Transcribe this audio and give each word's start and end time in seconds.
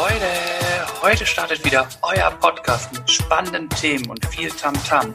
Leute, 0.00 1.02
heute 1.02 1.26
startet 1.26 1.62
wieder 1.62 1.86
euer 2.00 2.30
Podcast 2.30 2.90
mit 2.94 3.10
spannenden 3.10 3.68
Themen 3.68 4.08
und 4.08 4.24
viel 4.24 4.48
Tamtam. 4.48 5.12
-Tam. 5.12 5.14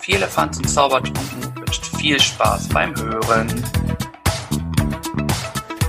Viel 0.00 0.16
Elefanz 0.16 0.58
und 0.58 0.68
Zaubertrunken 0.68 1.56
wünscht 1.56 1.86
viel 1.96 2.20
Spaß 2.20 2.68
beim 2.70 2.96
Hören. 2.96 3.46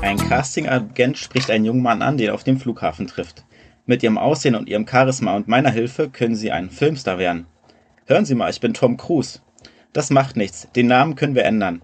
Ein 0.04 0.18
Casting-Agent 0.18 1.18
spricht 1.18 1.50
einen 1.50 1.66
jungen 1.66 1.82
Mann 1.82 2.04
an, 2.04 2.18
den 2.18 2.28
er 2.28 2.34
auf 2.36 2.44
dem 2.44 2.60
Flughafen 2.60 3.08
trifft. 3.08 3.44
Mit 3.88 4.04
ihrem 4.04 4.20
Aussehen 4.20 4.54
und 4.54 4.70
ihrem 4.70 4.88
Charisma 4.88 5.36
und 5.36 5.48
meiner 5.48 5.72
Hilfe 5.72 6.12
können 6.12 6.36
sie 6.36 6.52
ein 6.52 6.70
Filmstar 6.70 7.18
werden. 7.18 7.48
Hören 8.06 8.26
Sie 8.26 8.36
mal, 8.36 8.52
ich 8.52 8.60
bin 8.60 8.76
Tom 8.76 8.98
Cruise. 8.98 9.40
Das 9.92 10.12
macht 10.12 10.36
nichts, 10.36 10.68
den 10.76 10.86
Namen 10.86 11.16
können 11.16 11.34
wir 11.34 11.46
ändern. 11.46 11.82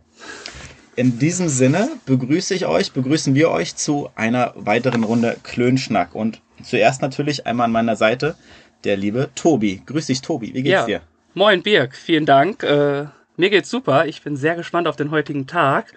In 1.01 1.17
diesem 1.17 1.49
Sinne 1.49 1.89
begrüße 2.05 2.53
ich 2.53 2.67
euch, 2.67 2.91
begrüßen 2.91 3.33
wir 3.33 3.49
euch 3.49 3.75
zu 3.75 4.11
einer 4.13 4.53
weiteren 4.55 5.03
Runde 5.03 5.35
Klönschnack. 5.41 6.13
Und 6.13 6.41
zuerst 6.61 7.01
natürlich 7.01 7.47
einmal 7.47 7.65
an 7.65 7.71
meiner 7.71 7.95
Seite 7.95 8.35
der 8.83 8.97
liebe 8.97 9.31
Tobi. 9.33 9.81
Grüß 9.83 10.05
dich, 10.05 10.21
Tobi. 10.21 10.53
Wie 10.53 10.61
geht's 10.61 10.69
ja. 10.69 10.85
dir? 10.85 11.01
Moin, 11.33 11.63
Birg. 11.63 11.95
Vielen 11.95 12.27
Dank. 12.27 12.61
Äh, 12.61 13.05
mir 13.35 13.49
geht's 13.49 13.71
super. 13.71 14.05
Ich 14.05 14.21
bin 14.21 14.37
sehr 14.37 14.53
gespannt 14.53 14.87
auf 14.87 14.95
den 14.95 15.09
heutigen 15.09 15.47
Tag. 15.47 15.91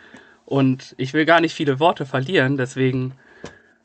Und 0.46 0.94
ich 0.96 1.12
will 1.12 1.26
gar 1.26 1.42
nicht 1.42 1.52
viele 1.52 1.80
Worte 1.80 2.06
verlieren. 2.06 2.56
Deswegen 2.56 3.12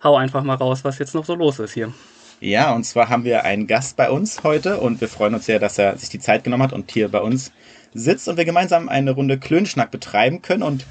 hau 0.01 0.15
einfach 0.15 0.45
mal 0.45 0.55
raus, 0.55 0.85
was 0.85 0.99
jetzt 0.99 1.15
noch 1.15 1.25
so 1.25 1.35
los 1.35 1.59
ist 1.59 1.73
hier. 1.73 1.91
Ja, 2.39 2.73
und 2.73 2.85
zwar 2.85 3.09
haben 3.09 3.25
wir 3.25 3.43
einen 3.43 3.67
Gast 3.67 3.97
bei 3.97 4.09
uns 4.09 4.43
heute 4.43 4.77
und 4.77 5.01
wir 5.01 5.09
freuen 5.09 5.33
uns 5.33 5.47
sehr, 5.47 5.59
dass 5.59 5.77
er 5.77 5.97
sich 5.97 6.07
die 6.07 6.19
Zeit 6.19 6.45
genommen 6.45 6.63
hat 6.63 6.71
und 6.71 6.89
hier 6.89 7.09
bei 7.09 7.19
uns 7.19 7.51
sitzt 7.93 8.29
und 8.29 8.37
wir 8.37 8.45
gemeinsam 8.45 8.87
eine 8.87 9.11
Runde 9.11 9.37
Klönschnack 9.37 9.91
betreiben 9.91 10.41
können. 10.41 10.63
Und 10.63 10.85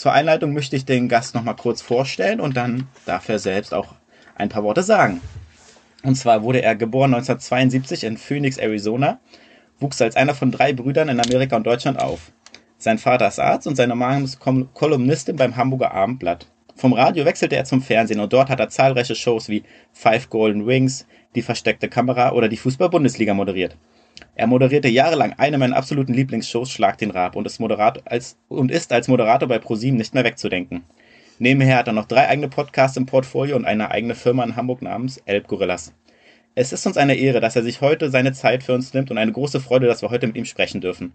zur 0.00 0.14
Einleitung 0.14 0.54
möchte 0.54 0.76
ich 0.76 0.86
den 0.86 1.10
Gast 1.10 1.34
nochmal 1.34 1.56
kurz 1.56 1.82
vorstellen 1.82 2.40
und 2.40 2.56
dann 2.56 2.88
darf 3.04 3.28
er 3.28 3.38
selbst 3.38 3.74
auch 3.74 3.96
ein 4.34 4.48
paar 4.48 4.62
Worte 4.62 4.82
sagen. 4.82 5.20
Und 6.02 6.14
zwar 6.14 6.42
wurde 6.42 6.62
er 6.62 6.74
geboren 6.74 7.12
1972 7.12 8.04
in 8.04 8.16
Phoenix, 8.16 8.56
Arizona, 8.56 9.20
wuchs 9.78 10.00
als 10.00 10.16
einer 10.16 10.34
von 10.34 10.52
drei 10.52 10.72
Brüdern 10.72 11.10
in 11.10 11.20
Amerika 11.20 11.54
und 11.54 11.66
Deutschland 11.66 12.00
auf. 12.00 12.32
Sein 12.78 12.96
Vater 12.96 13.28
ist 13.28 13.40
Arzt 13.40 13.66
und 13.66 13.76
seine 13.76 13.94
Mama 13.94 14.24
ist 14.24 14.40
Kolumnistin 14.40 15.36
beim 15.36 15.56
Hamburger 15.56 15.92
Abendblatt. 15.92 16.46
Vom 16.76 16.94
Radio 16.94 17.26
wechselte 17.26 17.56
er 17.56 17.66
zum 17.66 17.82
Fernsehen 17.82 18.20
und 18.20 18.32
dort 18.32 18.48
hat 18.48 18.58
er 18.58 18.70
zahlreiche 18.70 19.14
Shows 19.14 19.50
wie 19.50 19.64
Five 19.92 20.30
Golden 20.30 20.62
Rings, 20.62 21.06
Die 21.34 21.42
versteckte 21.42 21.90
Kamera 21.90 22.32
oder 22.32 22.48
die 22.48 22.56
Fußball-Bundesliga 22.56 23.34
moderiert. 23.34 23.76
Er 24.34 24.46
moderierte 24.46 24.88
jahrelang 24.88 25.34
eine 25.38 25.58
meiner 25.58 25.76
absoluten 25.76 26.14
Lieblingsshows, 26.14 26.70
Schlag 26.70 26.98
den 26.98 27.10
Rab, 27.10 27.36
und 27.36 27.46
ist, 27.46 27.60
als, 28.04 28.38
und 28.48 28.70
ist 28.70 28.92
als 28.92 29.08
Moderator 29.08 29.48
bei 29.48 29.58
ProSieben 29.58 29.98
nicht 29.98 30.14
mehr 30.14 30.24
wegzudenken. 30.24 30.84
Nebenher 31.38 31.78
hat 31.78 31.86
er 31.86 31.94
noch 31.94 32.06
drei 32.06 32.28
eigene 32.28 32.48
Podcasts 32.48 32.96
im 32.96 33.06
Portfolio 33.06 33.56
und 33.56 33.64
eine 33.64 33.90
eigene 33.90 34.14
Firma 34.14 34.44
in 34.44 34.56
Hamburg 34.56 34.82
namens 34.82 35.18
Elb 35.24 35.48
Gorillas. 35.48 35.94
Es 36.54 36.72
ist 36.72 36.86
uns 36.86 36.96
eine 36.96 37.14
Ehre, 37.14 37.40
dass 37.40 37.56
er 37.56 37.62
sich 37.62 37.80
heute 37.80 38.10
seine 38.10 38.32
Zeit 38.32 38.62
für 38.62 38.74
uns 38.74 38.92
nimmt 38.92 39.10
und 39.10 39.18
eine 39.18 39.32
große 39.32 39.60
Freude, 39.60 39.86
dass 39.86 40.02
wir 40.02 40.10
heute 40.10 40.26
mit 40.26 40.36
ihm 40.36 40.44
sprechen 40.44 40.80
dürfen. 40.80 41.14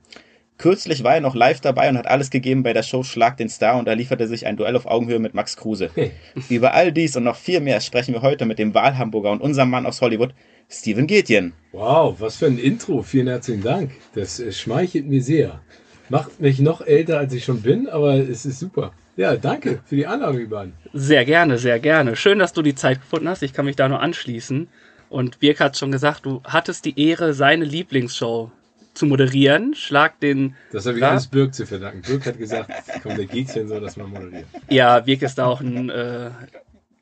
Kürzlich 0.57 1.03
war 1.03 1.15
er 1.15 1.21
noch 1.21 1.35
live 1.35 1.59
dabei 1.59 1.89
und 1.89 1.97
hat 1.97 2.07
alles 2.07 2.29
gegeben 2.29 2.63
bei 2.63 2.71
der 2.71 2.83
Show 2.83 3.03
Schlag 3.03 3.35
den 3.35 3.49
Star 3.49 3.77
und 3.77 3.89
er 3.89 3.95
lieferte 3.95 4.27
sich 4.27 4.47
ein 4.47 4.55
Duell 4.55 4.77
auf 4.77 4.85
Augenhöhe 4.85 5.19
mit 5.19 5.33
Max 5.33 5.57
Kruse. 5.57 5.89
Über 6.49 6.73
all 6.73 6.93
dies 6.93 7.17
und 7.17 7.25
noch 7.25 7.35
viel 7.35 7.59
mehr 7.59 7.81
sprechen 7.81 8.13
wir 8.13 8.21
heute 8.21 8.45
mit 8.45 8.57
dem 8.57 8.73
Wahlhamburger 8.73 9.31
und 9.31 9.41
unserem 9.41 9.69
Mann 9.69 9.85
aus 9.85 9.99
Hollywood, 9.99 10.33
Steven 10.69 11.07
Gätjen. 11.07 11.53
Wow, 11.71 12.19
was 12.19 12.37
für 12.37 12.47
ein 12.47 12.57
Intro. 12.57 13.01
Vielen 13.03 13.27
herzlichen 13.27 13.63
Dank. 13.63 13.91
Das 14.13 14.39
äh, 14.39 14.51
schmeichelt 14.51 15.07
mir 15.07 15.21
sehr. 15.21 15.61
Macht 16.09 16.39
mich 16.39 16.59
noch 16.59 16.81
älter, 16.81 17.17
als 17.17 17.33
ich 17.33 17.43
schon 17.43 17.61
bin, 17.61 17.87
aber 17.89 18.15
es 18.15 18.45
ist 18.45 18.59
super. 18.59 18.93
Ja, 19.17 19.35
danke 19.35 19.79
für 19.85 19.95
die 19.95 20.05
die 20.05 20.45
beiden. 20.45 20.73
Sehr 20.93 21.25
gerne, 21.25 21.57
sehr 21.57 21.79
gerne. 21.79 22.15
Schön, 22.15 22.37
dass 22.37 22.53
du 22.53 22.61
die 22.61 22.75
Zeit 22.75 23.01
gefunden 23.01 23.29
hast. 23.29 23.43
Ich 23.43 23.53
kann 23.53 23.65
mich 23.65 23.75
da 23.75 23.87
nur 23.87 24.01
anschließen. 24.01 24.67
Und 25.09 25.39
Birk 25.39 25.59
hat 25.59 25.77
schon 25.77 25.91
gesagt, 25.91 26.25
du 26.25 26.41
hattest 26.43 26.85
die 26.85 26.99
Ehre, 26.99 27.33
seine 27.33 27.63
Lieblingsshow 27.63 28.51
zu 28.93 29.05
moderieren. 29.05 29.73
Schlag 29.75 30.19
den. 30.19 30.55
Das 30.71 30.85
habe 30.85 30.97
ich 30.97 31.03
alles 31.03 31.27
Birk 31.27 31.53
zu 31.53 31.65
verdanken. 31.65 32.01
Birk 32.01 32.25
hat 32.25 32.37
gesagt, 32.37 32.71
komm, 33.03 33.15
der 33.15 33.25
Gätchen 33.25 33.67
soll 33.67 33.81
das 33.81 33.97
mal 33.97 34.07
moderieren. 34.07 34.45
Ja, 34.69 34.99
Birk 34.99 35.21
ist 35.21 35.37
da 35.37 35.45
auch 35.45 35.61
ein, 35.61 35.89
äh, 35.89 36.31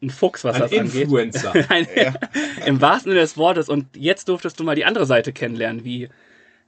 ein 0.04 0.10
Fuchs, 0.10 0.44
was 0.44 0.56
ein 0.56 0.62
das 0.62 0.72
Influencer. 0.72 1.50
angeht. 1.50 1.66
ein 1.70 1.86
Influencer. 1.86 2.20
Im 2.66 2.82
wahrsten 2.82 3.12
Sinne 3.12 3.22
des 3.22 3.38
Wortes. 3.38 3.70
Und 3.70 3.88
jetzt 3.96 4.30
durftest 4.30 4.60
du 4.60 4.64
mal 4.64 4.76
die 4.76 4.86
andere 4.86 5.06
Seite 5.06 5.34
kennenlernen, 5.34 5.84
wie 5.84 6.10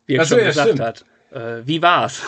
Birk 0.07 0.25
so, 0.25 0.35
schon 0.35 0.39
ja, 0.39 0.47
gesagt 0.47 0.67
stimmt. 0.67 0.81
hat. 0.81 1.05
Äh, 1.31 1.67
wie 1.67 1.81
war's? 1.81 2.21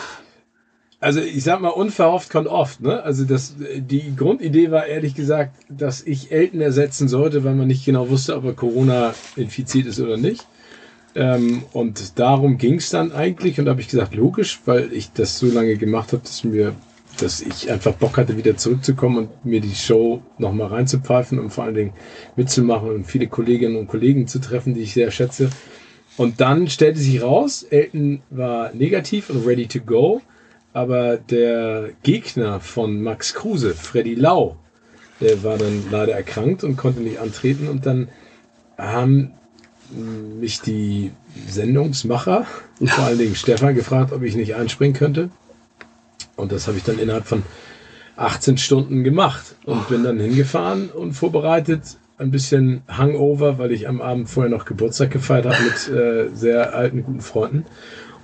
Also 1.00 1.22
ich 1.22 1.44
sag 1.44 1.62
mal, 1.62 1.70
unverhofft 1.70 2.30
kommt 2.30 2.48
oft. 2.48 2.82
Ne? 2.82 3.04
Also 3.04 3.24
das, 3.26 3.56
die 3.78 4.16
Grundidee 4.16 4.72
war 4.72 4.88
ehrlich 4.88 5.14
gesagt, 5.14 5.54
dass 5.70 6.02
ich 6.02 6.32
Elton 6.32 6.60
ersetzen 6.62 7.08
sollte, 7.08 7.44
weil 7.44 7.54
man 7.54 7.68
nicht 7.68 7.86
genau 7.86 8.10
wusste, 8.10 8.36
ob 8.36 8.46
er 8.46 8.54
Corona 8.54 9.14
infiziert 9.36 9.86
ist 9.86 10.00
oder 10.00 10.18
nicht. 10.18 10.46
Ähm, 11.14 11.64
und 11.72 12.18
darum 12.20 12.58
ging 12.58 12.76
es 12.76 12.90
dann 12.90 13.12
eigentlich. 13.12 13.60
Und 13.60 13.66
da 13.66 13.72
habe 13.72 13.82
ich 13.82 13.90
gesagt, 13.90 14.16
logisch, 14.16 14.60
weil 14.66 14.92
ich 14.92 15.12
das 15.12 15.38
so 15.38 15.48
lange 15.48 15.78
gemacht 15.78 16.14
habe, 16.14 16.24
dass 16.24 16.44
mir, 16.44 16.74
dass 17.18 17.42
ich 17.42 17.72
einfach 17.72 17.94
Bock 17.94 18.18
hatte, 18.18 18.38
wieder 18.38 18.58
zurückzukommen 18.58 19.18
und 19.18 19.46
mir 19.46 19.62
die 19.62 19.76
Show 19.76 20.22
nochmal 20.38 20.68
reinzupfeifen 20.68 21.40
und 21.40 21.50
vor 21.50 21.66
allen 21.66 21.76
Dingen 21.76 21.94
mitzumachen 22.36 22.90
und 22.90 23.06
viele 23.06 23.28
Kolleginnen 23.28 23.76
und 23.76 23.88
Kollegen 23.88 24.28
zu 24.28 24.40
treffen, 24.40 24.74
die 24.74 24.82
ich 24.82 24.94
sehr 24.94 25.12
schätze. 25.12 25.50
Und 26.18 26.42
dann 26.42 26.68
stellte 26.68 27.00
sich 27.00 27.22
raus, 27.22 27.64
Elton 27.64 28.22
war 28.30 28.74
negativ 28.74 29.30
und 29.30 29.46
ready 29.46 29.68
to 29.68 29.80
go, 29.80 30.22
aber 30.74 31.18
der 31.18 31.90
Gegner 32.04 32.60
von 32.60 33.02
Max 33.02 33.34
Kruse, 33.34 33.74
Freddy 33.74 34.16
Lau, 34.16 34.58
der 35.20 35.44
war 35.44 35.58
dann 35.58 35.86
leider 35.92 36.14
erkrankt 36.14 36.64
und 36.64 36.76
konnte 36.76 37.02
nicht 37.02 37.20
antreten 37.20 37.68
und 37.68 37.86
dann 37.86 38.10
haben 38.78 39.34
mich 39.92 40.62
die 40.62 41.12
Sendungsmacher, 41.48 42.46
vor 42.86 43.04
allen 43.06 43.18
Dingen 43.18 43.36
Stefan, 43.36 43.76
gefragt, 43.76 44.12
ob 44.12 44.24
ich 44.24 44.36
nicht 44.36 44.56
einspringen 44.56 44.96
könnte. 44.96 45.30
Und 46.38 46.54
das 46.54 46.68
habe 46.68 46.78
ich 46.78 46.84
dann 46.84 47.00
innerhalb 47.00 47.26
von 47.26 47.44
18 48.16 48.58
Stunden 48.58 49.04
gemacht 49.04 49.56
und 49.66 49.90
bin 49.90 50.04
dann 50.04 50.20
hingefahren 50.20 50.90
und 50.90 51.14
vorbereitet. 51.14 51.98
Ein 52.18 52.32
bisschen 52.32 52.82
Hangover, 52.88 53.60
weil 53.60 53.72
ich 53.72 53.88
am 53.88 54.02
Abend 54.02 54.28
vorher 54.28 54.50
noch 54.50 54.66
Geburtstag 54.66 55.12
gefeiert 55.12 55.46
habe 55.46 55.58
mit 55.62 55.88
äh, 55.96 56.30
sehr 56.34 56.74
alten, 56.74 57.04
guten 57.04 57.22
Freunden 57.22 57.66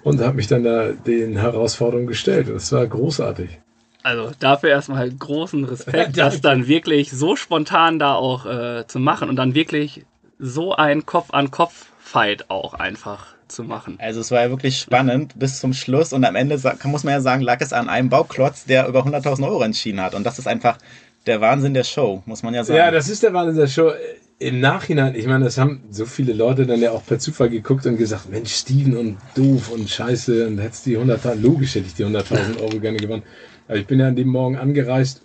und 0.04 0.20
habe 0.20 0.36
mich 0.36 0.48
dann 0.48 0.64
da 0.64 0.92
den 0.92 1.38
Herausforderungen 1.38 2.08
gestellt. 2.08 2.50
Das 2.50 2.72
war 2.72 2.88
großartig. 2.88 3.60
Also 4.02 4.32
dafür 4.40 4.70
erstmal 4.70 5.10
großen 5.12 5.64
Respekt, 5.64 6.18
das 6.18 6.42
dann 6.42 6.68
wirklich 6.68 7.12
so 7.12 7.36
spontan 7.36 8.00
da 8.00 8.16
auch 8.16 8.46
äh, 8.46 8.88
zu 8.88 9.00
machen 9.00 9.30
und 9.30 9.36
dann 9.36 9.54
wirklich 9.54 10.06
so 10.40 10.76
ein 10.76 11.06
Kopf-an-Kopf-Fight 11.06 12.50
auch 12.50 12.74
einfach 12.74 13.33
zu 13.54 13.64
machen. 13.64 13.98
Also 14.00 14.20
es 14.20 14.32
war 14.32 14.42
ja 14.42 14.50
wirklich 14.50 14.80
spannend 14.80 15.38
bis 15.38 15.60
zum 15.60 15.74
Schluss 15.74 16.14
und 16.14 16.26
am 16.26 16.36
Ende 16.36 16.60
muss 16.84 17.04
man 17.04 17.14
ja 17.14 17.22
sagen, 17.22 17.42
lag 17.42 17.62
es 17.62 17.74
an 17.74 17.90
einem 17.90 18.10
Bauklotz, 18.10 18.66
der 18.66 18.88
über 18.88 19.06
100.000 19.06 19.48
Euro 19.48 19.64
entschieden 19.64 20.02
hat 20.02 20.16
und 20.16 20.26
das 20.26 20.40
ist 20.40 20.48
einfach 20.48 20.78
der 21.26 21.40
Wahnsinn 21.42 21.74
der 21.74 21.84
Show, 21.84 22.22
muss 22.26 22.44
man 22.44 22.54
ja 22.54 22.64
sagen. 22.64 22.78
Ja, 22.78 22.92
das 22.92 23.10
ist 23.10 23.24
der 23.24 23.34
Wahnsinn 23.34 23.58
der 23.58 23.68
Show. 23.68 23.92
Im 24.40 24.60
Nachhinein, 24.60 25.16
ich 25.16 25.26
meine, 25.26 25.46
das 25.46 25.58
haben 25.58 25.84
so 25.90 26.06
viele 26.06 26.34
Leute 26.34 26.66
dann 26.66 26.82
ja 26.82 26.92
auch 26.92 27.06
per 27.06 27.18
Zufall 27.18 27.50
geguckt 27.50 27.86
und 27.86 27.98
gesagt, 27.98 28.30
Mensch, 28.30 28.54
Steven 28.54 28.98
und 28.98 29.18
doof 29.36 29.72
und 29.72 29.90
scheiße 29.90 30.48
und 30.48 30.58
hättest 30.58 30.86
die 30.86 30.98
100.000, 30.98 31.36
logisch 31.36 31.76
hätte 31.76 31.88
ich 31.88 31.94
die 31.94 32.04
100.000 32.04 32.60
Euro 32.60 32.80
gerne 32.80 32.98
gewonnen. 32.98 33.24
Aber 33.68 33.78
ich 33.78 33.88
bin 33.88 34.00
ja 34.00 34.08
an 34.08 34.18
dem 34.18 34.28
Morgen 34.28 34.58
angereist 34.58 35.22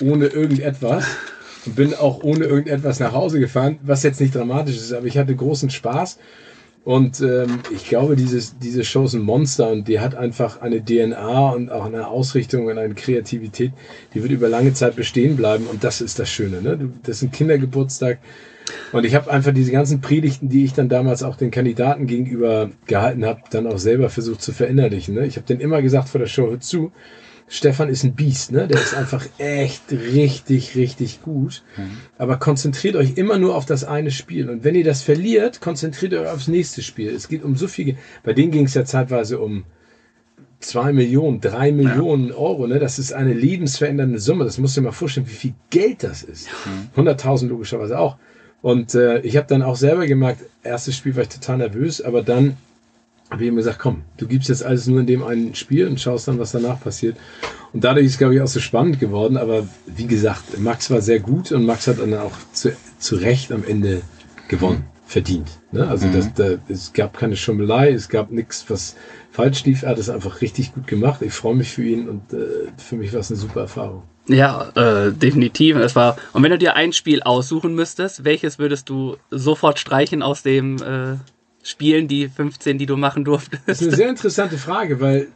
ohne 0.00 0.26
irgendetwas 0.26 1.04
und 1.66 1.76
bin 1.76 1.94
auch 1.94 2.24
ohne 2.24 2.46
irgendetwas 2.46 2.98
nach 2.98 3.12
Hause 3.12 3.38
gefahren, 3.38 3.78
was 3.82 4.02
jetzt 4.02 4.20
nicht 4.20 4.34
dramatisch 4.34 4.76
ist, 4.76 4.92
aber 4.92 5.06
ich 5.06 5.16
hatte 5.16 5.36
großen 5.36 5.70
Spaß. 5.70 6.18
Und 6.84 7.20
ähm, 7.20 7.58
ich 7.74 7.88
glaube, 7.88 8.16
dieses, 8.16 8.58
diese 8.58 8.84
Show 8.84 9.04
ist 9.04 9.14
ein 9.14 9.20
Monster 9.20 9.70
und 9.70 9.86
die 9.86 10.00
hat 10.00 10.14
einfach 10.14 10.62
eine 10.62 10.82
DNA 10.82 11.50
und 11.50 11.70
auch 11.70 11.84
eine 11.84 12.08
Ausrichtung 12.08 12.66
und 12.66 12.78
eine 12.78 12.94
Kreativität, 12.94 13.72
die 14.14 14.22
wird 14.22 14.32
über 14.32 14.48
lange 14.48 14.72
Zeit 14.72 14.96
bestehen 14.96 15.36
bleiben 15.36 15.66
und 15.66 15.84
das 15.84 16.00
ist 16.00 16.18
das 16.18 16.30
Schöne. 16.30 16.62
Ne? 16.62 16.90
Das 17.02 17.16
ist 17.16 17.22
ein 17.22 17.32
Kindergeburtstag 17.32 18.18
und 18.92 19.04
ich 19.04 19.14
habe 19.14 19.30
einfach 19.30 19.52
diese 19.52 19.72
ganzen 19.72 20.00
Predigten, 20.00 20.48
die 20.48 20.64
ich 20.64 20.72
dann 20.72 20.88
damals 20.88 21.22
auch 21.22 21.36
den 21.36 21.50
Kandidaten 21.50 22.06
gegenüber 22.06 22.70
gehalten 22.86 23.26
habe, 23.26 23.40
dann 23.50 23.66
auch 23.66 23.78
selber 23.78 24.08
versucht 24.08 24.40
zu 24.40 24.52
verinnerlichen. 24.52 25.14
Ne? 25.14 25.26
Ich 25.26 25.36
habe 25.36 25.46
denen 25.46 25.60
immer 25.60 25.82
gesagt 25.82 26.08
vor 26.08 26.18
der 26.18 26.28
Show, 26.28 26.48
hör 26.48 26.60
zu, 26.60 26.92
Stefan 27.52 27.88
ist 27.88 28.04
ein 28.04 28.14
Biest, 28.14 28.52
ne? 28.52 28.68
Der 28.68 28.80
ist 28.80 28.94
einfach 28.94 29.26
echt 29.38 29.90
richtig, 29.90 30.76
richtig 30.76 31.20
gut. 31.20 31.64
Mhm. 31.76 31.98
Aber 32.16 32.36
konzentriert 32.36 32.94
euch 32.94 33.16
immer 33.16 33.38
nur 33.38 33.56
auf 33.56 33.66
das 33.66 33.82
eine 33.82 34.12
Spiel. 34.12 34.48
Und 34.48 34.62
wenn 34.62 34.76
ihr 34.76 34.84
das 34.84 35.02
verliert, 35.02 35.60
konzentriert 35.60 36.14
euch 36.14 36.28
aufs 36.28 36.46
nächste 36.46 36.80
Spiel. 36.80 37.10
Es 37.10 37.26
geht 37.26 37.42
um 37.42 37.56
so 37.56 37.66
viel. 37.66 37.96
Bei 38.22 38.34
denen 38.34 38.52
ging 38.52 38.66
es 38.66 38.74
ja 38.74 38.84
zeitweise 38.84 39.40
um 39.40 39.64
zwei 40.60 40.92
Millionen, 40.92 41.40
drei 41.40 41.72
Millionen 41.72 42.28
ja. 42.28 42.34
Euro. 42.36 42.68
Ne? 42.68 42.78
Das 42.78 43.00
ist 43.00 43.12
eine 43.12 43.34
lebensverändernde 43.34 44.20
Summe. 44.20 44.44
Das 44.44 44.58
musst 44.58 44.76
du 44.76 44.80
dir 44.80 44.86
mal 44.86 44.92
vorstellen, 44.92 45.28
wie 45.28 45.34
viel 45.34 45.54
Geld 45.70 46.04
das 46.04 46.22
ist. 46.22 46.48
Mhm. 46.94 47.08
100.000 47.08 47.48
logischerweise 47.48 47.98
auch. 47.98 48.16
Und 48.62 48.94
äh, 48.94 49.22
ich 49.22 49.36
habe 49.36 49.48
dann 49.48 49.62
auch 49.62 49.76
selber 49.76 50.06
gemerkt, 50.06 50.44
erstes 50.62 50.96
Spiel 50.96 51.16
war 51.16 51.24
ich 51.24 51.30
total 51.30 51.58
nervös, 51.58 52.00
aber 52.00 52.22
dann 52.22 52.56
habe 53.30 53.42
ich 53.42 53.48
ihm 53.48 53.56
gesagt, 53.56 53.78
komm, 53.78 54.02
du 54.16 54.26
gibst 54.26 54.48
jetzt 54.48 54.64
alles 54.64 54.86
nur 54.86 55.00
in 55.00 55.06
dem 55.06 55.22
einen 55.22 55.54
Spiel 55.54 55.86
und 55.86 56.00
schaust 56.00 56.26
dann, 56.28 56.38
was 56.38 56.52
danach 56.52 56.80
passiert. 56.80 57.16
Und 57.72 57.84
dadurch 57.84 58.06
ist, 58.06 58.18
glaube 58.18 58.34
ich, 58.34 58.40
auch 58.40 58.48
so 58.48 58.58
spannend 58.60 58.98
geworden. 58.98 59.36
Aber 59.36 59.66
wie 59.86 60.06
gesagt, 60.06 60.58
Max 60.58 60.90
war 60.90 61.00
sehr 61.00 61.20
gut 61.20 61.52
und 61.52 61.64
Max 61.64 61.86
hat 61.86 62.00
dann 62.00 62.14
auch 62.14 62.32
zu, 62.52 62.72
zu 62.98 63.16
Recht 63.16 63.52
am 63.52 63.62
Ende 63.64 64.02
gewonnen, 64.48 64.84
verdient. 65.06 65.48
Ne? 65.70 65.86
Also 65.88 66.08
Mhm. 66.08 66.12
das, 66.12 66.34
da, 66.34 66.48
es 66.68 66.92
gab 66.92 67.16
keine 67.16 67.36
Schummelei, 67.36 67.92
es 67.92 68.08
gab 68.08 68.32
nichts, 68.32 68.64
was 68.68 68.96
falsch 69.30 69.64
lief. 69.64 69.84
Er 69.84 69.90
hat 69.90 69.98
es 69.98 70.10
einfach 70.10 70.40
richtig 70.40 70.74
gut 70.74 70.88
gemacht. 70.88 71.22
Ich 71.22 71.32
freue 71.32 71.54
mich 71.54 71.70
für 71.70 71.84
ihn 71.84 72.08
und 72.08 72.32
äh, 72.32 72.46
für 72.78 72.96
mich 72.96 73.12
war 73.12 73.20
es 73.20 73.30
eine 73.30 73.38
super 73.38 73.60
Erfahrung. 73.60 74.02
Ja, 74.26 74.70
äh, 74.74 75.12
definitiv. 75.12 75.76
Es 75.76 75.94
war. 75.94 76.16
Und 76.32 76.42
wenn 76.42 76.50
du 76.50 76.58
dir 76.58 76.74
ein 76.74 76.92
Spiel 76.92 77.22
aussuchen 77.22 77.74
müsstest, 77.74 78.24
welches 78.24 78.58
würdest 78.58 78.88
du 78.88 79.16
sofort 79.30 79.78
streichen 79.78 80.22
aus 80.22 80.42
dem 80.42 80.76
äh, 80.82 81.16
Spielen, 81.62 82.08
die 82.08 82.28
15, 82.28 82.78
die 82.78 82.86
du 82.86 82.96
machen 82.96 83.24
Das 83.24 83.42
ist 83.44 83.50
durftest? 83.50 83.82
eine 83.82 83.96
sehr 83.96 84.08
interessante 84.08 84.58
Frage, 84.58 85.00
weil 85.00 85.28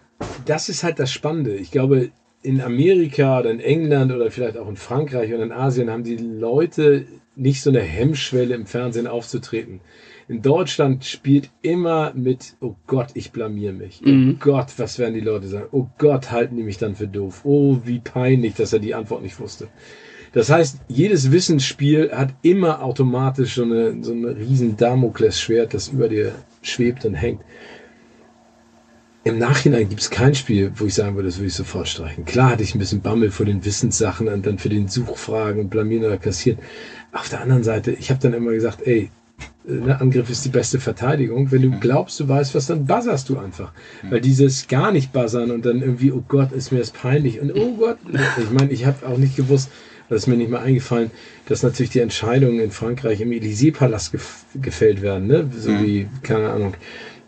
das 0.47 0.69
ist 0.69 0.82
halt 0.82 0.99
das 0.99 1.12
Spannende. 1.12 1.55
Ich 1.55 1.71
glaube, 1.71 2.11
in 2.43 2.61
Amerika 2.61 3.41
oder 3.41 3.50
in 3.50 3.61
England 3.61 4.12
oder 4.12 4.31
vielleicht 4.31 4.56
auch 4.56 4.69
in 4.69 4.76
Frankreich 4.76 5.32
oder 5.32 5.43
in 5.43 5.53
Asien 5.53 5.91
haben 5.91 6.05
die 6.05 6.17
Leute 6.17 7.06
nicht 7.37 7.62
so 7.62 7.71
eine 7.71 7.81
Hemmschwelle 7.81 8.55
im 8.55 8.67
Fernsehen 8.67 9.06
aufzutreten. 9.06 9.81
In 10.29 10.41
Deutschland 10.41 11.05
spielt 11.05 11.50
immer 11.62 12.12
mit, 12.15 12.55
oh 12.61 12.77
Gott, 12.87 13.09
ich 13.15 13.32
blamier 13.32 13.73
mich. 13.73 14.00
Mhm. 14.03 14.37
Oh 14.37 14.44
Gott, 14.44 14.69
was 14.79 14.99
werden 14.99 15.15
die 15.15 15.20
Leute 15.20 15.49
sagen? 15.49 15.69
Oh 15.73 15.88
Gott, 15.99 16.31
halten 16.31 16.56
die 16.56 16.62
mich 16.62 16.79
dann 16.79 16.94
für 16.94 17.09
doof. 17.09 17.43
Oh, 17.44 17.81
wie 17.85 17.99
peinlich, 17.99 18.55
dass 18.55 18.73
er 18.73 18.79
die 18.79 18.94
Antwort 18.94 19.23
nicht 19.23 19.38
wusste. 19.41 19.69
Das 20.34 20.50
heißt, 20.50 20.81
jedes 20.88 21.31
Wissensspiel 21.31 22.10
hat 22.12 22.34
immer 22.42 22.82
automatisch 22.82 23.54
so 23.54 23.62
eine, 23.62 24.02
so 24.02 24.12
eine 24.12 24.36
riesen 24.36 24.76
Damoklesschwert, 24.76 25.72
das 25.72 25.88
über 25.88 26.08
dir 26.08 26.32
schwebt 26.60 27.04
und 27.04 27.14
hängt. 27.14 27.40
Im 29.22 29.38
Nachhinein 29.38 29.88
gibt 29.88 30.00
es 30.02 30.10
kein 30.10 30.34
Spiel, 30.34 30.72
wo 30.75 30.86
ich 30.86 30.94
sagen 30.94 31.14
würde, 31.14 31.28
das 31.28 31.38
würde 31.38 31.46
ich 31.46 31.54
sofort 31.54 31.88
streichen. 31.88 32.25
Klar 32.25 32.50
hatte 32.50 32.64
ich 32.64 32.75
ein 32.75 32.81
bisschen 32.81 33.00
Bammel 33.00 33.31
vor 33.31 33.46
den 33.46 33.64
Wissenssachen 33.64 34.26
und 34.26 34.44
dann 34.44 34.58
für 34.58 34.69
den 34.69 34.88
Suchfragen 34.88 35.60
und 35.60 35.70
blamieren 35.70 36.04
oder 36.04 36.19
kassieren. 36.19 36.58
Auf 37.12 37.28
der 37.28 37.40
anderen 37.40 37.62
Seite, 37.62 37.92
ich 37.92 38.10
habe 38.10 38.20
dann 38.20 38.34
immer 38.34 38.50
gesagt, 38.50 38.84
ey, 38.84 39.10
ne, 39.64 39.98
Angriff 40.00 40.31
ist 40.31 40.44
die 40.44 40.50
beste 40.50 40.81
Verteidigung. 40.81 41.52
Wenn 41.52 41.62
du 41.62 41.78
glaubst, 41.78 42.19
du 42.19 42.28
weißt 42.28 42.56
was, 42.56 42.66
dann 42.66 42.86
buzzerst 42.86 43.28
du 43.28 43.38
einfach. 43.38 43.72
Weil 44.02 44.20
dieses 44.20 44.66
gar 44.66 44.90
nicht 44.90 45.12
buzzern 45.12 45.52
und 45.52 45.64
dann 45.64 45.81
irgendwie, 45.81 46.10
oh 46.10 46.25
Gott, 46.26 46.50
ist 46.50 46.72
mir 46.72 46.81
das 46.81 46.90
peinlich 46.90 47.40
und 47.40 47.54
oh 47.54 47.76
Gott, 47.76 47.98
ich 48.36 48.50
meine, 48.50 48.72
ich 48.72 48.84
habe 48.84 49.06
auch 49.06 49.16
nicht 49.16 49.36
gewusst, 49.36 49.70
das 50.09 50.23
ist 50.23 50.27
mir 50.27 50.37
nicht 50.37 50.51
mal 50.51 50.61
eingefallen, 50.61 51.11
dass 51.47 51.62
natürlich 51.62 51.91
die 51.91 52.01
Entscheidungen 52.01 52.61
in 52.61 52.71
Frankreich 52.71 53.21
im 53.21 53.31
Élysée-Palast 53.31 54.12
gef 54.12 54.45
gefällt 54.55 55.03
werden, 55.03 55.27
ne? 55.27 55.51
so 55.56 55.71
wie, 55.81 56.09
keine 56.23 56.51
Ahnung, 56.51 56.75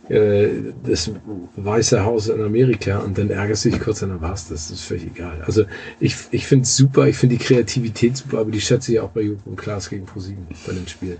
äh, 0.08 0.48
das 0.84 1.10
Weiße 1.56 2.04
Haus 2.04 2.28
in 2.28 2.40
Amerika 2.40 2.98
und 2.98 3.18
dann 3.18 3.30
ärgerst 3.30 3.64
du 3.64 3.70
dich 3.70 3.80
kurz 3.80 4.02
und 4.02 4.10
dann 4.10 4.20
war's 4.20 4.48
das. 4.48 4.68
Das 4.68 4.78
ist 4.78 4.84
völlig 4.84 5.06
egal. 5.06 5.42
Also 5.44 5.64
ich, 5.98 6.16
ich 6.30 6.46
finde 6.46 6.62
es 6.62 6.76
super, 6.76 7.08
ich 7.08 7.16
finde 7.16 7.36
die 7.36 7.44
Kreativität 7.44 8.16
super, 8.16 8.38
aber 8.38 8.50
die 8.50 8.60
schätze 8.60 8.92
ich 8.92 9.00
auch 9.00 9.10
bei 9.10 9.22
Joko 9.22 9.50
und 9.50 9.56
Klaas 9.56 9.90
gegen 9.90 10.06
ProSieben 10.06 10.46
bei 10.66 10.72
dem 10.72 10.86
Spiel. 10.86 11.18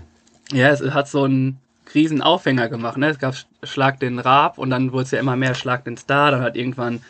Ja, 0.53 0.69
es 0.69 0.81
hat 0.81 1.09
so 1.09 1.23
einen 1.23 1.57
riesen 1.93 2.21
Aufhänger 2.21 2.69
gemacht. 2.69 2.97
Ne? 2.97 3.09
Es 3.09 3.19
gab 3.19 3.35
Schlag 3.63 3.99
den 3.99 4.19
Raab 4.19 4.57
und 4.57 4.69
dann 4.69 4.93
wurde 4.93 5.03
es 5.03 5.11
ja 5.11 5.19
immer 5.19 5.35
mehr 5.35 5.53
Schlag 5.53 5.83
den 5.83 5.97
Star. 5.97 6.31
Dann 6.31 6.41
hat 6.41 6.55
irgendwann 6.55 7.01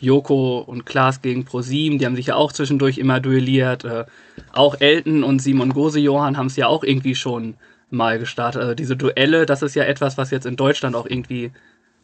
Joko 0.00 0.58
und 0.58 0.86
Klaas 0.86 1.22
gegen 1.22 1.44
ProSieben, 1.44 1.98
die 1.98 2.06
haben 2.06 2.16
sich 2.16 2.26
ja 2.26 2.34
auch 2.34 2.52
zwischendurch 2.52 2.98
immer 2.98 3.20
duelliert. 3.20 3.84
Äh, 3.84 4.06
auch 4.52 4.80
Elton 4.80 5.22
und 5.22 5.40
Simon 5.40 5.72
Gose-Johann 5.72 6.36
haben 6.36 6.46
es 6.46 6.56
ja 6.56 6.66
auch 6.66 6.82
irgendwie 6.82 7.14
schon 7.14 7.54
mal 7.90 8.18
gestartet. 8.18 8.62
Also 8.62 8.74
diese 8.74 8.96
Duelle, 8.96 9.46
das 9.46 9.62
ist 9.62 9.74
ja 9.74 9.84
etwas, 9.84 10.16
was 10.16 10.30
jetzt 10.30 10.46
in 10.46 10.56
Deutschland 10.56 10.96
auch 10.96 11.06
irgendwie 11.06 11.52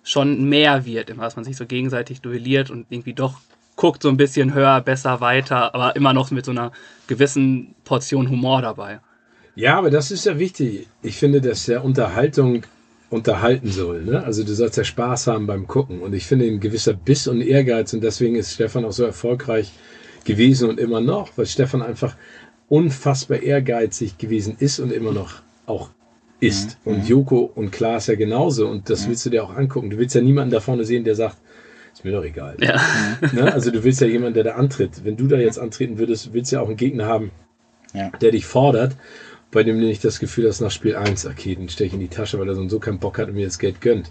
schon 0.03 0.49
mehr 0.49 0.85
wird, 0.85 1.11
immer, 1.11 1.25
dass 1.25 1.37
man 1.37 1.45
sich 1.45 1.57
so 1.57 1.67
gegenseitig 1.67 2.21
duelliert 2.21 2.71
und 2.71 2.87
irgendwie 2.91 3.15
doch 3.15 3.41
guckt 3.75 4.03
so 4.03 4.09
ein 4.09 4.17
bisschen 4.17 4.55
höher, 4.55 4.81
besser, 4.81 5.21
weiter, 5.21 5.75
aber 5.75 5.97
immer 5.97 6.13
noch 6.13 6.31
mit 6.31 6.45
so 6.45 6.51
einer 6.51 6.73
gewissen 7.07 7.75
Portion 7.85 8.31
Humor 8.31 8.63
dabei. 8.63 9.01
Ja, 9.55 9.79
aber 9.79 9.91
das 9.91 10.11
ist 10.11 10.27
ja 10.27 10.39
wichtig. 10.39 10.87
Ich 11.03 11.17
finde, 11.17 11.41
dass 11.41 11.65
der 11.65 11.85
Unterhaltung 11.85 12.63
unterhalten 13.11 13.70
soll. 13.70 14.03
Ne? 14.05 14.23
Also 14.25 14.43
du 14.44 14.53
sollst 14.55 14.76
ja 14.76 14.85
Spaß 14.85 15.29
haben 15.29 15.47
beim 15.47 15.67
Gucken. 15.67 16.00
Und 16.00 16.12
ich 16.14 16.26
finde 16.26 16.47
ein 16.47 16.61
gewisser 16.61 16.93
Biss 16.94 17.29
und 17.29 17.41
Ehrgeiz 17.41 17.93
und 17.93 18.03
deswegen 18.03 18.35
ist 18.37 18.53
Stefan 18.53 18.85
auch 18.85 18.93
so 18.93 19.05
erfolgreich 19.05 19.73
gewesen 20.25 20.69
und 20.69 20.81
immer 20.81 21.00
noch, 21.00 21.31
weil 21.37 21.47
Stefan 21.47 21.82
einfach 21.82 22.17
unfassbar 22.69 23.41
ehrgeizig 23.43 24.19
gewesen 24.19 24.56
ist 24.58 24.81
und 24.81 24.93
immer 24.93 25.12
noch 25.12 25.35
auch 25.67 25.91
ist. 26.41 26.79
Und 26.85 27.08
Joko 27.08 27.50
und 27.55 27.70
Klaas 27.70 28.08
ja 28.08 28.17
genauso. 28.17 28.67
Und 28.69 28.91
das 28.91 29.09
willst 29.09 29.25
du 29.25 29.31
dir 29.31 29.44
auch 29.44 29.55
angucken. 29.56 29.91
Du 29.91 29.99
willst 29.99 30.14
ja 30.14 30.20
niemanden 30.20 30.50
da 30.50 30.61
vorne 30.61 30.85
sehen, 30.85 31.05
der 31.05 31.14
sagt, 31.14 31.37
ist 31.94 32.05
mir 32.05 32.12
doch 32.12 32.25
egal. 32.25 32.56
Ja. 32.61 32.81
Ne? 33.32 33.52
Also 33.52 33.70
du 33.70 33.85
willst 33.85 34.00
ja 34.00 34.06
jemanden, 34.06 34.35
der 34.35 34.44
da 34.44 34.55
antritt. 34.56 35.05
Wenn 35.05 35.17
du 35.17 35.29
da 35.29 35.37
jetzt 35.37 35.59
antreten 35.59 35.97
würdest, 35.99 36.32
willst 36.35 36.50
du 36.52 36.56
ja 36.56 36.62
auch 36.62 36.69
einen 36.69 36.76
Gegner 36.76 37.06
haben, 37.06 37.31
Ja. 37.94 38.11
der 38.20 38.32
dich 38.32 38.44
fordert, 38.47 38.97
bei 39.56 39.62
dem 39.64 39.79
nicht 39.81 40.05
das 40.05 40.20
Gefühl 40.20 40.47
hast, 40.49 40.61
nach 40.61 40.70
Spiel 40.70 40.97
1, 40.97 41.25
okay, 41.25 41.55
den 41.55 41.70
stech 41.70 41.87
ich 41.87 41.94
in 41.94 42.00
die 42.00 42.08
Tasche, 42.08 42.38
weil 42.38 42.47
er 42.47 42.55
so 42.55 42.61
und 42.61 42.69
so 42.69 42.79
keinen 42.79 42.99
Bock 42.99 43.17
hat 43.19 43.29
und 43.29 43.35
mir 43.37 43.47
das 43.47 43.58
Geld 43.58 43.81
gönnt. 43.81 44.11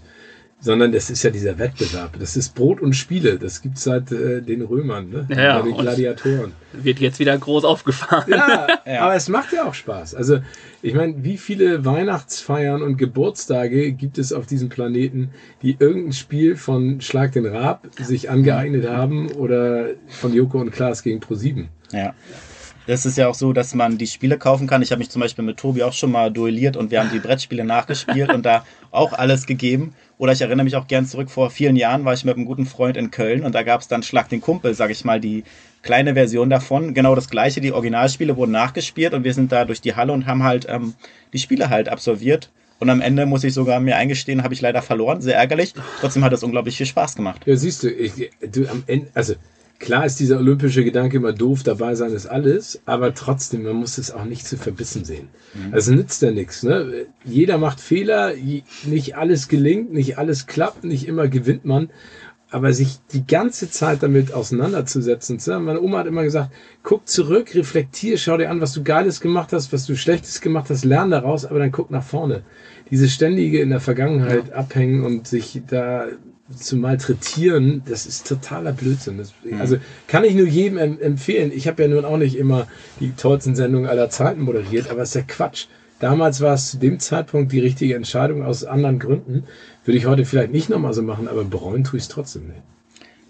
Sondern 0.58 0.90
das 0.90 1.08
ist 1.08 1.22
ja 1.22 1.30
dieser 1.30 1.56
Wettbewerb. 1.58 2.18
Das 2.18 2.36
ist 2.36 2.54
Brot 2.56 2.80
und 2.80 2.94
Spiele. 2.94 3.38
Das 3.38 3.62
gibt's 3.62 3.84
seit 3.84 4.10
äh, 4.10 4.40
den 4.42 4.62
Römern, 4.62 5.08
ne? 5.10 5.28
Ja, 5.30 5.60
Bei 5.60 5.68
den 5.68 5.76
Gladiatoren. 5.76 6.52
wird 6.72 6.98
jetzt 6.98 7.20
wieder 7.20 7.38
groß 7.38 7.64
aufgefahren. 7.64 8.24
Ja, 8.28 8.66
Ja. 8.86 9.02
aber 9.02 9.14
es 9.14 9.28
macht 9.28 9.52
ja 9.52 9.68
auch 9.68 9.74
Spaß. 9.74 10.16
Also, 10.16 10.38
ich 10.82 10.94
meine, 10.94 11.22
wie 11.22 11.36
viele 11.36 11.84
Weihnachtsfeiern 11.84 12.82
und 12.82 12.96
Geburtstage 12.96 13.92
gibt 13.92 14.18
es 14.18 14.32
auf 14.32 14.46
diesem 14.46 14.68
Planeten, 14.68 15.30
die 15.62 15.76
irgendein 15.78 16.12
Spiel 16.14 16.56
von 16.56 17.00
Schlag 17.02 17.32
den 17.32 17.46
Raab 17.46 17.86
sich 18.00 18.30
angeeignet 18.30 18.88
haben 18.88 19.30
oder 19.32 19.90
von 20.08 20.32
Joko 20.34 20.58
und 20.58 20.72
Klaas 20.72 21.02
gegen 21.04 21.20
Pro7? 21.20 21.66
Ja. 21.92 22.14
Das 22.86 23.04
ist 23.04 23.18
ja 23.18 23.28
auch 23.28 23.34
so, 23.34 23.52
dass 23.52 23.74
man 23.74 23.98
die 23.98 24.06
Spiele 24.06 24.38
kaufen 24.38 24.68
kann. 24.68 24.80
Ich 24.80 24.92
habe 24.92 25.00
mich 25.00 25.10
zum 25.10 25.20
Beispiel 25.20 25.44
mit 25.44 25.56
Tobi 25.56 25.82
auch 25.82 25.92
schon 25.92 26.12
mal 26.12 26.30
duelliert 26.30 26.76
und 26.76 26.92
wir 26.92 27.00
haben 27.00 27.10
die 27.12 27.18
Brettspiele 27.18 27.64
nachgespielt 27.64 28.32
und 28.32 28.46
da 28.46 28.64
auch 28.92 29.12
alles 29.12 29.46
gegeben. 29.46 29.94
Oder 30.18 30.32
ich 30.32 30.40
erinnere 30.40 30.64
mich 30.64 30.76
auch 30.76 30.86
gern 30.86 31.04
zurück, 31.04 31.30
vor 31.30 31.50
vielen 31.50 31.76
Jahren 31.76 32.04
war 32.04 32.14
ich 32.14 32.24
mit 32.24 32.36
einem 32.36 32.46
guten 32.46 32.64
Freund 32.64 32.96
in 32.96 33.10
Köln 33.10 33.44
und 33.44 33.54
da 33.54 33.64
gab 33.64 33.80
es 33.80 33.88
dann 33.88 34.02
Schlag 34.02 34.28
den 34.28 34.40
Kumpel, 34.40 34.72
sage 34.74 34.92
ich 34.92 35.04
mal, 35.04 35.20
die 35.20 35.42
kleine 35.82 36.14
Version 36.14 36.48
davon. 36.48 36.94
Genau 36.94 37.14
das 37.14 37.28
gleiche, 37.28 37.60
die 37.60 37.72
Originalspiele 37.72 38.36
wurden 38.36 38.52
nachgespielt 38.52 39.14
und 39.14 39.24
wir 39.24 39.34
sind 39.34 39.50
da 39.50 39.64
durch 39.64 39.80
die 39.80 39.96
Halle 39.96 40.12
und 40.12 40.26
haben 40.26 40.44
halt 40.44 40.66
ähm, 40.68 40.94
die 41.32 41.38
Spiele 41.38 41.70
halt 41.70 41.88
absolviert. 41.88 42.50
Und 42.78 42.90
am 42.90 43.00
Ende 43.00 43.26
muss 43.26 43.42
ich 43.42 43.54
sogar 43.54 43.80
mir 43.80 43.96
eingestehen, 43.96 44.42
habe 44.42 44.54
ich 44.54 44.60
leider 44.60 44.82
verloren, 44.82 45.22
sehr 45.22 45.36
ärgerlich. 45.36 45.74
Trotzdem 46.00 46.22
hat 46.22 46.32
es 46.32 46.42
unglaublich 46.42 46.76
viel 46.76 46.86
Spaß 46.86 47.16
gemacht. 47.16 47.42
Ja, 47.46 47.56
siehst 47.56 47.82
du, 47.82 47.90
ich, 47.90 48.30
du 48.40 48.68
am 48.68 48.84
Ende, 48.86 49.08
also 49.14 49.34
klar 49.78 50.06
ist 50.06 50.20
dieser 50.20 50.38
olympische 50.38 50.84
Gedanke 50.84 51.16
immer 51.18 51.32
doof, 51.32 51.62
dabei 51.62 51.94
sein 51.94 52.12
ist 52.12 52.26
alles, 52.26 52.80
aber 52.86 53.14
trotzdem, 53.14 53.62
man 53.64 53.76
muss 53.76 53.98
es 53.98 54.10
auch 54.10 54.24
nicht 54.24 54.46
zu 54.46 54.56
verbissen 54.56 55.04
sehen. 55.04 55.28
Also 55.72 55.92
nützt 55.92 56.22
ja 56.22 56.30
nichts. 56.30 56.62
Ne? 56.62 57.06
Jeder 57.24 57.58
macht 57.58 57.80
Fehler, 57.80 58.32
nicht 58.84 59.16
alles 59.16 59.48
gelingt, 59.48 59.92
nicht 59.92 60.18
alles 60.18 60.46
klappt, 60.46 60.84
nicht 60.84 61.06
immer 61.06 61.28
gewinnt 61.28 61.64
man. 61.64 61.90
Aber 62.48 62.72
sich 62.72 62.98
die 63.12 63.26
ganze 63.26 63.68
Zeit 63.70 64.04
damit 64.04 64.32
auseinanderzusetzen. 64.32 65.40
zu 65.40 65.50
sagen, 65.50 65.64
Meine 65.64 65.80
Oma 65.80 65.98
hat 65.98 66.06
immer 66.06 66.22
gesagt, 66.22 66.52
guck 66.84 67.08
zurück, 67.08 67.54
reflektier, 67.54 68.18
schau 68.18 68.36
dir 68.36 68.50
an, 68.50 68.60
was 68.60 68.72
du 68.72 68.84
Geiles 68.84 69.20
gemacht 69.20 69.52
hast, 69.52 69.72
was 69.72 69.84
du 69.84 69.96
Schlechtes 69.96 70.40
gemacht 70.40 70.70
hast, 70.70 70.84
lern 70.84 71.10
daraus, 71.10 71.44
aber 71.44 71.58
dann 71.58 71.72
guck 71.72 71.90
nach 71.90 72.04
vorne. 72.04 72.44
Diese 72.88 73.08
ständige 73.08 73.60
in 73.60 73.70
der 73.70 73.80
Vergangenheit 73.80 74.52
abhängen 74.52 75.04
und 75.04 75.26
sich 75.26 75.60
da 75.66 76.06
zu 76.54 76.76
malträtieren, 76.76 77.82
das 77.86 78.06
ist 78.06 78.26
totaler 78.26 78.72
Blödsinn. 78.72 79.18
Das, 79.18 79.32
Also 79.58 79.78
kann 80.06 80.24
ich 80.24 80.34
nur 80.34 80.46
jedem 80.46 80.78
em 80.78 81.00
empfehlen. 81.00 81.50
Ich 81.52 81.66
habe 81.66 81.82
ja 81.82 81.88
nun 81.88 82.04
auch 82.04 82.18
nicht 82.18 82.36
immer 82.36 82.68
die 83.00 83.12
tollsten 83.12 83.56
Sendungen 83.56 83.88
aller 83.88 84.10
Zeiten 84.10 84.42
moderiert, 84.42 84.88
aber 84.90 85.02
es 85.02 85.10
ist 85.10 85.14
ja 85.14 85.22
Quatsch. 85.22 85.66
Damals 85.98 86.40
war 86.40 86.54
es 86.54 86.70
zu 86.70 86.78
dem 86.78 87.00
Zeitpunkt 87.00 87.52
die 87.52 87.60
richtige 87.60 87.94
Entscheidung 87.94 88.44
aus 88.44 88.64
anderen 88.64 88.98
Gründen. 88.98 89.44
Würde 89.84 89.98
ich 89.98 90.06
heute 90.06 90.24
vielleicht 90.24 90.52
nicht 90.52 90.68
nochmal 90.68 90.92
so 90.92 91.02
machen, 91.02 91.26
aber 91.26 91.44
bereuen 91.44 91.84
tue 91.84 91.96
ich 91.98 92.04
es 92.04 92.08
trotzdem 92.08 92.48
nicht. 92.48 92.62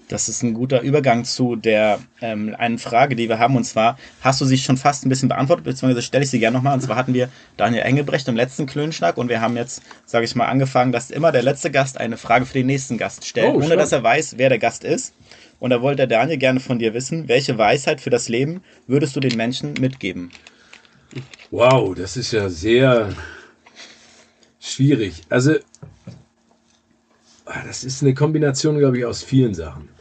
Das 0.09 0.29
ist 0.29 0.43
ein 0.43 0.55
guter 0.55 0.83
Übergang 0.83 1.25
zu 1.25 1.57
der 1.57 1.99
ähm, 2.21 2.55
einen 2.57 2.79
Frage, 2.79 3.17
die 3.17 3.29
wir 3.29 3.39
haben. 3.39 3.57
Und 3.57 3.65
zwar 3.65 3.99
hast 4.21 4.41
du 4.41 4.45
sie 4.45 4.59
schon 4.59 4.77
fast 4.77 5.05
ein 5.05 5.09
bisschen 5.09 5.29
beantwortet, 5.29 5.65
beziehungsweise 5.65 6.03
stelle 6.03 6.25
ich 6.25 6.31
sie 6.31 6.39
gerne 6.39 6.57
nochmal. 6.57 6.75
Und 6.75 6.81
zwar 6.83 6.97
hatten 6.97 7.13
wir 7.15 7.29
Daniel 7.57 7.83
Engelbrecht 7.83 8.29
im 8.29 8.37
letzten 8.37 8.67
Klönschnack 8.67 9.17
und 9.19 9.29
wir 9.29 9.41
haben 9.41 9.57
jetzt, 9.57 9.83
sage 10.05 10.25
ich 10.25 10.35
mal, 10.37 10.47
angefangen, 10.47 10.93
dass 10.93 11.11
immer 11.11 11.33
der 11.33 11.43
letzte 11.43 11.71
Gast 11.73 11.99
eine 11.99 12.17
Frage 12.17 12.47
für 12.47 12.55
den 12.55 12.67
nächsten 12.67 12.99
Gast 12.99 13.25
stellt, 13.27 13.55
Oh, 13.55 13.63
ohne 13.63 13.77
dass 13.77 13.93
er 13.93 14.03
weiß, 14.03 14.39
wer 14.39 14.49
der 14.49 14.59
Gast 14.59 14.85
ist. 14.85 15.13
Und 15.59 15.71
da 15.71 15.81
wollte 15.83 16.07
der 16.07 16.19
Daniel 16.19 16.39
gerne 16.39 16.61
von 16.61 16.79
dir 16.79 16.95
wissen, 16.95 17.29
welche 17.29 17.59
Weisheit 17.59 18.01
für 18.01 18.11
das 18.11 18.29
Leben 18.29 18.63
würdest 18.87 19.17
du 19.17 19.21
den 19.21 19.37
Menschen 19.37 19.73
mitgeben? 19.81 20.31
Wow, 21.51 21.95
das 21.95 22.17
ist 22.17 22.33
ja 22.33 22.49
sehr 22.49 23.13
schwierig. 24.61 25.23
Also, 25.31 25.55
ah, 27.47 27.63
das 27.67 27.85
ist 27.85 28.03
eine 28.03 28.15
Kombination, 28.15 28.79
glaube 28.79 28.99
ich, 28.99 29.05
aus 29.05 29.23
vielen 29.23 29.55
Sachen. 29.55 29.96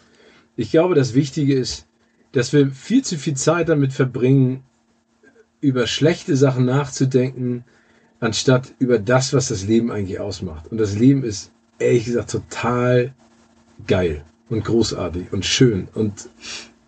Ich 0.57 0.71
glaube, 0.71 0.95
das 0.95 1.13
Wichtige 1.13 1.55
ist, 1.55 1.87
dass 2.31 2.53
wir 2.53 2.71
viel 2.71 3.03
zu 3.03 3.17
viel 3.17 3.35
Zeit 3.35 3.69
damit 3.69 3.93
verbringen, 3.93 4.63
über 5.61 5.87
schlechte 5.87 6.35
Sachen 6.35 6.65
nachzudenken, 6.65 7.63
anstatt 8.19 8.73
über 8.79 8.99
das, 8.99 9.33
was 9.33 9.49
das 9.49 9.65
Leben 9.65 9.91
eigentlich 9.91 10.19
ausmacht. 10.19 10.67
Und 10.71 10.77
das 10.77 10.97
Leben 10.97 11.23
ist 11.23 11.51
ehrlich 11.79 12.05
gesagt 12.05 12.31
total 12.31 13.13
geil 13.87 14.23
und 14.49 14.63
großartig 14.63 15.33
und 15.33 15.45
schön. 15.45 15.87
Und 15.93 16.29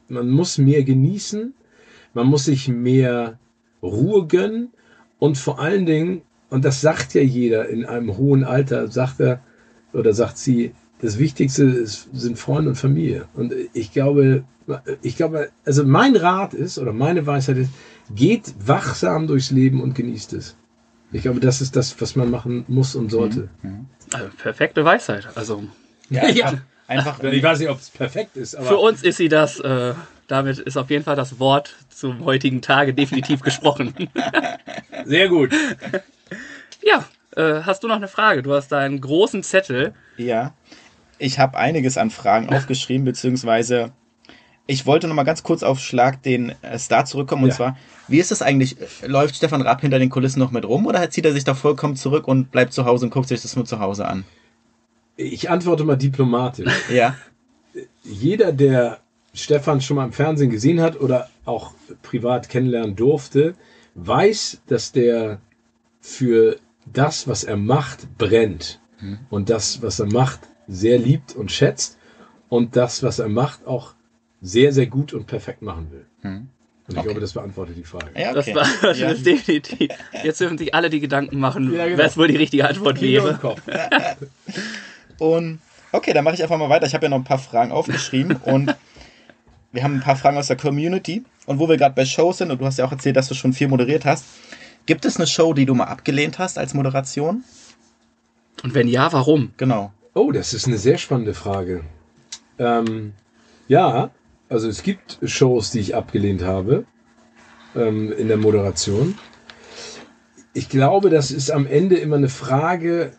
man 0.10 0.30
muss 0.30 0.58
mehr 0.58 0.84
genießen, 0.84 1.54
man 2.14 2.28
muss 2.28 2.46
sich 2.46 2.68
mehr 2.68 3.40
Ruhe 3.82 4.28
gönnen 4.28 4.70
und 5.20 5.38
vor 5.38 5.60
allen 5.60 5.86
Dingen, 5.86 6.22
und 6.50 6.64
das 6.64 6.82
sagt 6.82 7.14
ja 7.14 7.22
jeder 7.22 7.68
in 7.68 7.86
einem 7.86 8.18
hohen 8.18 8.44
Alter, 8.44 8.88
sagt 8.88 9.20
er 9.20 9.44
oder 9.94 10.14
sagt 10.14 10.38
sie, 10.38 10.74
das 11.01 11.20
Wichtigste 11.20 11.63
ist, 11.63 12.10
sind 12.13 12.38
Freunde 12.39 12.70
und 12.72 12.75
Familie. 12.75 13.27
Und 13.34 13.54
ich 13.74 13.92
glaube, 13.92 14.44
ich 15.01 15.16
glaube, 15.16 15.50
also 15.66 15.84
mein 15.84 16.16
Rat 16.16 16.54
ist 16.54 16.80
oder 16.80 16.94
meine 16.94 17.25
Weisheit 17.25 17.58
ist, 17.58 17.72
geht 18.10 18.54
wachsam 18.66 19.27
durchs 19.27 19.51
Leben 19.51 19.82
und 19.82 19.96
genießt 19.96 20.34
es. 20.34 20.56
Ich 21.12 21.22
glaube, 21.22 21.39
das 21.39 21.62
ist 21.62 21.75
das, 21.75 22.00
was 22.01 22.16
man 22.16 22.30
machen 22.30 22.66
muss 22.68 22.96
und 22.96 23.10
sollte. 23.10 23.50
Also, 24.13 24.30
perfekte 24.38 24.84
Weisheit. 24.84 25.27
Also 25.36 25.63
Ja, 26.10 26.27
Ja. 26.30 26.54
einfach, 26.88 27.22
Ich 27.24 27.44
weiß 27.44 27.60
nicht, 27.60 27.70
ob 27.70 27.80
es 27.80 27.89
perfekt 27.89 28.36
ist, 28.38 28.56
aber 28.56 28.68
für 28.68 28.77
uns 28.77 29.04
ist 29.04 29.18
sie 29.18 29.30
das. 29.30 29.60
Äh, 29.60 29.94
damit 30.27 30.60
ist 30.60 30.75
auf 30.77 30.89
jeden 30.89 31.06
Fall 31.06 31.16
das 31.16 31.39
Wort 31.39 31.75
zum 31.89 32.25
heutigen 32.25 32.62
Tage 32.62 32.94
definitiv 32.94 33.42
gesprochen. 33.42 33.94
sehr 35.06 35.30
gut. 35.30 35.51
ja, 36.84 37.06
äh, 37.36 37.62
hast 37.63 37.84
du 37.84 37.88
noch 37.88 37.96
eine 37.96 38.10
Frage? 38.10 38.44
Du 38.44 38.54
hast 38.54 38.70
da 38.70 38.80
einen 38.80 39.00
großen 39.00 39.44
Zettel. 39.44 39.94
Ja, 40.18 40.54
ich 41.20 41.40
habe 41.40 41.58
einiges 41.58 41.98
an 41.98 42.10
Fragen 42.10 42.50
aufgeschrieben, 42.50 43.06
beziehungsweise 43.06 43.92
ich 44.70 44.86
wollte 44.86 45.08
noch 45.08 45.16
mal 45.16 45.24
ganz 45.24 45.44
kurz 45.44 45.64
auf 45.64 45.80
Schlag 45.80 46.22
den 46.24 46.54
äh, 46.62 46.78
Star 46.78 47.06
zurückkommen. 47.06 47.44
Und 47.44 47.50
Ja. 47.50 47.56
zwar, 47.56 47.78
wie 48.08 48.20
ist 48.20 48.32
das 48.32 48.42
eigentlich? 48.42 48.76
Läuft 49.06 49.36
Stefan 49.36 49.62
Raab 49.62 49.82
hinter 49.82 49.98
den 50.00 50.10
Kulissen 50.10 50.40
noch 50.40 50.52
mit 50.52 50.66
rum 50.66 50.86
oder 50.86 51.10
zieht 51.10 51.26
er 51.26 51.32
sich 51.34 51.44
da 51.46 51.54
vollkommen 51.54 51.96
zurück 51.96 52.28
und 52.28 52.52
bleibt 52.52 52.74
zu 52.74 52.86
Hause 52.86 53.06
und 53.06 53.12
guckt 53.12 53.30
sich 53.30 53.42
das 53.42 53.56
nur 53.56 53.66
zu 53.66 53.80
Hause 53.80 54.06
an? 54.08 54.26
Ich 55.16 55.50
antworte 55.50 55.84
mal 55.84 55.96
diplomatisch. 55.96 56.72
Ja, 56.94 57.16
Jeder, 58.04 58.52
der 58.52 59.00
Stefan 59.34 59.82
schon 59.82 59.98
mal 59.98 60.06
im 60.06 60.12
Fernsehen 60.14 60.50
gesehen 60.50 60.82
hat 60.82 61.00
oder 61.00 61.30
auch 61.46 61.74
privat 62.02 62.50
kennenlernen 62.50 62.96
durfte, 62.96 63.54
weiß, 63.96 64.62
dass 64.68 64.92
der 64.92 65.40
für 66.02 66.58
das, 66.92 67.28
was 67.28 67.44
er 67.44 67.58
macht, 67.58 68.18
brennt. 68.18 68.80
Und 69.30 69.50
das, 69.52 69.82
was 69.84 70.00
er 70.00 70.08
macht, 70.08 70.40
sehr 70.68 70.98
liebt 70.98 71.36
und 71.36 71.52
schätzt. 71.52 71.98
Und 72.50 72.76
das, 72.76 73.04
was 73.04 73.20
er 73.20 73.30
macht, 73.30 73.66
auch 73.68 73.94
sehr, 74.42 74.72
sehr 74.74 74.88
gut 74.88 75.14
und 75.14 75.26
perfekt 75.28 75.62
machen 75.62 75.88
will. 75.92 76.06
Und 76.24 76.50
ich 76.90 76.96
Okay. 76.98 77.04
glaube, 77.08 77.20
das 77.20 77.34
beantwortet 77.34 77.76
die 77.78 77.84
Frage. 77.84 78.08
ja 78.16 78.34
Das 78.34 78.48
okay. 78.48 78.56
war 78.56 78.68
das 78.82 78.98
ja. 79.00 79.10
ist 79.10 79.26
definitiv. 79.26 79.90
Jetzt 80.24 80.40
dürfen 80.40 80.58
sich 80.58 80.74
alle 80.74 80.90
die 80.90 81.00
Gedanken 81.02 81.40
machen, 81.40 81.74
Ja, 81.74 81.86
genau. 81.88 82.02
was 82.02 82.16
wohl 82.18 82.28
die 82.30 82.38
richtige 82.38 82.68
Antwort 82.68 83.02
wäre. 83.02 83.34
Kopf. 83.36 83.62
Und 85.20 85.60
okay, 85.92 86.14
dann 86.14 86.24
mache 86.24 86.36
ich 86.36 86.44
einfach 86.44 86.58
mal 86.58 86.70
weiter. 86.70 86.86
Ich 86.88 86.94
habe 86.94 87.06
ja 87.06 87.10
noch 87.10 87.18
ein 87.18 87.24
paar 87.24 87.40
Fragen 87.40 87.72
aufgeschrieben 87.72 88.38
und 88.46 88.74
wir 89.72 89.84
haben 89.84 89.96
ein 89.96 90.02
paar 90.02 90.16
Fragen 90.16 90.38
aus 90.38 90.48
der 90.48 90.58
Community. 90.58 91.24
Und 91.46 91.60
wo 91.60 91.68
wir 91.68 91.78
gerade 91.78 91.96
bei 91.96 92.06
Shows 92.06 92.38
sind, 92.40 92.52
und 92.52 92.62
du 92.62 92.66
hast 92.66 92.78
ja 92.78 92.86
auch 92.86 92.92
erzählt, 92.92 93.16
dass 93.16 93.28
du 93.28 93.34
schon 93.34 93.54
viel 93.54 93.68
moderiert 93.68 94.06
hast, 94.06 94.26
gibt 94.86 95.06
es 95.06 95.18
eine 95.18 95.28
Show, 95.28 95.54
die 95.54 95.66
du 95.66 95.74
mal 95.76 95.86
abgelehnt 95.86 96.40
hast 96.40 96.58
als 96.58 96.74
Moderation? 96.74 97.44
Und 98.64 98.74
wenn 98.74 98.88
ja, 98.88 99.12
warum? 99.14 99.52
Genau. 99.58 99.92
Oh, 100.18 100.32
das 100.32 100.56
ist 100.56 100.66
eine 100.66 100.80
sehr 100.80 100.98
spannende 100.98 101.36
Frage. 101.36 101.84
Ähm, 102.58 103.14
ja, 103.68 104.10
also 104.50 104.68
es 104.68 104.82
gibt 104.82 105.20
Shows, 105.22 105.70
die 105.70 105.80
ich 105.80 105.94
abgelehnt 105.94 106.42
habe 106.42 106.86
ähm, 107.76 108.12
in 108.12 108.28
der 108.28 108.38
Moderation. 108.38 109.14
Ich 110.56 110.70
glaube, 110.70 111.12
das 111.12 111.30
ist 111.30 111.52
am 111.52 111.68
Ende 111.68 111.98
immer 111.98 112.16
eine 112.16 112.30
Frage, 112.30 113.12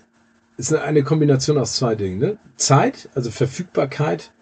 ist 0.57 0.75
eine- 0.75 1.05
Kombination 1.05 1.57
aus 1.57 1.77
zwei 1.77 1.95
Dingen. 1.95 2.19
Ne? 2.19 2.39
Zeit, 2.57 3.09
also 3.15 3.31
Verfügbarkeit 3.31 4.33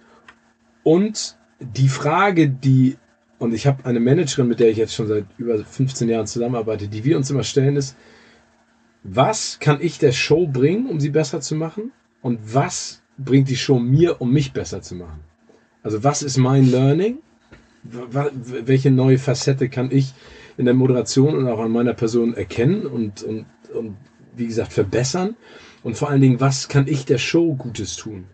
und 0.83 1.37
die 1.61 1.91
Frage, 1.91 2.49
die, 2.49 2.97
und 3.39 3.53
ich 3.53 3.67
habe 3.67 3.85
eine 3.85 4.01
Managerin, 4.01 4.49
mit 4.49 4.61
der 4.61 4.71
ich 4.71 4.79
jetzt 4.79 4.95
schon 4.95 5.09
seit 5.09 5.27
über 5.37 5.63
15 5.63 6.09
Jahren 6.09 6.27
zusammenarbeite, 6.27 6.89
die 6.89 7.05
wir 7.05 7.19
uns 7.19 7.29
immer 7.29 7.45
stellen, 7.45 7.77
ist, 7.77 7.97
was 9.03 9.59
kann 9.61 9.83
ich 9.83 9.99
der 9.99 10.13
Show 10.13 10.47
bringen, 10.47 10.89
um 10.89 11.01
sie 11.01 11.11
besser 11.11 11.43
zu 11.43 11.55
machen? 11.55 11.93
Und 12.27 12.41
was 12.53 13.03
bringt 13.19 13.49
die 13.49 13.57
Show 13.57 13.79
mir, 13.79 14.21
um 14.21 14.33
mich 14.33 14.53
besser 14.53 14.83
zu 14.83 14.97
machen? 14.97 15.21
Also 15.85 16.03
was 16.03 16.25
ist 16.25 16.39
mein 16.39 16.69
Learning? 16.69 17.19
Welche 17.85 18.91
neue 18.91 19.19
Facette 19.19 19.69
kann 19.69 19.93
ich 19.93 20.13
in 20.57 20.65
der 20.65 20.75
Moderation 20.75 21.37
und 21.37 21.47
auch 21.47 21.61
an 21.61 21.71
meiner 21.71 21.95
Person 21.95 22.35
erkennen 22.35 22.85
und, 22.85 23.23
und, 23.23 23.47
und 23.73 23.97
wie 24.35 24.49
gesagt 24.49 24.73
verbessern? 24.73 25.37
Und 25.85 25.97
vor 25.97 26.11
allen 26.11 26.21
Dingen, 26.21 26.41
was 26.41 26.67
kann 26.67 26.89
ich 26.89 27.05
der 27.05 27.19
Show 27.19 27.55
Gutes 27.55 27.95
tun? 27.95 28.25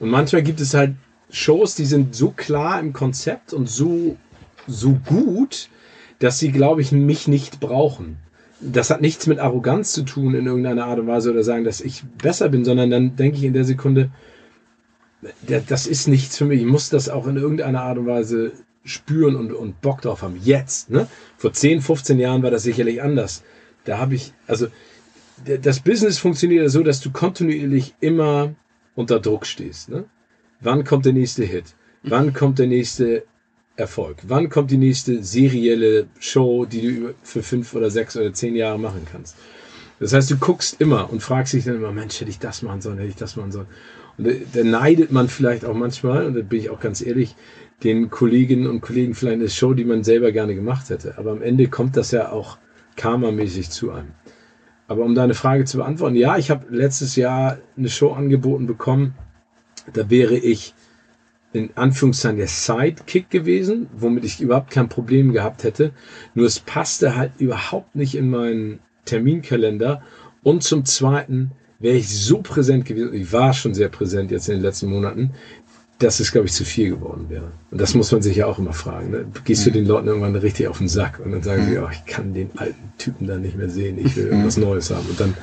Und 0.00 0.10
manchmal 0.10 0.42
gibt 0.42 0.60
es 0.60 0.74
halt 0.74 0.96
Shows, 1.30 1.76
die 1.76 1.84
sind 1.84 2.16
so 2.16 2.30
klar 2.32 2.80
im 2.80 2.92
Konzept 2.92 3.52
und 3.52 3.70
so, 3.70 4.16
so 4.66 4.98
gut, 5.06 5.68
dass 6.18 6.40
sie, 6.40 6.50
glaube 6.50 6.80
ich, 6.80 6.90
mich 6.90 7.28
nicht 7.28 7.60
brauchen 7.60 8.18
das 8.60 8.90
hat 8.90 9.00
nichts 9.00 9.26
mit 9.26 9.38
Arroganz 9.38 9.92
zu 9.92 10.02
tun 10.02 10.34
in 10.34 10.46
irgendeiner 10.46 10.86
Art 10.86 10.98
und 10.98 11.06
Weise 11.06 11.30
oder 11.30 11.44
sagen, 11.44 11.64
dass 11.64 11.80
ich 11.80 12.04
besser 12.04 12.48
bin, 12.48 12.64
sondern 12.64 12.90
dann 12.90 13.16
denke 13.16 13.38
ich 13.38 13.44
in 13.44 13.52
der 13.52 13.64
Sekunde, 13.64 14.10
das 15.46 15.86
ist 15.86 16.08
nichts 16.08 16.36
für 16.36 16.44
mich. 16.44 16.60
Ich 16.60 16.66
muss 16.66 16.90
das 16.90 17.08
auch 17.08 17.26
in 17.26 17.36
irgendeiner 17.36 17.82
Art 17.82 17.98
und 17.98 18.06
Weise 18.06 18.52
spüren 18.84 19.36
und, 19.36 19.52
und 19.52 19.80
Bock 19.80 20.00
drauf 20.00 20.22
haben. 20.22 20.38
Jetzt, 20.42 20.90
ne? 20.90 21.06
Vor 21.36 21.52
10, 21.52 21.82
15 21.82 22.18
Jahren 22.18 22.42
war 22.42 22.50
das 22.50 22.62
sicherlich 22.62 23.02
anders. 23.02 23.42
Da 23.84 23.98
habe 23.98 24.14
ich, 24.14 24.32
also 24.46 24.68
das 25.44 25.80
Business 25.80 26.18
funktioniert 26.18 26.70
so, 26.70 26.82
dass 26.82 27.00
du 27.00 27.10
kontinuierlich 27.10 27.94
immer 28.00 28.54
unter 28.94 29.20
Druck 29.20 29.46
stehst. 29.46 29.88
Ne? 29.88 30.04
Wann 30.60 30.84
kommt 30.84 31.06
der 31.06 31.12
nächste 31.12 31.44
Hit? 31.44 31.74
Wann 32.02 32.32
kommt 32.32 32.58
der 32.58 32.66
nächste 32.66 33.24
Erfolg? 33.78 34.16
Wann 34.26 34.48
kommt 34.48 34.70
die 34.70 34.76
nächste 34.76 35.22
serielle 35.22 36.06
Show, 36.18 36.64
die 36.64 36.82
du 36.82 37.14
für 37.22 37.42
fünf 37.42 37.74
oder 37.74 37.90
sechs 37.90 38.16
oder 38.16 38.32
zehn 38.32 38.56
Jahre 38.56 38.78
machen 38.78 39.06
kannst? 39.10 39.36
Das 40.00 40.12
heißt, 40.12 40.30
du 40.30 40.36
guckst 40.36 40.80
immer 40.80 41.10
und 41.12 41.22
fragst 41.22 41.52
dich 41.52 41.64
dann 41.64 41.76
immer, 41.76 41.92
Mensch, 41.92 42.20
hätte 42.20 42.30
ich 42.30 42.38
das 42.38 42.62
machen 42.62 42.80
sollen, 42.80 42.98
hätte 42.98 43.10
ich 43.10 43.16
das 43.16 43.36
machen 43.36 43.52
sollen. 43.52 43.66
Und 44.16 44.28
da 44.52 44.64
neidet 44.64 45.12
man 45.12 45.28
vielleicht 45.28 45.64
auch 45.64 45.74
manchmal, 45.74 46.26
und 46.26 46.34
da 46.34 46.42
bin 46.42 46.58
ich 46.58 46.70
auch 46.70 46.80
ganz 46.80 47.00
ehrlich, 47.00 47.36
den 47.84 48.10
Kolleginnen 48.10 48.66
und 48.66 48.80
Kollegen 48.80 49.14
vielleicht 49.14 49.40
eine 49.40 49.48
Show, 49.48 49.74
die 49.74 49.84
man 49.84 50.02
selber 50.02 50.32
gerne 50.32 50.56
gemacht 50.56 50.90
hätte. 50.90 51.16
Aber 51.16 51.30
am 51.30 51.42
Ende 51.42 51.68
kommt 51.68 51.96
das 51.96 52.10
ja 52.10 52.32
auch 52.32 52.58
karmamäßig 52.96 53.70
zu 53.70 53.92
einem. 53.92 54.10
Aber 54.88 55.04
um 55.04 55.14
deine 55.14 55.34
Frage 55.34 55.64
zu 55.66 55.76
beantworten, 55.76 56.16
ja, 56.16 56.36
ich 56.36 56.50
habe 56.50 56.66
letztes 56.74 57.14
Jahr 57.14 57.58
eine 57.76 57.90
Show 57.90 58.12
angeboten 58.12 58.66
bekommen. 58.66 59.14
Da 59.92 60.10
wäre 60.10 60.36
ich 60.36 60.74
in 61.52 61.70
Anführungszeichen 61.76 62.36
der 62.36 62.48
Sidekick 62.48 63.30
gewesen, 63.30 63.88
womit 63.96 64.24
ich 64.24 64.40
überhaupt 64.40 64.70
kein 64.70 64.88
Problem 64.88 65.32
gehabt 65.32 65.64
hätte. 65.64 65.92
Nur 66.34 66.46
es 66.46 66.60
passte 66.60 67.16
halt 67.16 67.32
überhaupt 67.38 67.94
nicht 67.94 68.14
in 68.14 68.28
meinen 68.28 68.80
Terminkalender. 69.06 70.02
Und 70.42 70.62
zum 70.62 70.84
Zweiten 70.84 71.52
wäre 71.78 71.96
ich 71.96 72.08
so 72.08 72.42
präsent 72.42 72.84
gewesen, 72.84 73.14
ich 73.14 73.32
war 73.32 73.54
schon 73.54 73.74
sehr 73.74 73.88
präsent 73.88 74.30
jetzt 74.30 74.48
in 74.48 74.56
den 74.56 74.62
letzten 74.62 74.88
Monaten, 74.88 75.32
dass 75.98 76.20
es, 76.20 76.30
glaube 76.30 76.46
ich, 76.46 76.52
zu 76.52 76.64
viel 76.64 76.90
geworden 76.90 77.28
wäre. 77.28 77.50
Und 77.70 77.80
das 77.80 77.94
muss 77.94 78.12
man 78.12 78.22
sich 78.22 78.36
ja 78.36 78.46
auch 78.46 78.58
immer 78.58 78.72
fragen. 78.72 79.10
Ne? 79.10 79.26
Gehst 79.44 79.66
du 79.66 79.70
den 79.70 79.86
Leuten 79.86 80.06
irgendwann 80.06 80.36
richtig 80.36 80.68
auf 80.68 80.78
den 80.78 80.88
Sack 80.88 81.18
und 81.24 81.32
dann 81.32 81.42
sagen 81.42 81.66
sie, 81.66 81.78
oh, 81.78 81.88
ich 81.90 82.04
kann 82.04 82.34
den 82.34 82.50
alten 82.56 82.92
Typen 82.98 83.26
da 83.26 83.36
nicht 83.36 83.56
mehr 83.56 83.68
sehen, 83.68 83.98
ich 83.98 84.14
will 84.16 84.26
irgendwas 84.26 84.58
Neues 84.58 84.90
haben. 84.90 85.06
Und 85.08 85.18
dann, 85.18 85.34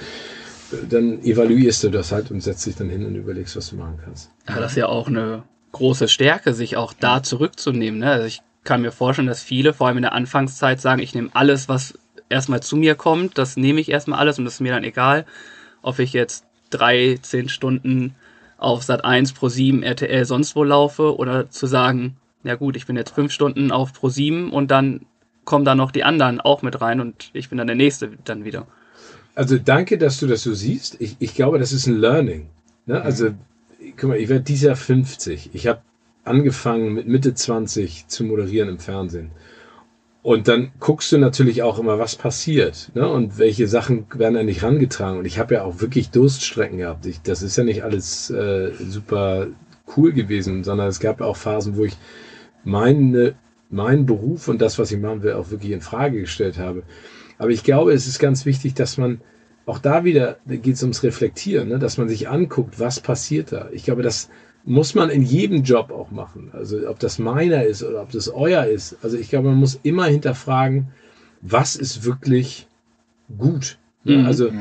dann 0.90 1.22
evaluierst 1.24 1.84
du 1.84 1.90
das 1.90 2.12
halt 2.12 2.32
und 2.32 2.42
setzt 2.42 2.66
dich 2.66 2.76
dann 2.76 2.90
hin 2.90 3.06
und 3.06 3.16
überlegst, 3.16 3.58
was 3.58 3.70
du 3.72 3.76
machen 3.76 4.00
kannst. 4.04 4.32
Ja, 4.48 4.60
das 4.60 4.72
ist 4.72 4.78
ja 4.78 4.88
auch 4.88 5.08
eine 5.08 5.44
große 5.76 6.08
Stärke, 6.08 6.54
sich 6.54 6.78
auch 6.78 6.94
da 6.94 7.22
zurückzunehmen. 7.22 8.00
Ne? 8.00 8.10
Also 8.10 8.28
ich 8.28 8.42
kann 8.64 8.82
mir 8.82 8.92
vorstellen, 8.92 9.28
dass 9.28 9.44
viele, 9.44 9.74
vor 9.74 9.88
allem 9.88 9.98
in 9.98 10.04
der 10.04 10.14
Anfangszeit, 10.14 10.80
sagen, 10.80 11.02
ich 11.02 11.14
nehme 11.14 11.30
alles, 11.34 11.68
was 11.68 12.00
erstmal 12.30 12.64
zu 12.64 12.78
mir 12.78 12.96
kommt, 12.96 13.38
das 13.38 13.58
nehme 13.58 13.82
ich 13.82 13.90
erstmal 13.90 14.20
alles 14.20 14.40
und 14.40 14.46
das 14.46 14.56
ist 14.56 14.60
mir 14.62 14.72
dann 14.72 14.86
egal, 14.86 15.26
ob 15.82 16.00
ich 16.00 16.14
jetzt 16.14 16.46
drei, 16.70 17.20
zehn 17.22 17.50
Stunden 17.50 18.16
auf 18.58 18.84
Sat 18.84 19.04
1, 19.04 19.34
Pro 19.34 19.50
7, 19.50 19.84
RTL 19.84 20.24
sonst 20.24 20.56
wo 20.56 20.64
laufe 20.64 21.18
oder 21.18 21.50
zu 21.50 21.68
sagen, 21.68 22.16
ja 22.44 22.56
gut, 22.56 22.78
ich 22.78 22.86
bin 22.86 22.96
jetzt 22.96 23.14
fünf 23.14 23.34
Stunden 23.34 23.72
auf 23.72 23.92
Pro 23.92 24.08
7 24.08 24.52
und 24.52 24.72
dann 24.72 25.06
kommen 25.44 25.66
da 25.66 25.76
noch 25.76 25.92
die 25.92 26.06
anderen 26.06 26.40
auch 26.40 26.62
mit 26.62 26.80
rein 26.80 27.02
und 27.02 27.32
ich 27.34 27.50
bin 27.50 27.58
dann 27.58 27.68
der 27.68 27.76
Nächste 27.76 28.12
dann 28.24 28.46
wieder. 28.46 28.66
Also 29.36 29.58
danke, 29.58 29.98
dass 29.98 30.20
du 30.20 30.28
das 30.28 30.42
so 30.42 30.54
siehst. 30.54 30.96
Ich, 31.02 31.18
ich 31.20 31.36
glaube, 31.36 31.60
das 31.60 31.74
ist 31.74 31.86
ein 31.86 32.00
Learning. 32.00 32.48
Ne? 32.86 33.02
Also, 33.02 33.32
guck 33.98 34.10
mal, 34.10 34.18
ich 34.18 34.30
werde 34.30 34.44
dieses 34.44 34.64
Jahr 34.64 34.76
50. 34.76 35.52
Ich 35.54 35.68
habe 35.68 35.82
angefangen 36.24 36.94
mit 36.94 37.08
Mitte 37.08 37.34
20 37.34 38.08
zu 38.08 38.24
moderieren 38.24 38.70
im 38.70 38.80
Fernsehen. 38.80 39.32
Und 40.24 40.48
dann 40.48 40.72
guckst 40.80 41.12
du 41.12 41.20
natürlich 41.20 41.62
auch 41.62 41.78
immer, 41.78 42.00
was 42.00 42.16
passiert. 42.16 42.90
Ne? 42.96 43.08
Und 43.08 43.38
welche 43.38 43.68
Sachen 43.68 44.08
werden 44.16 44.38
an 44.38 44.48
dich 44.48 44.64
rangetragen. 44.64 45.20
Und 45.20 45.26
ich 45.26 45.38
habe 45.38 45.54
ja 45.54 45.64
auch 45.64 45.82
wirklich 45.82 46.10
Durststrecken 46.10 46.80
gehabt. 46.80 47.06
Ich, 47.06 47.22
das 47.22 47.44
ist 47.44 47.58
ja 47.58 47.64
nicht 47.64 47.84
alles 47.84 48.32
äh, 48.32 48.72
super 48.90 49.48
cool 49.96 50.14
gewesen, 50.14 50.64
sondern 50.64 50.88
es 50.88 51.00
gab 51.00 51.22
auch 51.22 51.38
Phasen, 51.38 51.78
wo 51.78 51.86
ich 51.86 51.96
meine, 52.64 53.36
meinen 53.70 54.08
Beruf 54.08 54.48
und 54.48 54.62
das, 54.62 54.80
was 54.80 54.92
ich 54.92 55.00
machen 55.00 55.22
will, 55.22 55.34
auch 55.34 55.52
wirklich 55.52 55.72
in 55.72 55.82
Frage 55.82 56.22
gestellt 56.22 56.58
habe. 56.58 56.82
Aber 57.38 57.52
ich 57.52 57.64
glaube, 57.64 57.94
es 57.94 58.08
ist 58.08 58.18
ganz 58.18 58.48
wichtig, 58.48 58.74
dass 58.74 58.98
man 58.98 59.22
auch 59.66 59.80
da 59.80 60.04
wieder 60.04 60.38
geht 60.48 60.76
es 60.76 60.84
ums 60.84 61.04
Reflektieren, 61.04 61.70
ne? 61.70 61.80
dass 61.80 61.98
man 61.98 62.08
sich 62.08 62.30
anguckt, 62.30 62.80
was 62.80 63.00
passiert 63.00 63.52
da. 63.52 63.70
Ich 63.72 63.84
glaube, 63.84 64.04
das 64.04 64.30
muss 64.64 64.96
man 64.96 65.10
in 65.10 65.22
jedem 65.22 65.64
Job 65.64 65.92
auch 65.92 66.12
machen. 66.12 66.50
Also 66.54 66.90
ob 66.90 67.00
das 67.00 67.20
meiner 67.20 67.64
ist 67.64 67.84
oder 67.84 68.02
ob 68.02 68.12
das 68.12 68.30
euer 68.30 68.66
ist. 68.66 68.98
Also 69.02 69.18
ich 69.18 69.30
glaube, 69.30 69.50
man 69.50 69.58
muss 69.58 69.80
immer 69.84 70.06
hinterfragen, 70.06 70.88
was 71.42 71.76
ist 71.76 72.04
wirklich 72.04 72.68
gut. 73.38 73.78
Ne? 74.04 74.18
Mhm. 74.18 74.26
Also 74.26 74.52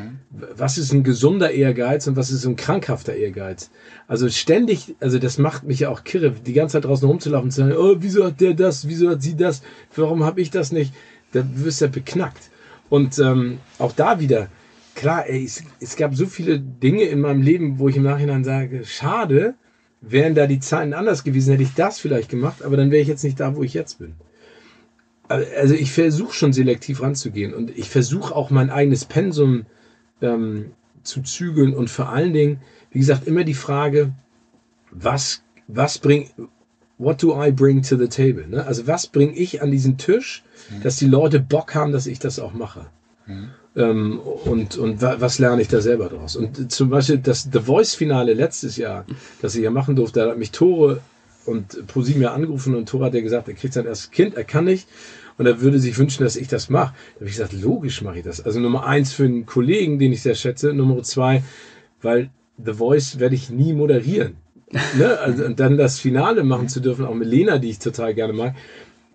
was 0.56 0.78
ist 0.78 0.92
ein 0.92 1.04
gesunder 1.04 1.52
Ehrgeiz 1.52 2.06
und 2.06 2.16
was 2.16 2.30
ist 2.30 2.44
ein 2.44 2.56
krankhafter 2.56 3.14
Ehrgeiz? 3.14 3.70
Also 4.08 4.28
ständig, 4.28 4.94
also 5.00 5.18
das 5.18 5.38
macht 5.38 5.64
mich 5.64 5.80
ja 5.80 5.90
auch 5.90 6.04
kirre, 6.04 6.32
die 6.32 6.52
ganze 6.52 6.74
Zeit 6.74 6.84
draußen 6.84 7.08
rumzulaufen 7.08 7.46
und 7.46 7.50
zu 7.50 7.60
sagen, 7.60 7.76
oh, 7.76 7.96
wieso 8.00 8.24
hat 8.24 8.40
der 8.40 8.54
das, 8.54 8.88
wieso 8.88 9.10
hat 9.10 9.22
sie 9.22 9.36
das, 9.36 9.62
warum 9.94 10.24
habe 10.24 10.40
ich 10.40 10.50
das 10.50 10.72
nicht? 10.72 10.92
Da 11.32 11.44
wirst 11.54 11.80
du 11.80 11.86
ja 11.86 11.90
beknackt. 11.90 12.50
Und 12.90 13.18
ähm, 13.18 13.58
auch 13.78 13.92
da 13.92 14.20
wieder, 14.20 14.48
klar, 14.94 15.26
ey, 15.28 15.44
es, 15.44 15.62
es 15.80 15.96
gab 15.96 16.14
so 16.14 16.26
viele 16.26 16.58
Dinge 16.58 17.04
in 17.04 17.20
meinem 17.20 17.42
Leben, 17.42 17.78
wo 17.78 17.88
ich 17.88 17.96
im 17.96 18.02
Nachhinein 18.02 18.44
sage, 18.44 18.84
schade, 18.84 19.54
wären 20.00 20.34
da 20.34 20.46
die 20.46 20.60
Zeiten 20.60 20.92
anders 20.92 21.24
gewesen, 21.24 21.52
hätte 21.52 21.62
ich 21.62 21.74
das 21.74 21.98
vielleicht 21.98 22.28
gemacht, 22.28 22.62
aber 22.62 22.76
dann 22.76 22.90
wäre 22.90 23.02
ich 23.02 23.08
jetzt 23.08 23.24
nicht 23.24 23.40
da, 23.40 23.56
wo 23.56 23.62
ich 23.62 23.74
jetzt 23.74 23.98
bin. 23.98 24.14
Also 25.28 25.74
ich 25.74 25.92
versuche 25.92 26.34
schon 26.34 26.52
selektiv 26.52 27.00
ranzugehen 27.02 27.54
und 27.54 27.76
ich 27.76 27.88
versuche 27.88 28.34
auch 28.34 28.50
mein 28.50 28.68
eigenes 28.68 29.06
Pensum 29.06 29.64
ähm, 30.20 30.72
zu 31.02 31.22
zügeln 31.22 31.74
und 31.74 31.88
vor 31.88 32.10
allen 32.10 32.34
Dingen, 32.34 32.60
wie 32.90 32.98
gesagt, 32.98 33.26
immer 33.26 33.44
die 33.44 33.54
Frage, 33.54 34.12
was, 34.90 35.42
was 35.66 35.98
bringt, 35.98 36.30
what 36.98 37.22
do 37.22 37.42
I 37.42 37.50
bring 37.50 37.82
to 37.82 37.96
the 37.96 38.08
table? 38.08 38.46
Ne? 38.46 38.66
Also 38.66 38.86
was 38.86 39.06
bringe 39.06 39.32
ich 39.32 39.62
an 39.62 39.70
diesen 39.70 39.96
Tisch, 39.96 40.44
dass 40.82 40.96
die 40.96 41.06
Leute 41.06 41.40
Bock 41.40 41.74
haben, 41.74 41.92
dass 41.92 42.06
ich 42.06 42.18
das 42.18 42.38
auch 42.38 42.52
mache? 42.52 42.86
Ähm, 43.76 44.20
und 44.20 44.76
und 44.76 45.02
wa 45.02 45.16
was 45.18 45.38
lerne 45.38 45.62
ich 45.62 45.68
da 45.68 45.80
selber 45.80 46.08
draus? 46.08 46.36
Und 46.36 46.70
zum 46.70 46.90
Beispiel 46.90 47.18
das 47.18 47.48
The 47.52 47.60
Voice-Finale 47.60 48.34
letztes 48.34 48.76
Jahr, 48.76 49.04
das 49.42 49.54
ich 49.56 49.62
ja 49.62 49.70
machen 49.70 49.96
durfte, 49.96 50.20
da 50.20 50.30
hat 50.30 50.38
mich 50.38 50.52
Tore 50.52 51.00
und 51.44 51.86
ProSieben 51.86 52.24
angerufen 52.26 52.74
und 52.74 52.88
Tore 52.88 53.06
hat 53.06 53.14
ja 53.14 53.20
gesagt, 53.20 53.48
er 53.48 53.54
kriegt 53.54 53.74
sein 53.74 53.86
erstes 53.86 54.10
Kind, 54.10 54.36
er 54.36 54.44
kann 54.44 54.64
nicht. 54.64 54.88
Und 55.36 55.46
er 55.46 55.60
würde 55.60 55.80
sich 55.80 55.98
wünschen, 55.98 56.22
dass 56.22 56.36
ich 56.36 56.46
das 56.46 56.70
mache. 56.70 56.94
Da 57.14 57.20
habe 57.20 57.26
ich 57.26 57.32
gesagt, 57.32 57.52
logisch 57.52 58.02
mache 58.02 58.18
ich 58.18 58.24
das. 58.24 58.40
Also 58.40 58.60
Nummer 58.60 58.86
eins 58.86 59.12
für 59.12 59.24
einen 59.24 59.46
Kollegen, 59.46 59.98
den 59.98 60.12
ich 60.12 60.22
sehr 60.22 60.36
schätze. 60.36 60.72
Nummer 60.72 61.02
zwei, 61.02 61.42
weil 62.02 62.30
The 62.64 62.74
Voice 62.74 63.18
werde 63.18 63.34
ich 63.34 63.50
nie 63.50 63.72
moderieren. 63.72 64.36
ne? 64.96 65.18
also, 65.18 65.44
und 65.44 65.58
dann 65.58 65.76
das 65.76 65.98
Finale 65.98 66.44
machen 66.44 66.68
zu 66.68 66.78
dürfen, 66.78 67.04
auch 67.04 67.14
mit 67.14 67.26
Lena, 67.26 67.58
die 67.58 67.70
ich 67.70 67.80
total 67.80 68.14
gerne 68.14 68.32
mag, 68.32 68.54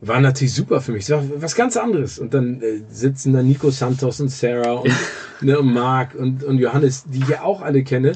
war 0.02 0.22
natürlich 0.22 0.54
super 0.54 0.82
für 0.82 0.92
mich. 0.92 1.04
Es 1.04 1.10
war 1.10 1.24
was 1.42 1.56
ganz 1.56 1.78
anderes. 1.78 2.20
Und 2.20 2.34
dann 2.34 2.62
äh, 2.62 2.82
sitzen 2.90 3.34
da 3.34 3.42
Nico 3.42 3.70
Santos 3.70 4.20
und 4.22 4.30
Sarah 4.30 4.74
und, 4.74 4.94
ne, 5.42 5.60
und 5.60 5.74
Marc 5.74 6.16
und, 6.16 6.44
und 6.44 6.58
Johannes, 6.58 7.06
die 7.06 7.20
ich 7.20 7.28
ja 7.28 7.42
auch 7.42 7.62
alle 7.62 7.84
kenne. 7.84 8.14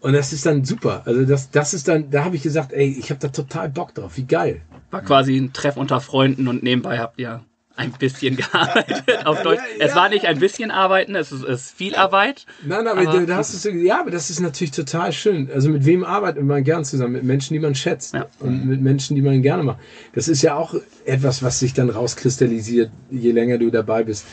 Und 0.00 0.12
das 0.12 0.32
ist 0.34 0.44
dann 0.44 0.64
super. 0.64 1.02
Also 1.06 1.24
das, 1.24 1.50
das 1.50 1.72
ist 1.72 1.88
dann, 1.88 2.10
da 2.10 2.24
habe 2.24 2.36
ich 2.36 2.42
gesagt, 2.42 2.72
ey, 2.72 2.94
ich 2.98 3.10
habe 3.10 3.20
da 3.20 3.28
total 3.28 3.70
Bock 3.70 3.94
drauf. 3.94 4.16
Wie 4.16 4.26
geil. 4.26 4.60
War 4.90 5.00
quasi 5.00 5.36
ein 5.36 5.52
Treff 5.52 5.76
unter 5.76 6.00
Freunden 6.00 6.46
und 6.46 6.62
nebenbei 6.62 6.98
habt 6.98 7.18
ihr 7.18 7.42
ein 7.76 7.92
bisschen 7.92 8.36
gearbeitet 8.52 9.26
auf 9.26 9.42
Deutsch. 9.42 9.60
Ja, 9.78 9.84
Es 9.84 9.90
ja. 9.90 9.96
war 9.96 10.08
nicht 10.08 10.26
ein 10.26 10.38
bisschen 10.38 10.70
arbeiten, 10.70 11.14
es 11.16 11.32
ist, 11.32 11.42
es 11.42 11.62
ist 11.66 11.76
viel 11.76 11.94
Arbeit. 11.96 12.46
Nein, 12.64 12.86
aber, 12.86 13.00
Aber- 13.08 13.26
da, 13.26 13.36
hast 13.36 13.64
du 13.64 13.70
ja, 13.70 14.00
aber 14.00 14.10
das 14.10 14.30
ist 14.30 14.40
natürlich 14.40 14.70
total 14.70 15.12
schön. 15.12 15.50
Also 15.52 15.68
mit 15.70 15.84
wem 15.84 16.04
arbeitet 16.04 16.44
man 16.44 16.62
gern 16.62 16.84
zusammen? 16.84 17.14
Mit 17.14 17.24
Menschen, 17.24 17.54
die 17.54 17.60
man 17.60 17.74
schätzt 17.74 18.14
Ja. 18.14 18.26
und 18.40 18.66
mit 18.66 18.80
Menschen, 18.80 19.16
die 19.16 19.22
man 19.22 19.42
gerne 19.42 19.62
macht. 19.64 19.78
Das 20.14 20.28
ist 20.28 20.42
ja 20.42 20.54
auch 20.54 20.74
etwas, 21.04 21.42
was 21.42 21.58
sich 21.58 21.72
dann 21.74 21.90
rauskristallisiert, 21.90 22.90
je 23.10 23.32
länger 23.32 23.58
du 23.58 23.70
dabei 23.70 24.04
bist, 24.04 24.26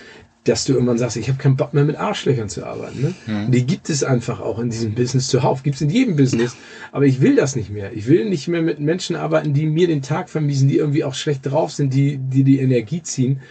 dass 0.44 0.66
du 0.66 0.74
irgendwann 0.74 0.98
sagst, 0.98 1.18
ich 1.18 1.28
habe 1.30 1.38
keinen 1.38 1.56
Bock 1.56 1.74
mehr 1.74 1.84
mit 1.84 1.98
Arschlöchern 1.98 2.50
zu 2.50 2.66
arbeiten. 2.66 3.02
Ne? 3.02 3.46
Und 3.46 3.52
Die 3.52 3.66
gibt 3.66 3.90
es 3.90 4.04
einfach 4.04 4.40
auch 4.40 4.58
in 4.58 4.72
diesem 4.72 4.96
Business 4.96 5.28
zuhauf, 5.28 5.62
gibt 5.62 5.76
es 5.76 5.82
in 5.82 5.90
jedem 5.90 6.16
Business. 6.16 6.56
Aber 6.92 7.06
ich 7.06 7.22
will 7.22 7.36
das 7.36 7.56
nicht 7.56 7.70
mehr. 7.70 7.94
Ich 7.94 8.08
will 8.08 8.28
nicht 8.28 8.48
mehr 8.48 8.64
mit 8.64 8.80
Menschen 8.80 9.16
arbeiten, 9.16 9.54
die 9.54 9.68
mir 9.68 9.88
den 9.88 10.02
Tag 10.02 10.30
vermiesen, 10.30 10.68
die 10.68 10.78
irgendwie 10.78 11.04
auch 11.04 11.14
schlecht 11.14 11.46
drauf 11.46 11.72
sind, 11.72 11.94
die 11.94 12.18
die, 12.18 12.44
die 12.44 12.60
Energie 12.60 13.04
ziehen. 13.04 13.42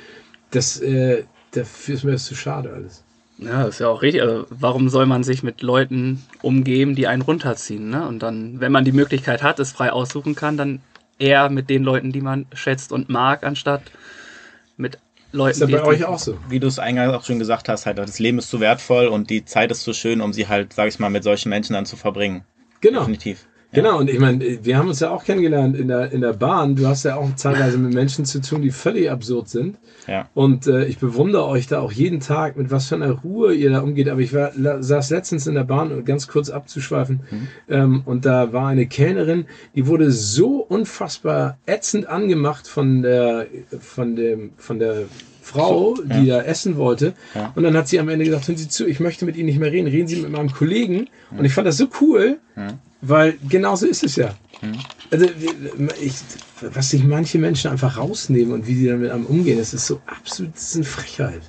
Das, 0.51 0.81
äh, 0.81 1.23
dafür 1.53 1.95
ist 1.95 2.05
mir 2.05 2.13
das 2.13 2.25
zu 2.25 2.35
schade 2.35 2.73
alles. 2.73 3.05
Ja, 3.39 3.65
ist 3.65 3.79
ja 3.79 3.89
auch 3.89 4.03
richtig. 4.03 4.23
Also, 4.23 4.47
warum 4.51 4.89
soll 4.89 5.07
man 5.07 5.23
sich 5.23 5.45
mit 5.45 5.63
Leuten 5.63 6.23
umgeben, 6.43 6.97
die 6.97 7.07
einen 7.07 7.23
runterziehen? 7.23 7.89
Ne? 7.89 8.07
Und 8.07 8.21
dann, 8.23 8.61
wenn 8.61 8.73
man 8.73 8.85
die 8.85 8.93
Möglichkeit 8.93 9.45
hat, 9.45 9.61
es 9.61 9.71
frei 9.73 9.93
aussuchen 9.93 10.35
kann, 10.35 10.57
dann 10.57 10.81
eher 11.21 11.51
mit 11.51 11.71
den 11.71 11.85
Leuten, 11.85 12.11
die 12.11 12.21
man 12.21 12.47
schätzt 12.53 12.91
und 12.91 13.09
mag, 13.09 13.45
anstatt 13.45 13.83
mit 14.77 14.99
Leuten, 15.33 15.63
Ist 15.63 15.71
ja 15.71 15.79
bei 15.79 15.85
euch 15.85 16.05
auch 16.05 16.19
so. 16.19 16.37
Wie 16.49 16.59
du 16.59 16.67
es 16.67 16.79
eingangs 16.79 17.15
auch 17.15 17.25
schon 17.25 17.39
gesagt 17.39 17.69
hast, 17.69 17.87
halt, 17.87 17.99
das 17.99 18.19
Leben 18.19 18.39
ist 18.39 18.51
so 18.51 18.61
wertvoll 18.61 19.07
und 19.07 19.31
die 19.31 19.45
Zeit 19.45 19.71
ist 19.71 19.85
so 19.85 19.93
schön, 19.93 20.21
um 20.21 20.33
sie 20.33 20.49
halt, 20.49 20.73
sag 20.73 20.89
ich 20.89 20.99
mal, 20.99 21.11
mit 21.11 21.23
solchen 21.23 21.51
Menschen 21.51 21.75
dann 21.75 21.87
zu 21.87 21.97
verbringen. 21.97 22.45
Genau. 22.81 23.01
Definitiv. 23.01 23.47
Genau, 23.73 23.99
und 23.99 24.11
ich 24.11 24.19
meine, 24.19 24.65
wir 24.65 24.77
haben 24.77 24.89
uns 24.89 24.99
ja 24.99 25.11
auch 25.11 25.25
kennengelernt 25.25 25.77
in 25.77 25.89
der, 25.89 26.11
in 26.11 26.23
der 26.23 26.33
Bahn. 26.33 26.75
Du 26.75 26.89
hast 26.89 27.05
ja 27.05 27.17
auch 27.17 27.31
teilweise 27.37 27.79
mit 27.79 27.95
Menschen 27.95 28.25
zu 28.25 28.41
tun, 28.41 28.63
die 28.63 28.71
völlig 28.71 29.11
absurd 29.11 29.49
sind. 29.49 29.77
Ja. 30.09 30.29
Und 30.35 30.67
äh, 30.67 30.87
ich 30.87 30.99
bewundere 30.99 31.47
euch 31.47 31.69
da 31.69 31.81
auch 31.81 31.93
jeden 31.93 32.19
Tag, 32.19 32.57
mit 32.57 32.71
was 32.73 32.89
für 32.89 32.97
einer 32.97 33.13
Ruhe 33.13 33.55
ihr 33.55 33.71
da 33.71 33.81
umgeht. 33.81 34.09
Aber 34.09 34.21
ich 34.21 34.35
war, 34.35 34.51
saß 34.83 35.11
letztens 35.11 35.47
in 35.47 35.55
der 35.55 35.65
Bahn, 35.65 35.93
um 35.93 36.05
ganz 36.05 36.27
kurz 36.27 36.51
abzuschweifen, 36.51 37.21
ähm, 37.69 38.03
und 38.05 38.25
da 38.25 38.53
war 38.53 38.69
eine 38.69 38.87
Kellnerin, 38.87 39.47
die 39.77 39.87
wurde 39.87 40.11
so 40.11 40.57
unfassbar 40.57 41.59
ätzend 41.67 42.09
angemacht 42.09 42.67
von 42.67 43.03
der, 43.03 43.47
von 43.79 44.17
dem, 44.17 44.51
von 44.57 44.81
der 44.81 45.05
Frau, 45.43 45.97
So, 45.97 46.03
die 46.05 46.27
da 46.27 46.43
essen 46.43 46.77
wollte. 46.77 47.15
Ja. 47.35 47.53
Und 47.55 47.65
dann 47.65 47.77
hat 47.77 47.89
sie 47.89 47.99
am 47.99 48.09
Ende 48.09 48.25
gesagt, 48.25 48.47
hören 48.47 48.57
Sie 48.57 48.69
zu, 48.69 48.87
ich 48.87 49.01
möchte 49.01 49.25
mit 49.25 49.37
Ihnen 49.37 49.47
nicht 49.47 49.59
mehr 49.59 49.73
reden, 49.73 49.89
reden 49.89 50.07
Sie 50.07 50.17
mit 50.17 50.31
meinem 50.31 50.53
Kollegen. 50.53 51.09
Und 51.37 51.45
ich 51.45 51.53
fand 51.53 51.67
das 51.67 51.77
so 51.77 51.89
cool, 52.01 52.39
weil 53.03 53.39
genau 53.49 53.77
so 53.77 53.87
ist 53.87 54.03
es 54.05 54.17
ja. 54.17 54.35
Also 55.11 55.27
ich, 56.01 56.15
was 56.61 56.91
sich 56.91 57.03
manche 57.05 57.39
Menschen 57.39 57.71
einfach 57.71 57.97
rausnehmen 57.97 58.53
und 58.53 58.67
wie 58.67 58.75
sie 58.75 58.87
dann 58.89 59.01
mit 59.01 59.11
einem 59.11 59.27
umgehen, 59.27 59.59
das 59.59 59.73
ist 59.75 59.87
so 59.87 60.01
absolut, 60.07 60.55
das 60.55 60.63
ist 60.71 60.77
eine 60.77 60.85
Frechheit. 60.85 61.41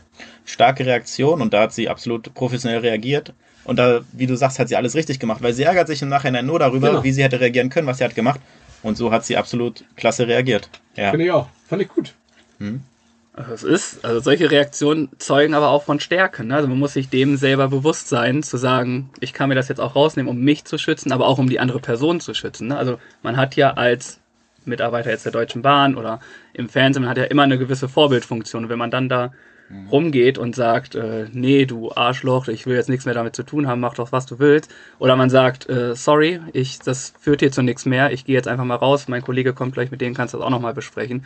starke 0.46 0.86
Reaktion 0.86 1.42
und 1.42 1.54
da 1.54 1.62
hat 1.64 1.74
sie 1.74 1.90
absolut 1.90 2.34
professionell 2.34 2.80
reagiert. 2.80 3.34
Und 3.64 3.78
da, 3.78 4.02
wie 4.14 4.26
du 4.26 4.36
sagst, 4.36 4.58
hat 4.60 4.70
sie 4.70 4.76
alles 4.76 4.96
richtig 4.96 5.20
gemacht, 5.20 5.44
weil 5.44 5.54
sie 5.54 5.64
ärgert 5.64 5.88
sich 5.88 6.02
im 6.02 6.10
Nachhinein 6.10 6.46
nur 6.48 6.58
darüber, 6.60 6.90
Genau. 6.90 7.04
wie 7.04 7.12
sie 7.12 7.24
hätte 7.24 7.40
reagieren 7.40 7.70
können, 7.70 7.86
was 7.86 8.00
sie 8.00 8.04
hat 8.04 8.16
gemacht. 8.16 8.40
Und 8.82 8.98
so 8.98 9.12
hat 9.12 9.24
sie 9.26 9.38
absolut 9.38 9.84
klasse 9.96 10.28
reagiert. 10.28 10.68
Ja. 10.96 11.12
Finde 11.12 11.26
ich 11.26 11.32
auch. 11.32 11.48
Fand 11.68 11.82
ich 11.84 11.88
gut. 11.88 12.16
Also 13.34 13.54
es 13.54 13.64
ist, 13.64 14.06
also 14.06 14.20
solche 14.20 14.52
Reaktionen 14.52 15.10
zeugen 15.18 15.54
aber 15.54 15.70
auch 15.70 15.84
von 15.84 16.02
Stärke. 16.02 16.44
Ne? 16.44 16.56
Also 16.56 16.68
man 16.68 16.80
muss 16.80 16.94
sich 16.94 17.10
dem 17.10 17.38
selber 17.38 17.70
bewusst 17.70 18.10
sein, 18.10 18.44
zu 18.44 18.58
sagen, 18.58 19.10
ich 19.22 19.32
kann 19.32 19.48
mir 19.48 19.56
das 19.56 19.70
jetzt 19.70 19.80
auch 19.80 19.96
rausnehmen, 19.96 20.30
um 20.30 20.40
mich 20.42 20.66
zu 20.66 20.78
schützen, 20.78 21.14
aber 21.14 21.28
auch 21.28 21.38
um 21.38 21.50
die 21.50 21.60
andere 21.60 21.80
Person 21.80 22.20
zu 22.20 22.34
schützen. 22.34 22.68
Ne? 22.68 22.78
Also 22.78 23.00
man 23.24 23.38
hat 23.38 23.56
ja 23.56 23.72
als 23.74 24.20
Mitarbeiter 24.66 25.10
jetzt 25.10 25.26
der 25.26 25.32
Deutschen 25.32 25.62
Bahn 25.62 25.96
oder 25.96 26.20
im 26.54 26.68
Fernsehen, 26.68 27.04
man 27.04 27.10
hat 27.10 27.18
ja 27.18 27.24
immer 27.24 27.44
eine 27.44 27.58
gewisse 27.58 27.88
Vorbildfunktion. 27.88 28.66
Und 28.66 28.70
wenn 28.70 28.78
man 28.78 28.92
dann 28.92 29.08
da 29.08 29.32
rumgeht 29.90 30.38
und 30.38 30.56
sagt, 30.56 30.96
äh, 30.96 31.28
nee, 31.32 31.66
du 31.66 31.92
Arschloch, 31.94 32.48
ich 32.48 32.66
will 32.66 32.76
jetzt 32.76 32.90
nichts 32.90 33.06
mehr 33.06 33.14
damit 33.14 33.36
zu 33.36 33.44
tun 33.44 33.68
haben, 33.68 33.80
mach 33.80 33.94
doch, 33.94 34.12
was 34.12 34.26
du 34.26 34.40
willst. 34.40 34.70
Oder 35.00 35.16
man 35.16 35.30
sagt, 35.30 35.70
äh, 35.70 35.96
sorry, 35.96 36.42
ich, 36.54 36.80
das 36.80 37.14
führt 37.20 37.40
hier 37.40 37.52
zu 37.52 37.62
nichts 37.62 37.86
mehr, 37.86 38.12
ich 38.12 38.26
gehe 38.26 38.36
jetzt 38.36 38.48
einfach 38.48 38.66
mal 38.66 38.76
raus, 38.76 39.08
mein 39.08 39.22
Kollege 39.22 39.54
kommt 39.54 39.74
gleich, 39.74 39.92
mit 39.92 40.02
dem 40.02 40.14
kannst 40.14 40.34
du 40.34 40.38
das 40.38 40.46
auch 40.46 40.52
nochmal 40.52 40.74
besprechen. 40.74 41.26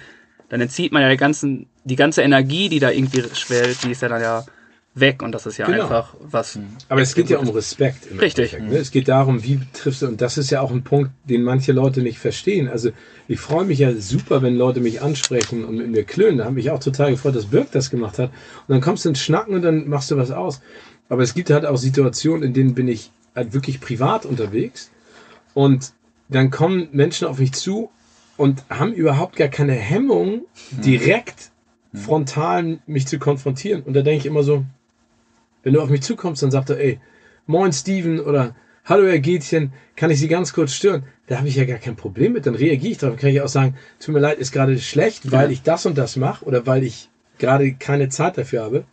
Dann 0.50 0.62
entzieht 0.62 0.92
man 0.92 1.02
ja 1.02 1.10
die, 1.10 1.18
ganzen, 1.18 1.68
die 1.84 1.96
ganze 1.96 2.22
Energie, 2.22 2.70
die 2.70 2.80
da 2.80 2.92
irgendwie 2.92 3.24
schwellt, 3.34 3.84
die 3.84 3.92
ist 3.92 4.02
ja 4.02 4.10
dann 4.10 4.22
ja 4.22 4.46
weg 4.94 5.22
und 5.22 5.34
das 5.34 5.46
ist 5.46 5.58
ja 5.58 5.66
Genau. 5.66 5.84
einfach 5.84 6.16
was. 6.22 6.58
Aber 6.88 7.02
es 7.02 7.14
geht 7.16 7.30
ja 7.30 7.38
um 7.40 7.50
Respekt. 7.50 8.08
Richtig. 8.20 8.54
Endeffekt, 8.54 8.72
Ne? 8.72 8.78
Es 8.78 8.92
geht 8.92 9.08
darum, 9.10 9.44
wie 9.44 9.60
triffst 9.74 10.02
du, 10.02 10.08
und 10.08 10.22
das 10.22 10.38
ist 10.38 10.52
ja 10.52 10.62
auch 10.62 10.72
ein 10.72 10.84
Punkt, 10.84 11.12
den 11.26 11.44
manche 11.44 11.74
Leute 11.74 12.02
nicht 12.02 12.18
verstehen. 12.20 12.70
Also 12.70 12.92
ich 13.28 13.40
freue 13.40 13.66
mich 13.66 13.80
ja 13.80 13.94
super, 13.94 14.42
wenn 14.42 14.56
Leute 14.56 14.80
mich 14.80 15.02
ansprechen 15.02 15.66
und 15.66 15.78
mit 15.78 15.90
mir 15.90 16.04
klönen. 16.04 16.38
Da 16.38 16.46
habe 16.46 16.56
mich 16.56 16.72
auch 16.72 16.80
total 16.80 17.12
gefreut, 17.12 17.36
dass 17.36 17.48
Birk 17.48 17.72
das 17.72 17.90
gemacht 17.90 18.20
hat. 18.20 18.30
Und 18.30 18.74
dann 18.74 18.82
kommst 18.82 19.04
du 19.04 19.10
ins 19.10 19.20
Schnacken 19.20 19.56
und 19.56 19.64
dann 19.64 19.90
machst 19.90 20.12
du 20.12 20.18
was 20.18 20.32
aus. 20.32 20.62
Aber 21.10 21.24
es 21.24 21.34
gibt 21.34 21.50
halt 21.50 21.66
auch 21.66 21.78
Situationen, 21.78 22.44
in 22.44 22.54
denen 22.54 22.74
bin 22.74 22.88
ich 22.88 23.12
halt 23.36 23.54
wirklich 23.54 23.82
privat 23.82 24.26
unterwegs 24.26 24.92
und 25.54 25.92
dann 26.30 26.50
kommen 26.52 26.88
Menschen 26.94 27.28
auf 27.28 27.40
mich 27.40 27.52
zu 27.52 27.92
und 28.38 28.64
haben 28.70 28.94
überhaupt 28.94 29.36
gar 29.36 29.48
keine 29.48 29.74
Hemmung, 29.74 30.42
direkt 30.72 31.52
frontal 31.94 32.80
mich 32.86 33.08
zu 33.08 33.20
konfrontieren. 33.20 33.84
Und 33.84 33.94
da 33.94 34.02
denke 34.02 34.20
ich 34.20 34.26
immer 34.26 34.44
so, 34.44 34.66
wenn 35.64 35.74
du 35.74 35.82
auf 35.82 35.90
mich 35.90 36.02
zukommst, 36.02 36.44
dann 36.44 36.52
sagt 36.52 36.70
er, 36.70 36.80
ey, 36.80 37.00
moin 37.48 37.72
Steven 37.72 38.20
oder 38.20 38.56
hallo 38.84 39.08
Herr 39.08 39.20
Gätchen, 39.20 39.72
kann 39.96 40.12
ich 40.12 40.20
Sie 40.20 40.28
ganz 40.28 40.54
kurz 40.54 40.74
stören? 40.74 41.04
Da 41.28 41.38
habe 41.38 41.48
ich 41.48 41.56
ja 41.56 41.66
gar 41.66 41.78
kein 41.80 41.96
Problem 41.96 42.34
mit, 42.34 42.46
dann 42.46 42.56
reagiere 42.56 42.92
ich 42.92 42.98
darauf. 42.98 43.18
Kann 43.18 43.30
ich 43.30 43.42
auch 43.42 43.48
sagen, 43.48 43.76
tut 44.00 44.14
mir 44.14 44.20
leid, 44.20 44.38
ist 44.38 44.52
gerade 44.52 44.78
schlecht, 44.78 45.32
weil 45.32 45.46
Ja. 45.48 45.52
ich 45.52 45.64
das 45.64 45.86
und 45.86 45.98
das 45.98 46.18
mache 46.18 46.46
oder 46.46 46.68
weil 46.68 46.84
ich 46.84 47.10
gerade 47.40 47.74
keine 47.74 48.10
Zeit 48.10 48.38
dafür 48.38 48.64
habe. 48.64 48.86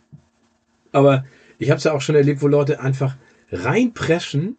Aber 0.91 1.25
ich 1.59 1.69
habe 1.69 1.77
es 1.77 1.83
ja 1.83 1.93
auch 1.93 2.01
schon 2.01 2.15
erlebt, 2.15 2.41
wo 2.41 2.47
Leute 2.47 2.79
einfach 2.79 3.15
reinpreschen 3.51 4.57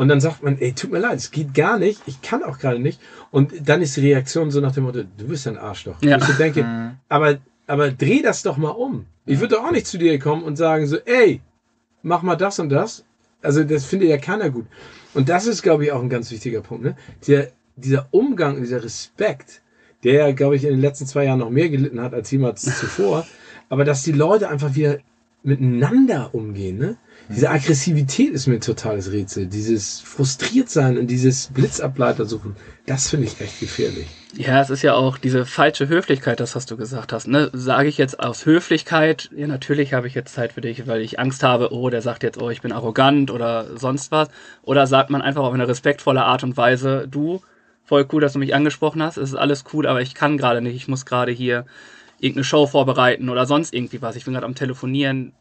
und 0.00 0.08
dann 0.08 0.18
sagt 0.18 0.42
man, 0.42 0.56
ey, 0.58 0.72
tut 0.72 0.92
mir 0.92 0.98
leid, 0.98 1.18
es 1.18 1.30
geht 1.30 1.52
gar 1.52 1.78
nicht, 1.78 2.00
ich 2.06 2.22
kann 2.22 2.42
auch 2.42 2.58
gerade 2.58 2.78
nicht. 2.78 2.98
Und 3.30 3.68
dann 3.68 3.82
ist 3.82 3.98
die 3.98 4.00
Reaktion 4.00 4.50
so 4.50 4.62
nach 4.62 4.72
dem 4.72 4.84
Motto, 4.84 5.02
du 5.02 5.28
bist 5.28 5.46
ein 5.46 5.58
Arschloch. 5.58 6.00
Ja. 6.00 6.16
Ich 6.16 6.24
so 6.24 6.32
denke, 6.32 6.96
aber, 7.10 7.36
aber 7.66 7.90
dreh 7.90 8.22
das 8.22 8.42
doch 8.42 8.56
mal 8.56 8.70
um. 8.70 9.04
Ich 9.26 9.40
würde 9.40 9.56
doch 9.56 9.64
auch 9.66 9.72
nicht 9.72 9.86
zu 9.86 9.98
dir 9.98 10.18
kommen 10.18 10.42
und 10.42 10.56
sagen 10.56 10.86
so, 10.86 10.96
ey, 11.04 11.42
mach 12.02 12.22
mal 12.22 12.36
das 12.36 12.58
und 12.58 12.70
das. 12.70 13.04
Also 13.42 13.62
das 13.62 13.84
findet 13.84 14.08
ja 14.08 14.16
keiner 14.16 14.48
gut. 14.48 14.64
Und 15.12 15.28
das 15.28 15.46
ist, 15.46 15.60
glaube 15.60 15.84
ich, 15.84 15.92
auch 15.92 16.00
ein 16.00 16.08
ganz 16.08 16.30
wichtiger 16.30 16.62
Punkt. 16.62 16.82
Ne? 16.82 16.96
Der, 17.26 17.48
dieser 17.76 18.08
Umgang, 18.10 18.58
dieser 18.58 18.82
Respekt, 18.82 19.60
der, 20.02 20.32
glaube 20.32 20.56
ich, 20.56 20.64
in 20.64 20.70
den 20.70 20.80
letzten 20.80 21.04
zwei 21.04 21.26
Jahren 21.26 21.40
noch 21.40 21.50
mehr 21.50 21.68
gelitten 21.68 22.00
hat 22.00 22.14
als 22.14 22.30
jemals 22.30 22.62
zuvor. 22.62 23.26
Aber 23.68 23.84
dass 23.84 24.02
die 24.02 24.12
Leute 24.12 24.48
einfach 24.48 24.74
wieder 24.74 24.96
miteinander 25.42 26.30
umgehen. 26.32 26.78
Ne? 26.78 26.96
Diese 27.32 27.48
Aggressivität 27.48 28.32
ist 28.32 28.48
mir 28.48 28.54
ein 28.54 28.60
totales 28.60 29.12
Rätsel. 29.12 29.46
Dieses 29.46 30.00
frustriert 30.00 30.68
sein 30.68 30.98
und 30.98 31.06
dieses 31.06 31.46
Blitzableiter 31.46 32.24
suchen, 32.24 32.56
das 32.86 33.08
finde 33.08 33.26
ich 33.26 33.40
echt 33.40 33.60
gefährlich. 33.60 34.08
Ja, 34.34 34.60
es 34.60 34.68
ist 34.68 34.82
ja 34.82 34.94
auch 34.94 35.16
diese 35.16 35.46
falsche 35.46 35.88
Höflichkeit, 35.88 36.40
das 36.40 36.56
was 36.56 36.66
du 36.66 36.76
gesagt 36.76 37.12
hast. 37.12 37.28
Ne? 37.28 37.48
Sage 37.52 37.88
ich 37.88 37.98
jetzt 37.98 38.18
aus 38.18 38.46
Höflichkeit, 38.46 39.30
ja 39.36 39.46
natürlich 39.46 39.94
habe 39.94 40.08
ich 40.08 40.14
jetzt 40.14 40.34
Zeit 40.34 40.54
für 40.54 40.60
dich, 40.60 40.88
weil 40.88 41.02
ich 41.02 41.20
Angst 41.20 41.44
habe, 41.44 41.72
oh, 41.72 41.88
der 41.88 42.02
sagt 42.02 42.24
jetzt, 42.24 42.40
oh, 42.40 42.50
ich 42.50 42.62
bin 42.62 42.72
arrogant 42.72 43.30
oder 43.30 43.76
sonst 43.78 44.10
was. 44.10 44.28
Oder 44.62 44.88
sagt 44.88 45.10
man 45.10 45.22
einfach 45.22 45.44
auf 45.44 45.54
eine 45.54 45.68
respektvolle 45.68 46.24
Art 46.24 46.42
und 46.42 46.56
Weise, 46.56 47.06
du, 47.08 47.42
voll 47.84 48.08
cool, 48.12 48.20
dass 48.20 48.32
du 48.32 48.40
mich 48.40 48.56
angesprochen 48.56 49.04
hast, 49.04 49.18
es 49.18 49.30
ist 49.30 49.36
alles 49.36 49.64
cool, 49.72 49.86
aber 49.86 50.02
ich 50.02 50.14
kann 50.14 50.36
gerade 50.36 50.60
nicht, 50.60 50.74
ich 50.74 50.88
muss 50.88 51.06
gerade 51.06 51.30
hier 51.30 51.64
irgendeine 52.18 52.44
Show 52.44 52.66
vorbereiten 52.66 53.28
oder 53.28 53.46
sonst 53.46 53.72
irgendwie 53.72 54.02
was. 54.02 54.16
Ich 54.16 54.24
bin 54.24 54.34
gerade 54.34 54.46
am 54.46 54.56
Telefonieren, 54.56 55.32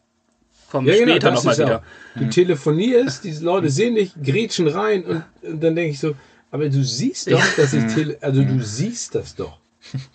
komme 0.69 0.91
Ja, 0.91 0.97
genau, 0.97 1.11
später 1.11 1.31
nochmal 1.31 1.53
ist 1.53 1.59
wieder. 1.59 1.77
auch. 1.79 2.19
Du 2.19 2.29
telefonierst, 2.29 3.23
diese 3.23 3.45
Leute 3.45 3.69
sehen 3.69 3.95
dich, 3.95 4.11
grätschen 4.23 4.67
rein 4.67 5.03
und, 5.03 5.23
und 5.41 5.63
dann 5.63 5.75
denke 5.75 5.91
ich 5.91 5.99
so, 5.99 6.15
aber 6.51 6.69
du 6.69 6.83
siehst 6.83 7.31
doch, 7.31 7.43
dass 7.57 7.73
ich 7.73 7.93
tele 7.93 8.17
also 8.21 8.43
du 8.43 8.61
siehst 8.61 9.15
das 9.15 9.35
doch. 9.35 9.57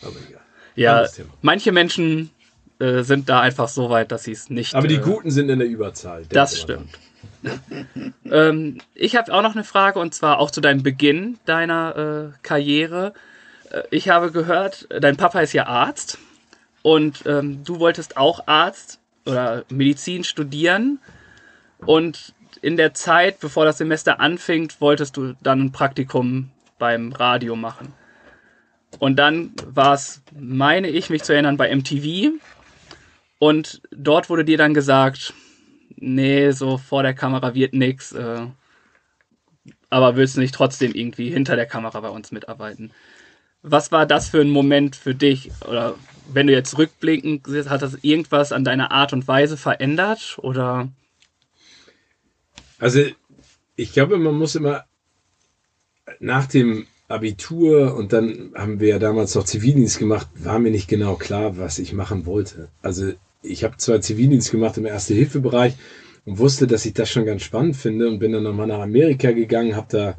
Aber 0.02 0.16
egal. 0.28 0.40
Ja, 0.76 1.06
manche 1.42 1.72
Menschen 1.72 2.30
äh, 2.80 3.02
sind 3.02 3.28
da 3.28 3.40
einfach 3.40 3.68
so 3.68 3.90
weit, 3.90 4.10
dass 4.10 4.24
sie 4.24 4.32
es 4.32 4.50
nicht. 4.50 4.74
Aber 4.74 4.88
die 4.88 4.96
äh, 4.96 5.00
Guten 5.00 5.30
sind 5.30 5.48
in 5.48 5.60
der 5.60 5.68
Überzahl. 5.68 6.24
Das 6.28 6.60
stimmt. 6.60 6.90
ähm, 8.30 8.78
ich 8.94 9.16
habe 9.16 9.32
auch 9.32 9.42
noch 9.42 9.54
eine 9.54 9.64
Frage 9.64 9.98
und 9.98 10.14
zwar 10.14 10.38
auch 10.38 10.50
zu 10.50 10.60
deinem 10.60 10.82
Beginn 10.82 11.38
deiner 11.44 12.32
äh, 12.34 12.38
Karriere. 12.42 13.14
Äh, 13.70 13.82
ich 13.90 14.08
habe 14.08 14.32
gehört, 14.32 14.88
dein 14.90 15.16
Papa 15.16 15.40
ist 15.40 15.52
ja 15.52 15.66
Arzt 15.66 16.18
und 16.82 17.22
ähm, 17.26 17.62
du 17.64 17.78
wolltest 17.78 18.16
auch 18.16 18.46
Arzt 18.46 18.98
oder 19.26 19.64
Medizin 19.70 20.24
studieren 20.24 20.98
und 21.78 22.34
in 22.62 22.76
der 22.76 22.94
Zeit, 22.94 23.40
bevor 23.40 23.64
das 23.64 23.78
Semester 23.78 24.20
anfängt, 24.20 24.80
wolltest 24.80 25.16
du 25.16 25.34
dann 25.42 25.60
ein 25.60 25.72
Praktikum 25.72 26.50
beim 26.78 27.12
Radio 27.12 27.56
machen. 27.56 27.92
Und 28.98 29.16
dann 29.16 29.52
war 29.66 29.94
es, 29.94 30.22
meine 30.38 30.88
ich, 30.88 31.10
mich 31.10 31.22
zu 31.24 31.32
erinnern, 31.32 31.56
bei 31.56 31.74
MTV. 31.74 32.32
Und 33.38 33.82
dort 33.90 34.30
wurde 34.30 34.44
dir 34.44 34.56
dann 34.56 34.72
gesagt, 34.72 35.34
nee, 35.96 36.50
so 36.52 36.78
vor 36.78 37.02
der 37.02 37.14
Kamera 37.14 37.54
wird 37.54 37.74
nix. 37.74 38.12
Äh, 38.12 38.46
aber 39.90 40.16
willst 40.16 40.36
du 40.36 40.40
nicht 40.40 40.54
trotzdem 40.54 40.94
irgendwie 40.94 41.30
hinter 41.30 41.56
der 41.56 41.66
Kamera 41.66 42.00
bei 42.00 42.08
uns 42.08 42.32
mitarbeiten? 42.32 42.92
Was 43.62 43.92
war 43.92 44.06
das 44.06 44.28
für 44.28 44.40
ein 44.40 44.50
Moment 44.50 44.96
für 44.96 45.14
dich? 45.14 45.50
Oder 45.68 45.94
wenn 46.32 46.46
du 46.46 46.52
jetzt 46.52 46.78
rückblickend 46.78 47.46
siehst, 47.46 47.70
hat 47.70 47.82
das 47.82 47.98
irgendwas 48.02 48.52
an 48.52 48.64
deiner 48.64 48.90
Art 48.90 49.12
und 49.12 49.28
Weise 49.28 49.56
verändert? 49.56 50.38
Oder 50.38 50.88
Also, 52.78 53.00
ich 53.76 53.92
glaube, 53.92 54.18
man 54.18 54.34
muss 54.34 54.54
immer 54.54 54.84
nach 56.20 56.46
dem 56.46 56.86
Abitur 57.08 57.94
und 57.94 58.12
dann 58.12 58.52
haben 58.54 58.80
wir 58.80 58.88
ja 58.88 58.98
damals 58.98 59.34
noch 59.34 59.44
Zivildienst 59.44 59.98
gemacht, 59.98 60.28
war 60.36 60.58
mir 60.58 60.70
nicht 60.70 60.88
genau 60.88 61.16
klar, 61.16 61.58
was 61.58 61.78
ich 61.78 61.92
machen 61.92 62.26
wollte. 62.26 62.68
Also, 62.82 63.12
ich 63.42 63.62
habe 63.64 63.76
zwar 63.76 64.00
Zivildienst 64.00 64.50
gemacht 64.50 64.78
im 64.78 64.86
Erste-Hilfe-Bereich 64.86 65.74
und 66.24 66.38
wusste, 66.38 66.66
dass 66.66 66.86
ich 66.86 66.94
das 66.94 67.10
schon 67.10 67.26
ganz 67.26 67.42
spannend 67.42 67.76
finde 67.76 68.08
und 68.08 68.18
bin 68.18 68.32
dann 68.32 68.42
nochmal 68.42 68.66
nach 68.66 68.80
Amerika 68.80 69.32
gegangen, 69.32 69.76
habe 69.76 69.88
da 69.90 70.16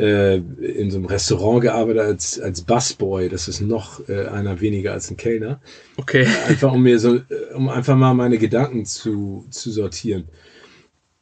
äh, 0.00 0.36
in 0.36 0.90
so 0.90 0.96
einem 0.96 1.06
Restaurant 1.06 1.60
gearbeitet 1.60 2.00
als, 2.02 2.40
als 2.40 2.62
Busboy. 2.62 3.28
Das 3.28 3.48
ist 3.48 3.60
noch 3.60 4.08
äh, 4.08 4.26
einer 4.28 4.60
weniger 4.60 4.92
als 4.92 5.10
ein 5.10 5.16
Kellner. 5.18 5.60
okay. 5.98 6.26
Einfach 6.48 6.72
um 6.72 6.82
mir 6.82 6.98
so, 6.98 7.16
äh, 7.16 7.22
um 7.54 7.68
einfach 7.68 7.96
mal 7.96 8.14
meine 8.14 8.38
Gedanken 8.38 8.86
zu, 8.86 9.44
zu 9.50 9.70
sortieren. 9.70 10.24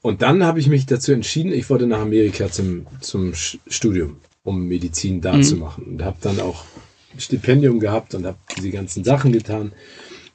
Und 0.00 0.22
dann 0.22 0.44
habe 0.44 0.60
ich 0.60 0.68
mich 0.68 0.86
dazu 0.86 1.10
entschieden, 1.12 1.52
ich 1.52 1.68
wollte 1.68 1.86
nach 1.88 2.00
Amerika 2.00 2.50
zum, 2.50 2.86
zum 3.00 3.32
Studium, 3.34 4.18
um 4.44 4.66
Medizin 4.68 5.20
da 5.20 5.34
Mhm. 5.34 5.42
zu 5.42 5.56
machen. 5.56 5.84
Und 5.86 6.04
habe 6.04 6.18
dann 6.20 6.38
auch 6.40 6.64
ein 7.12 7.20
Stipendium 7.20 7.80
gehabt 7.80 8.14
und 8.14 8.24
habe 8.26 8.38
diese 8.56 8.70
ganzen 8.70 9.02
Sachen 9.02 9.32
getan. 9.32 9.72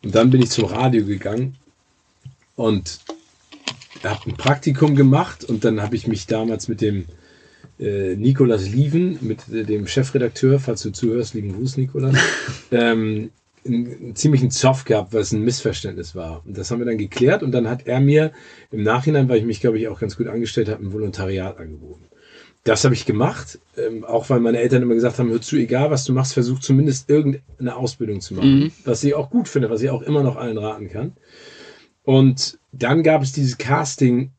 Und 0.03 0.15
dann 0.15 0.29
bin 0.31 0.41
ich 0.41 0.49
zum 0.49 0.65
Radio 0.65 1.05
gegangen 1.05 1.55
und 2.57 2.99
habe 4.03 4.29
ein 4.29 4.35
Praktikum 4.35 4.97
gemacht. 4.97 5.45
Und 5.45 5.63
dann 5.63 5.81
habe 5.81 5.95
ich 5.95 6.07
mich 6.07 6.27
damals 6.27 6.67
mit 6.67 6.81
dem 6.81 7.05
äh, 7.79 8.15
Nikolas 8.15 8.69
Lieven, 8.69 9.17
mit 9.21 9.49
äh, 9.51 9.63
dem 9.63 9.87
Chefredakteur, 9.87 10.59
falls 10.59 10.81
du 10.81 10.91
zuhörst, 10.91 11.33
lieben 11.33 11.53
Gruß, 11.53 11.77
Nikolas, 11.77 12.15
ähm, 12.71 13.31
einen, 13.65 13.85
einen 13.85 14.15
ziemlichen 14.15 14.51
Zoff 14.51 14.85
gehabt, 14.85 15.13
weil 15.13 15.21
es 15.21 15.31
ein 15.31 15.43
Missverständnis 15.43 16.15
war. 16.15 16.41
Und 16.45 16.57
das 16.57 16.69
haben 16.69 16.79
wir 16.79 16.85
dann 16.85 16.97
geklärt 16.97 17.43
und 17.43 17.51
dann 17.51 17.69
hat 17.69 17.87
er 17.87 17.99
mir 17.99 18.31
im 18.71 18.83
Nachhinein, 18.83 19.29
weil 19.29 19.39
ich 19.39 19.45
mich, 19.45 19.61
glaube 19.61 19.79
ich, 19.79 19.87
auch 19.87 19.99
ganz 19.99 20.17
gut 20.17 20.27
angestellt 20.27 20.69
habe, 20.69 20.83
ein 20.83 20.93
Volontariat 20.93 21.57
angeboten. 21.57 22.05
Das 22.63 22.85
habe 22.85 22.93
ich 22.93 23.05
gemacht, 23.05 23.59
ähm, 23.77 24.05
auch 24.05 24.29
weil 24.29 24.39
meine 24.39 24.59
Eltern 24.59 24.83
immer 24.83 24.93
gesagt 24.93 25.19
haben, 25.19 25.29
hör 25.29 25.41
zu, 25.41 25.57
egal 25.57 25.91
was 25.91 26.05
du 26.05 26.13
machst, 26.13 26.33
versuch 26.33 26.59
zumindest 26.59 27.09
irgendeine 27.09 27.75
Ausbildung 27.75 28.21
zu 28.21 28.35
machen. 28.35 28.59
Mhm. 28.59 28.71
Was 28.85 29.03
ich 29.03 29.15
auch 29.15 29.29
gut 29.29 29.49
finde, 29.49 29.69
was 29.69 29.81
ich 29.81 29.89
auch 29.89 30.01
immer 30.01 30.23
noch 30.23 30.37
allen 30.37 30.57
raten 30.57 30.89
kann. 30.89 31.13
Und 32.03 32.57
dann 32.71 33.03
gab 33.03 33.21
es 33.21 33.33
dieses 33.33 33.57
Casting 33.57 34.31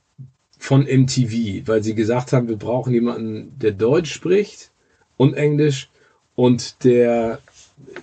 von 0.64 0.87
MTV, 0.87 1.66
weil 1.68 1.83
sie 1.83 1.94
gesagt 1.94 2.33
haben, 2.33 2.48
wir 2.48 2.57
brauchen 2.57 2.94
jemanden, 2.94 3.53
der 3.61 3.72
Deutsch 3.72 4.11
spricht 4.11 4.70
und 5.18 5.35
Englisch 5.35 5.90
und 6.37 6.85
der 6.85 7.40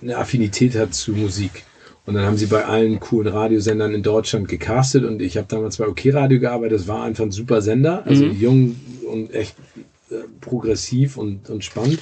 eine 0.00 0.16
Affinität 0.16 0.76
hat 0.76 0.94
zu 0.94 1.10
Musik. 1.10 1.64
Und 2.06 2.14
dann 2.14 2.24
haben 2.24 2.36
sie 2.36 2.46
bei 2.46 2.64
allen 2.64 3.00
coolen 3.00 3.26
Radiosendern 3.32 3.92
in 3.94 4.04
Deutschland 4.04 4.46
gecastet 4.46 5.04
und 5.04 5.20
ich 5.20 5.36
habe 5.36 5.48
damals 5.48 5.78
bei 5.78 5.88
OK 5.88 6.02
Radio 6.12 6.38
gearbeitet. 6.38 6.78
Das 6.78 6.86
war 6.86 7.02
einfach 7.02 7.24
ein 7.24 7.32
super 7.32 7.62
Sender, 7.62 8.06
also 8.06 8.26
Mhm. 8.26 8.40
jung 8.40 8.76
und 9.10 9.34
echt 9.34 9.56
äh, 10.10 10.14
progressiv 10.40 11.16
und, 11.16 11.50
und 11.50 11.64
spannend. 11.64 11.98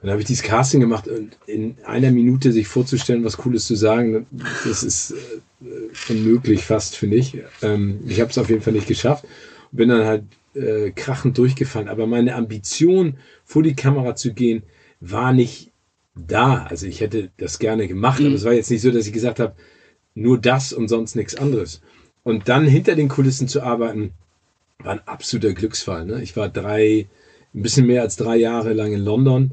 Dann 0.00 0.10
habe 0.10 0.22
ich 0.22 0.26
dieses 0.26 0.42
Casting 0.44 0.80
gemacht 0.80 1.08
und 1.08 1.36
in 1.46 1.76
einer 1.84 2.10
Minute 2.10 2.52
sich 2.52 2.68
vorzustellen, 2.68 3.22
was 3.22 3.36
Cooles 3.36 3.66
zu 3.66 3.74
sagen, 3.74 4.24
das 4.64 4.82
ist 4.82 5.10
äh, 5.10 6.10
unmöglich 6.10 6.64
fast, 6.64 6.96
finde 6.96 7.18
ich. 7.18 7.36
Ähm, 7.60 8.00
ich 8.08 8.22
habe 8.22 8.30
es 8.30 8.38
auf 8.38 8.48
jeden 8.48 8.62
Fall 8.62 8.72
nicht 8.72 8.88
geschafft 8.88 9.26
bin 9.76 9.88
dann 9.88 10.04
halt 10.06 10.24
äh, 10.54 10.90
krachend 10.90 11.36
durchgefallen. 11.38 11.88
Aber 11.88 12.06
meine 12.06 12.34
Ambition, 12.34 13.16
vor 13.44 13.62
die 13.62 13.74
Kamera 13.74 14.14
zu 14.16 14.32
gehen, 14.32 14.62
war 15.00 15.32
nicht 15.32 15.70
da. 16.14 16.64
Also 16.64 16.86
ich 16.86 17.00
hätte 17.00 17.30
das 17.36 17.58
gerne 17.58 17.88
gemacht, 17.88 18.20
Mhm. 18.20 18.26
aber 18.26 18.34
es 18.36 18.44
war 18.44 18.52
jetzt 18.52 18.70
nicht 18.70 18.82
so, 18.82 18.90
dass 18.90 19.06
ich 19.06 19.12
gesagt 19.12 19.40
habe, 19.40 19.54
nur 20.14 20.38
das 20.38 20.72
und 20.72 20.88
sonst 20.88 21.16
nichts 21.16 21.34
anderes. 21.34 21.80
Und 22.22 22.48
dann 22.48 22.66
hinter 22.66 22.94
den 22.94 23.08
Kulissen 23.08 23.48
zu 23.48 23.62
arbeiten, 23.62 24.12
war 24.78 24.92
ein 24.92 25.06
absoluter 25.06 25.52
Glücksfall. 25.52 26.04
Ne? 26.06 26.22
Ich 26.22 26.36
war 26.36 26.48
drei, 26.48 27.06
ein 27.54 27.62
bisschen 27.62 27.86
mehr 27.86 28.02
als 28.02 28.16
drei 28.16 28.36
Jahre 28.36 28.72
lang 28.72 28.92
in 28.92 29.00
London 29.04 29.52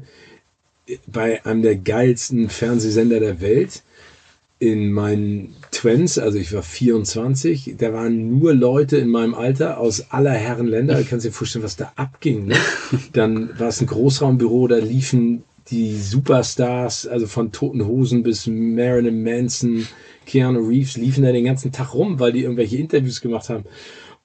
bei 1.06 1.44
einem 1.44 1.62
der 1.62 1.76
geilsten 1.76 2.48
Fernsehsender 2.48 3.20
der 3.20 3.40
Welt. 3.40 3.82
In 4.62 4.92
meinen 4.92 5.56
Twins, 5.72 6.18
also 6.18 6.38
ich 6.38 6.52
war 6.52 6.62
24, 6.62 7.74
da 7.78 7.92
waren 7.92 8.38
nur 8.38 8.54
Leute 8.54 8.96
in 8.96 9.08
meinem 9.08 9.34
Alter 9.34 9.78
aus 9.78 10.12
aller 10.12 10.34
Herren 10.34 10.68
Länder. 10.68 10.94
Du 10.94 11.04
kannst 11.04 11.26
dir 11.26 11.32
vorstellen, 11.32 11.64
was 11.64 11.74
da 11.74 11.92
abging. 11.96 12.46
Ne? 12.46 12.54
Dann 13.12 13.58
war 13.58 13.66
es 13.66 13.80
ein 13.80 13.88
Großraumbüro, 13.88 14.68
da 14.68 14.76
liefen 14.76 15.42
die 15.68 15.96
Superstars, 15.96 17.08
also 17.08 17.26
von 17.26 17.50
Toten 17.50 17.84
Hosen 17.84 18.22
bis 18.22 18.46
Marilyn 18.46 19.24
Manson, 19.24 19.88
Keanu 20.26 20.60
Reeves, 20.60 20.96
liefen 20.96 21.24
da 21.24 21.32
den 21.32 21.46
ganzen 21.46 21.72
Tag 21.72 21.92
rum, 21.92 22.20
weil 22.20 22.30
die 22.30 22.44
irgendwelche 22.44 22.76
Interviews 22.76 23.20
gemacht 23.20 23.48
haben. 23.48 23.64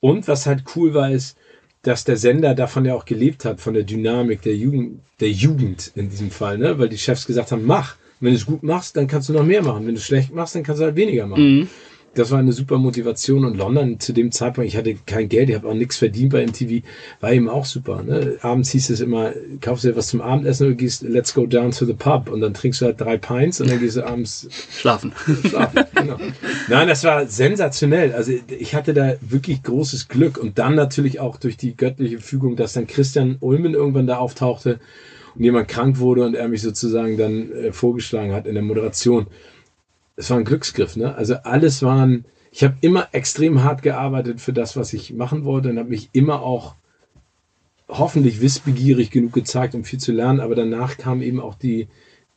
Und 0.01 0.27
was 0.27 0.45
halt 0.45 0.65
cool 0.75 0.93
war, 0.93 1.09
ist, 1.09 1.35
dass 1.81 2.03
der 2.03 2.17
Sender 2.17 2.53
davon 2.53 2.85
ja 2.85 2.93
auch 2.93 3.05
gelebt 3.05 3.43
hat, 3.43 3.59
von 3.59 3.73
der 3.73 3.85
Dynamik 3.85 4.43
der 4.43 4.55
Jugend, 4.55 4.99
der 5.19 5.31
Jugend 5.31 5.93
in 5.95 6.11
diesem 6.11 6.29
Fall, 6.29 6.59
ne? 6.59 6.77
weil 6.77 6.89
die 6.89 6.99
Chefs 6.99 7.25
gesagt 7.25 7.51
haben, 7.51 7.65
mach. 7.65 7.95
Wenn 8.19 8.31
du 8.31 8.37
es 8.37 8.45
gut 8.45 8.63
machst, 8.63 8.97
dann 8.97 9.07
kannst 9.07 9.29
du 9.29 9.33
noch 9.33 9.43
mehr 9.43 9.61
machen. 9.61 9.85
Wenn 9.85 9.95
du 9.95 9.99
es 9.99 10.05
schlecht 10.05 10.33
machst, 10.33 10.55
dann 10.55 10.63
kannst 10.63 10.81
du 10.81 10.85
halt 10.85 10.95
weniger 10.95 11.27
machen. 11.27 11.59
Mhm. 11.59 11.67
Das 12.17 12.31
war 12.31 12.39
eine 12.39 12.51
super 12.51 12.79
Motivation 12.79 13.45
und 13.45 13.57
London 13.57 13.99
zu 13.99 14.11
dem 14.11 14.31
Zeitpunkt, 14.31 14.67
ich 14.67 14.75
hatte 14.75 14.95
kein 15.05 15.29
Geld, 15.29 15.49
ich 15.49 15.55
habe 15.55 15.67
auch 15.67 15.75
nichts 15.75 15.97
verdient 15.97 16.31
bei 16.31 16.43
MTV, 16.47 16.83
war 17.21 17.31
eben 17.31 17.47
auch 17.47 17.65
super. 17.65 18.01
Ne? 18.01 18.37
Abends 18.41 18.71
hieß 18.71 18.89
es 18.89 19.01
immer, 19.01 19.33
kaufst 19.61 19.83
dir 19.83 19.95
was 19.95 20.07
zum 20.07 20.21
Abendessen 20.21 20.65
oder 20.65 20.75
gehst, 20.75 21.03
let's 21.03 21.31
go 21.31 21.45
down 21.45 21.69
to 21.69 21.85
the 21.85 21.93
pub 21.93 22.31
und 22.31 22.41
dann 22.41 22.55
trinkst 22.55 22.81
du 22.81 22.85
halt 22.85 22.99
drei 22.99 23.17
Pints 23.17 23.61
und 23.61 23.69
dann 23.69 23.79
gehst 23.79 23.97
du 23.97 24.03
abends 24.03 24.47
Schlafen. 24.71 25.13
schlafen. 25.47 25.83
genau. 25.93 26.17
Nein, 26.67 26.87
das 26.87 27.03
war 27.03 27.27
sensationell. 27.27 28.13
Also 28.13 28.33
ich 28.47 28.73
hatte 28.73 28.95
da 28.95 29.13
wirklich 29.21 29.61
großes 29.61 30.07
Glück 30.07 30.39
und 30.39 30.57
dann 30.57 30.73
natürlich 30.73 31.19
auch 31.19 31.37
durch 31.37 31.55
die 31.55 31.77
göttliche 31.77 32.17
Fügung, 32.17 32.55
dass 32.55 32.73
dann 32.73 32.87
Christian 32.87 33.37
Ulmen 33.41 33.75
irgendwann 33.75 34.07
da 34.07 34.17
auftauchte 34.17 34.79
jemand 35.43 35.67
krank 35.67 35.99
wurde 35.99 36.25
und 36.25 36.35
er 36.35 36.47
mich 36.47 36.61
sozusagen 36.61 37.17
dann 37.17 37.51
äh, 37.51 37.71
vorgeschlagen 37.71 38.33
hat 38.33 38.47
in 38.47 38.55
der 38.55 38.63
Moderation. 38.63 39.27
Es 40.15 40.29
war 40.29 40.37
ein 40.37 40.45
Glücksgriff, 40.45 40.95
ne? 40.95 41.15
Also 41.15 41.35
alles 41.43 41.83
waren 41.83 42.25
ich 42.57 42.63
habe 42.63 42.75
immer 42.81 43.09
extrem 43.11 43.63
hart 43.63 43.83
gearbeitet 43.83 44.41
für 44.41 44.51
das, 44.51 44.75
was 44.75 44.91
ich 44.93 45.13
machen 45.13 45.45
wollte 45.45 45.69
und 45.69 45.77
habe 45.77 45.89
mich 45.89 46.09
immer 46.13 46.41
auch 46.41 46.73
hoffentlich 47.87 48.41
wissbegierig 48.41 49.11
genug 49.11 49.33
gezeigt, 49.33 49.75
um 49.75 49.83
viel 49.83 49.99
zu 49.99 50.11
lernen. 50.11 50.39
Aber 50.39 50.55
danach 50.55 50.97
kam 50.97 51.21
eben 51.21 51.39
auch 51.39 51.53
die, 51.53 51.87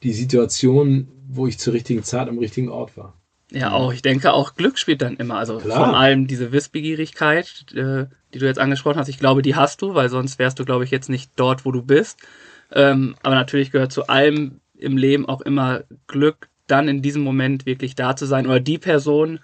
die 0.03 0.13
Situation, 0.13 1.09
wo 1.27 1.47
ich 1.47 1.59
zur 1.59 1.73
richtigen 1.73 2.03
Zeit 2.03 2.29
am 2.29 2.39
richtigen 2.39 2.69
Ort 2.69 2.99
war. 2.99 3.15
Ja, 3.51 3.73
auch. 3.73 3.95
Ich 3.95 4.03
denke, 4.03 4.35
auch 4.35 4.57
Glück 4.57 4.79
spielt 4.79 5.01
dann 5.01 5.17
immer. 5.17 5.37
Also 5.37 5.57
Klar. 5.57 5.87
vor 5.87 5.97
allem 5.97 6.27
diese 6.27 6.53
Wissbegierigkeit, 6.53 7.65
äh, 7.75 8.05
die 8.35 8.39
du 8.39 8.45
jetzt 8.47 8.61
angesprochen 8.61 8.99
hast. 8.99 9.09
Ich 9.09 9.19
glaube, 9.19 9.41
die 9.41 9.57
hast 9.57 9.81
du, 9.81 9.95
weil 9.95 10.11
sonst 10.11 10.39
wärst 10.39 10.59
du, 10.59 10.67
glaube 10.67 10.85
ich, 10.85 10.91
jetzt 10.91 11.09
nicht 11.09 11.33
dort, 11.37 11.65
wo 11.65 11.73
du 11.73 11.83
bist. 11.83 12.19
Ähm, 12.73 13.15
aber 13.23 13.35
natürlich 13.35 13.71
gehört 13.71 13.93
zu 13.93 14.07
allem 14.07 14.61
im 14.77 14.97
Leben 14.97 15.27
auch 15.27 15.41
immer 15.41 15.85
Glück, 16.07 16.49
dann 16.67 16.89
in 16.89 17.03
diesem 17.03 17.23
Moment 17.23 17.67
wirklich 17.67 17.95
da 17.95 18.17
zu 18.17 18.27
sein 18.27 18.47
oder 18.47 18.61
die 18.61 18.79
Person 18.79 19.41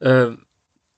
äh, 0.00 0.30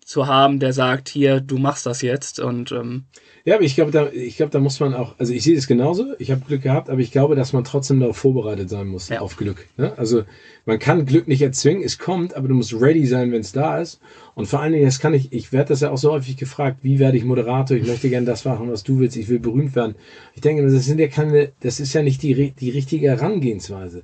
zu 0.05 0.27
haben, 0.29 0.61
der 0.61 0.73
sagt, 0.73 1.09
hier, 1.09 1.41
du 1.41 1.59
machst 1.59 1.85
das 1.85 2.01
jetzt. 2.01 2.39
Und 2.39 2.71
ähm, 2.73 3.07
Ja, 3.47 3.55
aber 3.55 3.63
ich 3.65 3.77
glaube, 3.77 3.93
da, 3.93 4.11
ich 4.11 4.37
glaube, 4.37 4.51
da 4.51 4.59
muss 4.59 4.81
man 4.81 4.93
auch, 4.93 5.15
also 5.19 5.33
ich 5.33 5.45
sehe 5.45 5.57
es 5.57 5.69
genauso, 5.69 6.15
ich 6.19 6.33
habe 6.33 6.41
Glück 6.45 6.63
gehabt, 6.63 6.91
aber 6.91 6.99
ich 7.01 7.13
glaube, 7.13 7.37
dass 7.37 7.53
man 7.53 7.63
trotzdem 7.63 8.01
darauf 8.01 8.17
vorbereitet 8.17 8.69
sein 8.69 8.89
muss, 8.89 9.09
Ja. 9.09 9.21
auf 9.21 9.37
Glück. 9.37 9.67
Ne? 9.77 9.97
Also 9.97 10.25
man 10.65 10.81
kann 10.81 11.07
Glück 11.07 11.29
nicht 11.29 11.43
erzwingen, 11.43 11.85
es 11.85 11.97
kommt, 11.97 12.35
aber 12.35 12.49
du 12.49 12.55
musst 12.55 12.75
ready 12.75 13.07
sein, 13.07 13.31
wenn 13.31 13.43
es 13.43 13.53
da 13.53 13.79
ist. 13.79 14.01
Und 14.35 14.47
vor 14.47 14.59
allen 14.61 14.73
Dingen, 14.73 14.85
das 14.85 14.99
kann 14.99 15.15
ich, 15.15 15.33
ich 15.33 15.53
werde 15.53 15.69
das 15.69 15.81
ja 15.81 15.91
auch 15.93 15.97
so 15.97 16.11
häufig 16.11 16.37
gefragt, 16.37 16.79
wie 16.83 16.99
werde 16.99 17.19
ich 17.19 17.25
Moderator, 17.25 17.77
ich 17.77 17.87
möchte 17.87 18.11
gerne 18.11 18.27
das 18.27 18.45
machen, 18.45 18.69
was 18.69 18.83
du 18.83 18.99
willst, 18.99 19.17
ich 19.17 19.29
will 19.29 19.39
berühmt 19.39 19.77
werden. 19.77 19.95
Ich 20.35 20.41
denke, 20.41 20.65
das 20.69 20.85
sind 20.85 20.99
ja 20.99 21.07
keine, 21.07 21.53
das 21.61 21.79
ist 21.79 21.93
ja 21.93 22.03
nicht 22.03 22.25
die, 22.25 22.51
die 22.51 22.71
richtige 22.71 23.07
Herangehensweise. 23.11 24.03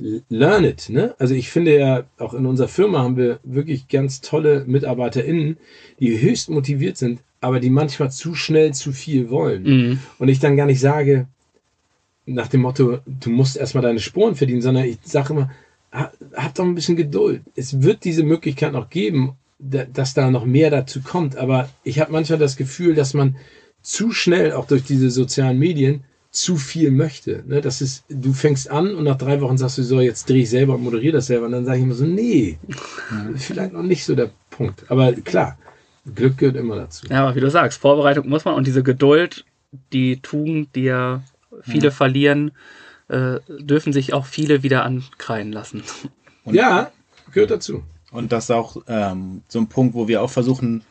L- 0.00 0.22
Learn 0.28 0.64
it, 0.64 0.90
ne? 0.90 1.14
Also 1.18 1.34
ich 1.34 1.48
finde 1.48 1.78
ja, 1.78 2.04
auch 2.18 2.34
in 2.34 2.44
unserer 2.44 2.68
Firma 2.68 2.98
haben 2.98 3.16
wir 3.16 3.40
wirklich 3.42 3.88
ganz 3.88 4.20
tolle 4.20 4.64
MitarbeiterInnen, 4.66 5.56
die 5.98 6.20
höchst 6.20 6.50
motiviert 6.50 6.98
sind, 6.98 7.20
aber 7.42 7.60
die 7.60 7.70
manchmal 7.70 8.10
zu 8.10 8.34
schnell 8.34 8.72
zu 8.72 8.92
viel 8.92 9.28
wollen. 9.28 9.62
Mhm. 9.64 9.98
Und 10.18 10.28
ich 10.28 10.38
dann 10.40 10.56
gar 10.56 10.66
nicht 10.66 10.80
sage, 10.80 11.26
nach 12.24 12.48
dem 12.48 12.62
Motto, 12.62 12.98
du 13.06 13.30
musst 13.30 13.56
erstmal 13.56 13.82
deine 13.82 13.98
Sporen 14.00 14.34
verdienen, 14.36 14.62
sondern 14.62 14.84
ich 14.84 14.98
sage 15.02 15.32
immer, 15.34 15.50
ha- 15.92 16.12
hab 16.34 16.54
doch 16.54 16.64
ein 16.64 16.74
bisschen 16.74 16.96
Geduld. 16.96 17.42
Es 17.56 17.82
wird 17.82 18.04
diese 18.04 18.22
Möglichkeit 18.22 18.72
noch 18.72 18.90
geben, 18.90 19.32
da- 19.58 19.84
dass 19.84 20.14
da 20.14 20.30
noch 20.30 20.44
mehr 20.46 20.70
dazu 20.70 21.00
kommt. 21.02 21.36
Aber 21.36 21.68
ich 21.84 21.98
habe 22.00 22.12
manchmal 22.12 22.38
das 22.38 22.56
Gefühl, 22.56 22.94
dass 22.94 23.12
man 23.12 23.36
zu 23.82 24.12
schnell, 24.12 24.52
auch 24.52 24.66
durch 24.66 24.84
diese 24.84 25.10
sozialen 25.10 25.58
Medien, 25.58 26.04
zu 26.30 26.56
viel 26.56 26.90
möchte. 26.92 27.42
Ne? 27.46 27.60
Das 27.60 27.82
ist, 27.82 28.04
du 28.08 28.32
fängst 28.32 28.70
an 28.70 28.94
und 28.94 29.04
nach 29.04 29.18
drei 29.18 29.40
Wochen 29.42 29.58
sagst 29.58 29.76
du 29.78 29.82
so, 29.82 30.00
jetzt 30.00 30.28
drehe 30.30 30.42
ich 30.44 30.48
selber 30.50 30.76
und 30.76 30.82
moderiere 30.84 31.14
das 31.14 31.26
selber. 31.26 31.44
Und 31.46 31.52
dann 31.52 31.66
sage 31.66 31.78
ich 31.78 31.84
immer 31.84 31.94
so, 31.94 32.06
nee, 32.06 32.56
vielleicht 33.36 33.72
noch 33.72 33.82
nicht 33.82 34.04
so 34.04 34.14
der 34.14 34.30
Punkt. 34.48 34.84
Aber 34.88 35.12
klar, 35.12 35.58
Glück 36.14 36.38
gehört 36.38 36.56
immer 36.56 36.76
dazu. 36.76 37.06
ja, 37.08 37.22
aber 37.22 37.34
wie 37.34 37.40
du 37.40 37.50
sagst, 37.50 37.80
Vorbereitung 37.80 38.28
muss 38.28 38.44
man 38.44 38.54
und 38.54 38.66
diese 38.66 38.82
Geduld, 38.82 39.44
die 39.92 40.18
Tugend, 40.20 40.74
die 40.74 40.84
ja 40.84 41.22
viele 41.62 41.90
verlieren, 41.90 42.52
äh, 43.08 43.38
dürfen 43.48 43.92
sich 43.92 44.12
auch 44.12 44.26
viele 44.26 44.62
wieder 44.62 44.84
ankreien 44.84 45.52
lassen. 45.52 45.82
Ja, 46.44 46.90
gehört 47.30 47.52
dazu. 47.52 47.84
Und 48.10 48.32
das 48.32 48.44
ist 48.44 48.50
auch 48.50 48.76
ähm, 48.88 49.42
so 49.48 49.60
ein 49.60 49.68
Punkt, 49.68 49.94
wo 49.94 50.08
wir 50.08 50.22
auch 50.22 50.30
versuchen, 50.30 50.82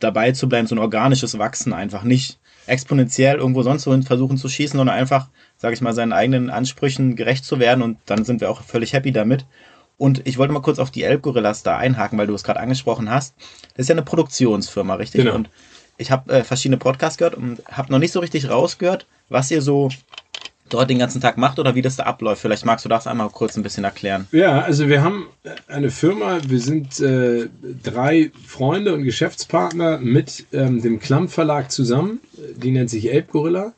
dabei 0.00 0.32
zu 0.32 0.48
bleiben, 0.48 0.66
so 0.66 0.74
ein 0.74 0.80
organisches 0.80 1.38
Wachsen 1.38 1.72
einfach 1.72 2.02
nicht 2.02 2.38
exponentiell 2.66 3.36
irgendwo 3.36 3.62
sonst 3.62 3.86
wohin 3.86 4.02
versuchen 4.02 4.36
zu 4.36 4.48
schießen, 4.48 4.76
sondern 4.76 4.96
einfach, 4.96 5.28
sage 5.56 5.74
ich 5.74 5.80
mal, 5.80 5.94
seinen 5.94 6.12
eigenen 6.12 6.50
Ansprüchen 6.50 7.16
gerecht 7.16 7.44
zu 7.44 7.58
werden 7.60 7.82
und 7.82 7.98
dann 8.06 8.24
sind 8.24 8.40
wir 8.40 8.50
auch 8.50 8.62
völlig 8.62 8.92
happy 8.92 9.12
damit. 9.12 9.46
Und 9.98 10.26
ich 10.26 10.36
wollte 10.36 10.52
mal 10.52 10.60
kurz 10.60 10.78
auf 10.78 10.90
die 10.90 11.04
Elbgorillas 11.04 11.62
da 11.62 11.78
einhaken, 11.78 12.18
weil 12.18 12.26
du 12.26 12.34
es 12.34 12.44
gerade 12.44 12.60
angesprochen 12.60 13.10
hast. 13.10 13.34
Das 13.74 13.84
ist 13.84 13.88
ja 13.88 13.94
eine 13.94 14.02
Produktionsfirma, 14.02 14.94
richtig? 14.94 15.22
Genau. 15.22 15.34
Und 15.34 15.48
ich 15.96 16.10
habe 16.10 16.32
äh, 16.32 16.44
verschiedene 16.44 16.76
Podcasts 16.76 17.16
gehört 17.16 17.34
und 17.34 17.62
habe 17.70 17.90
noch 17.90 17.98
nicht 17.98 18.12
so 18.12 18.20
richtig 18.20 18.50
rausgehört, 18.50 19.06
was 19.28 19.50
ihr 19.50 19.62
so 19.62 19.88
dort 20.68 20.90
den 20.90 20.98
ganzen 20.98 21.20
Tag 21.20 21.38
macht 21.38 21.58
oder 21.58 21.74
wie 21.74 21.82
das 21.82 21.96
da 21.96 22.04
abläuft. 22.04 22.42
Vielleicht 22.42 22.64
magst 22.64 22.84
du 22.84 22.88
das 22.88 23.06
einmal 23.06 23.30
kurz 23.30 23.56
ein 23.56 23.62
bisschen 23.62 23.84
erklären. 23.84 24.26
Ja, 24.32 24.60
also 24.60 24.88
wir 24.88 25.02
haben 25.02 25.28
eine 25.68 25.90
Firma, 25.90 26.40
wir 26.46 26.60
sind 26.60 27.00
äh, 27.00 27.48
drei 27.82 28.32
Freunde 28.46 28.94
und 28.94 29.04
Geschäftspartner 29.04 29.98
mit 29.98 30.46
ähm, 30.52 30.82
dem 30.82 30.98
Klamm 30.98 31.28
Verlag 31.28 31.70
zusammen. 31.70 32.20
Die 32.56 32.70
nennt 32.70 32.90
sich 32.90 33.12
Elbgorilla. 33.12 33.72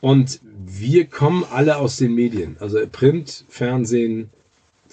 Und 0.00 0.40
wir 0.42 1.06
kommen 1.06 1.44
alle 1.50 1.76
aus 1.76 1.96
den 1.96 2.14
Medien, 2.14 2.56
also 2.60 2.78
Print, 2.90 3.44
Fernsehen, 3.48 4.28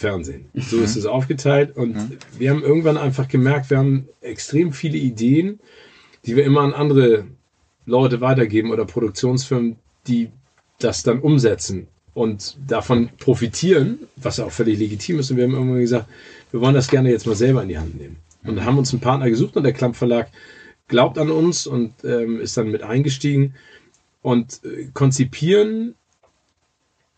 Fernsehen. 0.02 0.46
So 0.54 0.80
ist 0.80 0.96
es 0.96 1.06
aufgeteilt. 1.06 1.78
Und 1.78 1.96
wir 2.38 2.50
haben 2.50 2.64
irgendwann 2.64 2.98
einfach 2.98 3.28
gemerkt, 3.28 3.70
wir 3.70 3.78
haben 3.78 4.08
extrem 4.22 4.74
viele 4.74 4.98
Ideen, 4.98 5.60
die 6.26 6.36
wir 6.36 6.44
immer 6.44 6.62
an 6.62 6.74
andere 6.74 7.26
Leute 7.86 8.20
weitergeben 8.22 8.72
oder 8.72 8.86
Produktionsfirmen, 8.86 9.78
die 10.08 10.30
das 10.80 11.04
dann 11.04 11.20
umsetzen 11.20 11.88
und 12.14 12.58
davon 12.68 13.10
profitieren, 13.18 14.00
was 14.18 14.40
auch 14.40 14.52
völlig 14.52 14.78
legitim 14.80 15.20
ist. 15.20 15.32
Und 15.32 15.38
wir 15.38 15.46
haben 15.46 15.54
irgendwann 15.54 15.80
gesagt, 15.80 16.08
wir 16.52 16.62
wollen 16.62 16.76
das 16.76 16.90
gerne 16.90 17.10
jetzt 17.10 17.28
mal 17.28 17.36
selber 17.36 17.64
in 17.64 17.70
die 17.70 17.78
Hand 17.78 18.00
nehmen. 18.00 18.18
Und 18.44 18.66
haben 18.66 18.78
uns 18.78 18.92
einen 18.92 19.02
Partner 19.02 19.30
gesucht 19.30 19.56
und 19.56 19.64
der 19.64 19.74
Klamm 19.74 19.94
Verlag 19.94 20.30
glaubt 20.88 21.18
an 21.18 21.32
uns 21.32 21.68
und 21.68 21.94
ähm, 22.04 22.42
ist 22.42 22.58
dann 22.58 22.72
mit 22.72 22.84
eingestiegen 22.84 23.54
und 24.22 24.62
äh, 24.66 24.88
konzipieren 24.94 25.96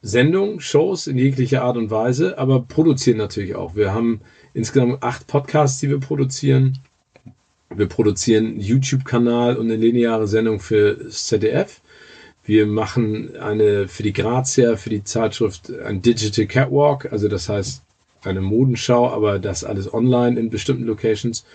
Sendungen, 0.05 0.59
Shows 0.59 1.07
in 1.07 1.17
jeglicher 1.17 1.63
Art 1.63 1.77
und 1.77 1.89
Weise, 1.89 2.37
aber 2.37 2.59
produzieren 2.59 3.17
natürlich 3.17 3.55
auch. 3.55 3.73
Wir 3.73 3.93
haben 3.93 4.19
insgesamt 4.53 5.01
acht 5.01 5.27
Podcasts, 5.27 5.79
die 5.79 5.89
wir 5.89 5.99
produzieren. 6.01 6.77
Wir 7.73 7.87
produzieren 7.87 8.45
einen 8.47 8.59
YouTube-Kanal 8.59 9.55
und 9.55 9.67
eine 9.67 9.77
lineare 9.77 10.27
Sendung 10.27 10.59
für 10.59 11.09
ZDF. 11.09 11.79
Wir 12.43 12.67
machen 12.67 13.37
eine 13.37 13.87
für 13.87 14.03
die 14.03 14.11
Grazia, 14.11 14.75
für 14.75 14.89
die 14.89 15.05
Zeitschrift 15.05 15.71
ein 15.71 16.01
Digital 16.01 16.47
Catwalk, 16.47 17.09
also 17.09 17.29
das 17.29 17.47
heißt 17.47 17.81
eine 18.23 18.41
Modenschau, 18.41 19.09
aber 19.09 19.39
das 19.39 19.63
alles 19.63 19.93
online 19.93 20.37
in 20.37 20.49
bestimmten 20.49 20.83
Locations. 20.83 21.45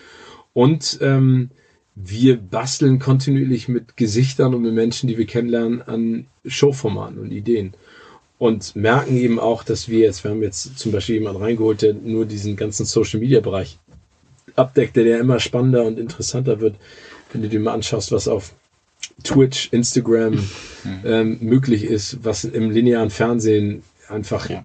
Und 0.55 0.99
ähm, 1.03 1.51
wir 1.95 2.39
basteln 2.39 2.99
kontinuierlich 2.99 3.69
mit 3.69 3.99
Gesichtern 3.99 4.55
und 4.55 4.63
mit 4.63 4.73
Menschen, 4.73 5.07
die 5.07 5.19
wir 5.19 5.27
kennenlernen, 5.27 5.83
an 5.83 6.27
Showformaten 6.47 7.19
und 7.19 7.31
Ideen. 7.31 7.75
Und 8.39 8.77
merken 8.77 9.17
eben 9.17 9.41
auch, 9.41 9.65
dass 9.65 9.89
wir 9.89 10.01
jetzt, 10.01 10.23
wir 10.23 10.31
haben 10.31 10.43
jetzt 10.43 10.79
zum 10.79 10.93
Beispiel 10.93 11.17
jemanden 11.17 11.43
reingeholt, 11.43 11.83
der 11.83 11.95
nur 11.95 12.25
diesen 12.25 12.55
ganzen 12.55 12.87
Social 12.87 13.19
Media 13.19 13.41
Bereich 13.41 13.79
abdeckt, 14.55 14.97
der 14.97 15.05
ja 15.05 15.19
immer 15.19 15.41
spannender 15.41 15.85
und 15.85 15.99
interessanter 15.99 16.61
wird, 16.61 16.77
wenn 17.33 17.43
du 17.43 17.49
dir 17.49 17.61
mal 17.61 17.75
anschaust, 17.75 18.13
was 18.13 18.29
auf 18.29 18.55
Twitch, 19.25 19.69
Instagram 19.73 20.49
ähm, 21.05 21.39
möglich 21.41 21.85
ist, 21.85 22.19
was 22.23 22.45
im 22.45 22.71
linearen 22.71 23.11
Fernsehen 23.11 23.83
einfach 24.09 24.49
Ja. 24.49 24.65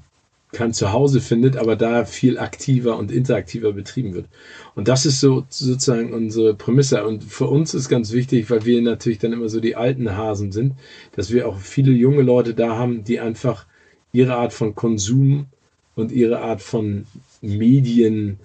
Kein 0.53 0.73
Zuhause 0.73 1.19
findet, 1.19 1.57
aber 1.57 1.75
da 1.75 2.05
viel 2.05 2.37
aktiver 2.39 2.97
und 2.97 3.11
interaktiver 3.11 3.73
betrieben 3.73 4.13
wird. 4.13 4.27
Und 4.75 4.87
das 4.87 5.05
ist 5.05 5.19
so 5.19 5.45
sozusagen 5.49 6.13
unsere 6.13 6.53
Prämisse. 6.53 7.05
Und 7.05 7.23
für 7.23 7.47
uns 7.47 7.73
ist 7.73 7.89
ganz 7.89 8.11
wichtig, 8.11 8.49
weil 8.49 8.65
wir 8.65 8.81
natürlich 8.81 9.19
dann 9.19 9.33
immer 9.33 9.49
so 9.49 9.59
die 9.59 9.75
alten 9.75 10.15
Hasen 10.15 10.51
sind, 10.51 10.73
dass 11.15 11.31
wir 11.31 11.47
auch 11.47 11.57
viele 11.57 11.91
junge 11.91 12.21
Leute 12.21 12.53
da 12.53 12.77
haben, 12.77 13.03
die 13.03 13.19
einfach 13.19 13.65
ihre 14.13 14.35
Art 14.35 14.53
von 14.53 14.75
Konsum 14.75 15.47
und 15.95 16.11
ihre 16.11 16.39
Art 16.39 16.61
von 16.61 17.05
Medien 17.41 18.39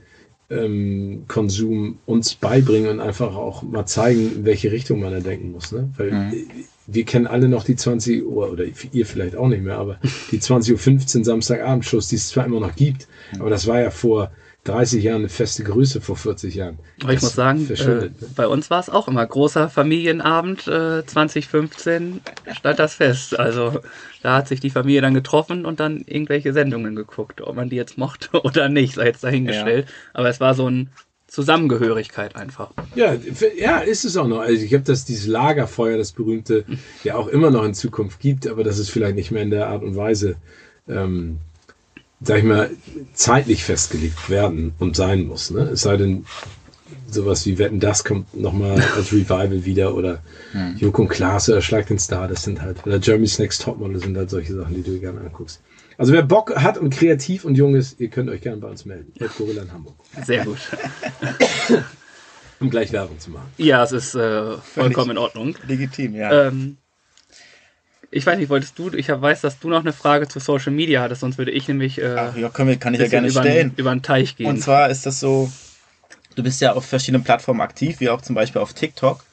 ähm, 0.50 1.24
uns 2.06 2.34
beibringen 2.34 2.90
und 2.90 3.00
einfach 3.00 3.36
auch 3.36 3.62
mal 3.62 3.86
zeigen, 3.86 4.32
in 4.36 4.44
welche 4.44 4.72
Richtung 4.72 5.00
man 5.00 5.12
da 5.12 5.20
denken 5.20 5.52
muss. 5.52 5.72
Ne? 5.72 5.90
Weil 5.96 6.10
Mhm. 6.10 6.48
Wir 6.90 7.04
kennen 7.04 7.26
alle 7.26 7.48
noch 7.48 7.64
die 7.64 7.76
20 7.76 8.24
Uhr, 8.24 8.50
oder 8.50 8.64
ihr 8.64 9.06
vielleicht 9.06 9.36
auch 9.36 9.48
nicht 9.48 9.62
mehr, 9.62 9.76
aber 9.76 9.98
die 10.32 10.40
20.15 10.40 11.18
Uhr 11.18 11.24
Samstagabendshows, 11.24 12.08
die 12.08 12.16
es 12.16 12.28
zwar 12.28 12.46
immer 12.46 12.60
noch 12.60 12.74
gibt, 12.74 13.06
aber 13.38 13.50
das 13.50 13.66
war 13.66 13.78
ja 13.78 13.90
vor 13.90 14.32
30 14.64 15.04
Jahren 15.04 15.22
eine 15.22 15.28
feste 15.28 15.64
Größe, 15.64 16.00
vor 16.00 16.16
40 16.16 16.54
Jahren. 16.54 16.78
Aber 17.02 17.12
ich 17.12 17.20
Das 17.20 17.22
muss 17.22 17.34
sagen, 17.34 17.70
äh, 17.70 18.10
bei 18.34 18.46
uns 18.46 18.70
war 18.70 18.80
es 18.80 18.90
auch 18.90 19.06
immer 19.08 19.24
großer 19.24 19.68
Familienabend. 19.68 20.66
Äh, 20.66 21.06
2015 21.06 22.20
stand 22.52 22.78
das 22.78 22.94
fest. 22.94 23.38
Also 23.38 23.80
da 24.22 24.36
hat 24.36 24.48
sich 24.48 24.60
die 24.60 24.70
Familie 24.70 25.00
dann 25.00 25.14
getroffen 25.14 25.64
und 25.64 25.80
dann 25.80 26.02
irgendwelche 26.06 26.52
Sendungen 26.52 26.96
geguckt. 26.96 27.40
Ob 27.40 27.56
man 27.56 27.70
die 27.70 27.76
jetzt 27.76 27.96
mochte 27.96 28.40
oder 28.42 28.68
nicht, 28.68 28.96
sei 28.96 29.06
jetzt 29.06 29.24
dahingestellt. 29.24 29.86
Aber 30.12 30.28
es 30.28 30.40
war 30.40 30.54
so 30.54 30.68
ein 30.68 30.90
Zusammengehörigkeit 31.28 32.36
einfach. 32.36 32.70
Ja, 32.94 33.14
ja, 33.56 33.78
ist 33.78 34.04
es 34.04 34.16
auch 34.16 34.26
noch. 34.26 34.40
Also 34.40 34.64
ich 34.64 34.72
habe 34.72 34.84
das 34.84 35.04
dieses 35.04 35.26
Lagerfeuer, 35.26 35.98
das 35.98 36.12
berühmte, 36.12 36.64
ja 37.04 37.16
auch 37.16 37.28
immer 37.28 37.50
noch 37.50 37.64
in 37.64 37.74
Zukunft 37.74 38.18
gibt, 38.18 38.46
aber 38.46 38.64
das 38.64 38.78
ist 38.78 38.90
vielleicht 38.90 39.14
nicht 39.14 39.30
mehr 39.30 39.42
in 39.42 39.50
der 39.50 39.68
Art 39.68 39.82
und 39.82 39.94
Weise, 39.94 40.36
ähm, 40.88 41.38
sag 42.22 42.38
ich 42.38 42.44
mal, 42.44 42.70
zeitlich 43.12 43.62
festgelegt 43.62 44.30
werden 44.30 44.72
und 44.78 44.96
sein 44.96 45.26
muss. 45.26 45.50
Ne? 45.50 45.70
Es 45.72 45.82
sei 45.82 45.98
denn, 45.98 46.24
sowas 47.10 47.44
wie 47.46 47.58
Wetten, 47.58 47.80
das 47.80 48.04
kommt 48.04 48.34
nochmal 48.34 48.82
als 48.96 49.12
Revival 49.12 49.64
wieder 49.64 49.94
oder 49.94 50.22
Joko 50.76 51.02
und 51.02 51.08
Klaas 51.08 51.48
oder 51.48 51.60
Schlag 51.60 51.86
den 51.86 51.98
Star, 51.98 52.28
das 52.28 52.42
sind 52.42 52.62
halt, 52.62 52.86
oder 52.86 52.98
Jeremy's 52.98 53.38
Next 53.38 53.62
Topmodel 53.62 54.00
sind 54.00 54.16
halt 54.16 54.30
solche 54.30 54.54
Sachen, 54.54 54.74
die 54.74 54.82
du 54.82 54.92
dir 54.92 55.00
gerne 55.00 55.20
anguckst. 55.20 55.60
Also 55.98 56.12
wer 56.12 56.22
Bock 56.22 56.54
hat 56.56 56.78
und 56.78 56.90
kreativ 56.90 57.44
und 57.44 57.56
jung 57.56 57.74
ist, 57.74 58.00
ihr 58.00 58.08
könnt 58.08 58.30
euch 58.30 58.40
gerne 58.40 58.58
bei 58.58 58.68
uns 58.68 58.84
melden. 58.84 59.12
Ed 59.18 59.36
Gorilla 59.36 59.62
in 59.62 59.72
Hamburg. 59.72 59.96
Sehr 60.24 60.44
gut. 60.44 60.58
um 62.60 62.70
gleich 62.70 62.92
Werbung 62.92 63.18
zu 63.18 63.32
machen. 63.32 63.48
Ja, 63.58 63.82
es 63.82 63.90
ist 63.90 64.14
äh, 64.14 64.58
vollkommen 64.58 65.10
in 65.10 65.18
Ordnung. 65.18 65.56
Legitim, 65.66 66.14
ja. 66.14 66.46
Ähm, 66.46 66.76
ich 68.12 68.24
weiß 68.24 68.38
nicht, 68.38 68.48
wolltest 68.48 68.78
du, 68.78 68.90
ich 68.92 69.08
weiß, 69.08 69.40
dass 69.40 69.58
du 69.58 69.68
noch 69.68 69.80
eine 69.80 69.92
Frage 69.92 70.28
zu 70.28 70.38
Social 70.38 70.72
Media 70.72 71.02
hattest, 71.02 71.20
sonst 71.20 71.36
würde 71.36 71.50
ich 71.50 71.66
nämlich 71.66 72.00
äh, 72.00 72.14
Ach, 72.16 72.36
ja, 72.36 72.48
können 72.48 72.68
wir, 72.68 72.76
kann 72.76 72.94
ich 72.94 73.00
ja 73.00 73.08
gerne 73.08 73.28
über, 73.28 73.42
stellen. 73.42 73.74
über 73.76 73.90
den 73.90 74.02
Teich 74.02 74.36
gehen. 74.36 74.46
Und 74.46 74.62
zwar 74.62 74.90
ist 74.90 75.04
das 75.04 75.18
so, 75.18 75.50
du 76.36 76.44
bist 76.44 76.60
ja 76.60 76.74
auf 76.74 76.86
verschiedenen 76.86 77.24
Plattformen 77.24 77.60
aktiv, 77.60 77.98
wie 77.98 78.08
auch 78.08 78.22
zum 78.22 78.36
Beispiel 78.36 78.62
auf 78.62 78.72
TikTok. 78.72 79.24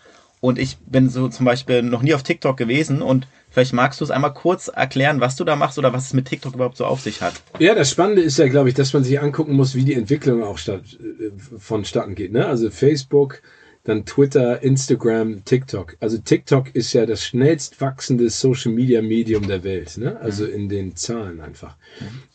Und 0.41 0.60
ich 0.60 0.78
bin 0.86 1.10
so 1.10 1.28
zum 1.28 1.45
Beispiel 1.45 1.82
noch 1.82 2.02
nie 2.02 2.13
auf 2.13 2.24
TikTok 2.24 2.58
gewesen 2.58 3.02
und 3.02 3.28
vielleicht 3.50 3.74
magst 3.74 4.00
du 4.00 4.06
es 4.06 4.12
einmal 4.12 4.34
kurz 4.34 4.67
erklären, 4.67 5.21
was 5.21 5.36
du 5.36 5.43
da 5.43 5.56
machst 5.56 5.80
oder 5.80 5.93
was 5.93 6.08
es 6.08 6.13
mit 6.13 6.26
TikTok 6.28 6.54
überhaupt 6.54 6.78
so 6.78 6.86
auf 6.86 7.02
sich 7.02 7.21
hat. 7.21 7.34
Ja, 7.60 7.74
das 7.74 7.89
Spannende 7.89 8.21
ist 8.21 8.38
ja, 8.38 8.48
glaube 8.48 8.69
ich, 8.69 8.76
dass 8.76 8.93
man 8.93 9.04
sich 9.04 9.19
angucken 9.19 9.54
muss, 9.54 9.76
wie 9.76 9.84
die 9.84 9.93
Entwicklung 9.93 10.43
auch 10.43 10.58
statt, 10.58 10.84
äh, 11.02 11.32
vonstatten 11.58 12.15
geht. 12.15 12.32
Ne? 12.32 12.45
Also 12.45 12.69
Facebook, 12.69 13.41
dann 13.86 14.06
Twitter, 14.06 14.62
Instagram, 14.62 15.45
TikTok. 15.45 15.95
Also 16.00 16.17
TikTok 16.17 16.76
ist 16.76 16.91
ja 16.93 17.06
das 17.06 17.24
schnellst 17.24 17.80
wachsende 17.82 18.30
Social 18.30 18.71
Media 18.71 19.02
Medium 19.02 19.48
der 19.48 19.63
Welt. 19.63 19.98
Ne? 19.98 20.19
Also 20.19 20.45
in 20.45 20.69
den 20.69 20.95
Zahlen 20.95 21.39
einfach. 21.39 21.76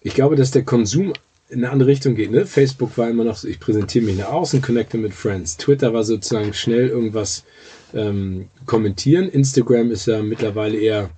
Ich 0.01 0.15
glaube, 0.15 0.37
dass 0.37 0.53
der 0.53 0.63
Konsum 0.63 1.13
in 1.49 1.65
eine 1.65 1.71
andere 1.71 1.91
Richtung 1.91 2.15
geht. 2.15 2.31
Ne? 2.31 2.47
Facebook 2.47 2.97
war 2.97 3.11
immer 3.11 3.25
noch 3.25 3.37
so, 3.37 3.49
ich 3.49 3.59
präsentiere 3.59 4.05
mich 4.05 4.17
nach 4.17 4.29
außen, 4.29 4.63
connecte 4.63 4.97
mit 4.97 5.13
Friends. 5.13 5.57
Twitter 5.57 5.93
war 5.93 6.05
sozusagen 6.05 6.55
schnell 6.55 6.89
irgendwas 6.89 7.45
ähm, 7.95 8.49
kommentieren. 8.67 9.29
Instagram 9.29 9.91
ist 9.91 10.07
ja 10.07 10.23
mittlerweile 10.23 10.79
eher, 10.79 11.11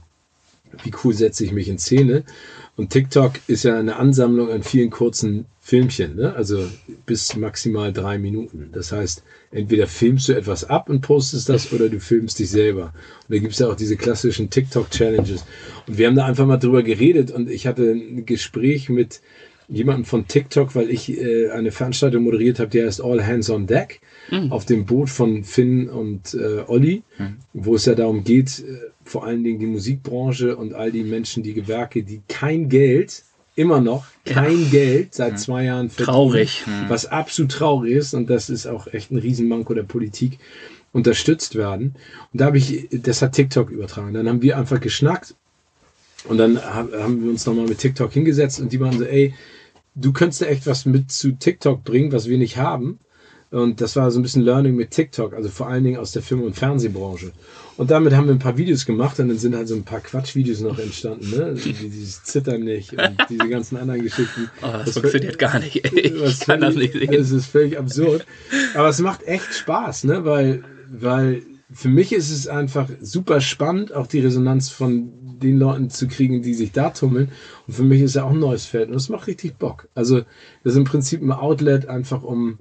wie 0.85 0.93
cool 1.05 1.15
setze 1.15 1.45
ich 1.45 1.53
mich 1.53 1.69
in 1.69 1.79
Szene. 1.79 2.25
Und 2.77 2.91
TikTok 2.91 3.33
ist 3.49 3.65
ja 3.65 3.79
eine 3.79 3.97
Ansammlung 3.97 4.51
an 4.51 4.63
vielen 4.63 4.91
kurzen 4.91 5.45
Filmchen, 5.61 6.17
ne? 6.17 6.35
also 6.35 6.67
bis 7.07 7.37
maximal 7.37 7.93
drei 7.93 8.19
Minuten. 8.19 8.71
Das 8.73 8.91
heißt, 8.91 9.23
entweder 9.53 9.87
filmst 9.87 10.29
du 10.29 10.33
etwas 10.33 10.65
ab 10.65 10.89
und 10.89 11.03
postest 11.03 11.49
das 11.49 11.73
oder 11.73 11.89
du 11.89 12.01
filmst 12.01 12.39
dich 12.39 12.51
selber. 12.51 12.95
Und 13.29 13.35
da 13.35 13.39
gibt 13.39 13.53
es 13.53 13.59
ja 13.59 13.69
auch 13.69 13.77
diese 13.77 13.97
klassischen 13.97 14.49
TikTok-Challenges. 14.49 15.45
Und 15.87 15.99
wir 15.99 16.07
haben 16.07 16.17
da 16.17 16.25
einfach 16.25 16.47
mal 16.47 16.57
drüber 16.57 16.83
geredet 16.83 17.31
und 17.31 17.51
ich 17.51 17.67
hatte 17.67 17.93
ein 17.93 18.25
Gespräch 18.25 18.89
mit 18.89 19.21
jemandem 19.69 20.05
von 20.05 20.27
TikTok, 20.27 20.75
weil 20.75 20.91
ich 20.91 21.11
äh, 21.11 21.51
eine 21.51 21.71
Veranstaltung 21.71 22.25
moderiert 22.25 22.59
habe, 22.59 22.71
die 22.71 22.83
heißt 22.83 23.03
All 23.03 23.25
Hands 23.25 23.49
on 23.51 23.67
Deck, 23.67 24.01
auf 24.51 24.65
dem 24.65 24.87
Boot 24.87 25.11
von 25.11 25.45
Finn 25.45 25.89
und 25.89 26.35
äh, 26.35 26.63
Olli, 26.67 27.03
wo 27.53 27.75
es 27.75 27.85
ja 27.85 27.95
darum 27.95 28.25
geht, 28.25 28.61
äh, 28.61 28.79
vor 29.05 29.27
allen 29.27 29.43
Dingen 29.45 29.59
die 29.59 29.67
Musikbranche 29.67 30.57
und 30.57 30.75
all 30.75 30.93
die 30.93 31.03
Menschen, 31.03 31.43
die 31.43 31.55
Gewerke, 31.55 32.03
die 32.03 32.23
kein 32.29 32.69
Geld, 32.69 33.25
immer 33.57 33.81
noch 33.81 34.07
kein 34.25 34.71
Geld 34.71 35.13
seit 35.13 35.39
zwei 35.39 35.65
Jahren 35.65 35.91
verdienen, 35.91 36.15
Traurig. 36.15 36.65
was 36.89 37.07
absolut 37.07 37.53
traurig 37.53 37.93
ist 37.93 38.15
und 38.15 38.31
das 38.31 38.49
ist 38.49 38.67
auch 38.67 38.87
echt 38.87 39.11
ein 39.11 39.19
Riesenmanko 39.19 39.75
der 39.75 39.83
Politik, 39.83 40.39
unterstützt 40.93 41.57
werden. 41.57 41.95
Und 42.33 42.41
da 42.41 42.47
habe 42.47 42.59
ich, 42.59 42.89
das 42.91 43.23
hat 43.23 43.33
TikTok 43.33 43.71
übertragen. 43.71 44.13
Dann 44.13 44.29
haben 44.29 44.43
wir 44.43 44.59
einfach 44.59 44.81
geschnackt 44.81 45.35
und 46.29 46.39
dann 46.39 46.59
hab- 46.63 46.93
haben 46.93 47.23
wir 47.23 47.31
uns 47.31 47.47
nochmal 47.47 47.67
mit 47.67 47.79
TikTok 47.79 48.13
hingesetzt 48.13 48.61
und 48.61 48.73
die 48.73 48.81
waren 48.81 48.99
so, 48.99 49.05
ey, 49.05 49.35
du 49.95 50.13
könntest 50.13 50.43
da 50.43 50.47
echt 50.47 50.67
was 50.67 50.87
mit 50.87 51.11
zu 51.11 51.33
TikTok 51.33 51.85
bringen, 51.85 52.13
was 52.13 52.29
wir 52.29 52.39
nicht 52.39 52.57
haben. 52.57 52.99
Und 53.51 53.83
das 53.83 53.97
war 53.97 54.11
so 54.11 54.19
ein 54.19 54.23
bisschen 54.23 54.41
Learning 54.45 54.75
mit 54.77 54.93
TikTok, 54.93 55.35
also 55.35 55.51
vor 55.51 55.67
allen 55.69 55.85
Dingen 55.85 55.99
aus 55.99 56.13
der 56.13 56.23
Film- 56.23 56.41
und 56.43 56.57
Fernsehbranche. 56.57 57.33
Und 57.77 57.91
damit 57.91 58.15
haben 58.15 58.27
wir 58.27 58.33
ein 58.35 58.39
paar 58.39 58.57
Videos 58.57 58.87
gemacht 58.87 59.19
und 59.21 59.29
dann 59.29 59.37
sind 59.37 59.55
halt 59.55 59.69
so 59.69 59.75
ein 59.75 59.83
paar 59.83 60.01
Quatschvideos 60.01 60.61
noch 60.61 60.79
entstanden, 60.79 61.29
ne? 61.31 61.53
Dieses 61.55 62.23
Zittern 62.25 62.63
nicht 62.63 62.93
und 62.95 63.15
diese 63.29 63.49
ganzen 63.51 63.77
anderen 63.77 64.03
Geschichten. 64.03 64.51
oh, 64.63 64.69
das 64.73 64.87
Was- 64.87 64.93
funktioniert 64.95 65.39
gar 65.39 65.59
nicht. 65.59 65.85
Ey. 65.85 65.91
Ich 66.15 66.21
was 66.23 66.41
kann 66.41 66.63
das 66.63 66.77
nicht 66.77 66.95
sehen. 66.95 67.13
Das 67.13 67.31
ist 67.31 67.45
völlig 67.47 67.79
absurd. 67.79 68.25
Aber 68.75 68.89
es 68.89 69.01
macht 69.01 69.23
echt 69.25 69.53
Spaß, 69.53 70.05
ne? 70.05 70.25
Weil, 70.25 70.63
weil 70.91 71.43
für 71.75 71.89
mich 71.89 72.15
ist 72.15 72.31
es 72.31 72.49
einfach 72.49 72.89
super 73.03 73.43
spannend, 73.43 73.93
auch 73.93 74.07
die 74.07 74.21
Resonanz 74.21 74.71
von 74.71 75.13
den 75.43 75.59
Leuten 75.59 75.91
zu 75.91 76.09
kriegen, 76.09 76.43
die 76.43 76.55
sich 76.55 76.73
da 76.73 76.91
tummeln. 76.91 77.31
Und 77.67 77.75
für 77.75 77.83
mich 77.83 78.01
ist 78.01 78.15
ja 78.15 78.25
auch 78.25 78.31
ein 78.31 78.41
neues 78.41 78.67
Feld. 78.67 78.91
Und 78.91 78.97
es 78.97 79.09
macht 79.09 79.27
richtig 79.27 79.59
Bock. 79.59 79.89
Also, 79.95 80.21
das 80.65 80.73
ist 80.73 80.77
im 80.77 80.85
Prinzip 80.85 81.23
ein 81.23 81.33
Outlet 81.33 81.89
einfach, 81.89 82.23
um, 82.23 82.59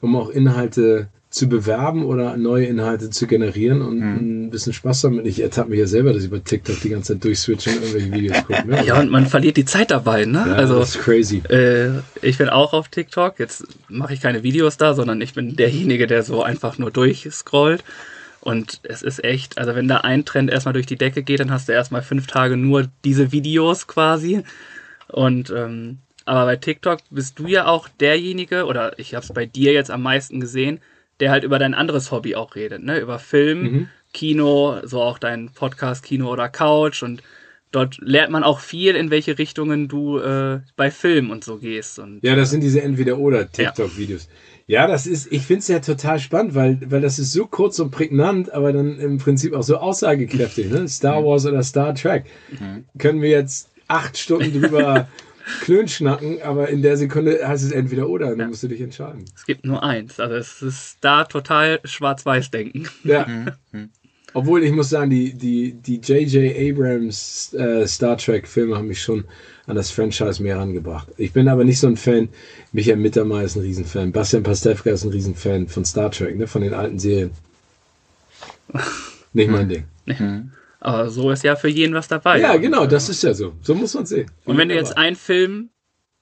um 0.00 0.16
auch 0.16 0.30
Inhalte 0.30 1.08
zu 1.30 1.46
bewerben 1.46 2.06
oder 2.06 2.38
neue 2.38 2.64
Inhalte 2.64 3.10
zu 3.10 3.26
generieren 3.26 3.82
und 3.82 4.00
ein 4.00 4.50
bisschen 4.50 4.72
Spaß 4.72 5.02
damit. 5.02 5.26
Ich 5.26 5.42
ertappe 5.42 5.70
mich 5.70 5.78
ja 5.78 5.86
selber, 5.86 6.14
dass 6.14 6.24
ich 6.24 6.30
bei 6.30 6.38
TikTok 6.38 6.80
die 6.80 6.88
ganze 6.88 7.12
Zeit 7.12 7.24
durchswitche 7.24 7.70
und 7.70 7.82
irgendwelche 7.82 8.12
Videos 8.12 8.36
gucke. 8.46 8.66
Ne? 8.66 8.84
Ja, 8.86 8.98
und 8.98 9.10
man 9.10 9.26
verliert 9.26 9.58
die 9.58 9.66
Zeit 9.66 9.90
dabei, 9.90 10.24
ne? 10.24 10.44
Ja, 10.46 10.54
also, 10.54 10.78
das 10.78 10.96
ist 10.96 11.02
crazy. 11.02 11.42
Äh, 11.50 12.00
ich 12.22 12.38
bin 12.38 12.48
auch 12.48 12.72
auf 12.72 12.88
TikTok. 12.88 13.38
Jetzt 13.38 13.66
mache 13.88 14.14
ich 14.14 14.22
keine 14.22 14.42
Videos 14.42 14.78
da, 14.78 14.94
sondern 14.94 15.20
ich 15.20 15.34
bin 15.34 15.54
derjenige, 15.54 16.06
der 16.06 16.22
so 16.22 16.42
einfach 16.42 16.78
nur 16.78 16.90
durchscrollt. 16.90 17.84
Und 18.40 18.80
es 18.84 19.02
ist 19.02 19.24
echt, 19.24 19.58
also 19.58 19.74
wenn 19.74 19.88
da 19.88 19.98
ein 19.98 20.24
Trend 20.24 20.50
erstmal 20.50 20.72
durch 20.72 20.86
die 20.86 20.96
Decke 20.96 21.22
geht, 21.22 21.40
dann 21.40 21.50
hast 21.50 21.68
du 21.68 21.72
erstmal 21.72 22.02
fünf 22.02 22.26
Tage 22.26 22.56
nur 22.56 22.88
diese 23.04 23.32
Videos 23.32 23.86
quasi. 23.86 24.42
Und 25.08 25.50
ähm, 25.50 25.98
aber 26.24 26.44
bei 26.44 26.56
TikTok 26.56 27.00
bist 27.10 27.38
du 27.38 27.46
ja 27.46 27.66
auch 27.66 27.88
derjenige, 27.88 28.66
oder 28.66 28.98
ich 28.98 29.14
habe 29.14 29.24
es 29.24 29.32
bei 29.32 29.46
dir 29.46 29.72
jetzt 29.72 29.90
am 29.90 30.02
meisten 30.02 30.40
gesehen, 30.40 30.80
der 31.20 31.30
halt 31.30 31.42
über 31.42 31.58
dein 31.58 31.74
anderes 31.74 32.10
Hobby 32.10 32.36
auch 32.36 32.54
redet, 32.54 32.82
ne? 32.82 32.98
Über 32.98 33.18
Film, 33.18 33.62
Mhm. 33.62 33.88
Kino, 34.12 34.78
so 34.84 35.02
auch 35.02 35.18
dein 35.18 35.50
Podcast 35.50 36.04
Kino 36.04 36.30
oder 36.30 36.48
Couch 36.48 37.02
und 37.02 37.22
dort 37.72 37.98
lernt 38.00 38.30
man 38.30 38.44
auch 38.44 38.60
viel, 38.60 38.94
in 38.96 39.10
welche 39.10 39.38
Richtungen 39.38 39.88
du 39.88 40.18
äh, 40.18 40.60
bei 40.76 40.90
Film 40.90 41.30
und 41.30 41.44
so 41.44 41.58
gehst. 41.58 41.98
Und 41.98 42.22
Ja, 42.22 42.34
das 42.34 42.50
sind 42.50 42.62
diese 42.62 42.82
Entweder-Oder-TikTok-Videos. 42.82 44.24
Ja. 44.26 44.57
Das 44.86 45.06
ist, 45.06 45.32
ich 45.32 45.46
finde 45.46 45.60
es 45.60 45.68
ja 45.68 45.80
total 45.80 46.18
spannend, 46.18 46.54
weil, 46.54 46.78
weil 46.90 47.00
das 47.00 47.18
ist 47.18 47.32
so 47.32 47.46
kurz 47.46 47.78
und 47.78 47.90
prägnant, 47.90 48.52
aber 48.52 48.72
dann 48.72 48.98
im 48.98 49.16
Prinzip 49.16 49.54
auch 49.54 49.62
so 49.62 49.78
aussagekräftig. 49.78 50.70
Ne? 50.70 50.86
Star 50.88 51.24
Wars 51.24 51.46
oder 51.46 51.62
Star 51.62 51.94
Trek. 51.94 52.26
Können 52.98 53.22
wir 53.22 53.30
jetzt 53.30 53.70
acht 53.88 54.18
Stunden 54.18 54.60
drüber 54.60 55.08
klönschnacken, 55.62 56.42
aber 56.42 56.68
in 56.68 56.82
der 56.82 56.98
Sekunde 56.98 57.40
heißt 57.48 57.64
es 57.64 57.72
entweder 57.72 58.10
oder, 58.10 58.36
dann 58.36 58.50
musst 58.50 58.62
du 58.62 58.68
dich 58.68 58.82
entscheiden. 58.82 59.24
es 59.34 59.46
gibt 59.46 59.64
nur 59.64 59.82
eins. 59.82 60.20
Also 60.20 60.34
es 60.36 60.60
ist 60.60 60.98
da 61.00 61.24
total 61.24 61.80
schwarz-weiß-denken. 61.84 62.88
Ja. 63.04 63.26
Obwohl 64.38 64.62
ich 64.62 64.70
muss 64.70 64.90
sagen, 64.90 65.10
die, 65.10 65.34
die, 65.34 65.72
die 65.72 65.96
J.J. 65.96 66.54
Abrams 66.56 67.52
äh, 67.54 67.84
Star 67.88 68.16
Trek-Filme 68.16 68.76
haben 68.76 68.86
mich 68.86 69.02
schon 69.02 69.24
an 69.66 69.74
das 69.74 69.90
Franchise 69.90 70.40
mehr 70.40 70.58
rangebracht. 70.58 71.08
Ich 71.16 71.32
bin 71.32 71.48
aber 71.48 71.64
nicht 71.64 71.80
so 71.80 71.88
ein 71.88 71.96
Fan. 71.96 72.28
Michael 72.70 72.98
Mittermeier 72.98 73.42
ist 73.42 73.56
ein 73.56 73.62
Riesenfan. 73.62 74.12
Bastian 74.12 74.44
Pastewka 74.44 74.90
ist 74.90 75.02
ein 75.02 75.10
Riesenfan 75.10 75.66
von 75.66 75.84
Star 75.84 76.12
Trek, 76.12 76.38
ne? 76.38 76.46
von 76.46 76.62
den 76.62 76.72
alten 76.72 77.00
Serien. 77.00 77.32
Nicht 79.32 79.50
mein 79.50 79.68
Ding. 79.68 79.84
Aber 80.78 81.10
so 81.10 81.32
ist 81.32 81.42
ja 81.42 81.56
für 81.56 81.68
jeden 81.68 81.96
was 81.96 82.06
dabei. 82.06 82.38
Ja, 82.38 82.56
genau, 82.58 82.86
das 82.86 83.08
ist 83.08 83.24
ja 83.24 83.34
so. 83.34 83.54
So 83.62 83.74
muss 83.74 83.92
man 83.94 84.06
sehen. 84.06 84.30
Und 84.44 84.56
wenn 84.56 84.68
du 84.68 84.76
jetzt 84.76 84.96
einen 84.96 85.16
Film 85.16 85.70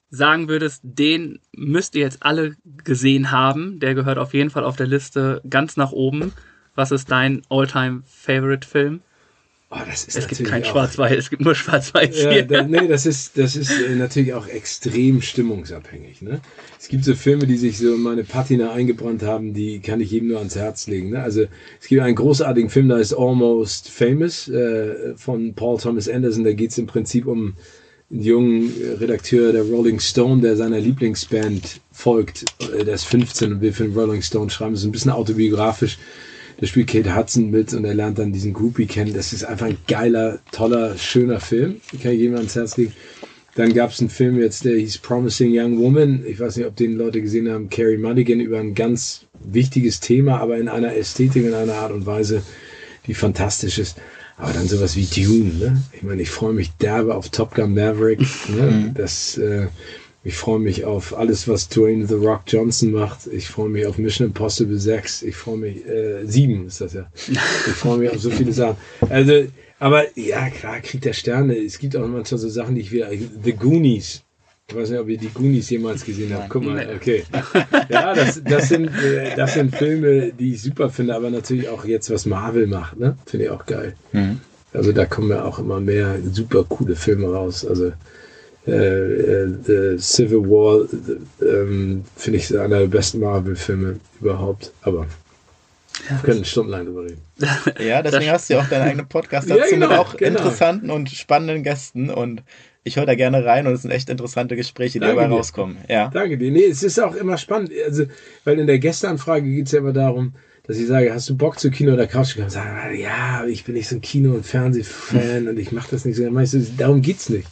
sagen 0.09 0.49
würdest, 0.49 0.81
den 0.81 1.39
müsst 1.55 1.93
ihr 1.93 2.01
jetzt 2.01 2.23
alle 2.23 2.55
gesehen 2.83 3.29
haben, 3.29 3.79
der 3.79 3.93
gehört 3.93 4.17
auf 4.17 4.33
jeden 4.33 4.49
Fall 4.49 4.63
auf 4.63 4.75
der 4.75 4.87
Liste 4.87 5.39
ganz 5.47 5.77
nach 5.77 5.91
oben. 5.91 6.33
Was 6.77 6.91
ist 6.91 7.09
dein 7.09 7.41
all-time 7.49 8.03
favorite 8.05 8.65
Film? 8.67 9.01
Oh, 9.71 9.77
das 9.85 10.05
ist 10.05 10.15
Es 10.15 10.27
gibt 10.27 10.45
kein 10.45 10.63
Schwarz-Weiß, 10.63 11.17
es 11.17 11.29
gibt 11.31 11.41
nur 11.41 11.55
Schwarz-Weiß 11.55 12.23
Ja, 12.23 12.41
da, 12.43 12.61
nee, 12.61 12.87
das 12.87 13.05
ist, 13.05 13.37
das 13.37 13.55
ist 13.55 13.71
äh, 13.71 13.95
natürlich 13.95 14.33
auch 14.33 14.47
extrem 14.47 15.21
stimmungsabhängig. 15.23 16.21
Ne? 16.21 16.39
Es 16.79 16.87
gibt 16.87 17.03
so 17.03 17.15
Filme, 17.15 17.47
die 17.47 17.57
sich 17.57 17.79
so 17.79 17.95
in 17.95 18.01
meine 18.01 18.23
Patina 18.23 18.71
eingebrannt 18.71 19.23
haben, 19.23 19.55
die 19.55 19.79
kann 19.79 19.99
ich 20.01 20.11
jedem 20.11 20.29
nur 20.29 20.37
ans 20.37 20.55
Herz 20.55 20.87
legen. 20.87 21.09
Ne? 21.09 21.21
Also 21.21 21.45
es 21.81 21.87
gibt 21.87 22.01
einen 22.01 22.15
großartigen 22.15 22.69
Film, 22.69 22.89
der 22.89 22.99
ist 22.99 23.13
Almost 23.13 23.89
Famous 23.89 24.47
äh, 24.47 25.15
von 25.17 25.55
Paul 25.55 25.79
Thomas 25.79 26.07
Anderson. 26.07 26.43
Da 26.43 26.53
geht 26.53 26.71
es 26.71 26.77
im 26.77 26.85
Prinzip 26.85 27.25
um 27.25 27.55
einen 28.09 28.21
jungen 28.21 28.71
Redakteur 28.99 29.51
der 29.51 29.63
Rolling 29.63 29.99
Stone, 29.99 30.41
der 30.41 30.55
seiner 30.55 30.79
Lieblingsband 30.79 31.81
folgt. 31.91 32.45
Äh, 32.61 32.85
Der 32.85 32.93
ist 32.93 33.05
15 33.05 33.53
und 33.53 33.61
will 33.61 33.73
für 33.73 33.83
den 33.83 33.97
Rolling 33.97 34.21
Stone 34.21 34.49
schreiben. 34.51 34.73
Das 34.73 34.81
ist 34.81 34.87
ein 34.87 34.91
bisschen 34.93 35.11
autobiografisch. 35.11 35.97
Da 36.59 36.65
spielt 36.65 36.87
Kate 36.87 37.15
Hudson 37.15 37.51
mit 37.51 37.73
und 37.73 37.85
er 37.85 37.93
lernt 37.93 38.17
dann 38.17 38.33
diesen 38.33 38.53
Groupie 38.53 38.87
kennen. 38.87 39.13
Das 39.13 39.31
ist 39.31 39.43
einfach 39.43 39.67
ein 39.67 39.77
geiler, 39.87 40.39
toller, 40.51 40.97
schöner 40.97 41.39
Film. 41.39 41.81
Kann 42.01 42.13
ich 42.13 42.19
jedem 42.19 42.35
ans 42.35 42.55
Herz 42.55 42.77
legen. 42.77 42.93
Dann 43.55 43.73
gab 43.73 43.91
es 43.91 43.99
einen 43.99 44.09
Film 44.09 44.39
jetzt, 44.39 44.65
der 44.65 44.75
hieß 44.75 44.99
Promising 44.99 45.51
Young 45.51 45.79
Woman. 45.79 46.23
Ich 46.27 46.39
weiß 46.39 46.57
nicht, 46.57 46.65
ob 46.67 46.75
den 46.75 46.95
Leute 46.95 47.21
gesehen 47.21 47.49
haben. 47.49 47.69
Carrie 47.69 47.97
Mulligan 47.97 48.39
über 48.39 48.59
ein 48.59 48.75
ganz 48.75 49.25
wichtiges 49.43 49.99
Thema, 49.99 50.39
aber 50.39 50.57
in 50.57 50.69
einer 50.69 50.95
Ästhetik, 50.95 51.43
in 51.43 51.53
einer 51.53 51.73
Art 51.73 51.91
und 51.91 52.05
Weise, 52.05 52.43
die 53.07 53.13
fantastisch 53.13 53.79
ist. 53.79 53.97
Aber 54.37 54.53
dann 54.53 54.67
sowas 54.67 54.95
wie 54.95 55.05
Dune. 55.05 55.53
Ne? 55.55 55.83
Ich 55.93 56.03
meine, 56.03 56.21
ich 56.21 56.29
freue 56.29 56.53
mich 56.53 56.71
derbe 56.77 57.15
auf 57.15 57.29
Top 57.29 57.55
Gun 57.55 57.73
Maverick. 57.73 58.19
Ne? 58.49 58.91
Das, 58.93 59.37
äh, 59.37 59.67
ich 60.27 60.35
freue 60.35 60.59
mich 60.59 60.83
auf 60.83 61.17
alles, 61.17 61.47
was 61.47 61.69
Dwayne 61.69 62.05
The 62.05 62.15
Rock 62.15 62.41
Johnson 62.47 62.91
macht. 62.91 63.27
Ich 63.27 63.47
freue 63.47 63.69
mich 63.69 63.85
auf 63.85 63.97
Mission 63.97 64.27
Impossible 64.27 64.77
6. 64.77 65.21
Ich 65.23 65.37
freue 65.37 65.57
mich, 65.57 65.85
äh, 65.85 66.25
7 66.25 66.67
ist 66.67 66.81
das 66.81 66.93
ja. 66.93 67.07
Ich 67.15 67.39
freue 67.39 67.99
mich 67.99 68.11
auf 68.11 68.19
so 68.19 68.29
viele 68.29 68.51
Sachen. 68.51 68.75
Also, 69.07 69.47
aber 69.79 70.03
ja, 70.19 70.49
klar, 70.49 70.81
Krieg 70.81 70.99
der 70.99 71.13
Sterne. 71.13 71.55
Es 71.55 71.79
gibt 71.79 71.95
auch 71.95 72.05
manchmal 72.05 72.39
so 72.39 72.49
Sachen, 72.49 72.75
die 72.75 72.81
ich 72.81 72.91
wieder. 72.91 73.09
The 73.41 73.53
Goonies. 73.53 74.21
Ich 74.67 74.75
weiß 74.75 74.89
nicht, 74.89 74.99
ob 74.99 75.07
ihr 75.07 75.17
die 75.17 75.29
Goonies 75.29 75.69
jemals 75.69 76.03
gesehen 76.03 76.33
habt. 76.33 76.49
Guck 76.49 76.65
mal, 76.65 76.89
okay. 76.93 77.23
Ja, 77.87 78.13
das, 78.13 78.41
das, 78.43 78.67
sind, 78.67 78.87
äh, 78.87 79.33
das 79.33 79.53
sind 79.53 79.73
Filme, 79.73 80.33
die 80.33 80.55
ich 80.55 80.61
super 80.61 80.89
finde, 80.89 81.15
aber 81.15 81.29
natürlich 81.29 81.69
auch 81.69 81.85
jetzt, 81.85 82.09
was 82.09 82.25
Marvel 82.25 82.67
macht, 82.67 82.99
ne? 82.99 83.17
Finde 83.25 83.45
ich 83.45 83.51
auch 83.51 83.65
geil. 83.65 83.95
Mhm. 84.11 84.41
Also 84.73 84.91
da 84.91 85.05
kommen 85.05 85.29
ja 85.29 85.45
auch 85.45 85.59
immer 85.59 85.79
mehr 85.79 86.17
super 86.33 86.65
coole 86.67 86.97
Filme 86.97 87.27
raus. 87.27 87.65
Also 87.65 87.93
äh, 88.67 89.43
äh, 89.43 89.47
The 89.97 89.97
Civil 89.99 90.41
War 90.49 90.85
äh, 91.41 91.45
ähm, 91.45 92.03
finde 92.15 92.39
ich 92.39 92.57
einer 92.57 92.79
der 92.79 92.87
besten 92.87 93.19
Marvel-Filme 93.19 93.99
überhaupt. 94.21 94.71
Aber 94.81 95.07
wir 96.09 96.17
können 96.23 96.45
stundenlang 96.45 96.85
drüber 96.85 97.03
reden. 97.03 97.21
Ja, 97.79 98.01
deswegen 98.03 98.29
hast 98.31 98.49
du 98.49 98.53
ja 98.55 98.61
auch 98.61 98.67
deinen 98.69 98.83
eigenen 98.83 99.07
Podcast 99.07 99.49
Ja, 99.49 99.57
dazu 99.57 99.73
genau, 99.73 99.89
mit 99.89 99.97
auch 99.97 100.17
genau. 100.17 100.37
interessanten 100.37 100.89
und 100.91 101.09
spannenden 101.09 101.63
Gästen 101.63 102.09
und 102.09 102.43
ich 102.83 102.95
höre 102.97 103.05
da 103.05 103.15
gerne 103.15 103.43
rein 103.43 103.67
und 103.67 103.73
es 103.73 103.81
sind 103.81 103.91
echt 103.91 104.09
interessante 104.09 104.55
Gespräche, 104.55 104.93
die 104.93 104.99
Danke 104.99 105.15
dabei 105.15 105.27
dir. 105.27 105.35
rauskommen. 105.35 105.77
Ja. 105.89 106.09
Danke 106.13 106.37
dir. 106.37 106.51
Nee, 106.51 106.65
es 106.65 106.83
ist 106.83 106.99
auch 106.99 107.15
immer 107.15 107.37
spannend. 107.37 107.71
Also, 107.85 108.05
weil 108.45 108.59
in 108.59 108.67
der 108.67 108.79
Gästeanfrage 108.79 109.45
geht 109.49 109.65
es 109.65 109.73
ja 109.73 109.79
immer 109.79 109.91
darum, 109.91 110.33
dass 110.65 110.77
ich 110.77 110.87
sage, 110.87 111.13
hast 111.13 111.27
du 111.29 111.35
Bock 111.35 111.59
zu 111.59 111.69
Kino 111.69 111.93
oder 111.93 112.07
Couch 112.07 112.35
kommen? 112.35 112.49
Sagen, 112.49 112.97
ja, 112.97 113.45
ich 113.45 113.65
bin 113.65 113.75
nicht 113.75 113.89
so 113.89 113.95
ein 113.95 114.01
Kino- 114.01 114.35
und 114.35 114.45
Fernsehfan 114.45 115.47
und 115.49 115.57
ich 115.59 115.71
mache 115.73 115.89
das 115.91 116.05
nicht 116.05 116.15
so. 116.15 116.23
Dann 116.23 116.33
meinst 116.33 116.53
du, 116.53 116.59
darum 116.77 117.01
geht's 117.01 117.27
nicht. 117.29 117.47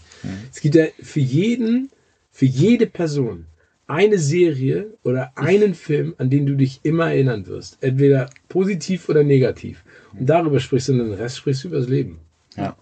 Es 0.51 0.61
gibt 0.61 0.76
ja 0.76 0.86
für 1.01 1.19
jeden, 1.19 1.89
für 2.32 2.45
jede 2.45 2.86
Person 2.88 3.45
eine 3.88 4.17
Serie 4.17 4.88
oder 5.03 5.32
einen 5.36 5.76
Film, 5.76 6.15
an 6.17 6.30
den 6.30 6.45
du 6.45 6.55
dich 6.55 6.80
immer 6.84 7.11
erinnern 7.11 7.45
wirst. 7.47 7.78
Entweder 7.82 8.30
positiv 8.49 9.09
oder 9.09 9.23
negativ. 9.23 9.84
Und 10.17 10.28
darüber 10.28 10.59
sprichst 10.59 10.89
du 10.89 10.93
und 10.93 10.99
den 10.99 11.13
Rest 11.13 11.38
sprichst 11.38 11.63
du 11.63 11.67
über 11.69 11.78
das 11.78 11.88
Leben. 11.88 12.19
ja. 12.55 12.76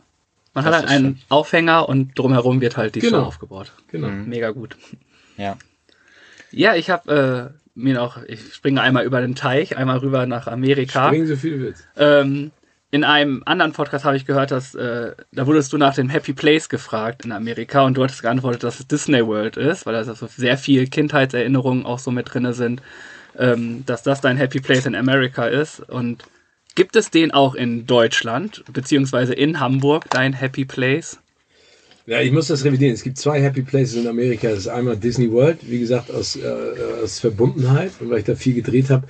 Man 0.55 0.63
Das 0.65 0.75
hat 0.75 0.81
halt 0.81 0.91
einen 0.91 1.19
Aufhänger 1.29 1.89
und 1.89 2.17
drumherum 2.17 2.61
wird 2.61 2.77
halt 2.77 2.93
die 2.93 2.99
Genau. 2.99 3.21
Show 3.21 3.25
aufgebaut. 3.25 3.73
Genau. 3.87 4.09
Mega 4.09 4.51
gut. 4.51 4.77
Ja. 5.35 5.57
Ja, 6.51 6.75
ich 6.75 6.91
habe 6.91 7.51
äh, 7.55 7.59
mir 7.73 7.95
noch, 7.95 8.21
ich 8.23 8.53
springe 8.53 8.79
einmal 8.79 9.03
über 9.03 9.19
den 9.21 9.33
Teich, 9.33 9.75
einmal 9.77 9.97
rüber 9.97 10.27
nach 10.27 10.45
Amerika. 10.45 11.07
Spring 11.07 11.25
so 11.25 11.35
viel 11.35 11.57
du 11.57 11.59
willst. 11.65 11.87
Ähm, 11.97 12.51
in 12.93 13.03
einem 13.03 13.41
anderen 13.45 13.71
Podcast 13.71 14.05
habe 14.05 14.15
ich 14.15 14.27
gehört, 14.27 14.51
dass 14.51 14.75
äh, 14.75 15.13
da 15.31 15.47
wurdest 15.47 15.73
du 15.73 15.79
nach 15.79 15.95
dem 15.95 16.09
Happy 16.09 16.31
Place 16.31 16.69
gefragt 16.69 17.25
in 17.25 17.31
Amerika 17.31 17.83
und 17.83 17.97
du 17.97 18.03
hattest 18.03 18.21
geantwortet, 18.21 18.63
dass 18.63 18.79
es 18.79 18.87
Disney 18.87 19.25
World 19.25 19.57
ist, 19.57 19.87
weil 19.87 19.93
da 19.93 20.03
so 20.03 20.27
sehr 20.27 20.59
viel 20.59 20.85
Kindheitserinnerungen 20.85 21.87
auch 21.87 21.97
so 21.97 22.11
mit 22.11 22.31
drinne 22.31 22.53
sind, 22.53 22.83
ähm, 23.35 23.83
dass 23.87 24.03
das 24.03 24.21
dein 24.21 24.37
Happy 24.37 24.59
Place 24.59 24.85
in 24.85 24.93
America 24.93 25.47
ist. 25.47 25.79
Und 25.79 26.25
gibt 26.75 26.95
es 26.95 27.09
den 27.09 27.31
auch 27.31 27.55
in 27.55 27.87
Deutschland, 27.87 28.63
beziehungsweise 28.71 29.33
in 29.33 29.59
Hamburg, 29.59 30.05
dein 30.11 30.33
Happy 30.33 30.63
Place? 30.63 31.17
Ja, 32.05 32.21
ich 32.21 32.31
muss 32.31 32.47
das 32.47 32.63
revidieren. 32.63 32.93
Es 32.93 33.01
gibt 33.01 33.17
zwei 33.17 33.41
Happy 33.41 33.63
Places 33.63 33.95
in 33.95 34.07
Amerika. 34.07 34.49
Das 34.49 34.59
ist 34.59 34.67
einmal 34.67 34.97
Disney 34.97 35.31
World, 35.31 35.57
wie 35.67 35.79
gesagt, 35.79 36.11
aus, 36.11 36.35
äh, 36.35 36.43
aus 37.01 37.19
Verbundenheit, 37.19 37.93
und 38.01 38.11
weil 38.11 38.19
ich 38.19 38.25
da 38.25 38.35
viel 38.35 38.53
gedreht 38.53 38.91
habe. 38.91 39.07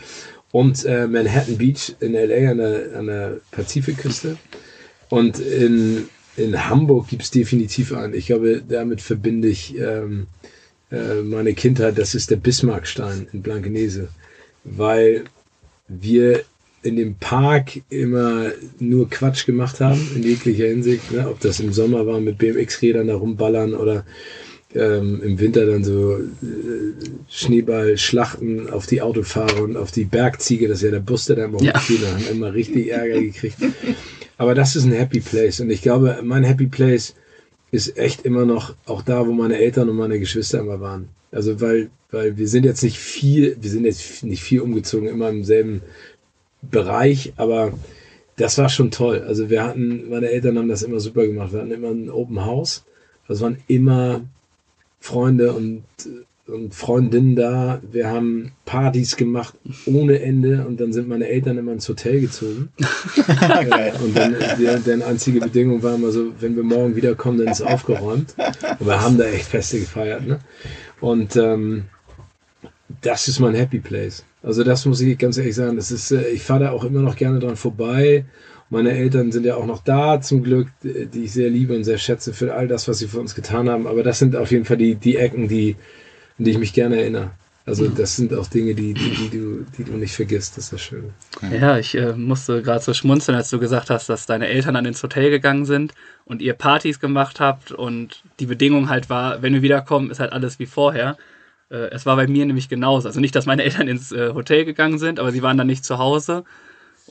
Und 0.53 0.85
äh, 0.85 1.07
Manhattan 1.07 1.57
Beach 1.57 1.95
in 1.99 2.13
LA 2.13 2.51
an 2.51 2.57
der, 2.59 2.95
an 2.95 3.07
der 3.07 3.41
Pazifikküste. 3.49 4.37
Und 5.09 5.39
in, 5.39 6.05
in 6.37 6.69
Hamburg 6.69 7.07
gibt 7.07 7.23
es 7.23 7.31
definitiv 7.31 7.91
einen. 7.91 8.13
Ich 8.13 8.27
glaube, 8.27 8.61
damit 8.61 9.01
verbinde 9.01 9.47
ich 9.47 9.75
ähm, 9.75 10.27
äh, 10.91 11.23
meine 11.23 11.55
Kindheit. 11.55 11.97
Das 11.97 12.13
ist 12.13 12.29
der 12.29 12.35
Bismarckstein 12.35 13.27
in 13.33 13.41
Blankenese. 13.41 14.09
Weil 14.63 15.23
wir 15.87 16.43
in 16.83 16.97
dem 16.97 17.15
Park 17.15 17.81
immer 17.89 18.51
nur 18.77 19.09
Quatsch 19.09 19.47
gemacht 19.47 19.79
haben, 19.79 20.07
in 20.15 20.21
jeglicher 20.21 20.67
Hinsicht. 20.67 21.11
Ne? 21.11 21.27
Ob 21.27 21.39
das 21.39 21.61
im 21.61 21.73
Sommer 21.73 22.05
war 22.05 22.19
mit 22.19 22.37
BMX-Rädern 22.37 23.07
da 23.07 23.15
rumballern 23.15 23.73
oder 23.73 24.05
ähm, 24.75 25.21
im 25.23 25.39
Winter 25.39 25.65
dann 25.65 25.83
so 25.83 26.15
äh, 26.17 26.23
Schneeballschlachten 27.29 28.69
auf 28.69 28.85
die 28.85 29.01
Autofahrer 29.01 29.61
und 29.61 29.77
auf 29.77 29.91
die 29.91 30.05
Bergziege, 30.05 30.67
das 30.67 30.79
ist 30.79 30.83
ja 30.85 30.91
der 30.91 30.99
Bus, 30.99 31.25
der 31.25 31.35
da 31.37 31.45
immer 31.45 31.61
Ja. 31.61 31.73
haben 31.75 32.27
immer 32.31 32.53
richtig 32.53 32.89
Ärger 32.91 33.21
gekriegt. 33.21 33.57
Aber 34.37 34.55
das 34.55 34.75
ist 34.75 34.85
ein 34.85 34.91
Happy 34.91 35.19
Place 35.19 35.59
und 35.59 35.69
ich 35.69 35.81
glaube, 35.81 36.19
mein 36.23 36.43
Happy 36.43 36.67
Place 36.67 37.15
ist 37.71 37.97
echt 37.97 38.25
immer 38.25 38.45
noch 38.45 38.75
auch 38.85 39.01
da, 39.01 39.27
wo 39.27 39.31
meine 39.31 39.57
Eltern 39.57 39.89
und 39.89 39.95
meine 39.95 40.19
Geschwister 40.19 40.59
immer 40.59 40.79
waren. 40.79 41.09
Also 41.31 41.59
weil, 41.61 41.89
weil 42.11 42.37
wir 42.37 42.47
sind 42.47 42.65
jetzt 42.65 42.83
nicht 42.83 42.97
viel, 42.99 43.57
wir 43.59 43.69
sind 43.69 43.85
jetzt 43.85 44.23
nicht 44.23 44.43
viel 44.43 44.61
umgezogen, 44.61 45.07
immer 45.07 45.29
im 45.29 45.43
selben 45.43 45.81
Bereich, 46.61 47.33
aber 47.35 47.73
das 48.35 48.57
war 48.57 48.69
schon 48.69 48.91
toll. 48.91 49.23
Also 49.27 49.49
wir 49.49 49.63
hatten, 49.63 50.09
meine 50.09 50.29
Eltern 50.29 50.57
haben 50.57 50.67
das 50.69 50.83
immer 50.83 50.99
super 50.99 51.25
gemacht. 51.25 51.53
Wir 51.53 51.59
hatten 51.61 51.71
immer 51.71 51.89
ein 51.89 52.09
Open 52.09 52.45
House. 52.45 52.83
Das 53.27 53.41
waren 53.41 53.57
immer 53.67 54.21
Freunde 55.03 55.51
und, 55.51 55.83
und 56.47 56.73
Freundinnen 56.73 57.35
da. 57.35 57.81
Wir 57.91 58.07
haben 58.07 58.53
Partys 58.63 59.17
gemacht 59.17 59.53
ohne 59.85 60.21
Ende 60.21 60.65
und 60.65 60.79
dann 60.79 60.93
sind 60.93 61.09
meine 61.09 61.27
Eltern 61.27 61.57
immer 61.57 61.73
ins 61.73 61.89
Hotel 61.89 62.21
gezogen. 62.21 62.69
Geil. 63.69 63.93
Und 64.01 64.17
dann, 64.17 64.33
der, 64.57 64.79
deren 64.79 65.01
einzige 65.01 65.41
Bedingung 65.41 65.83
war 65.83 65.95
immer 65.95 66.11
so, 66.11 66.31
wenn 66.39 66.55
wir 66.55 66.63
morgen 66.63 66.95
wiederkommen, 66.95 67.37
dann 67.37 67.49
ist 67.49 67.61
aufgeräumt. 67.61 68.33
Und 68.79 68.87
wir 68.87 69.01
haben 69.01 69.17
da 69.17 69.25
echt 69.25 69.47
Feste 69.47 69.81
gefeiert. 69.81 70.25
Ne? 70.25 70.39
Und 71.01 71.35
ähm, 71.35 71.83
das 73.01 73.27
ist 73.27 73.41
mein 73.41 73.55
Happy 73.55 73.79
Place. 73.79 74.23
Also 74.41 74.63
das 74.63 74.85
muss 74.85 75.01
ich 75.01 75.17
ganz 75.17 75.37
ehrlich 75.37 75.55
sagen. 75.55 75.75
Das 75.75 75.91
ist, 75.91 76.11
äh, 76.11 76.29
ich 76.29 76.43
fahre 76.43 76.61
da 76.61 76.71
auch 76.71 76.85
immer 76.85 77.01
noch 77.01 77.17
gerne 77.17 77.39
dran 77.39 77.57
vorbei. 77.57 78.23
Meine 78.73 78.91
Eltern 78.91 79.31
sind 79.31 79.45
ja 79.45 79.55
auch 79.55 79.67
noch 79.67 79.83
da, 79.83 80.19
zum 80.19 80.43
Glück, 80.43 80.67
die 80.81 81.23
ich 81.23 81.31
sehr 81.31 81.49
liebe 81.49 81.75
und 81.75 81.83
sehr 81.83 81.99
schätze 81.99 82.33
für 82.33 82.55
all 82.55 82.67
das, 82.67 82.87
was 82.87 82.97
sie 82.97 83.07
für 83.07 83.19
uns 83.19 83.35
getan 83.35 83.69
haben. 83.69 83.85
Aber 83.85 84.01
das 84.01 84.17
sind 84.17 84.35
auf 84.35 84.51
jeden 84.51 84.65
Fall 84.65 84.77
die, 84.77 84.95
die 84.95 85.15
Ecken, 85.15 85.47
die, 85.47 85.75
an 86.39 86.45
die 86.45 86.51
ich 86.51 86.57
mich 86.57 86.73
gerne 86.73 86.99
erinnere. 86.99 87.29
Also 87.65 87.87
das 87.87 88.15
sind 88.15 88.33
auch 88.33 88.47
Dinge, 88.47 88.73
die, 88.73 88.95
die, 88.95 89.11
die, 89.11 89.29
du, 89.29 89.65
die 89.77 89.83
du 89.83 89.93
nicht 89.93 90.15
vergisst. 90.15 90.57
Das 90.57 90.65
ist 90.65 90.73
das 90.73 90.81
Schöne. 90.81 91.13
Ja, 91.61 91.77
ich 91.77 91.95
äh, 91.95 92.13
musste 92.13 92.63
gerade 92.63 92.83
so 92.83 92.95
schmunzeln, 92.95 93.37
als 93.37 93.51
du 93.51 93.59
gesagt 93.59 93.91
hast, 93.91 94.09
dass 94.09 94.25
deine 94.25 94.47
Eltern 94.47 94.73
dann 94.73 94.85
ins 94.85 95.03
Hotel 95.03 95.29
gegangen 95.29 95.65
sind 95.65 95.93
und 96.25 96.41
ihr 96.41 96.55
Partys 96.55 96.99
gemacht 96.99 97.39
habt 97.39 97.71
und 97.71 98.23
die 98.39 98.47
Bedingung 98.47 98.89
halt 98.89 99.09
war, 99.09 99.43
wenn 99.43 99.53
wir 99.53 99.61
wiederkommen, 99.61 100.09
ist 100.09 100.19
halt 100.19 100.33
alles 100.33 100.57
wie 100.57 100.65
vorher. 100.65 101.15
Äh, 101.69 101.91
es 101.91 102.05
war 102.05 102.15
bei 102.15 102.27
mir 102.27 102.45
nämlich 102.45 102.69
genauso. 102.69 103.07
Also 103.07 103.19
nicht, 103.19 103.35
dass 103.35 103.45
meine 103.45 103.63
Eltern 103.63 103.87
ins 103.87 104.11
äh, 104.11 104.33
Hotel 104.33 104.65
gegangen 104.65 104.97
sind, 104.97 105.19
aber 105.19 105.31
sie 105.31 105.43
waren 105.43 105.57
dann 105.57 105.67
nicht 105.67 105.85
zu 105.85 105.99
Hause. 105.99 106.43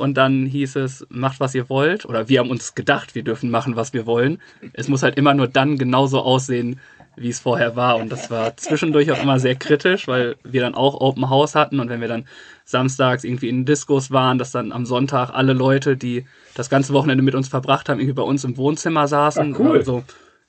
Und 0.02 0.14
dann 0.14 0.46
hieß 0.46 0.74
es, 0.74 1.06
macht 1.10 1.38
was 1.38 1.54
ihr 1.54 1.68
wollt. 1.68 2.06
Oder 2.06 2.28
wir 2.28 2.40
haben 2.40 2.50
uns 2.50 2.74
gedacht, 2.74 3.14
wir 3.14 3.22
dürfen 3.22 3.50
machen, 3.50 3.76
was 3.76 3.92
wir 3.92 4.04
wollen. 4.04 4.40
Es 4.72 4.88
muss 4.88 5.04
halt 5.04 5.16
immer 5.16 5.32
nur 5.32 5.46
dann 5.46 5.78
genauso 5.78 6.22
aussehen, 6.22 6.80
wie 7.14 7.28
es 7.28 7.38
vorher 7.38 7.76
war. 7.76 7.98
Und 7.98 8.10
das 8.10 8.28
war 8.28 8.56
zwischendurch 8.56 9.12
auch 9.12 9.22
immer 9.22 9.38
sehr 9.38 9.54
kritisch, 9.54 10.08
weil 10.08 10.34
wir 10.42 10.60
dann 10.60 10.74
auch 10.74 11.00
Open 11.00 11.30
House 11.30 11.54
hatten. 11.54 11.78
Und 11.78 11.88
wenn 11.88 12.00
wir 12.00 12.08
dann 12.08 12.24
samstags 12.64 13.22
irgendwie 13.22 13.48
in 13.48 13.64
Diskos 13.64 14.10
waren, 14.10 14.38
dass 14.38 14.50
dann 14.50 14.72
am 14.72 14.86
Sonntag 14.86 15.30
alle 15.30 15.52
Leute, 15.52 15.96
die 15.96 16.26
das 16.56 16.68
ganze 16.68 16.94
Wochenende 16.94 17.22
mit 17.22 17.36
uns 17.36 17.46
verbracht 17.46 17.88
haben, 17.88 18.00
irgendwie 18.00 18.16
bei 18.16 18.22
uns 18.24 18.42
im 18.42 18.56
Wohnzimmer 18.56 19.06
saßen. 19.06 19.54
Ach, 19.54 19.58
cool. 19.60 19.76
Also 19.78 20.02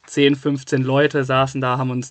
10, 0.08 0.36
15 0.36 0.82
Leute 0.82 1.26
saßen 1.26 1.62
da, 1.62 1.78
haben 1.78 1.92
uns 1.92 2.10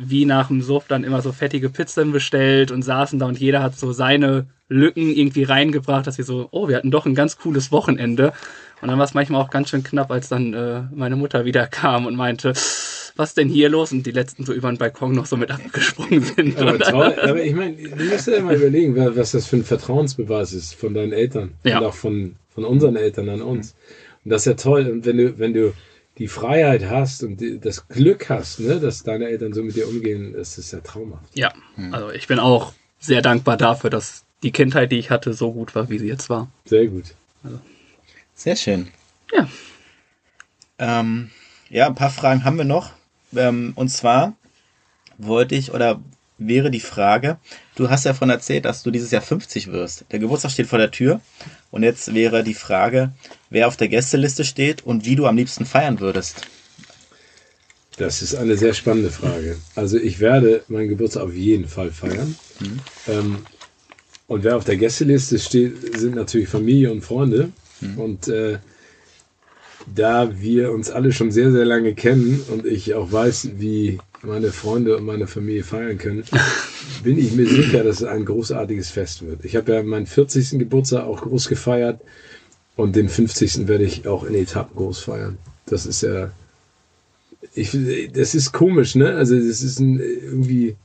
wie 0.00 0.24
nach 0.24 0.46
dem 0.48 0.62
Suff 0.62 0.84
dann 0.86 1.02
immer 1.04 1.22
so 1.22 1.32
fettige 1.32 1.68
Pizzen 1.70 2.12
bestellt 2.12 2.70
und 2.70 2.82
saßen 2.82 3.18
da 3.18 3.26
und 3.26 3.38
jeder 3.38 3.62
hat 3.62 3.76
so 3.76 3.92
seine 3.92 4.46
Lücken 4.68 5.10
irgendwie 5.14 5.42
reingebracht, 5.42 6.06
dass 6.06 6.18
wir 6.18 6.24
so, 6.24 6.48
oh, 6.52 6.68
wir 6.68 6.76
hatten 6.76 6.90
doch 6.90 7.04
ein 7.06 7.14
ganz 7.16 7.36
cooles 7.38 7.72
Wochenende. 7.72 8.32
Und 8.80 8.88
dann 8.88 8.98
war 8.98 9.04
es 9.06 9.14
manchmal 9.14 9.40
auch 9.42 9.50
ganz 9.50 9.70
schön 9.70 9.82
knapp, 9.82 10.10
als 10.12 10.28
dann 10.28 10.54
äh, 10.54 10.82
meine 10.94 11.16
Mutter 11.16 11.44
wieder 11.44 11.66
kam 11.80 12.06
und 12.06 12.14
meinte, 12.16 12.52
was 13.16 13.34
denn 13.34 13.48
hier 13.48 13.68
los? 13.70 13.90
Und 13.90 14.06
die 14.06 14.12
letzten 14.12 14.44
so 14.44 14.52
über 14.52 14.70
den 14.70 14.78
Balkon 14.78 15.12
noch 15.12 15.26
so 15.26 15.36
mit 15.36 15.50
abgesprungen 15.50 16.22
sind. 16.36 16.56
Aber 16.58 16.78
toll. 16.78 17.16
Aber 17.20 17.42
ich 17.42 17.54
meine, 17.54 17.74
du 17.76 18.04
musst 18.04 18.28
ja 18.28 18.40
mal 18.40 18.54
überlegen, 18.54 18.94
wa- 18.94 19.10
was 19.16 19.32
das 19.32 19.46
für 19.46 19.56
ein 19.56 19.64
Vertrauensbeweis 19.64 20.52
ist 20.52 20.74
von 20.74 20.94
deinen 20.94 21.12
Eltern 21.12 21.54
Ja. 21.64 21.78
und 21.80 21.86
auch 21.86 21.94
von, 21.94 22.36
von 22.54 22.64
unseren 22.64 22.94
Eltern 22.94 23.28
an 23.30 23.42
uns. 23.42 23.74
Und 24.24 24.30
das 24.30 24.42
ist 24.42 24.46
ja 24.46 24.54
toll. 24.54 24.86
Und 24.86 25.06
wenn 25.06 25.16
du, 25.16 25.38
wenn 25.40 25.54
du 25.54 25.72
die 26.18 26.28
Freiheit 26.28 26.84
hast 26.88 27.22
und 27.22 27.40
die, 27.40 27.58
das 27.58 27.88
Glück 27.88 28.28
hast, 28.28 28.60
ne, 28.60 28.80
dass 28.80 29.02
deine 29.02 29.26
Eltern 29.26 29.52
so 29.52 29.62
mit 29.62 29.76
dir 29.76 29.88
umgehen, 29.88 30.34
das 30.36 30.58
ist 30.58 30.72
ja 30.72 30.80
traumhaft. 30.80 31.36
Ja, 31.36 31.52
also 31.92 32.10
ich 32.10 32.26
bin 32.26 32.38
auch 32.38 32.72
sehr 32.98 33.22
dankbar 33.22 33.56
dafür, 33.56 33.90
dass 33.90 34.24
die 34.42 34.50
Kindheit, 34.50 34.92
die 34.92 34.98
ich 34.98 35.10
hatte, 35.10 35.32
so 35.32 35.52
gut 35.52 35.74
war, 35.74 35.88
wie 35.90 35.98
sie 35.98 36.08
jetzt 36.08 36.28
war. 36.28 36.48
Sehr 36.64 36.86
gut. 36.86 37.14
Sehr 38.34 38.56
schön. 38.56 38.88
Ja. 39.32 39.48
Ähm, 40.78 41.30
ja, 41.70 41.86
ein 41.86 41.94
paar 41.94 42.10
Fragen 42.10 42.44
haben 42.44 42.56
wir 42.56 42.64
noch. 42.64 42.92
Ähm, 43.34 43.72
und 43.74 43.88
zwar 43.88 44.34
wollte 45.18 45.54
ich 45.54 45.72
oder 45.72 46.00
wäre 46.38 46.70
die 46.70 46.80
Frage, 46.80 47.38
du 47.74 47.90
hast 47.90 48.04
ja 48.04 48.12
davon 48.12 48.30
erzählt, 48.30 48.64
dass 48.64 48.82
du 48.82 48.90
dieses 48.90 49.10
Jahr 49.10 49.22
50 49.22 49.72
wirst. 49.72 50.04
Der 50.10 50.18
Geburtstag 50.18 50.52
steht 50.52 50.68
vor 50.68 50.78
der 50.78 50.90
Tür. 50.90 51.20
Und 51.70 51.82
jetzt 51.82 52.14
wäre 52.14 52.42
die 52.42 52.54
Frage, 52.54 53.12
wer 53.50 53.68
auf 53.68 53.76
der 53.76 53.88
Gästeliste 53.88 54.44
steht 54.44 54.86
und 54.86 55.04
wie 55.04 55.16
du 55.16 55.26
am 55.26 55.36
liebsten 55.36 55.66
feiern 55.66 56.00
würdest. 56.00 56.42
Das 57.98 58.22
ist 58.22 58.36
eine 58.36 58.56
sehr 58.56 58.74
spannende 58.74 59.10
Frage. 59.10 59.56
Also 59.74 59.98
ich 59.98 60.20
werde 60.20 60.62
meinen 60.68 60.88
Geburtstag 60.88 61.24
auf 61.24 61.34
jeden 61.34 61.66
Fall 61.66 61.90
feiern. 61.90 62.36
Ähm, 63.08 63.38
und 64.28 64.44
wer 64.44 64.56
auf 64.56 64.64
der 64.64 64.76
Gästeliste 64.76 65.38
steht, 65.38 65.98
sind 65.98 66.14
natürlich 66.14 66.48
Familie 66.48 66.92
und 66.92 67.02
Freunde. 67.02 67.50
Und 67.96 68.28
äh, 68.28 68.58
da 69.94 70.40
wir 70.40 70.72
uns 70.72 70.90
alle 70.90 71.12
schon 71.12 71.30
sehr, 71.30 71.50
sehr 71.50 71.64
lange 71.64 71.94
kennen 71.94 72.40
und 72.50 72.66
ich 72.66 72.94
auch 72.94 73.10
weiß, 73.10 73.52
wie 73.58 73.98
meine 74.22 74.50
Freunde 74.50 74.96
und 74.96 75.04
meine 75.04 75.26
Familie 75.26 75.64
feiern 75.64 75.98
können, 75.98 76.24
bin 77.02 77.18
ich 77.18 77.32
mir 77.32 77.46
sicher, 77.46 77.84
dass 77.84 78.00
es 78.00 78.04
ein 78.04 78.24
großartiges 78.24 78.90
Fest 78.90 79.26
wird. 79.26 79.44
Ich 79.44 79.56
habe 79.56 79.74
ja 79.74 79.82
meinen 79.82 80.06
40. 80.06 80.58
Geburtstag 80.58 81.04
auch 81.04 81.22
groß 81.22 81.48
gefeiert 81.48 82.00
und 82.76 82.96
den 82.96 83.08
50. 83.08 83.68
werde 83.68 83.84
ich 83.84 84.06
auch 84.06 84.24
in 84.24 84.34
Etappen 84.34 84.76
groß 84.76 85.00
feiern. 85.00 85.38
Das 85.66 85.86
ist 85.86 86.02
ja, 86.02 86.30
ich, 87.54 87.76
das 88.12 88.34
ist 88.34 88.52
komisch, 88.52 88.94
ne? 88.94 89.14
Also 89.14 89.36
das 89.36 89.62
ist 89.62 89.78
ein, 89.78 90.00
irgendwie 90.00 90.76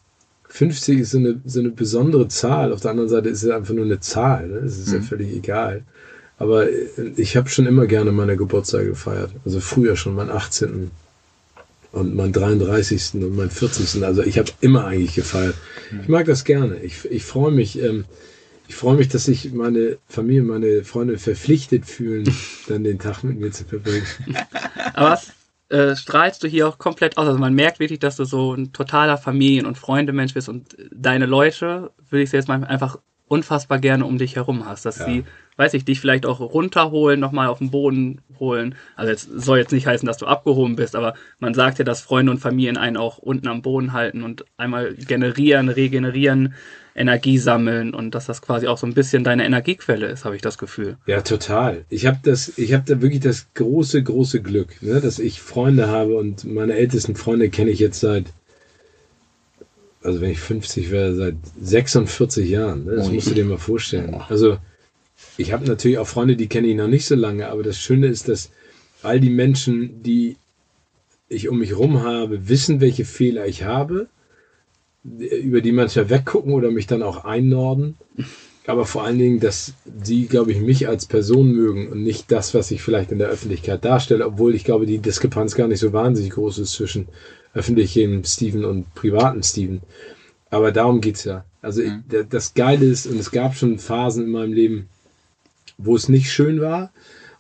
50 0.54 1.00
ist 1.00 1.12
so 1.12 1.18
eine, 1.18 1.42
so 1.46 1.60
eine 1.60 1.70
besondere 1.70 2.28
Zahl. 2.28 2.74
Auf 2.74 2.82
der 2.82 2.92
anderen 2.92 3.10
Seite 3.10 3.30
ist 3.30 3.42
es 3.42 3.50
einfach 3.50 3.74
nur 3.74 3.86
eine 3.86 4.00
Zahl. 4.00 4.48
Ne? 4.48 4.58
Es 4.58 4.78
ist 4.78 4.90
mhm. 4.90 4.96
ja 4.96 5.02
völlig 5.02 5.36
egal. 5.36 5.84
Aber 6.38 6.68
ich 7.16 7.36
habe 7.36 7.50
schon 7.50 7.66
immer 7.66 7.88
gerne 7.88 8.12
meine 8.12 8.38
Geburtstage 8.38 8.90
gefeiert. 8.90 9.32
Also 9.46 9.60
früher 9.60 9.96
schon, 9.96 10.14
meinen 10.14 10.30
18. 10.30 10.92
und 11.94 12.16
meinen 12.16 12.34
33. 12.34 13.14
und 13.14 13.36
meinen 13.36 13.52
40. 13.52 14.04
Also 14.04 14.24
ich 14.24 14.38
habe 14.40 14.52
immer 14.60 14.86
eigentlich 14.86 15.16
gefeiert. 15.16 15.56
Ich 16.02 16.10
mag 16.10 16.26
das 16.26 16.44
gerne. 16.44 16.78
Ich, 16.78 17.06
ich 17.10 17.24
freue 17.24 17.52
mich. 17.52 17.82
Ähm, 17.82 18.06
ich 18.68 18.76
freue 18.76 18.96
mich, 18.96 19.10
dass 19.10 19.26
sich 19.26 19.54
meine 19.54 19.98
Familie, 20.08 20.42
meine 20.42 20.84
Freunde 20.84 21.20
verpflichtet 21.20 21.86
fühlen, 21.86 22.26
dann 22.68 22.84
den 22.84 22.98
Tag 22.98 23.24
mit 23.24 23.40
mir 23.40 23.52
zu 23.52 23.64
verbringen. 23.64 24.06
Aber 24.94 25.12
was 25.12 25.34
äh, 25.70 25.96
strahlst 25.96 26.44
du 26.44 26.48
hier 26.48 26.68
auch 26.68 26.80
komplett 26.80 27.18
aus? 27.18 27.28
Also 27.28 27.38
man 27.38 27.54
merkt 27.54 27.80
wirklich, 27.80 28.00
dass 28.00 28.16
du 28.16 28.26
so 28.26 28.56
ein 28.56 28.74
totaler 28.74 29.18
Familien- 29.18 29.68
und 29.68 29.78
Freundemensch 29.78 30.34
bist 30.34 30.50
und 30.50 30.76
deine 30.92 31.28
Leute, 31.28 31.92
würde 32.10 32.24
ich 32.24 32.32
jetzt 32.32 32.48
mal 32.48 32.64
einfach 32.64 32.98
unfassbar 33.28 33.78
gerne 33.78 34.06
um 34.06 34.18
dich 34.18 34.36
herum 34.36 34.66
hast, 34.66 34.86
dass 34.86 34.98
ja. 34.98 35.06
sie 35.06 35.24
weiß 35.58 35.74
ich, 35.74 35.86
dich 35.86 36.00
vielleicht 36.00 36.26
auch 36.26 36.40
runterholen, 36.40 37.20
nochmal 37.20 37.48
auf 37.48 37.60
den 37.60 37.72
Boden 37.72 38.22
holen. 38.40 38.76
Also 38.96 39.12
es 39.12 39.22
soll 39.24 39.60
jetzt 39.60 39.72
nicht 39.72 39.88
heißen, 39.88 40.06
dass 40.06 40.18
du 40.18 40.26
abgehoben 40.26 40.76
bist, 40.76 40.96
aber 40.96 41.14
man 41.40 41.54
sagt 41.54 41.80
ja, 41.80 41.86
dass 41.86 42.02
Freunde 42.02 42.32
und 42.32 42.40
Familien 42.40 42.78
einen 42.78 42.98
auch 42.98 43.18
unten 43.18 43.48
am 43.48 43.62
Boden 43.62 43.94
halten 43.94 44.24
und 44.24 44.46
einmal 44.58 44.94
generieren, 44.94 45.70
regenerieren, 45.70 46.54
Energie 46.96 47.40
sammeln 47.40 47.94
und 47.94 48.14
dass 48.14 48.28
das 48.28 48.42
quasi 48.42 48.68
auch 48.68 48.78
so 48.78 48.86
ein 48.86 48.94
bisschen 48.94 49.24
deine 49.24 49.46
Energiequelle 49.46 50.08
ist, 50.08 50.26
habe 50.26 50.36
ich 50.36 50.44
das 50.44 50.60
Gefühl. 50.60 50.98
Ja, 51.08 51.22
total. 51.22 51.86
Ich 51.90 52.06
habe 52.06 52.20
das, 52.22 52.58
ich 52.58 52.74
habe 52.74 52.84
da 52.86 53.02
wirklich 53.02 53.22
das 53.22 53.48
große, 53.56 54.04
große 54.04 54.42
Glück, 54.42 54.82
ne, 54.82 55.02
dass 55.02 55.18
ich 55.18 55.42
Freunde 55.42 55.88
habe 55.88 56.18
und 56.18 56.46
meine 56.46 56.74
ältesten 56.74 57.16
Freunde 57.16 57.50
kenne 57.50 57.72
ich 57.72 57.80
jetzt 57.80 58.00
seit 58.00 58.26
also 60.04 60.20
wenn 60.20 60.32
ich 60.32 60.40
50 60.40 60.92
wäre, 60.92 61.16
seit 61.16 61.36
46 61.62 62.50
Jahren. 62.50 62.86
Ne? 62.86 62.96
Das 62.98 63.10
musst 63.10 63.30
du 63.30 63.34
dir 63.34 63.46
mal 63.46 63.58
vorstellen. 63.58 64.16
Also 64.28 64.58
ich 65.38 65.52
habe 65.52 65.66
natürlich 65.66 65.98
auch 65.98 66.08
Freunde, 66.08 66.36
die 66.36 66.48
kenne 66.48 66.68
ich 66.68 66.76
noch 66.76 66.88
nicht 66.88 67.06
so 67.06 67.16
lange, 67.16 67.50
aber 67.50 67.64
das 67.64 67.78
Schöne 67.78 68.08
ist, 68.08 68.28
dass 68.28 68.52
all 69.02 69.20
die 69.20 69.30
Menschen, 69.30 70.04
die 70.04 70.38
ich 71.28 71.50
um 71.50 71.60
mich 71.60 71.70
herum 71.70 72.04
habe, 72.04 72.48
wissen, 72.48 72.82
welche 72.82 73.06
Fehler 73.06 73.48
ich 73.48 73.64
habe, 73.64 74.08
über 75.04 75.62
die 75.62 75.72
manchmal 75.72 76.10
weggucken 76.10 76.54
oder 76.54 76.72
mich 76.72 76.88
dann 76.88 77.04
auch 77.04 77.26
einnorden. 77.26 77.96
Aber 78.66 78.86
vor 78.86 79.04
allen 79.04 79.20
Dingen, 79.20 79.40
dass 79.42 79.74
sie, 80.04 80.28
glaube 80.28 80.54
ich, 80.54 80.62
mich 80.62 80.88
als 80.88 81.06
Person 81.06 81.52
mögen 81.52 81.90
und 81.90 82.02
nicht 82.02 82.32
das, 82.32 82.54
was 82.54 82.72
ich 82.72 82.82
vielleicht 82.82 83.12
in 83.12 83.20
der 83.20 83.28
Öffentlichkeit 83.28 83.84
darstelle, 83.84 84.26
obwohl 84.26 84.56
ich 84.56 84.64
glaube, 84.64 84.86
die 84.86 85.00
Diskrepanz 85.00 85.56
gar 85.56 85.68
nicht 85.68 85.80
so 85.80 85.92
wahnsinnig 85.92 86.32
groß 86.32 86.60
ist 86.60 86.72
zwischen 86.72 87.10
öffentlichem 87.54 88.24
Steven 88.24 88.64
und 88.64 88.94
privaten 88.96 89.44
Steven. 89.44 89.82
Aber 90.50 90.72
darum 90.72 91.02
geht's 91.02 91.26
ja. 91.26 91.44
Also 91.62 91.82
mhm. 91.82 92.04
das 92.30 92.54
Geile 92.54 92.86
ist, 92.86 93.06
und 93.06 93.20
es 93.20 93.32
gab 93.32 93.56
schon 93.56 93.80
Phasen 93.80 94.26
in 94.26 94.32
meinem 94.32 94.54
Leben, 94.54 94.90
wo 95.78 95.96
es 95.96 96.10
nicht 96.10 96.32
schön 96.32 96.62
war. 96.62 96.92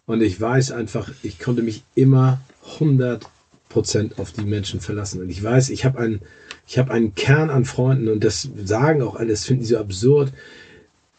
Und 0.06 0.22
ich 0.22 0.40
weiß 0.40 0.72
einfach, 0.72 1.10
ich 1.24 1.40
konnte 1.40 1.62
mich 1.62 1.84
immer 1.96 2.42
100 2.74 3.26
Prozent 3.70 4.20
auf 4.20 4.32
die 4.32 4.46
Menschen 4.46 4.80
verlassen. 4.80 5.22
Und 5.22 5.30
ich 5.30 5.42
weiß, 5.42 5.70
ich 5.70 5.86
habe 5.86 6.00
einen, 6.00 6.22
ich 6.68 6.78
einen 6.94 7.16
Kern 7.16 7.50
an 7.50 7.66
Freunden 7.66 8.10
und 8.10 8.24
das 8.24 8.48
sagen 8.64 9.02
auch 9.02 9.16
alle, 9.16 9.30
das 9.30 9.46
finden 9.46 9.64
die 9.64 9.70
so 9.70 9.78
absurd. 9.78 10.32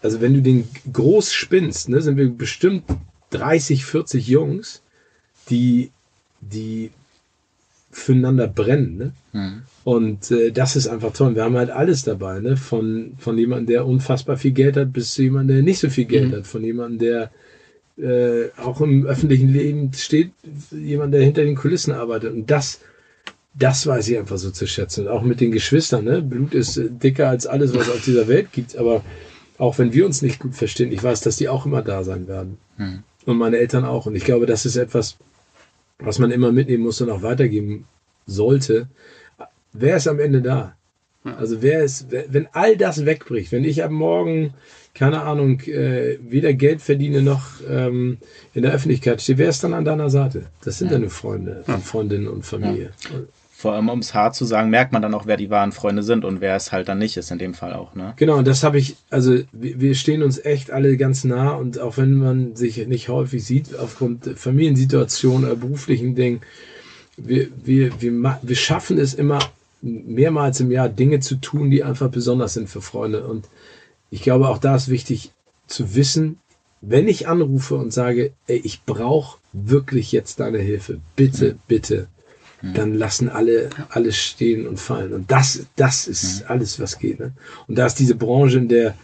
Also 0.03 0.21
wenn 0.21 0.35
du 0.35 0.43
den 0.43 0.69
groß 0.93 1.33
spinnst, 1.33 1.89
ne, 1.89 2.01
sind 2.03 2.17
wir 2.17 2.29
bestimmt 2.29 2.85
30, 3.31 3.85
40 3.85 4.29
Jungs, 4.29 4.83
die, 5.49 5.91
die 6.41 6.91
füreinander 7.91 8.47
brennen. 8.47 8.97
Ne? 8.99 9.13
Mhm. 9.33 9.63
Und 9.85 10.31
äh, 10.31 10.51
das 10.51 10.77
ist 10.77 10.89
einfach 10.89 11.13
toll. 11.13 11.35
Wir 11.35 11.45
haben 11.45 11.59
halt 11.59 11.71
alles 11.71 12.03
dabei, 12.03 12.41
ne? 12.41 12.57
Von, 12.57 13.13
von 13.19 13.37
jemandem, 13.37 13.67
der 13.67 13.87
unfassbar 13.87 14.39
viel 14.39 14.53
Geld 14.53 14.79
hat, 14.79 14.95
bis 14.95 15.13
zu 15.13 15.23
jemandem, 15.23 15.57
der 15.57 15.63
nicht 15.63 15.79
so 15.79 15.91
viel 15.91 16.07
Geld 16.07 16.31
mhm. 16.31 16.37
hat. 16.37 16.47
Von 16.47 16.65
jemandem, 16.65 16.99
der 16.99 17.31
äh, 17.99 18.49
auch 18.59 18.81
im 18.81 19.05
öffentlichen 19.05 19.53
Leben 19.53 19.93
steht, 19.93 20.33
jemand, 20.71 21.13
der 21.13 21.23
hinter 21.23 21.45
den 21.45 21.55
Kulissen 21.55 21.93
arbeitet. 21.93 22.33
Und 22.33 22.51
das, 22.51 22.81
das 23.53 23.87
weiß 23.87 24.09
ich 24.09 24.19
einfach 24.19 24.39
so 24.39 24.51
zu 24.51 24.67
schätzen. 24.67 25.07
Und 25.07 25.13
auch 25.13 25.23
mit 25.23 25.41
den 25.41 25.53
Geschwistern, 25.53 26.05
ne? 26.05 26.23
Blut 26.23 26.55
ist 26.55 26.79
äh, 26.79 26.89
dicker 26.89 27.29
als 27.29 27.47
alles, 27.47 27.75
was 27.75 27.89
es 27.89 27.95
auf 27.95 28.05
dieser 28.05 28.27
Welt 28.27 28.53
gibt. 28.53 28.77
Aber 28.77 29.05
auch 29.59 29.79
wenn 29.79 29.93
wir 29.93 30.07
uns 30.07 30.23
nicht 30.23 30.41
gut 30.41 30.55
verstehen, 30.55 30.93
ich 30.93 31.03
weiß, 31.03 31.21
dass 31.21 31.37
die 31.37 31.51
auch 31.51 31.67
immer 31.67 31.83
da 31.83 32.05
sein 32.05 32.27
werden. 32.27 32.57
Mhm. 32.79 33.03
Und 33.27 33.37
meine 33.37 33.59
Eltern 33.59 33.85
auch. 33.85 34.07
Und 34.07 34.17
ich 34.17 34.25
glaube, 34.25 34.47
das 34.47 34.65
ist 34.65 34.77
etwas, 34.77 35.19
was 35.99 36.19
man 36.19 36.31
immer 36.31 36.53
mitnehmen 36.53 36.85
muss 36.85 37.03
und 37.03 37.11
auch 37.11 37.23
weitergeben 37.23 37.85
sollte, 38.27 38.89
wer 39.75 39.97
ist 39.97 40.09
am 40.09 40.19
Ende 40.19 40.41
da? 40.41 40.75
Also 41.25 41.63
wer 41.63 41.83
ist, 41.83 42.09
wenn 42.11 42.49
all 42.53 42.77
das 42.77 43.07
wegbricht, 43.07 43.51
wenn 43.51 43.65
ich 43.65 43.83
ab 43.83 43.91
morgen, 43.91 44.53
keine 44.93 45.23
Ahnung, 45.23 45.61
äh, 45.61 46.19
weder 46.21 46.53
Geld 46.53 46.83
verdiene 46.83 47.23
noch 47.23 47.43
ähm, 47.69 48.19
in 48.53 48.63
der 48.63 48.73
Öffentlichkeit 48.73 49.23
stehe, 49.23 49.39
wer 49.39 49.49
ist 49.49 49.65
dann 49.65 49.73
an 49.73 49.87
deiner 49.87 50.11
Seite? 50.11 50.43
Das 50.63 50.79
sind 50.79 50.91
ja. 50.91 50.99
deine 50.99 51.09
Freunde, 51.09 51.65
ja. 51.67 51.79
Freundinnen 51.79 52.29
und 52.29 52.45
Familie. 52.45 52.91
Ja. 53.11 53.21
Vor 53.57 53.73
allem, 53.73 53.89
um 53.89 54.01
es 54.01 54.13
hart 54.13 54.35
zu 54.35 54.45
sagen, 54.45 54.69
merkt 54.69 54.93
man 54.93 55.01
dann 55.01 55.15
auch, 55.15 55.25
wer 55.25 55.39
die 55.39 55.49
wahren 55.49 55.73
Freunde 55.73 56.03
sind 56.03 56.27
und 56.27 56.43
wer 56.43 56.55
es 56.55 56.71
halt 56.71 56.89
dann 56.89 56.99
nicht 56.99 57.17
ist, 57.17 57.31
in 57.31 57.39
dem 57.39 57.55
Fall 57.55 57.73
auch. 57.73 57.95
Ne? 57.95 58.13
Genau, 58.17 58.37
und 58.37 58.47
das 58.47 58.63
habe 58.63 58.77
ich, 58.77 58.97
also 59.09 59.39
wir 59.53 59.95
stehen 59.95 60.23
uns 60.23 60.39
echt 60.45 60.71
alle 60.71 60.99
ganz 60.99 61.25
nah 61.25 61.53
und 61.53 61.79
auch 61.79 61.97
wenn 61.97 62.13
man 62.15 62.57
sich 62.57 62.87
nicht 62.87 63.09
häufig 63.09 63.43
sieht, 63.43 63.75
aufgrund 63.79 64.27
Familiensituation 64.37 65.45
oder 65.47 65.57
beruflichen 65.57 66.15
Dingen, 66.15 66.43
wir, 67.17 67.49
wir, 67.65 68.03
wir, 68.03 68.39
wir 68.43 68.57
schaffen 68.57 68.99
es 68.99 69.15
immer 69.15 69.39
mehrmals 69.85 70.61
im 70.61 70.71
Jahr 70.71 70.89
Dinge 70.89 71.21
zu 71.21 71.37
tun, 71.37 71.71
die 71.71 71.85
einfach 71.85 72.09
besonders 72.11 72.55
sind 72.55 72.69
für 72.69 72.81
Freunde. 72.81 73.27
Und 73.27 73.49
ich 74.11 74.23
glaube, 74.23 74.49
auch 74.49 74.59
da 74.59 74.75
ist 74.75 74.89
wichtig 74.89 75.33
zu 75.67 75.95
wissen, 75.95 76.39
wenn 76.81 77.09
ich 77.09 77.29
anrufe 77.29 77.77
und 77.77 77.93
sage, 77.93 78.33
ey, 78.47 78.61
ich 78.65 78.85
brauche 78.85 79.39
wirklich 79.53 80.13
jetzt 80.13 80.41
deine 80.41 80.59
Hilfe, 80.59 81.01
bitte, 81.17 81.57
bitte, 81.69 82.09
mhm. 82.63 82.75
dann 82.75 82.95
lassen 82.95 83.29
alle 83.29 83.71
alles 83.91 84.17
stehen 84.17 84.67
und 84.67 84.81
fallen. 84.81 85.13
Und 85.13 85.31
das, 85.31 85.67
das 85.77 86.07
ist 86.07 86.41
mhm. 86.41 86.47
alles, 86.49 86.81
was 86.81 86.99
geht. 86.99 87.21
Ne? 87.21 87.33
Und 87.67 87.77
da 87.77 87.87
ist 87.87 87.99
diese 87.99 88.15
Branche, 88.15 88.59
in 88.59 88.69
der 88.69 88.97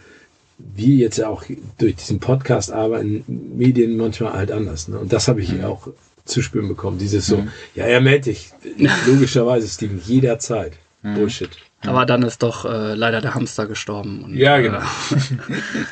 wir 0.57 0.95
jetzt 0.95 1.23
auch 1.23 1.43
durch 1.79 1.95
diesen 1.95 2.19
Podcast 2.19 2.71
arbeiten, 2.71 3.23
Medien 3.27 3.97
manchmal 3.97 4.33
halt 4.33 4.51
anders. 4.51 4.87
Ne? 4.87 4.99
Und 4.99 5.11
das 5.11 5.27
habe 5.27 5.41
ich 5.41 5.53
mhm. 5.53 5.63
auch 5.63 5.87
zu 6.25 6.41
spüren 6.41 6.67
bekommen. 6.67 6.97
Dieses 6.97 7.27
so, 7.27 7.37
mhm. 7.37 7.51
ja, 7.75 7.85
er 7.85 8.01
meldet 8.01 8.27
dich. 8.27 8.49
Logischerweise, 9.07 9.67
Steven, 9.67 9.99
jederzeit. 10.05 10.73
Mhm. 11.01 11.15
Bullshit. 11.15 11.49
Aber 11.83 12.05
dann 12.05 12.21
ist 12.21 12.43
doch 12.43 12.65
äh, 12.65 12.93
leider 12.93 13.21
der 13.21 13.33
Hamster 13.33 13.65
gestorben. 13.65 14.23
Und, 14.23 14.35
ja, 14.35 14.59
genau. 14.59 14.81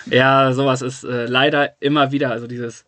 Äh, 0.10 0.16
ja, 0.18 0.54
sowas 0.54 0.82
ist 0.82 1.04
äh, 1.04 1.26
leider 1.26 1.74
immer 1.80 2.12
wieder, 2.12 2.32
also 2.32 2.46
dieses, 2.46 2.86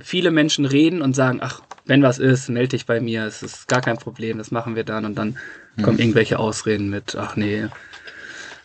viele 0.00 0.30
Menschen 0.30 0.64
reden 0.64 1.02
und 1.02 1.16
sagen, 1.16 1.40
ach, 1.42 1.62
wenn 1.84 2.02
was 2.02 2.18
ist, 2.18 2.48
melde 2.48 2.70
dich 2.70 2.86
bei 2.86 3.00
mir, 3.00 3.24
es 3.24 3.42
ist 3.42 3.66
gar 3.66 3.80
kein 3.80 3.96
Problem, 3.96 4.38
das 4.38 4.50
machen 4.50 4.76
wir 4.76 4.84
dann 4.84 5.04
und 5.04 5.16
dann 5.16 5.36
mhm. 5.76 5.82
kommen 5.82 5.98
irgendwelche 5.98 6.38
Ausreden 6.38 6.90
mit, 6.90 7.16
ach 7.16 7.34
nee, 7.34 7.66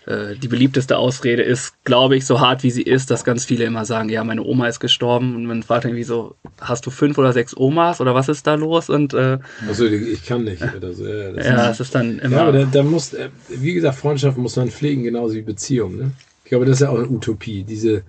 äh, 0.05 0.35
die 0.35 0.47
beliebteste 0.47 0.97
Ausrede 0.97 1.43
ist, 1.43 1.83
glaube 1.83 2.15
ich, 2.15 2.25
so 2.25 2.39
hart 2.39 2.63
wie 2.63 2.71
sie 2.71 2.81
ist, 2.81 3.11
dass 3.11 3.23
ganz 3.23 3.45
viele 3.45 3.63
immer 3.65 3.85
sagen, 3.85 4.09
ja, 4.09 4.23
meine 4.23 4.43
Oma 4.43 4.67
ist 4.67 4.79
gestorben 4.79 5.35
und 5.35 5.45
man 5.45 5.63
fragt 5.63 5.85
irgendwie 5.85 6.03
so, 6.03 6.35
hast 6.59 6.85
du 6.85 6.91
fünf 6.91 7.17
oder 7.17 7.33
sechs 7.33 7.55
Omas 7.55 8.01
oder 8.01 8.13
was 8.13 8.29
ist 8.29 8.45
da 8.45 8.55
los? 8.55 8.89
Und 8.89 9.13
äh, 9.13 9.39
also 9.67 9.85
ich 9.85 10.25
kann 10.25 10.43
nicht 10.43 10.61
oder 10.61 10.93
so. 10.93 11.07
Ja, 11.07 11.31
das 11.31 11.45
ja, 11.45 11.69
ist, 11.69 11.79
ist 11.79 11.95
dann 11.95 12.19
immer. 12.19 12.37
Ja, 12.37 12.43
aber 12.43 12.51
da, 12.51 12.65
da, 12.65 12.83
muss, 12.83 13.13
äh, 13.13 13.29
wie 13.49 13.73
gesagt, 13.73 13.97
Freundschaft 13.97 14.37
muss 14.37 14.55
man 14.55 14.69
pflegen, 14.69 15.03
genauso 15.03 15.35
wie 15.35 15.41
Beziehungen. 15.41 15.97
Ne? 15.97 16.11
Ich 16.43 16.49
glaube, 16.49 16.65
das 16.65 16.75
ist 16.75 16.81
ja 16.81 16.89
auch 16.89 16.97
eine 16.97 17.07
Utopie, 17.07 17.63
diese 17.63 18.03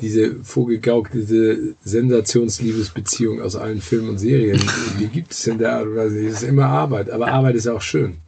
diese 0.00 0.44
vorgegaukelte 0.44 1.74
Sensationsliebesbeziehung 1.82 3.40
aus 3.40 3.56
allen 3.56 3.80
Filmen 3.80 4.10
und 4.10 4.18
Serien, 4.18 4.60
die 5.00 5.06
gibt 5.06 5.32
es 5.32 5.46
in 5.46 5.58
der 5.58 5.72
Art 5.72 5.86
und 5.86 5.96
Weise. 5.96 6.26
Es 6.26 6.42
ist 6.42 6.48
immer 6.48 6.66
Arbeit, 6.66 7.10
aber 7.10 7.28
Arbeit 7.28 7.54
ist 7.54 7.66
auch 7.66 7.80
schön. 7.80 8.18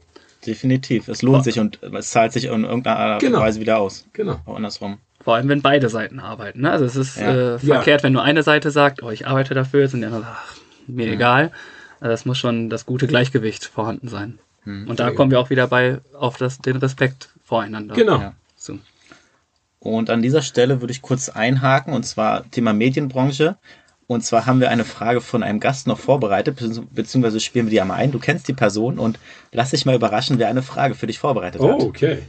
Definitiv. 0.47 1.09
Es 1.09 1.22
lohnt 1.22 1.41
oh. 1.41 1.43
sich 1.43 1.59
und 1.59 1.82
es 1.82 2.11
zahlt 2.11 2.32
sich 2.32 2.45
in 2.45 2.64
irgendeiner 2.64 2.97
Art 2.97 3.22
und 3.22 3.28
genau. 3.28 3.41
Weise 3.41 3.61
wieder 3.61 3.78
aus. 3.78 4.07
Genau. 4.12 4.41
Auch 4.47 4.57
andersrum. 4.57 4.99
Vor 5.20 5.34
allem, 5.34 5.49
wenn 5.49 5.62
beide 5.62 5.89
Seiten 5.89 6.20
arbeiten. 6.20 6.62
Ne? 6.62 6.70
Also 6.70 6.84
es 6.84 6.97
ist 6.97 7.16
ja. 7.18 7.55
äh, 7.55 7.59
verkehrt, 7.59 8.01
ja. 8.01 8.05
wenn 8.05 8.12
nur 8.12 8.22
eine 8.22 8.43
Seite 8.43 8.70
sagt, 8.70 9.03
oh, 9.03 9.11
ich 9.11 9.26
arbeite 9.26 9.55
dafür, 9.55 9.82
jetzt 9.82 9.95
und 9.95 10.01
die 10.01 10.07
andere 10.07 10.22
sagt, 10.22 10.36
ach, 10.39 10.57
mir 10.86 11.07
ja. 11.07 11.12
egal. 11.12 11.53
Also 12.01 12.12
es 12.12 12.24
muss 12.24 12.39
schon 12.39 12.70
das 12.70 12.86
gute 12.86 13.07
Gleichgewicht 13.07 13.64
vorhanden 13.64 14.09
sein. 14.09 14.39
Hm. 14.64 14.89
Und 14.89 15.01
da 15.01 15.11
kommen 15.11 15.30
wir 15.30 15.41
auch 15.41 15.51
wieder 15.51 15.66
bei 15.66 15.99
auf 16.14 16.36
das, 16.36 16.59
den 16.59 16.76
Respekt 16.76 17.30
voreinander. 17.45 17.95
Genau. 17.95 18.32
So. 18.57 18.78
Und 19.80 20.11
an 20.11 20.22
dieser 20.22 20.43
Stelle 20.43 20.80
würde 20.80 20.93
ich 20.93 21.03
kurz 21.03 21.28
einhaken, 21.28 21.93
und 21.93 22.05
zwar 22.05 22.49
Thema 22.51 22.72
Medienbranche. 22.72 23.57
Und 24.09 24.25
zwar 24.25 24.47
haben 24.47 24.61
wir 24.61 24.71
eine 24.71 24.87
Frage 24.87 25.21
von 25.21 25.43
einem 25.43 25.61
Gast 25.61 25.87
noch 25.87 25.99
vorbereitet, 25.99 26.57
beziehungsweise 26.95 27.41
spielen 27.41 27.67
wir 27.67 27.71
die 27.71 27.81
einmal 27.81 27.99
ein. 27.99 28.11
Du 28.11 28.19
kennst 28.19 28.49
die 28.49 28.55
Person 28.55 28.99
und 28.99 29.19
lass 29.53 29.71
dich 29.71 29.85
mal 29.85 29.95
überraschen, 29.95 30.39
wer 30.39 30.49
eine 30.49 30.63
Frage 30.63 30.95
für 30.95 31.07
dich 31.07 31.19
vorbereitet 31.19 31.61
Oh, 31.61 31.75
hat. 31.75 31.83
okay. 31.83 32.23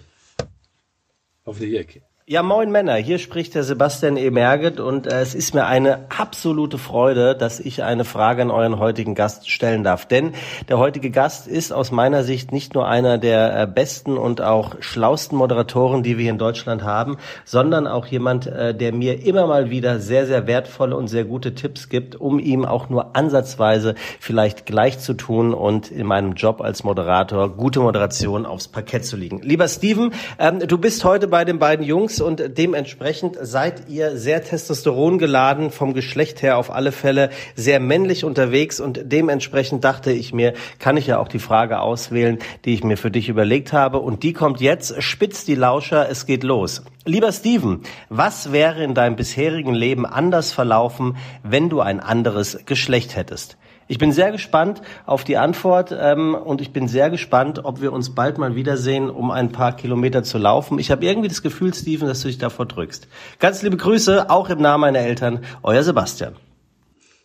Auf 1.46 1.58
die 1.58 1.78
Ecke. 1.78 2.02
Ja, 2.32 2.44
moin 2.44 2.70
Männer, 2.70 2.94
hier 2.94 3.18
spricht 3.18 3.56
der 3.56 3.64
Sebastian 3.64 4.16
Emerget 4.16 4.80
und 4.80 5.08
äh, 5.08 5.20
es 5.20 5.34
ist 5.34 5.56
mir 5.56 5.66
eine 5.66 6.06
absolute 6.16 6.78
Freude, 6.78 7.36
dass 7.36 7.60
ich 7.60 7.82
eine 7.82 8.06
Frage 8.06 8.44
an 8.44 8.52
euren 8.52 8.78
heutigen 8.78 9.16
Gast 9.16 9.50
stellen 9.50 9.84
darf. 9.84 10.06
Denn 10.06 10.34
der 10.68 10.78
heutige 10.78 11.10
Gast 11.10 11.48
ist 11.48 11.72
aus 11.74 11.90
meiner 11.90 12.24
Sicht 12.24 12.52
nicht 12.52 12.76
nur 12.76 12.88
einer 12.88 13.18
der 13.18 13.60
äh, 13.60 13.66
besten 13.66 14.16
und 14.16 14.42
auch 14.42 14.76
schlausten 14.80 15.40
Moderatoren, 15.40 16.04
die 16.04 16.20
wir 16.20 16.22
hier 16.22 16.32
in 16.34 16.38
Deutschland 16.38 16.84
haben, 16.84 17.18
sondern 17.46 17.88
auch 17.88 18.06
jemand, 18.06 18.46
äh, 18.46 18.76
der 18.76 18.94
mir 18.94 19.26
immer 19.26 19.48
mal 19.48 19.72
wieder 19.72 20.00
sehr, 20.00 20.28
sehr 20.28 20.46
wertvolle 20.46 20.96
und 20.96 21.08
sehr 21.08 21.26
gute 21.26 21.56
Tipps 21.56 21.90
gibt, 21.90 22.16
um 22.16 22.38
ihm 22.38 22.64
auch 22.64 22.90
nur 22.90 23.16
ansatzweise 23.16 23.96
vielleicht 24.20 24.68
gleich 24.68 25.00
zu 25.00 25.16
tun 25.16 25.56
und 25.56 25.90
in 25.90 26.06
meinem 26.06 26.34
Job 26.34 26.62
als 26.62 26.84
Moderator 26.84 27.50
gute 27.50 27.80
Moderation 27.80 28.46
aufs 28.46 28.68
Parkett 28.68 29.04
zu 29.04 29.18
liegen. 29.18 29.42
Lieber 29.42 29.68
Steven, 29.68 30.14
ähm, 30.38 30.60
du 30.60 30.78
bist 30.78 31.04
heute 31.04 31.28
bei 31.28 31.44
den 31.44 31.58
beiden 31.58 31.84
Jungs 31.84 32.19
und 32.22 32.58
dementsprechend 32.58 33.38
seid 33.42 33.90
ihr 33.90 34.18
sehr 34.18 34.44
Testosteron 34.44 35.18
geladen, 35.18 35.72
vom 35.72 35.94
Geschlecht 35.94 36.42
her 36.42 36.58
auf 36.58 36.72
alle 36.72 36.92
Fälle 36.92 37.30
sehr 37.56 37.80
männlich 37.80 38.24
unterwegs 38.24 38.80
und 38.80 39.00
dementsprechend 39.04 39.84
dachte 39.84 40.12
ich 40.12 40.34
mir, 40.34 40.54
kann 40.80 40.98
ich 40.98 41.08
ja 41.08 41.20
auch 41.20 41.28
die 41.28 41.40
Frage 41.40 41.80
auswählen, 41.80 42.40
die 42.66 42.74
ich 42.74 42.84
mir 42.84 42.98
für 42.98 43.12
dich 43.12 43.30
überlegt 43.30 43.74
habe 43.74 44.00
und 44.00 44.24
die 44.24 44.34
kommt 44.34 44.62
jetzt, 44.62 45.02
spitz 45.02 45.46
die 45.46 45.56
Lauscher, 45.56 46.10
es 46.10 46.26
geht 46.26 46.44
los. 46.44 46.84
Lieber 47.06 47.32
Steven, 47.32 47.82
was 48.10 48.52
wäre 48.52 48.84
in 48.84 48.94
deinem 48.94 49.16
bisherigen 49.16 49.74
Leben 49.74 50.06
anders 50.06 50.52
verlaufen, 50.52 51.18
wenn 51.44 51.70
du 51.70 51.82
ein 51.82 52.00
anderes 52.00 52.60
Geschlecht 52.66 53.16
hättest? 53.16 53.58
Ich 53.90 53.98
bin 53.98 54.12
sehr 54.12 54.32
gespannt 54.32 54.84
auf 55.08 55.24
die 55.24 55.38
Antwort 55.38 55.92
ähm, 56.00 56.36
und 56.36 56.62
ich 56.62 56.72
bin 56.72 56.88
sehr 56.88 57.10
gespannt, 57.10 57.66
ob 57.66 57.82
wir 57.82 57.92
uns 57.92 58.14
bald 58.14 58.38
mal 58.38 58.56
wiedersehen, 58.56 59.10
um 59.10 59.32
ein 59.32 59.52
paar 59.52 59.76
Kilometer 59.76 60.22
zu 60.22 60.38
laufen. 60.38 60.78
Ich 60.78 60.92
habe 60.92 61.04
irgendwie 61.04 61.28
das 61.28 61.42
Gefühl, 61.42 61.74
Steven, 61.74 62.08
dass 62.08 62.22
du 62.22 62.28
dich 62.28 62.38
davor 62.38 62.68
drückst. 62.68 63.08
Ganz 63.40 63.64
liebe 63.64 63.78
Grüße, 63.78 64.30
auch 64.30 64.52
im 64.52 64.62
Namen 64.62 64.82
meiner 64.82 65.00
Eltern, 65.00 65.44
euer 65.64 65.82
Sebastian. 65.82 66.36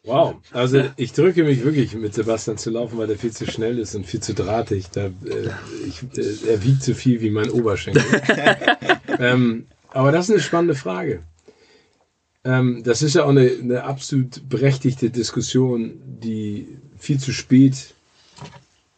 Wow, 0.05 0.37
also 0.53 0.85
ich 0.97 1.13
drücke 1.13 1.45
mich 1.45 1.65
wirklich 1.65 1.95
mit 1.95 2.15
Sebastian 2.15 2.57
zu 2.57 2.71
laufen, 2.71 2.97
weil 2.97 3.11
er 3.11 3.19
viel 3.19 3.33
zu 3.33 3.47
schnell 3.47 3.79
ist 3.79 3.95
und 3.95 4.07
viel 4.07 4.21
zu 4.21 4.33
drahtig. 4.33 4.87
Da, 4.91 5.07
äh, 5.07 5.11
ich, 5.87 6.03
äh, 6.17 6.51
er 6.51 6.65
wiegt 6.65 6.83
so 6.83 6.95
viel 6.95 7.21
wie 7.21 7.31
mein 7.31 7.51
Oberschenkel. 7.51 8.03
ähm, 9.19 9.67
aber 9.91 10.13
das 10.13 10.31
ist 10.31 10.35
eine 10.35 10.43
spannende 10.43 10.75
Frage. 10.75 11.21
Ähm, 12.45 12.83
das 12.85 13.03
ist 13.03 13.15
ja 13.15 13.25
auch 13.25 13.31
eine, 13.31 13.51
eine 13.51 13.85
absolut 13.85 14.49
berechtigte 14.49 15.11
Diskussion, 15.11 16.01
die 16.23 16.69
viel 16.99 17.19
zu 17.19 17.33
spät 17.33 17.95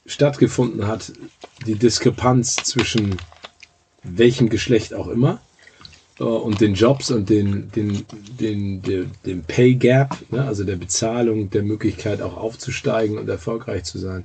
stattgefunden 0.05 0.87
hat. 0.87 1.13
Die 1.67 1.77
Diskrepanz 1.77 2.57
zwischen 2.57 3.17
welchem 4.03 4.49
Geschlecht 4.49 4.95
auch 4.95 5.09
immer 5.09 5.41
äh, 6.19 6.25
und 6.25 6.61
den 6.61 6.75
Jobs 6.75 7.11
und 7.11 7.29
den, 7.31 7.71
den, 7.73 8.05
den, 8.41 8.83
den, 8.83 9.11
den 9.25 9.43
Pay 9.45 9.75
Gap, 9.75 10.17
ne, 10.31 10.45
also 10.45 10.65
der 10.65 10.77
Bezahlung, 10.77 11.51
der 11.51 11.63
Möglichkeit 11.63 12.23
auch 12.23 12.37
aufzusteigen 12.37 13.19
und 13.19 13.29
erfolgreich 13.29 13.85
zu 13.85 13.99
sein. 13.99 14.25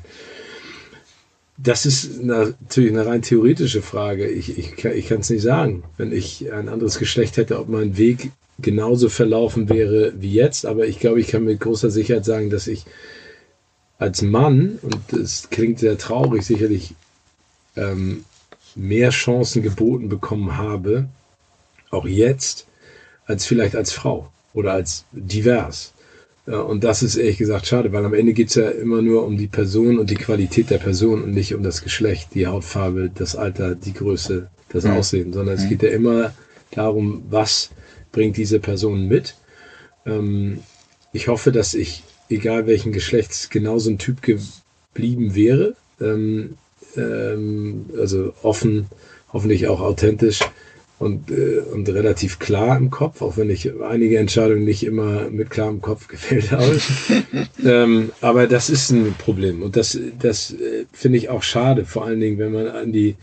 Das 1.58 1.86
ist 1.86 2.24
natürlich 2.24 2.92
eine 2.92 3.06
rein 3.06 3.22
theoretische 3.22 3.84
Frage. 3.84 4.28
Ich, 4.28 4.58
ich, 4.58 4.84
ich 4.84 5.08
kann 5.08 5.20
es 5.20 5.30
nicht 5.30 5.44
sagen. 5.44 5.84
Wenn 5.96 6.12
ich 6.12 6.52
ein 6.52 6.70
anderes 6.70 6.98
Geschlecht 6.98 7.38
hätte, 7.38 7.60
ob 7.60 7.70
mein 7.70 7.98
Weg 7.98 8.32
genauso 8.62 9.10
verlaufen 9.10 9.70
wäre 9.70 10.14
wie 10.20 10.34
jetzt. 10.34 10.66
Aber 10.66 10.88
ich 10.88 11.00
glaube, 11.00 11.20
ich 11.20 11.28
kann 11.28 11.46
mit 11.46 11.60
großer 11.60 11.90
Sicherheit 11.90 12.26
sagen, 12.26 12.50
dass 12.50 12.68
ich 12.68 12.86
als 13.98 14.22
Mann, 14.22 14.80
und 14.82 14.98
das 15.12 15.50
klingt 15.50 15.80
sehr 15.80 15.98
traurig, 15.98 16.44
sicherlich 16.44 16.96
ähm, 17.76 18.26
mehr 18.76 19.12
Chancen 19.12 19.62
geboten 19.62 20.10
bekommen 20.10 20.58
habe, 20.58 21.08
auch 21.90 22.06
jetzt, 22.06 22.66
als 23.26 23.46
vielleicht 23.46 23.76
als 23.76 23.92
Frau 23.92 24.32
oder 24.54 24.74
als 24.74 25.06
divers. 25.12 25.94
Und 26.46 26.84
das 26.84 27.04
ist 27.04 27.18
ehrlich 27.18 27.38
gesagt 27.38 27.68
schade, 27.68 27.94
weil 27.94 28.04
am 28.04 28.16
Ende 28.16 28.34
geht 28.34 28.50
es 28.50 28.56
ja 28.56 28.70
immer 28.70 29.02
nur 29.02 29.26
um 29.26 29.38
die 29.38 29.48
Person 29.48 30.00
und 30.00 30.10
die 30.10 30.16
Qualität 30.16 30.72
der 30.72 30.80
Person 30.80 31.22
und 31.24 31.32
nicht 31.32 31.54
um 31.54 31.62
das 31.62 31.84
Geschlecht, 31.84 32.30
die 32.34 32.48
Hautfarbe, 32.48 33.12
das 33.14 33.36
Alter, 33.36 33.76
die 33.76 33.94
Größe, 33.94 34.50
das 34.70 34.84
mhm. 34.84 34.92
Aussehen, 34.92 35.34
sondern 35.34 35.56
es 35.56 35.70
geht 35.70 35.84
ja 35.84 35.90
immer 35.90 36.34
darum, 36.72 37.24
was 37.30 37.70
bringt 38.12 38.38
diese 38.38 38.60
Person 38.60 39.08
mit. 39.08 39.36
Ähm, 40.06 40.60
ich 41.14 41.28
hoffe, 41.28 41.52
dass 41.52 41.74
ich, 41.74 42.04
egal 42.30 42.68
welchen 42.68 42.92
Geschlechts, 42.92 43.50
genauso 43.50 43.90
ein 43.90 43.98
Typ 43.98 44.22
geblieben 44.22 45.36
wäre. 45.36 45.76
Ähm, 46.00 46.58
ähm, 46.98 47.86
also 47.98 48.34
offen, 48.42 48.88
hoffentlich 49.32 49.68
auch 49.68 49.82
authentisch 49.82 50.40
und, 51.02 51.32
äh, 51.32 51.60
und 51.74 51.90
relativ 51.90 52.40
klar 52.40 52.78
im 52.78 52.92
Kopf, 52.92 53.22
auch 53.22 53.36
wenn 53.36 53.50
ich 53.50 53.72
einige 53.82 54.20
Entscheidungen 54.20 54.64
nicht 54.64 54.84
immer 54.84 55.30
mit 55.30 55.50
klarem 55.50 55.82
Kopf 55.82 56.08
gefällt 56.08 56.52
habe. 56.52 56.80
ähm, 57.66 58.12
aber 58.22 58.48
das 58.48 58.70
ist 58.70 58.92
ein 58.92 59.16
Problem 59.18 59.64
und 59.64 59.76
das, 59.76 59.98
das 60.20 60.52
äh, 60.52 60.86
finde 60.94 61.18
ich 61.18 61.30
auch 61.30 61.44
schade, 61.44 61.86
vor 61.86 62.06
allen 62.06 62.20
Dingen, 62.20 62.38
wenn 62.38 62.52
man 62.52 62.68
an 62.68 62.92
die, 62.92 63.16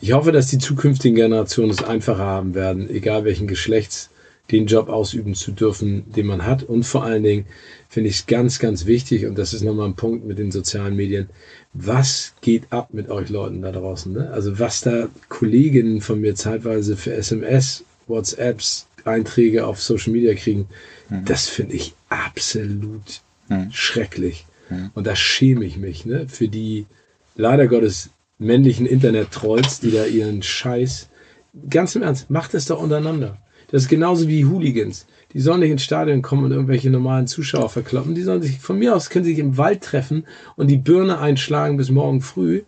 ich 0.00 0.12
hoffe, 0.12 0.32
dass 0.32 0.48
die 0.48 0.58
zukünftigen 0.58 1.16
Generationen 1.16 1.70
es 1.70 1.82
einfacher 1.82 2.24
haben 2.24 2.54
werden, 2.54 2.90
egal 2.90 3.24
welchen 3.24 3.46
Geschlechts, 3.46 4.10
den 4.50 4.66
Job 4.66 4.88
ausüben 4.88 5.34
zu 5.34 5.52
dürfen, 5.52 6.12
den 6.12 6.26
man 6.26 6.44
hat. 6.44 6.62
Und 6.62 6.84
vor 6.84 7.04
allen 7.04 7.22
Dingen 7.22 7.46
finde 7.88 8.10
ich 8.10 8.16
es 8.16 8.26
ganz, 8.26 8.58
ganz 8.58 8.86
wichtig, 8.86 9.26
und 9.26 9.38
das 9.38 9.54
ist 9.54 9.62
nochmal 9.62 9.88
ein 9.88 9.96
Punkt 9.96 10.26
mit 10.26 10.38
den 10.38 10.50
sozialen 10.50 10.96
Medien, 10.96 11.28
was 11.72 12.34
geht 12.40 12.72
ab 12.72 12.88
mit 12.92 13.08
euch 13.08 13.30
Leuten 13.30 13.62
da 13.62 13.72
draußen? 13.72 14.12
Ne? 14.12 14.30
Also 14.30 14.58
was 14.58 14.82
da 14.82 15.08
Kolleginnen 15.28 16.00
von 16.00 16.20
mir 16.20 16.34
zeitweise 16.34 16.96
für 16.96 17.14
SMS, 17.14 17.84
WhatsApps, 18.06 18.86
Einträge 19.04 19.66
auf 19.66 19.80
Social 19.80 20.12
Media 20.12 20.34
kriegen, 20.34 20.68
mhm. 21.08 21.24
das 21.24 21.48
finde 21.48 21.74
ich 21.74 21.94
absolut 22.08 23.22
mhm. 23.48 23.70
schrecklich. 23.72 24.46
Mhm. 24.68 24.90
Und 24.94 25.06
da 25.06 25.16
schäme 25.16 25.64
ich 25.64 25.78
mich 25.78 26.04
ne? 26.04 26.28
für 26.28 26.48
die 26.48 26.86
leider 27.36 27.66
Gottes 27.66 28.10
männlichen 28.38 28.86
Internet-Trolls, 28.86 29.80
die 29.80 29.92
da 29.92 30.04
ihren 30.04 30.42
Scheiß, 30.42 31.08
ganz 31.70 31.94
im 31.94 32.02
Ernst, 32.02 32.30
macht 32.30 32.54
es 32.54 32.66
doch 32.66 32.82
untereinander. 32.82 33.38
Das 33.72 33.82
ist 33.82 33.88
genauso 33.88 34.28
wie 34.28 34.44
Hooligans. 34.44 35.06
Die 35.32 35.40
sollen 35.40 35.60
nicht 35.60 35.70
ins 35.70 35.82
Stadion 35.82 36.20
kommen 36.20 36.44
und 36.44 36.52
irgendwelche 36.52 36.90
normalen 36.90 37.26
Zuschauer 37.26 37.70
verkloppen. 37.70 38.14
Die 38.14 38.22
sollen 38.22 38.42
sich, 38.42 38.58
von 38.60 38.78
mir 38.78 38.94
aus 38.94 39.08
können 39.08 39.24
sie 39.24 39.30
sich 39.32 39.40
im 39.40 39.56
Wald 39.56 39.82
treffen 39.82 40.24
und 40.56 40.68
die 40.68 40.76
Birne 40.76 41.18
einschlagen 41.18 41.78
bis 41.78 41.90
morgen 41.90 42.20
früh. 42.20 42.62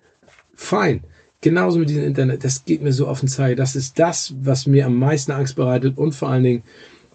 Fein. 0.55 1.05
Genauso 1.43 1.79
mit 1.79 1.91
diesem 1.91 2.05
Internet. 2.05 2.43
Das 2.43 2.65
geht 2.65 2.83
mir 2.83 2.95
so 2.95 3.07
auf 3.07 3.21
den 3.21 3.29
Zeiger. 3.29 3.55
Das 3.55 3.77
ist 3.77 3.99
das, 3.99 4.35
was 4.41 4.67
mir 4.67 4.87
am 4.87 4.99
meisten 4.99 5.31
Angst 5.31 5.57
bereitet 5.57 5.99
und 5.99 6.15
vor 6.15 6.31
allen 6.31 6.45
Dingen, 6.45 6.63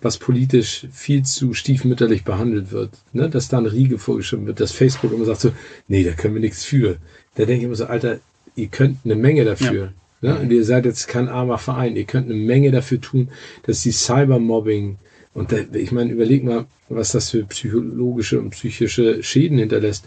was 0.02 0.18
politisch 0.18 0.86
viel 0.92 1.24
zu 1.24 1.56
stiefmütterlich 1.56 2.24
behandelt 2.24 2.72
wird. 2.72 2.92
Ne? 3.12 3.28
Dass 3.28 3.48
da 3.48 3.58
eine 3.58 3.74
Riege 3.74 3.98
vorgeschrieben 3.98 4.46
wird, 4.46 4.60
dass 4.60 4.72
Facebook 4.72 5.12
immer 5.12 5.26
sagt 5.26 5.42
so, 5.42 5.52
nee, 5.88 6.04
da 6.04 6.12
können 6.12 6.36
wir 6.36 6.42
nichts 6.42 6.64
für. 6.64 6.98
Da 7.36 7.46
denke 7.46 7.56
ich 7.56 7.64
immer 7.64 7.76
so, 7.76 7.86
Alter, 7.86 8.20
ihr 8.56 8.68
könnt 8.68 9.00
eine 9.04 9.16
Menge 9.16 9.46
dafür. 9.46 9.86
Ja. 9.86 9.94
Ne? 10.22 10.38
Und 10.38 10.52
ihr 10.52 10.66
seid 10.66 10.86
jetzt 10.86 11.08
kein 11.08 11.30
armer 11.30 11.58
Verein. 11.58 11.96
Ihr 11.96 12.06
könnt 12.06 12.30
eine 12.30 12.40
Menge 12.40 12.72
dafür 12.72 13.00
tun, 13.00 13.30
dass 13.64 13.82
die 13.82 13.92
Cybermobbing 13.92 14.98
und 15.34 15.52
da, 15.52 15.58
ich 15.74 15.92
meine, 15.92 16.12
überleg 16.12 16.44
mal, 16.44 16.66
was 16.90 17.12
das 17.12 17.30
für 17.30 17.44
psychologische 17.46 18.40
und 18.40 18.50
psychische 18.50 19.22
Schäden 19.24 19.58
hinterlässt. 19.58 20.06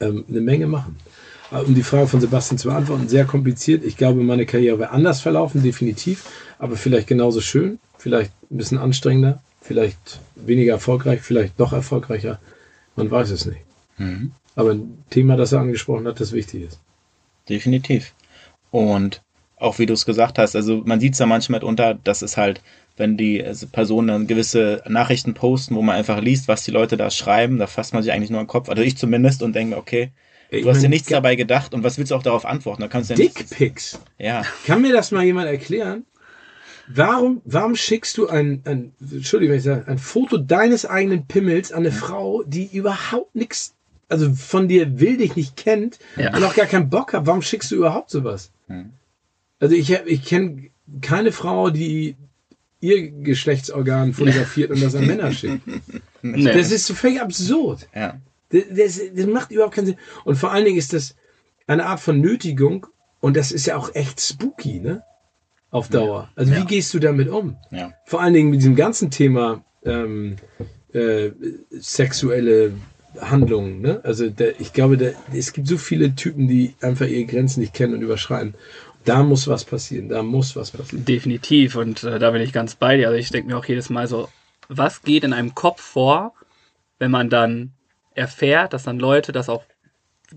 Ähm, 0.00 0.24
eine 0.28 0.40
Menge 0.40 0.66
machen. 0.66 0.96
Um 1.50 1.74
die 1.74 1.84
Frage 1.84 2.08
von 2.08 2.20
Sebastian 2.20 2.58
zu 2.58 2.68
beantworten, 2.68 3.08
sehr 3.08 3.24
kompliziert. 3.24 3.84
Ich 3.84 3.96
glaube, 3.96 4.20
meine 4.22 4.46
Karriere 4.46 4.80
wäre 4.80 4.90
anders 4.90 5.20
verlaufen, 5.20 5.62
definitiv, 5.62 6.24
aber 6.58 6.76
vielleicht 6.76 7.06
genauso 7.06 7.40
schön, 7.40 7.78
vielleicht 7.98 8.32
ein 8.50 8.56
bisschen 8.56 8.78
anstrengender, 8.78 9.40
vielleicht 9.60 10.18
weniger 10.34 10.72
erfolgreich, 10.72 11.20
vielleicht 11.20 11.60
doch 11.60 11.72
erfolgreicher. 11.72 12.40
Man 12.96 13.10
weiß 13.10 13.30
es 13.30 13.46
nicht. 13.46 13.60
Mhm. 13.98 14.32
Aber 14.56 14.72
ein 14.72 15.04
Thema, 15.10 15.36
das 15.36 15.52
er 15.52 15.60
angesprochen 15.60 16.08
hat, 16.08 16.18
das 16.18 16.32
wichtig 16.32 16.64
ist. 16.64 16.80
Definitiv. 17.48 18.12
Und 18.76 19.22
auch 19.56 19.78
wie 19.78 19.86
du 19.86 19.94
es 19.94 20.04
gesagt 20.04 20.38
hast, 20.38 20.54
also 20.54 20.82
man 20.84 21.00
sieht 21.00 21.14
es 21.14 21.18
ja 21.18 21.24
manchmal 21.24 21.64
unter, 21.64 21.94
dass 21.94 22.20
es 22.20 22.36
halt, 22.36 22.60
wenn 22.98 23.16
die 23.16 23.42
Personen 23.72 24.08
dann 24.08 24.26
gewisse 24.26 24.82
Nachrichten 24.86 25.32
posten, 25.32 25.76
wo 25.76 25.80
man 25.80 25.96
einfach 25.96 26.20
liest, 26.20 26.46
was 26.46 26.62
die 26.64 26.72
Leute 26.72 26.98
da 26.98 27.10
schreiben, 27.10 27.58
da 27.58 27.66
fasst 27.66 27.94
man 27.94 28.02
sich 28.02 28.12
eigentlich 28.12 28.28
nur 28.28 28.42
den 28.42 28.46
Kopf, 28.46 28.68
also 28.68 28.82
ich 28.82 28.98
zumindest, 28.98 29.42
und 29.42 29.54
denke, 29.54 29.78
okay, 29.78 30.10
du 30.50 30.58
ich 30.58 30.66
hast 30.66 30.82
dir 30.82 30.90
nichts 30.90 31.08
dabei 31.08 31.36
gedacht 31.36 31.72
und 31.72 31.84
was 31.84 31.96
willst 31.96 32.10
du 32.10 32.16
auch 32.16 32.22
darauf 32.22 32.44
antworten? 32.44 32.82
Da 32.82 32.88
kannst 32.88 33.08
du 33.08 33.14
ja 33.14 33.16
Dickpics. 33.16 33.98
Ja. 34.18 34.42
Kann 34.66 34.82
mir 34.82 34.92
das 34.92 35.10
mal 35.10 35.24
jemand 35.24 35.48
erklären? 35.48 36.04
Warum, 36.86 37.40
warum 37.46 37.76
schickst 37.76 38.18
du 38.18 38.28
ein, 38.28 38.60
ein, 38.66 38.92
Entschuldigung, 39.00 39.58
ein 39.86 39.98
Foto 39.98 40.36
deines 40.36 40.84
eigenen 40.84 41.26
Pimmels 41.26 41.72
an 41.72 41.78
eine 41.78 41.92
Frau, 41.92 42.42
die 42.42 42.66
überhaupt 42.76 43.34
nichts, 43.34 43.74
also 44.08 44.32
von 44.32 44.68
dir 44.68 45.00
will 45.00 45.16
dich 45.16 45.36
nicht 45.36 45.56
kennt 45.56 45.98
ja. 46.16 46.34
und 46.34 46.44
auch 46.44 46.54
gar 46.54 46.66
keinen 46.66 46.90
Bock 46.90 47.12
hat? 47.12 47.26
Warum 47.26 47.42
schickst 47.42 47.70
du 47.70 47.76
überhaupt 47.76 48.10
sowas? 48.10 48.50
Hm. 48.68 48.90
Also 49.58 49.74
ich, 49.74 49.90
ich 49.90 50.24
kenne 50.24 50.70
keine 51.00 51.32
Frau, 51.32 51.70
die 51.70 52.16
ihr 52.80 53.10
Geschlechtsorgan 53.10 54.12
fotografiert 54.12 54.70
und 54.70 54.82
das 54.82 54.94
an 54.94 55.06
Männer 55.06 55.32
schickt. 55.32 55.62
Nee. 56.22 56.52
Das 56.52 56.72
ist 56.72 56.86
so 56.86 56.94
völlig 56.94 57.20
absurd. 57.20 57.86
Ja. 57.94 58.18
Das, 58.48 58.62
das, 58.70 59.00
das 59.14 59.26
macht 59.26 59.52
überhaupt 59.52 59.74
keinen 59.76 59.86
Sinn. 59.86 59.96
Und 60.24 60.34
vor 60.34 60.50
allen 60.50 60.64
Dingen 60.64 60.76
ist 60.76 60.92
das 60.92 61.14
eine 61.68 61.86
Art 61.86 62.00
von 62.00 62.20
Nötigung 62.20 62.88
und 63.20 63.36
das 63.36 63.52
ist 63.52 63.66
ja 63.66 63.76
auch 63.76 63.94
echt 63.94 64.20
spooky, 64.20 64.80
ne? 64.80 65.04
Auf 65.70 65.88
Dauer. 65.88 66.30
Also 66.34 66.52
wie 66.52 66.56
Ja. 66.58 66.64
gehst 66.64 66.92
du 66.94 66.98
damit 66.98 67.28
um? 67.28 67.56
Ja. 67.70 67.92
Vor 68.06 68.22
allen 68.22 68.34
Dingen 68.34 68.50
mit 68.50 68.58
diesem 68.60 68.74
ganzen 68.74 69.12
Thema 69.12 69.64
ähm, 69.84 70.34
äh, 70.92 71.30
sexuelle 71.70 72.72
Handlungen. 73.20 73.80
Ne? 73.80 74.00
Also 74.02 74.28
der, 74.28 74.60
ich 74.60 74.72
glaube, 74.72 74.96
der, 74.96 75.14
es 75.32 75.52
gibt 75.52 75.68
so 75.68 75.78
viele 75.78 76.14
Typen, 76.14 76.48
die 76.48 76.74
einfach 76.80 77.06
ihre 77.06 77.24
Grenzen 77.24 77.60
nicht 77.60 77.74
kennen 77.74 77.94
und 77.94 78.02
überschreiten. 78.02 78.54
Da 79.04 79.22
muss 79.22 79.46
was 79.46 79.64
passieren. 79.64 80.08
Da 80.08 80.22
muss 80.22 80.56
was 80.56 80.70
passieren. 80.70 81.04
Definitiv. 81.04 81.76
Und 81.76 82.02
äh, 82.04 82.18
da 82.18 82.30
bin 82.30 82.42
ich 82.42 82.52
ganz 82.52 82.74
bei 82.74 82.96
dir. 82.96 83.08
Also 83.08 83.18
ich 83.18 83.30
denke 83.30 83.48
mir 83.48 83.58
auch 83.58 83.64
jedes 83.64 83.90
Mal 83.90 84.06
so, 84.06 84.28
was 84.68 85.02
geht 85.02 85.24
in 85.24 85.32
einem 85.32 85.54
Kopf 85.54 85.80
vor, 85.80 86.34
wenn 86.98 87.10
man 87.10 87.30
dann 87.30 87.72
erfährt, 88.14 88.72
dass 88.72 88.84
dann 88.84 88.98
Leute 88.98 89.32
das 89.32 89.48
auch 89.48 89.64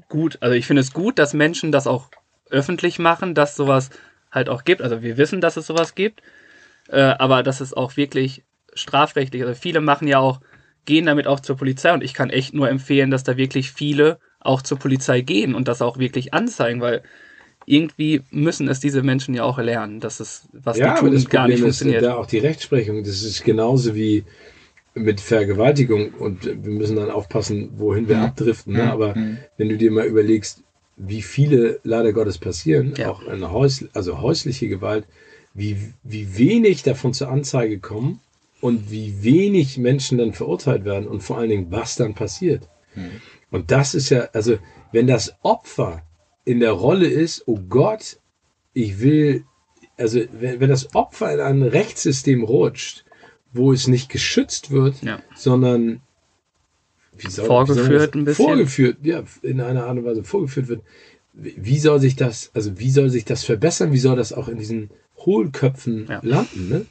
gut, 0.08 0.38
also 0.42 0.54
ich 0.54 0.68
finde 0.68 0.82
es 0.82 0.94
gut, 0.94 1.18
dass 1.18 1.34
Menschen 1.34 1.72
das 1.72 1.88
auch 1.88 2.10
öffentlich 2.50 3.00
machen, 3.00 3.34
dass 3.34 3.56
sowas 3.56 3.90
halt 4.32 4.50
auch 4.50 4.64
gibt. 4.64 4.82
Also 4.82 5.02
wir 5.02 5.18
wissen, 5.18 5.42
dass 5.42 5.58
es 5.58 5.68
sowas 5.68 5.96
gibt, 5.96 6.22
äh, 6.90 7.02
aber 7.02 7.44
dass 7.44 7.62
es 7.62 7.74
auch 7.74 7.98
wirklich 7.98 8.44
strafrechtlich, 8.74 9.44
also 9.44 9.56
viele 9.56 9.82
machen 9.82 10.08
ja 10.08 10.20
auch, 10.20 10.42
gehen 10.90 11.06
damit 11.06 11.28
auch 11.28 11.40
zur 11.40 11.56
Polizei 11.56 11.94
und 11.94 12.04
ich 12.04 12.16
kann 12.16 12.32
echt 12.32 12.56
nur 12.56 12.68
empfehlen, 12.68 13.12
dass 13.12 13.24
da 13.24 13.38
wirklich 13.38 13.72
viele 13.72 14.18
auch 14.40 14.64
zur 14.64 14.80
Polizei 14.80 15.22
gehen 15.22 15.54
und 15.54 15.68
das 15.68 15.84
auch 15.84 16.00
wirklich 16.00 16.34
anzeigen, 16.34 16.82
weil 16.82 17.04
irgendwie 17.68 18.24
müssen 18.32 18.68
es 18.68 18.80
diese 18.80 19.04
Menschen 19.04 19.36
ja 19.36 19.44
auch 19.44 19.60
lernen, 19.60 20.00
dass 20.00 20.20
es, 20.20 20.50
was 20.52 20.78
ja, 20.78 20.96
die 20.96 21.00
tun, 21.02 21.14
das 21.14 21.30
gar 21.30 21.48
nicht 21.48 21.58
Problem 21.58 21.72
funktioniert. 21.74 22.04
da 22.04 22.16
auch 22.16 22.26
die 22.26 22.40
Rechtsprechung. 22.40 23.04
Das 23.04 23.22
ist 23.22 23.44
genauso 23.44 23.94
wie 23.94 24.24
mit 24.96 25.22
Vergewaltigung 25.22 26.12
und 26.16 26.46
wir 26.46 26.72
müssen 26.72 26.96
dann 26.96 27.12
aufpassen, 27.12 27.70
wohin 27.78 28.10
wir 28.10 28.18
abdriften. 28.20 28.74
Ne? 28.74 28.92
Aber 28.92 29.14
wenn 29.58 29.70
du 29.70 29.78
dir 29.78 29.92
mal 29.92 30.08
überlegst, 30.08 30.64
wie 30.98 31.22
viele 31.22 31.80
leider 31.84 32.14
Gottes 32.14 32.40
passieren, 32.40 32.96
Ja. 32.98 33.12
auch 33.12 33.28
eine 33.28 33.52
Häus 33.52 33.86
also 33.94 34.22
häusliche 34.22 34.68
Gewalt, 34.68 35.06
wie, 35.54 35.78
wie 36.04 36.36
wenig 36.36 36.82
davon 36.82 37.14
zur 37.14 37.30
Anzeige 37.30 37.78
kommen 37.78 38.22
und 38.62 38.91
wie 38.91 39.24
wenig 39.24 39.78
Menschen 39.78 40.18
dann 40.18 40.34
verurteilt 40.34 40.86
werden 40.86 41.07
und 41.07 41.22
vor 41.22 41.38
allen 41.38 41.49
Dingen, 41.49 41.68
was 41.72 41.95
dann 41.95 42.14
passiert. 42.14 42.68
Und 43.51 43.72
das 43.72 43.95
ist 43.95 44.10
ja, 44.10 44.30
also 44.34 44.57
wenn 44.91 45.07
das 45.07 45.36
Opfer 45.43 46.03
in 46.45 46.60
der 46.60 46.72
Rolle 46.72 47.07
ist, 47.07 47.43
oh 47.47 47.60
Gott, 47.70 48.20
ich 48.74 48.99
will, 49.01 49.43
also 49.97 50.20
wenn, 50.39 50.60
wenn 50.60 50.70
das 50.70 50.93
Opfer 50.95 51.34
in 51.34 51.39
ein 51.39 51.64
Rechtssystem 51.64 52.43
rutscht, 52.43 53.05
wo 53.53 53.72
es 53.72 53.88
nicht 53.88 54.10
geschützt 54.10 54.72
wird, 54.72 55.01
Ja. 55.01 55.22
sondern 55.36 56.01
wie 57.18 57.30
soll, 57.30 57.45
Vorgeführt 57.45 57.86
wie 57.88 57.89
soll 57.91 57.97
das- 58.07 58.14
ein 58.16 58.26
bisschen? 58.26 58.45
Vorgeführt, 58.45 58.97
ja, 59.03 59.24
in 59.41 59.62
einer 59.62 59.86
Art 59.86 59.97
und 59.97 60.05
Weise 60.05 60.24
vorgeführt 60.24 60.68
wird. 60.68 60.82
Wie 61.34 61.55
wie 61.57 61.80
soll 61.80 61.99
sich 61.99 62.16
das, 62.16 62.51
also 62.53 62.80
wie 62.80 62.89
soll 62.91 63.10
sich 63.10 63.26
das 63.26 63.43
verbessern? 63.43 63.91
Wie 63.93 63.97
soll 63.99 64.16
das 64.16 64.34
auch 64.34 64.47
in 64.49 64.57
diesen 64.57 64.89
Hohlköpfen 65.18 66.07
Ja. 66.10 66.20
landen? 66.24 66.70
Ne? 66.70 66.86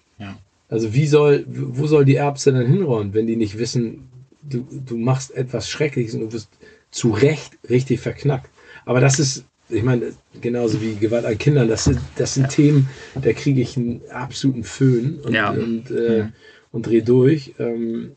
Ja. 0.68 0.74
Also 0.74 0.94
wie 0.94 1.06
soll, 1.06 1.44
wo 1.48 1.86
soll 1.86 2.04
die 2.04 2.16
Erbse 2.16 2.52
dann 2.52 2.66
hinrollen, 2.66 3.14
wenn 3.14 3.26
die 3.26 3.36
nicht 3.36 3.58
wissen, 3.58 4.08
du, 4.42 4.66
du 4.70 4.96
machst 4.96 5.30
etwas 5.34 5.68
Schreckliches 5.68 6.14
und 6.14 6.20
du 6.20 6.32
wirst 6.32 6.48
zu 6.90 7.10
Recht 7.10 7.58
richtig 7.68 8.00
verknackt. 8.00 8.50
Aber 8.84 9.00
das 9.00 9.18
ist, 9.18 9.44
ich 9.68 9.82
meine, 9.82 10.12
genauso 10.40 10.80
wie 10.80 10.94
Gewalt 10.94 11.26
an 11.26 11.36
Kindern, 11.36 11.68
das 11.68 11.84
sind, 11.84 12.00
das 12.16 12.34
sind 12.34 12.48
Themen, 12.48 12.88
da 13.14 13.32
kriege 13.32 13.60
ich 13.60 13.76
einen 13.76 14.00
absoluten 14.10 14.64
Föhn 14.64 15.20
und, 15.22 15.34
Ja. 15.34 15.50
und, 15.50 15.90
äh, 15.90 16.28
und 16.72 16.86
dreh 16.86 17.02
durch. 17.02 17.54
Ähm, 17.58 18.12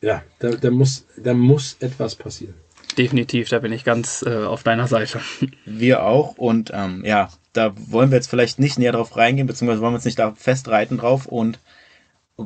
ja, 0.00 0.22
da, 0.40 0.50
da, 0.50 0.70
muss, 0.70 1.06
da 1.16 1.32
muss 1.32 1.76
etwas 1.80 2.16
passieren. 2.16 2.54
Definitiv, 2.98 3.48
da 3.48 3.60
bin 3.60 3.72
ich 3.72 3.84
ganz 3.84 4.22
äh, 4.26 4.44
auf 4.44 4.62
deiner 4.62 4.86
Seite. 4.86 5.20
Wir 5.64 6.04
auch. 6.04 6.36
Und 6.36 6.70
ähm, 6.74 7.02
ja, 7.06 7.30
da 7.54 7.72
wollen 7.88 8.10
wir 8.10 8.16
jetzt 8.16 8.28
vielleicht 8.28 8.58
nicht 8.58 8.78
näher 8.78 8.92
drauf 8.92 9.16
reingehen, 9.16 9.46
beziehungsweise 9.46 9.80
wollen 9.80 9.92
wir 9.92 9.96
uns 9.96 10.04
nicht 10.04 10.18
da 10.18 10.32
festreiten 10.34 10.98
drauf 10.98 11.26
und 11.26 11.58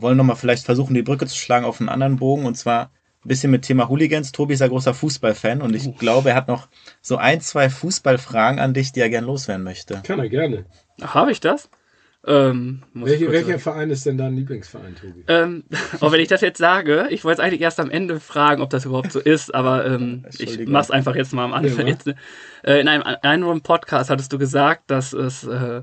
wollen 0.02 0.16
nochmal 0.16 0.36
vielleicht 0.36 0.64
versuchen, 0.64 0.94
die 0.94 1.02
Brücke 1.02 1.26
zu 1.26 1.36
schlagen 1.36 1.64
auf 1.64 1.80
einen 1.80 1.88
anderen 1.88 2.16
Bogen 2.16 2.46
und 2.46 2.56
zwar 2.56 2.90
ein 3.24 3.28
bisschen 3.28 3.50
mit 3.50 3.62
Thema 3.62 3.88
Hooligans. 3.88 4.32
Tobi 4.32 4.54
ist 4.54 4.60
ja 4.60 4.68
großer 4.68 4.94
Fußballfan 4.94 5.62
und 5.62 5.74
ich 5.74 5.96
glaube, 5.98 6.30
er 6.30 6.36
hat 6.36 6.48
noch 6.48 6.68
so 7.02 7.16
ein, 7.16 7.40
zwei 7.40 7.68
Fußballfragen 7.68 8.60
an 8.60 8.74
dich, 8.74 8.92
die 8.92 9.00
er 9.00 9.10
gern 9.10 9.24
loswerden 9.24 9.64
möchte. 9.64 10.00
Kann 10.04 10.20
er 10.20 10.28
gerne. 10.28 10.66
Habe 11.02 11.32
ich 11.32 11.40
das? 11.40 11.68
Ähm, 12.28 12.82
Welche, 12.92 13.30
welcher 13.30 13.46
sagen. 13.46 13.60
Verein 13.60 13.90
ist 13.90 14.04
denn 14.04 14.18
dein 14.18 14.34
Lieblingsverein, 14.34 14.96
Tobi? 14.96 15.24
Ähm, 15.28 15.62
auch 16.00 16.10
wenn 16.12 16.20
ich 16.20 16.26
das 16.26 16.40
jetzt 16.40 16.58
sage, 16.58 17.06
ich 17.10 17.24
wollte 17.24 17.40
es 17.40 17.46
eigentlich 17.46 17.60
erst 17.60 17.78
am 17.78 17.88
Ende 17.88 18.18
fragen, 18.18 18.62
ob 18.62 18.70
das 18.70 18.84
überhaupt 18.84 19.12
so 19.12 19.20
ist, 19.20 19.54
aber 19.54 19.86
ähm, 19.86 20.26
ich 20.36 20.66
mach's 20.66 20.90
einfach 20.90 21.14
jetzt 21.14 21.32
mal 21.32 21.44
am 21.44 21.52
Anfang. 21.52 21.86
Ja, 21.86 21.92
jetzt, 21.92 22.08
äh, 22.64 22.80
in 22.80 22.88
einem 22.88 23.04
anderen 23.22 23.60
Podcast 23.60 24.10
hattest 24.10 24.32
du 24.32 24.38
gesagt, 24.38 24.90
dass 24.90 25.12
es 25.12 25.44
äh, 25.44 25.82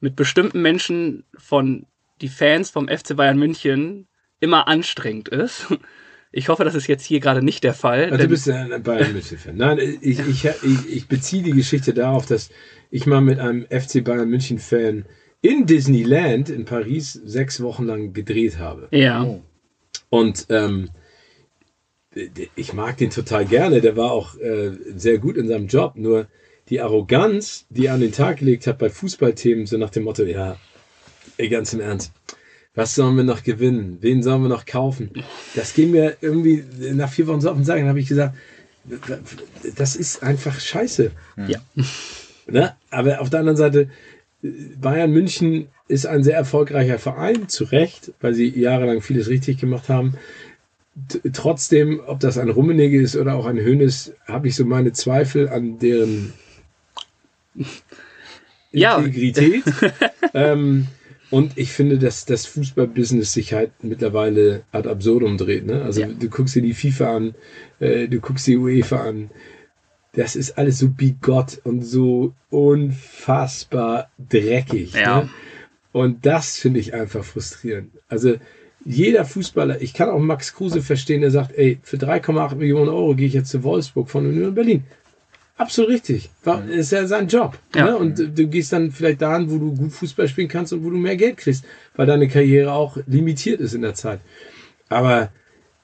mit 0.00 0.16
bestimmten 0.16 0.62
Menschen 0.62 1.24
von 1.36 1.86
die 2.20 2.28
Fans 2.28 2.70
vom 2.70 2.88
FC 2.88 3.16
Bayern 3.16 3.38
München 3.38 4.08
immer 4.40 4.68
anstrengend 4.68 5.28
ist. 5.28 5.66
Ich 6.32 6.50
hoffe, 6.50 6.64
das 6.64 6.74
ist 6.74 6.86
jetzt 6.86 7.04
hier 7.04 7.20
gerade 7.20 7.42
nicht 7.42 7.64
der 7.64 7.72
Fall. 7.72 8.10
Also 8.10 8.18
du 8.24 8.28
bist 8.28 8.46
ja 8.46 8.56
ein 8.56 8.82
Bayern 8.82 9.12
München-Fan. 9.14 9.56
Nein, 9.56 9.78
ich, 9.78 10.18
ich, 10.18 10.44
ich, 10.44 10.96
ich 10.96 11.08
beziehe 11.08 11.42
die 11.42 11.52
Geschichte 11.52 11.94
darauf, 11.94 12.26
dass 12.26 12.50
ich 12.90 13.06
mal 13.06 13.22
mit 13.22 13.38
einem 13.38 13.64
FC 13.64 14.04
Bayern 14.04 14.28
München-Fan 14.28 15.06
in 15.40 15.64
Disneyland 15.64 16.50
in 16.50 16.66
Paris 16.66 17.12
sechs 17.12 17.62
Wochen 17.62 17.86
lang 17.86 18.12
gedreht 18.12 18.58
habe. 18.58 18.88
ja, 18.90 19.38
Und 20.10 20.46
ähm, 20.50 20.90
ich 22.54 22.72
mag 22.72 22.98
den 22.98 23.10
total 23.10 23.46
gerne. 23.46 23.80
Der 23.80 23.96
war 23.96 24.10
auch 24.10 24.36
äh, 24.38 24.72
sehr 24.94 25.18
gut 25.18 25.36
in 25.36 25.48
seinem 25.48 25.68
Job. 25.68 25.94
Nur 25.96 26.26
die 26.68 26.80
Arroganz, 26.80 27.66
die 27.70 27.86
er 27.86 27.94
an 27.94 28.00
den 28.00 28.12
Tag 28.12 28.38
gelegt 28.38 28.66
hat 28.66 28.78
bei 28.78 28.90
Fußballthemen, 28.90 29.66
so 29.66 29.78
nach 29.78 29.90
dem 29.90 30.04
Motto, 30.04 30.24
ja, 30.24 30.56
ey, 31.38 31.48
ganz 31.48 31.72
im 31.72 31.80
Ernst, 31.80 32.12
was 32.74 32.94
sollen 32.94 33.16
wir 33.16 33.24
noch 33.24 33.42
gewinnen? 33.42 33.98
Wen 34.00 34.22
sollen 34.22 34.42
wir 34.42 34.48
noch 34.48 34.66
kaufen? 34.66 35.10
Das 35.54 35.74
ging 35.74 35.90
mir 35.90 36.16
irgendwie 36.20 36.62
nach 36.92 37.10
vier 37.10 37.26
Wochen 37.26 37.40
so 37.40 37.50
auf 37.50 37.56
den 37.56 37.64
Sack. 37.64 37.78
Dann 37.78 37.88
habe 37.88 38.00
ich 38.00 38.08
gesagt, 38.08 38.34
das 39.76 39.96
ist 39.96 40.22
einfach 40.22 40.58
scheiße. 40.60 41.10
ja. 41.48 41.58
Ne? 42.48 42.76
Aber 42.90 43.20
auf 43.20 43.28
der 43.28 43.40
anderen 43.40 43.56
Seite, 43.56 43.90
Bayern 44.40 45.10
München 45.10 45.66
ist 45.88 46.06
ein 46.06 46.22
sehr 46.22 46.36
erfolgreicher 46.36 47.00
Verein, 47.00 47.48
zu 47.48 47.64
Recht, 47.64 48.12
weil 48.20 48.34
sie 48.34 48.48
jahrelang 48.48 49.00
vieles 49.00 49.28
richtig 49.28 49.58
gemacht 49.58 49.88
haben. 49.88 50.14
T 51.08 51.20
trotzdem, 51.32 52.00
ob 52.06 52.20
das 52.20 52.38
ein 52.38 52.48
Rummenigge 52.48 53.00
ist 53.00 53.16
oder 53.16 53.34
auch 53.34 53.46
ein 53.46 53.58
Hönes, 53.58 54.12
habe 54.26 54.46
ich 54.46 54.54
so 54.54 54.64
meine 54.64 54.92
Zweifel 54.92 55.48
an 55.48 55.80
deren 55.80 56.34
Ja. 58.70 58.98
Integrität. 58.98 59.64
ähm, 60.34 60.86
und 61.30 61.58
ich 61.58 61.72
finde, 61.72 61.98
dass 61.98 62.24
das 62.24 62.46
Fußballbusiness 62.46 63.32
sich 63.32 63.52
halt 63.52 63.72
mittlerweile 63.82 64.62
ad 64.72 64.88
absurdum 64.88 65.36
dreht. 65.36 65.66
Ne? 65.66 65.82
Also 65.82 66.02
Ja. 66.02 66.08
du 66.08 66.28
guckst 66.28 66.54
dir 66.54 66.62
die 66.62 66.74
FIFA 66.74 67.16
an, 67.16 67.34
äh, 67.80 68.06
du 68.08 68.20
guckst 68.20 68.46
die 68.46 68.56
UEFA 68.56 69.02
an. 69.08 69.30
Das 70.12 70.36
ist 70.36 70.56
alles 70.56 70.78
so 70.78 70.88
bigott 70.88 71.60
und 71.64 71.82
so 71.82 72.32
unfassbar 72.50 74.10
dreckig. 74.30 74.94
Ja. 74.94 75.22
Ne? 75.22 75.28
Und 75.92 76.26
das 76.26 76.58
finde 76.58 76.80
ich 76.80 76.94
einfach 76.94 77.24
frustrierend. 77.24 77.90
Also 78.08 78.36
jeder 78.84 79.24
Fußballer, 79.24 79.82
ich 79.82 79.94
kann 79.94 80.08
auch 80.08 80.18
Max 80.20 80.54
Kruse 80.54 80.80
verstehen, 80.80 81.22
der 81.22 81.30
sagt, 81.30 81.56
ey, 81.56 81.78
für 81.82 81.96
3,8 81.96 82.54
Millionen 82.54 82.88
Euro 82.88 83.14
gehe 83.14 83.26
ich 83.26 83.32
jetzt 83.32 83.50
zu 83.50 83.64
Wolfsburg 83.64 84.08
von 84.10 84.26
Union 84.26 84.54
Berlin. 84.54 84.84
Absolut 85.58 85.90
richtig. 85.90 86.28
War, 86.44 86.68
ist 86.68 86.92
ja 86.92 87.06
sein 87.06 87.28
Job. 87.28 87.58
Ja. 87.74 87.86
Ne? 87.86 87.96
Und 87.96 88.18
du 88.18 88.46
gehst 88.46 88.72
dann 88.72 88.90
vielleicht 88.90 89.22
dahin, 89.22 89.50
wo 89.50 89.56
du 89.58 89.74
gut 89.74 89.92
Fußball 89.92 90.28
spielen 90.28 90.48
kannst 90.48 90.72
und 90.72 90.84
wo 90.84 90.90
du 90.90 90.96
mehr 90.98 91.16
Geld 91.16 91.38
kriegst, 91.38 91.64
weil 91.94 92.06
deine 92.06 92.28
Karriere 92.28 92.72
auch 92.72 92.98
limitiert 93.06 93.60
ist 93.60 93.72
in 93.74 93.82
der 93.82 93.94
Zeit. 93.94 94.20
Aber 94.90 95.30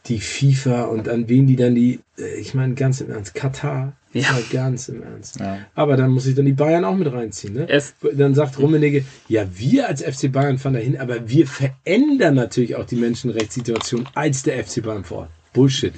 die 0.07 0.19
FIFA 0.21 0.83
und 0.85 1.09
an 1.09 1.29
wen 1.29 1.47
die 1.47 1.57
dann 1.57 1.75
die, 1.75 2.01
äh, 2.19 2.35
ich 2.41 2.55
meine 2.55 2.75
ganz 2.75 3.01
im 3.01 3.11
Ernst, 3.11 3.35
Katar, 3.35 3.93
Ja. 4.13 4.33
mal 4.33 4.43
ganz 4.53 4.89
im 4.89 5.03
Ernst. 5.03 5.39
Ja. 5.41 5.59
Aber 5.75 5.97
dann 5.97 6.11
muss 6.11 6.27
ich 6.27 6.35
dann 6.35 6.45
die 6.45 6.53
Bayern 6.53 6.85
auch 6.85 6.97
mit 6.97 7.11
reinziehen. 7.11 7.55
Ne? 7.55 7.67
Es- 7.69 7.95
dann 8.13 8.35
sagt 8.35 8.59
Rummenigge, 8.59 9.05
ja, 9.29 9.47
wir 9.55 9.89
als 9.89 10.03
FC 10.03 10.29
Bayern 10.31 10.59
fahren 10.59 10.75
dahin, 10.75 10.99
aber 10.99 11.29
wir 11.31 11.47
verändern 11.47 12.35
natürlich 12.35 12.77
auch 12.77 12.85
die 12.85 12.97
Menschenrechtssituation 12.97 14.07
als 14.15 14.43
der 14.43 14.63
FC 14.63 14.83
Bayern 14.83 15.05
vor 15.05 15.19
Ort. 15.21 15.31
Bullshit. 15.55 15.95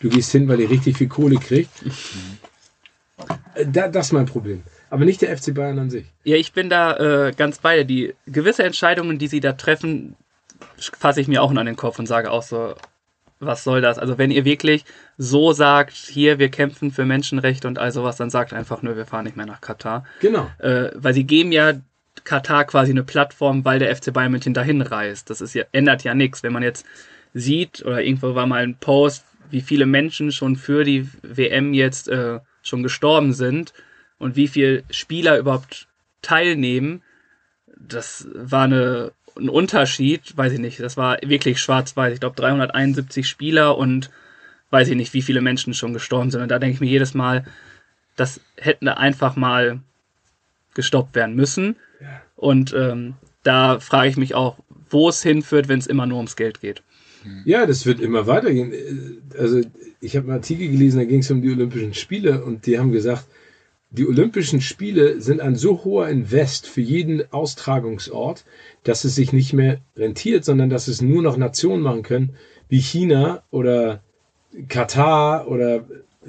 Du 0.00 0.08
gehst 0.08 0.30
hin, 0.30 0.46
weil 0.46 0.60
ihr 0.60 0.70
richtig 0.70 0.96
viel 0.96 1.08
Kohle 1.08 1.36
kriegt. 1.36 1.70
Äh, 1.84 1.90
Da, 3.66 3.88
das 3.88 4.06
ist 4.06 4.12
mein 4.12 4.26
Problem. 4.26 4.62
Aber 4.90 5.04
nicht 5.04 5.20
der 5.20 5.36
FC 5.36 5.54
Bayern 5.54 5.78
an 5.78 5.90
sich. 5.90 6.06
Ja, 6.24 6.36
ich 6.36 6.52
bin 6.52 6.70
da 6.70 7.28
äh, 7.28 7.32
ganz 7.32 7.58
bei 7.58 7.84
dir. 7.84 8.14
Die 8.26 8.32
gewisse 8.32 8.62
Entscheidungen, 8.62 9.18
die 9.18 9.26
sie 9.26 9.40
da 9.40 9.52
treffen, 9.52 10.16
fasse 10.78 11.20
ich 11.20 11.28
mir 11.28 11.42
auch 11.42 11.50
nur 11.50 11.60
an 11.60 11.66
den 11.66 11.76
Kopf 11.76 11.98
und 11.98 12.06
sage 12.06 12.30
auch 12.30 12.42
so, 12.42 12.74
was 13.40 13.64
soll 13.64 13.80
das? 13.80 13.98
Also 13.98 14.18
wenn 14.18 14.30
ihr 14.30 14.44
wirklich 14.44 14.84
so 15.16 15.52
sagt, 15.52 15.92
hier, 15.92 16.38
wir 16.38 16.48
kämpfen 16.48 16.90
für 16.90 17.04
Menschenrechte 17.04 17.68
und 17.68 17.78
all 17.78 17.92
sowas, 17.92 18.16
dann 18.16 18.30
sagt 18.30 18.52
einfach 18.52 18.82
nur, 18.82 18.96
wir 18.96 19.06
fahren 19.06 19.24
nicht 19.24 19.36
mehr 19.36 19.46
nach 19.46 19.60
Katar. 19.60 20.04
Genau. 20.20 20.50
Äh, 20.58 20.90
weil 20.94 21.14
sie 21.14 21.24
geben 21.24 21.52
ja 21.52 21.74
Katar 22.24 22.64
quasi 22.64 22.90
eine 22.90 23.04
Plattform, 23.04 23.64
weil 23.64 23.78
der 23.78 23.94
FC 23.94 24.12
Bayern 24.12 24.32
München 24.32 24.54
dahin 24.54 24.82
reist. 24.82 25.30
Das 25.30 25.40
ist 25.40 25.54
ja, 25.54 25.64
ändert 25.72 26.02
ja 26.02 26.14
nichts. 26.14 26.42
Wenn 26.42 26.52
man 26.52 26.62
jetzt 26.62 26.84
sieht, 27.34 27.84
oder 27.84 28.02
irgendwo 28.02 28.34
war 28.34 28.46
mal 28.46 28.62
ein 28.62 28.76
Post, 28.76 29.24
wie 29.50 29.60
viele 29.60 29.86
Menschen 29.86 30.32
schon 30.32 30.56
für 30.56 30.84
die 30.84 31.08
WM 31.22 31.72
jetzt 31.74 32.08
äh, 32.08 32.40
schon 32.68 32.82
gestorben 32.82 33.32
sind 33.32 33.72
und 34.18 34.36
wie 34.36 34.48
viele 34.48 34.84
Spieler 34.90 35.38
überhaupt 35.38 35.88
teilnehmen, 36.22 37.02
das 37.76 38.28
war 38.34 38.64
eine, 38.64 39.12
ein 39.36 39.48
Unterschied, 39.48 40.36
weiß 40.36 40.52
ich 40.52 40.58
nicht, 40.58 40.80
das 40.80 40.96
war 40.96 41.18
wirklich 41.22 41.60
schwarz-weiß. 41.60 42.14
Ich 42.14 42.20
glaube 42.20 42.36
371 42.36 43.28
Spieler 43.28 43.78
und 43.78 44.10
weiß 44.70 44.88
ich 44.88 44.96
nicht, 44.96 45.14
wie 45.14 45.22
viele 45.22 45.40
Menschen 45.40 45.74
schon 45.74 45.92
gestorben 45.92 46.30
sind. 46.30 46.42
Und 46.42 46.50
da 46.50 46.58
denke 46.58 46.74
ich 46.74 46.80
mir 46.80 46.90
jedes 46.90 47.14
Mal, 47.14 47.44
das 48.16 48.40
hätten 48.56 48.88
einfach 48.88 49.36
mal 49.36 49.80
gestoppt 50.74 51.14
werden 51.14 51.36
müssen. 51.36 51.76
Und 52.36 52.74
ähm, 52.74 53.14
da 53.42 53.80
frage 53.80 54.08
ich 54.08 54.16
mich 54.16 54.34
auch, 54.34 54.58
wo 54.90 55.08
es 55.08 55.22
hinführt, 55.22 55.68
wenn 55.68 55.78
es 55.78 55.86
immer 55.86 56.06
nur 56.06 56.18
ums 56.18 56.36
Geld 56.36 56.60
geht. 56.60 56.82
Ja, 57.44 57.66
das 57.66 57.86
wird 57.86 58.00
immer 58.00 58.26
weitergehen. 58.26 58.72
Also 59.38 59.60
ich 60.00 60.16
habe 60.16 60.26
einen 60.26 60.36
Artikel 60.36 60.68
gelesen, 60.68 60.98
da 60.98 61.04
ging 61.04 61.20
es 61.20 61.30
um 61.30 61.42
die 61.42 61.50
Olympischen 61.50 61.94
Spiele 61.94 62.44
und 62.44 62.66
die 62.66 62.78
haben 62.78 62.92
gesagt, 62.92 63.26
die 63.90 64.06
Olympischen 64.06 64.60
Spiele 64.60 65.20
sind 65.20 65.40
ein 65.40 65.56
so 65.56 65.84
hoher 65.84 66.08
Invest 66.08 66.66
für 66.66 66.82
jeden 66.82 67.22
Austragungsort, 67.32 68.44
dass 68.84 69.04
es 69.04 69.14
sich 69.14 69.32
nicht 69.32 69.52
mehr 69.52 69.80
rentiert, 69.96 70.44
sondern 70.44 70.68
dass 70.68 70.88
es 70.88 71.00
nur 71.00 71.22
noch 71.22 71.36
Nationen 71.36 71.82
machen 71.82 72.02
können, 72.02 72.34
wie 72.68 72.80
China 72.80 73.42
oder 73.50 74.02
Katar 74.68 75.48
oder 75.48 75.84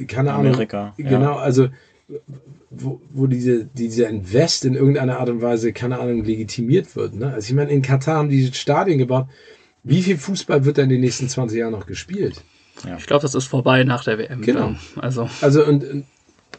keine 0.08 0.34
Ahnung. 0.34 0.54
Amerika, 0.54 0.94
ja. 0.98 1.10
Genau, 1.10 1.36
also 1.36 1.70
wo, 2.70 3.02
wo 3.10 3.28
diese, 3.28 3.66
dieser 3.66 4.08
Invest 4.10 4.64
in 4.64 4.76
irgendeiner 4.76 5.20
Art 5.20 5.30
und 5.30 5.42
Weise, 5.42 5.74
keine 5.74 6.00
Ahnung, 6.00 6.24
legitimiert 6.24 6.96
wird. 6.96 7.16
Ne? 7.16 7.34
Also 7.34 7.50
ich 7.50 7.56
meine, 7.56 7.72
in 7.72 7.82
Katar 7.82 8.18
haben 8.18 8.30
die 8.30 8.48
Stadien 8.54 9.00
gebaut. 9.00 9.28
Wie 9.84 10.02
viel 10.02 10.18
Fußball 10.18 10.66
wird 10.66 10.78
da 10.78 10.84
in 10.84 10.90
den 10.90 11.02
nächsten 11.02 11.30
20 11.30 11.60
Jahren 11.60 11.72
noch 11.72 11.86
gespielt? 11.86 12.44
Ich 12.98 13.08
glaube, 13.08 13.22
das 13.22 13.36
ist 13.36 13.46
vorbei 13.46 13.84
nach 13.84 14.04
der 14.04 14.18
WM. 14.18 14.42
Genau. 14.42 14.76
Also 14.96 15.30
Also 15.42 15.66
und, 15.66 15.84
und 15.84 16.06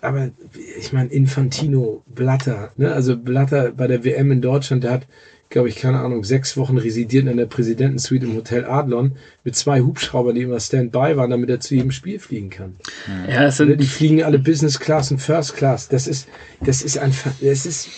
aber 0.03 0.31
ich 0.79 0.93
meine, 0.93 1.11
Infantino, 1.11 2.03
Blatter, 2.07 2.73
ne? 2.77 2.93
Also 2.93 3.17
Blatter 3.17 3.73
bei 3.73 3.87
der 3.87 4.05
WM 4.05 4.33
in 4.33 4.41
Deutschland, 4.43 4.85
der 4.85 4.93
hat, 4.93 5.07
glaube 5.51 5.69
ich, 5.69 5.77
keine 5.77 5.99
Ahnung, 5.99 6.23
sechs 6.25 6.57
Wochen 6.57 6.79
residiert 6.79 7.27
in 7.27 7.37
der 7.37 7.47
Präsidentensuite 7.47 8.25
im 8.25 8.37
Hotel 8.37 8.65
Adlon 8.65 9.17
mit 9.43 9.57
zwei 9.57 9.81
Hubschraubern, 9.81 10.37
die 10.37 10.43
immer 10.43 10.61
Standby 10.61 11.17
waren, 11.17 11.31
damit 11.31 11.51
er 11.51 11.59
zu 11.61 11.75
jedem 11.75 11.91
Spiel 11.91 12.19
fliegen 12.21 12.51
kann. 12.51 12.77
ja, 13.29 13.41
Ne, 13.43 13.51
sind 13.53 13.81
Die 13.81 13.87
fliegen 13.87 14.23
alle 14.23 14.39
Business 14.39 14.79
Class 14.79 15.11
und 15.11 15.19
First 15.19 15.57
Class. 15.57 15.89
Das 15.89 16.07
ist, 16.07 16.29
das 16.65 16.83
ist 16.83 16.99
einfach, 16.99 17.33
das 17.41 17.67
ist, 17.67 17.89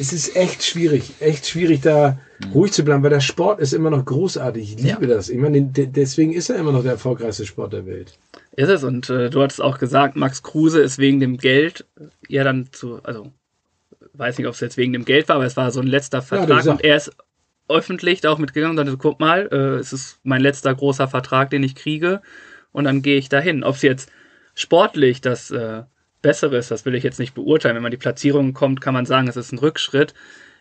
es 0.00 0.12
ist 0.14 0.34
echt 0.34 0.64
schwierig, 0.64 1.12
echt 1.20 1.46
schwierig 1.46 1.82
da 1.82 2.18
ruhig 2.54 2.72
zu 2.72 2.84
bleiben, 2.84 3.02
weil 3.02 3.10
der 3.10 3.20
Sport 3.20 3.60
ist 3.60 3.74
immer 3.74 3.90
noch 3.90 4.04
großartig. 4.04 4.74
Ich 4.76 4.82
liebe 4.82 5.06
das. 5.06 5.28
Ich 5.28 5.38
meine, 5.38 5.60
de- 5.62 5.86
deswegen 5.86 6.32
ist 6.32 6.48
er 6.48 6.56
immer 6.56 6.72
noch 6.72 6.82
der 6.82 6.92
erfolgreichste 6.92 7.44
Sport 7.46 7.74
der 7.74 7.84
Welt. 7.86 8.18
Ist 8.56 8.68
es 8.70 8.82
und 8.82 9.10
äh, 9.10 9.28
du 9.30 9.42
hattest 9.42 9.60
auch 9.60 9.78
gesagt, 9.78 10.16
Max 10.16 10.42
Kruse 10.42 10.80
ist 10.80 10.98
wegen 10.98 11.20
dem 11.20 11.36
Geld 11.36 11.84
ja 12.28 12.44
dann 12.44 12.68
zu, 12.72 13.00
also 13.02 13.30
weiß 14.16 14.38
nicht, 14.38 14.46
ob 14.46 14.54
es 14.54 14.60
jetzt 14.60 14.76
wegen 14.76 14.92
dem 14.92 15.04
Geld 15.04 15.28
war, 15.28 15.36
aber 15.36 15.44
es 15.44 15.56
war 15.56 15.70
so 15.70 15.80
ein 15.80 15.86
letzter 15.86 16.18
er 16.18 16.22
Vertrag 16.22 16.58
gesagt. 16.58 16.68
und 16.68 16.84
er 16.84 16.96
ist 16.96 17.12
öffentlich 17.68 18.20
da 18.20 18.30
auch 18.30 18.38
mitgegangen 18.38 18.78
und 18.78 18.86
sagte, 18.86 18.98
guck 18.98 19.20
mal, 19.20 19.48
äh, 19.50 19.78
es 19.78 19.92
ist 19.92 20.20
mein 20.22 20.40
letzter 20.40 20.74
großer 20.74 21.08
Vertrag, 21.08 21.50
den 21.50 21.62
ich 21.62 21.74
kriege 21.74 22.20
und 22.72 22.84
dann 22.84 23.02
gehe 23.02 23.16
ich 23.16 23.28
dahin. 23.28 23.64
Ob 23.64 23.76
es 23.76 23.82
jetzt 23.82 24.10
sportlich 24.54 25.20
das 25.20 25.50
äh, 25.50 25.82
Bessere 26.22 26.56
ist, 26.56 26.70
das 26.70 26.84
will 26.84 26.94
ich 26.94 27.04
jetzt 27.04 27.18
nicht 27.18 27.34
beurteilen. 27.34 27.74
Wenn 27.74 27.82
man 27.82 27.90
die 27.90 27.96
Platzierung 27.96 28.52
kommt, 28.52 28.80
kann 28.80 28.94
man 28.94 29.06
sagen, 29.06 29.28
es 29.28 29.36
ist 29.36 29.52
ein 29.52 29.58
Rückschritt 29.58 30.14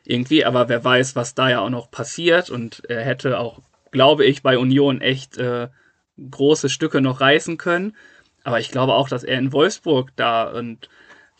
irgendwie, 0.05 0.45
aber 0.45 0.69
wer 0.69 0.83
weiß, 0.83 1.15
was 1.15 1.35
da 1.35 1.49
ja 1.49 1.59
auch 1.59 1.69
noch 1.69 1.91
passiert 1.91 2.49
und 2.49 2.83
er 2.89 3.01
hätte 3.03 3.39
auch, 3.39 3.61
glaube 3.91 4.25
ich, 4.25 4.43
bei 4.43 4.57
Union 4.57 5.01
echt 5.01 5.37
äh, 5.37 5.69
große 6.17 6.69
Stücke 6.69 7.01
noch 7.01 7.21
reißen 7.21 7.57
können. 7.57 7.95
Aber 8.43 8.59
ich 8.59 8.71
glaube 8.71 8.93
auch, 8.93 9.07
dass 9.07 9.23
er 9.23 9.39
in 9.39 9.53
Wolfsburg 9.53 10.11
da 10.15 10.43
und 10.43 10.89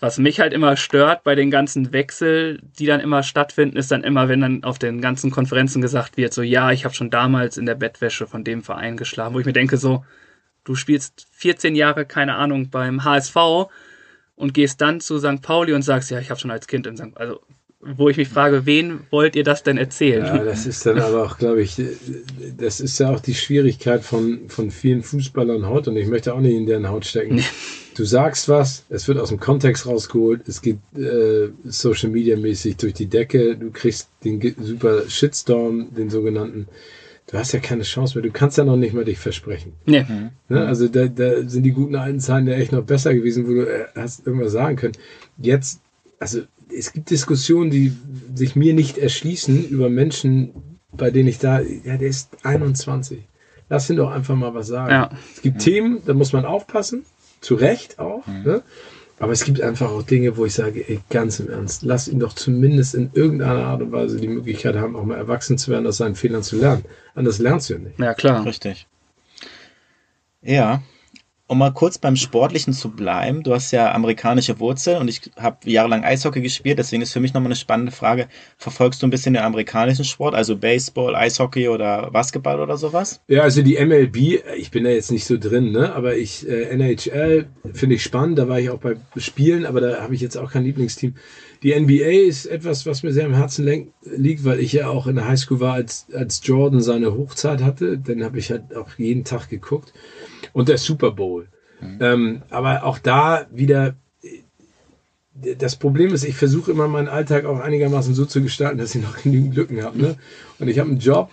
was 0.04 0.18
mich 0.18 0.42
halt 0.42 0.52
immer 0.52 0.76
stört 0.76 1.24
bei 1.24 1.34
den 1.34 1.50
ganzen 1.50 1.94
Wechsel, 1.94 2.60
die 2.78 2.86
dann 2.86 3.00
immer 3.00 3.24
stattfinden, 3.24 3.78
ist 3.78 3.90
dann 3.90 4.04
immer, 4.04 4.28
wenn 4.28 4.42
dann 4.42 4.64
auf 4.66 4.78
den 4.78 5.00
ganzen 5.00 5.32
Konferenzen 5.32 5.82
gesagt 5.82 6.18
wird, 6.18 6.34
so 6.34 6.42
ja, 6.42 6.74
ich 6.74 6.84
habe 6.84 6.94
schon 6.94 7.10
damals 7.10 7.56
in 7.56 7.66
der 7.66 7.76
Bettwäsche 7.76 8.28
von 8.28 8.44
dem 8.44 8.64
Verein 8.64 8.98
geschlafen, 8.98 9.34
wo 9.34 9.40
ich 9.40 9.46
mir 9.46 9.54
denke 9.54 9.78
so, 9.78 10.04
du 10.66 10.76
spielst 10.76 11.26
14 11.32 11.74
Jahre, 11.74 12.06
keine 12.06 12.36
Ahnung, 12.36 12.70
beim 12.70 13.06
HSV 13.06 13.38
und 14.36 14.54
gehst 14.54 14.82
dann 14.82 15.00
zu 15.00 15.20
St. 15.20 15.42
Pauli 15.42 15.72
und 15.72 15.84
sagst, 15.84 16.12
ja, 16.12 16.20
ich 16.20 16.30
habe 16.30 16.40
schon 16.40 16.52
als 16.52 16.68
Kind 16.68 16.86
in 16.86 16.98
St. 16.98 17.16
Also, 17.16 17.40
wo 17.80 18.10
ich 18.10 18.18
mich 18.18 18.28
frage, 18.28 18.66
wen 18.66 19.08
wollt 19.10 19.38
ihr 19.38 19.46
das 19.46 19.64
denn 19.64 19.78
erzählen? 19.78 20.26
Ja, 20.26 20.44
das 20.44 20.66
ist 20.66 20.86
dann 20.86 21.00
aber 21.00 21.24
auch, 21.24 21.38
glaube 21.38 21.62
ich, 21.62 21.82
das 22.58 22.82
ist 22.82 23.00
ja 23.00 23.10
auch 23.10 23.22
die 23.22 23.36
Schwierigkeit 23.36 24.04
von, 24.04 24.50
von 24.50 24.70
vielen 24.70 25.02
Fußballern 25.02 25.66
heute 25.66 25.92
und 25.92 25.96
ich 25.96 26.08
möchte 26.08 26.34
auch 26.34 26.42
nicht 26.42 26.56
in 26.56 26.66
deren 26.66 26.90
Haut 26.90 27.06
stecken. 27.06 27.42
Du 27.96 28.06
sagst 28.06 28.50
was, 28.50 28.86
es 28.90 29.08
wird 29.08 29.20
aus 29.20 29.30
dem 29.30 29.40
Kontext 29.40 29.86
rausgeholt, 29.86 30.48
es 30.48 30.62
geht 30.62 30.80
äh, 30.96 31.50
Social 31.64 32.10
Media 32.10 32.36
mäßig 32.38 32.78
durch 32.78 32.94
die 32.94 33.06
Decke, 33.06 33.56
du 33.56 33.72
kriegst 33.72 34.10
den 34.24 34.42
super 34.60 35.04
Shitstorm, 35.08 35.94
den 35.94 36.10
sogenannten. 36.10 36.68
Du 37.28 37.38
hast 37.38 37.54
ja 37.54 37.60
keine 37.60 37.84
Chance 37.84 38.18
mehr, 38.18 38.24
du 38.24 38.32
kannst 38.32 38.58
ja 38.58 38.66
noch 38.66 38.76
nicht 38.76 38.94
mal 38.94 39.06
dich 39.06 39.18
versprechen. 39.18 39.74
Nee. 39.86 40.06
Ne? 40.50 40.66
Also 40.66 40.88
da, 40.88 41.06
da 41.06 41.48
sind 41.48 41.64
die 41.64 41.72
guten 41.72 41.96
alten 41.96 42.20
Zeiten 42.20 42.48
ja 42.48 42.56
echt 42.56 42.72
noch 42.72 42.84
besser 42.84 43.14
gewesen, 43.14 43.48
wo 43.48 43.54
du 43.54 43.62
äh, 43.62 43.86
hast 43.96 44.26
irgendwas 44.26 44.52
sagen 44.52 44.76
können. 44.76 44.94
Jetzt, 45.38 45.80
also 46.20 46.42
es 46.76 46.92
gibt 46.92 47.10
Diskussionen, 47.10 47.70
die 47.70 47.94
sich 48.36 48.56
mir 48.56 48.74
nicht 48.74 48.98
erschließen 48.98 49.70
über 49.70 49.90
Menschen, 49.90 50.52
bei 50.92 51.12
denen 51.12 51.30
ich 51.30 51.40
da, 51.40 51.60
ja, 51.62 51.98
der 51.98 52.08
ist 52.08 52.30
21. 52.44 53.20
Lass 53.70 53.90
ihn 53.90 53.96
doch 53.96 54.12
einfach 54.12 54.36
mal 54.36 54.54
was 54.54 54.68
sagen. 54.68 54.92
Ja. 54.92 55.10
Es 55.34 55.42
gibt 55.42 55.60
Themen, 55.60 56.02
da 56.06 56.14
muss 56.14 56.34
man 56.34 56.46
aufpassen, 56.46 57.06
zu 57.44 57.56
Recht 57.56 58.00
auch. 58.00 58.26
Ne? 58.28 58.64
Aber 59.20 59.32
es 59.32 59.46
gibt 59.46 59.62
einfach 59.62 59.92
auch 59.92 60.04
Dinge, 60.04 60.38
wo 60.38 60.46
ich 60.46 60.54
sage, 60.54 60.88
ey, 60.90 61.00
ganz 61.10 61.40
im 61.40 61.50
Ernst, 61.50 61.84
lass 61.84 62.08
ihn 62.08 62.20
doch 62.20 62.34
zumindest 62.34 62.96
in 62.96 63.12
irgendeiner 63.14 63.66
Art 63.66 63.82
und 63.82 63.92
Weise 63.92 64.20
die 64.20 64.28
Möglichkeit 64.28 64.76
haben, 64.76 64.96
auch 64.96 65.06
mal 65.06 65.18
erwachsen 65.18 65.58
zu 65.58 65.72
werden, 65.72 65.88
aus 65.88 65.98
seinen 65.98 66.16
Fehlern 66.16 66.44
zu 66.44 66.58
lernen. 66.58 66.84
Anders 67.14 67.40
lernst 67.40 67.70
du 67.70 67.74
ja 67.76 67.80
nicht. 67.80 68.00
Ja, 68.00 68.14
klar. 68.14 68.46
Richtig. 68.46 68.88
Ja. 70.42 70.82
Um 71.46 71.58
mal 71.58 71.72
kurz 71.72 71.98
beim 71.98 72.16
Sportlichen 72.16 72.72
zu 72.72 72.90
bleiben, 72.90 73.44
du 73.44 73.54
hast 73.54 73.72
ja 73.72 73.92
amerikanische 73.92 74.60
Wurzeln 74.60 75.02
und 75.02 75.10
ich 75.10 75.30
habe 75.36 75.70
jahrelang 75.70 76.06
Eishockey 76.06 76.42
gespielt, 76.42 76.80
deswegen 76.80 77.02
ist 77.02 77.12
für 77.12 77.20
mich 77.20 77.34
nochmal 77.34 77.50
eine 77.50 77.58
spannende 77.58 77.92
Frage. 77.92 78.30
Verfolgst 78.58 79.02
du 79.02 79.08
ein 79.08 79.10
bisschen 79.10 79.34
den 79.34 79.44
amerikanischen 79.44 80.06
Sport, 80.06 80.36
also 80.36 80.56
Baseball, 80.56 81.16
Eishockey 81.16 81.68
oder 81.68 82.10
Basketball 82.12 82.62
oder 82.62 82.78
sowas? 82.78 83.20
Ja, 83.28 83.42
also 83.42 83.62
die 83.62 83.76
MLB, 83.78 84.42
ich 84.58 84.72
bin 84.72 84.86
da 84.86 84.90
jetzt 84.90 85.12
nicht 85.12 85.26
so 85.26 85.38
drin, 85.38 85.74
ne? 85.74 85.94
aber 85.94 86.16
ich, 86.16 86.48
äh, 86.48 86.70
NHL 86.70 87.48
finde 87.74 87.96
ich 87.96 88.04
spannend, 88.04 88.40
da 88.40 88.48
war 88.48 88.62
ich 88.62 88.70
auch 88.70 88.80
bei 88.80 88.96
Spielen, 89.18 89.66
aber 89.66 89.82
da 89.82 90.02
habe 90.02 90.16
ich 90.16 90.22
jetzt 90.22 90.38
auch 90.38 90.50
kein 90.50 90.64
Lieblingsteam. 90.64 91.16
Die 91.64 91.74
NBA 91.74 92.28
ist 92.28 92.46
etwas, 92.46 92.86
was 92.86 93.04
mir 93.04 93.14
sehr 93.14 93.26
am 93.26 93.34
Herzen 93.34 93.92
liegt, 94.02 94.44
weil 94.44 94.60
ich 94.60 94.74
ja 94.74 94.90
auch 94.90 95.08
in 95.08 95.16
der 95.16 95.30
Highschool 95.30 95.62
war, 95.62 95.74
als, 95.74 96.08
als 96.14 96.42
Jordan 96.44 96.82
seine 96.82 97.14
Hochzeit 97.14 97.62
hatte. 97.62 97.98
Dann 97.98 98.22
habe 98.24 98.38
ich 98.38 98.52
halt 98.52 98.76
auch 98.76 98.90
jeden 98.98 99.24
Tag 99.24 99.50
geguckt. 99.50 99.94
Und 100.54 100.70
der 100.70 100.78
Super 100.78 101.12
Bowl. 101.12 101.48
Ähm, 102.00 102.44
aber 102.50 102.84
auch 102.84 102.98
da 103.00 103.46
wieder, 103.52 103.96
äh, 104.22 105.56
das 105.56 105.76
Problem 105.76 106.14
ist, 106.14 106.24
ich 106.24 106.36
versuche 106.36 106.72
immer 106.72 106.88
meinen 106.88 107.08
Alltag 107.08 107.46
auch 107.46 107.60
einigermaßen 107.60 108.14
so 108.14 108.26
zu 108.26 108.42
gestalten, 108.42 108.78
dass 108.78 108.96
ich 108.96 109.02
noch 109.02 109.22
genügend 109.22 109.56
Lücken 109.56 109.84
habe. 109.84 110.00
Ne? 110.00 110.16
Und 110.60 110.68
ich 110.68 110.80
habe 110.80 110.90
einen 110.90 111.00
Job, 111.00 111.32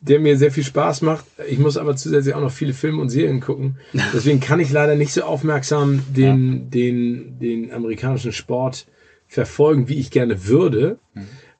der 0.00 0.20
mir 0.20 0.38
sehr 0.38 0.50
viel 0.50 0.64
Spaß 0.64 1.02
macht. 1.02 1.24
Ich 1.48 1.58
muss 1.58 1.76
aber 1.76 1.96
zusätzlich 1.96 2.34
auch 2.34 2.40
noch 2.40 2.52
viele 2.52 2.72
Filme 2.72 3.02
und 3.02 3.10
Serien 3.10 3.40
gucken. 3.40 3.76
Deswegen 4.14 4.40
kann 4.40 4.60
ich 4.60 4.70
leider 4.70 4.94
nicht 4.94 5.12
so 5.12 5.22
aufmerksam 5.22 6.02
den, 6.08 6.70
den, 6.70 7.38
den 7.38 7.72
amerikanischen 7.72 8.32
Sport 8.32 8.86
verfolgen, 9.28 9.88
wie 9.88 9.98
ich 9.98 10.10
gerne 10.10 10.46
würde. 10.46 10.98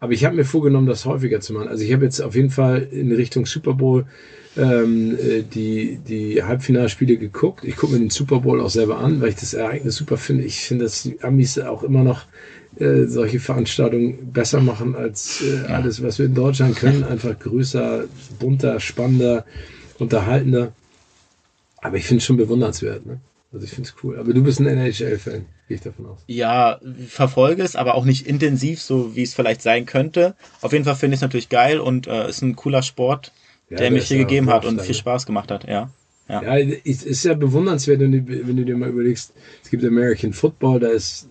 Aber 0.00 0.12
ich 0.12 0.24
habe 0.24 0.34
mir 0.34 0.44
vorgenommen, 0.44 0.86
das 0.86 1.04
häufiger 1.04 1.40
zu 1.40 1.52
machen. 1.52 1.68
Also 1.68 1.84
ich 1.84 1.92
habe 1.92 2.04
jetzt 2.04 2.20
auf 2.20 2.34
jeden 2.34 2.50
Fall 2.50 2.88
in 2.90 3.12
Richtung 3.12 3.44
Super 3.44 3.74
Bowl 3.74 4.06
ähm, 4.56 5.16
äh, 5.18 5.42
die, 5.42 5.98
die 5.98 6.42
Halbfinalspiele 6.42 7.16
geguckt. 7.16 7.64
Ich 7.64 7.76
gucke 7.76 7.92
mir 7.92 7.98
den 8.00 8.10
Super 8.10 8.40
Bowl 8.40 8.60
auch 8.60 8.70
selber 8.70 8.98
an, 8.98 9.20
weil 9.20 9.30
ich 9.30 9.36
das 9.36 9.54
Ereignis 9.54 9.96
super 9.96 10.16
finde. 10.16 10.44
Ich 10.44 10.60
finde, 10.60 10.84
dass 10.84 11.02
die 11.02 11.20
Amis 11.22 11.58
auch 11.58 11.82
immer 11.82 12.02
noch 12.02 12.24
äh, 12.78 13.04
solche 13.06 13.40
Veranstaltungen 13.40 14.32
besser 14.32 14.60
machen 14.60 14.94
als 14.94 15.42
äh, 15.42 15.66
alles, 15.66 16.02
was 16.02 16.18
wir 16.18 16.26
in 16.26 16.34
Deutschland 16.34 16.76
können. 16.76 17.04
Einfach 17.04 17.38
größer, 17.38 18.04
bunter, 18.38 18.80
spannender, 18.80 19.44
unterhaltender. 19.98 20.72
Aber 21.78 21.96
ich 21.96 22.04
finde 22.04 22.18
es 22.18 22.24
schon 22.24 22.36
bewundernswert. 22.36 23.06
Ne? 23.06 23.20
Also 23.52 23.64
ich 23.64 23.72
finde 23.72 23.88
es 23.88 23.94
cool. 24.02 24.18
Aber 24.18 24.32
du 24.32 24.42
bist 24.42 24.60
ein 24.60 24.66
NHL-Fan, 24.66 25.46
gehe 25.66 25.76
ich 25.76 25.80
davon 25.80 26.06
aus. 26.06 26.18
Ja, 26.26 26.80
verfolge 27.08 27.62
es, 27.62 27.74
aber 27.74 27.94
auch 27.94 28.04
nicht 28.04 28.26
intensiv, 28.26 28.80
so 28.80 29.16
wie 29.16 29.22
es 29.22 29.34
vielleicht 29.34 29.62
sein 29.62 29.86
könnte. 29.86 30.34
Auf 30.60 30.72
jeden 30.72 30.84
Fall 30.84 30.94
finde 30.94 31.14
ich 31.14 31.18
es 31.18 31.22
natürlich 31.22 31.48
geil 31.48 31.80
und 31.80 32.06
äh, 32.06 32.28
ist 32.28 32.42
ein 32.42 32.54
cooler 32.54 32.82
Sport, 32.82 33.32
Ja, 33.70 33.76
der 33.76 33.90
mich 33.90 34.08
hier 34.08 34.18
ja 34.18 34.22
gegeben 34.24 34.50
hat 34.50 34.64
und 34.64 34.80
viel? 34.82 34.94
Spaß 34.94 35.26
gemacht 35.26 35.50
hat, 35.50 35.66
ja. 35.68 35.90
Ja. 36.28 36.42
Ja, 36.42 36.58
es 36.84 37.02
ist 37.02 37.24
ja 37.24 37.34
bewundernswert, 37.34 38.00
wenn 38.00 38.12
du, 38.12 38.46
wenn 38.46 38.56
du 38.56 38.64
dir 38.64 38.76
mal 38.76 38.88
überlegst, 38.88 39.32
es 39.64 39.70
gibt 39.70 39.84
American 39.84 40.32
Football, 40.32 40.80
da 40.80 40.88
ist 40.88 41.28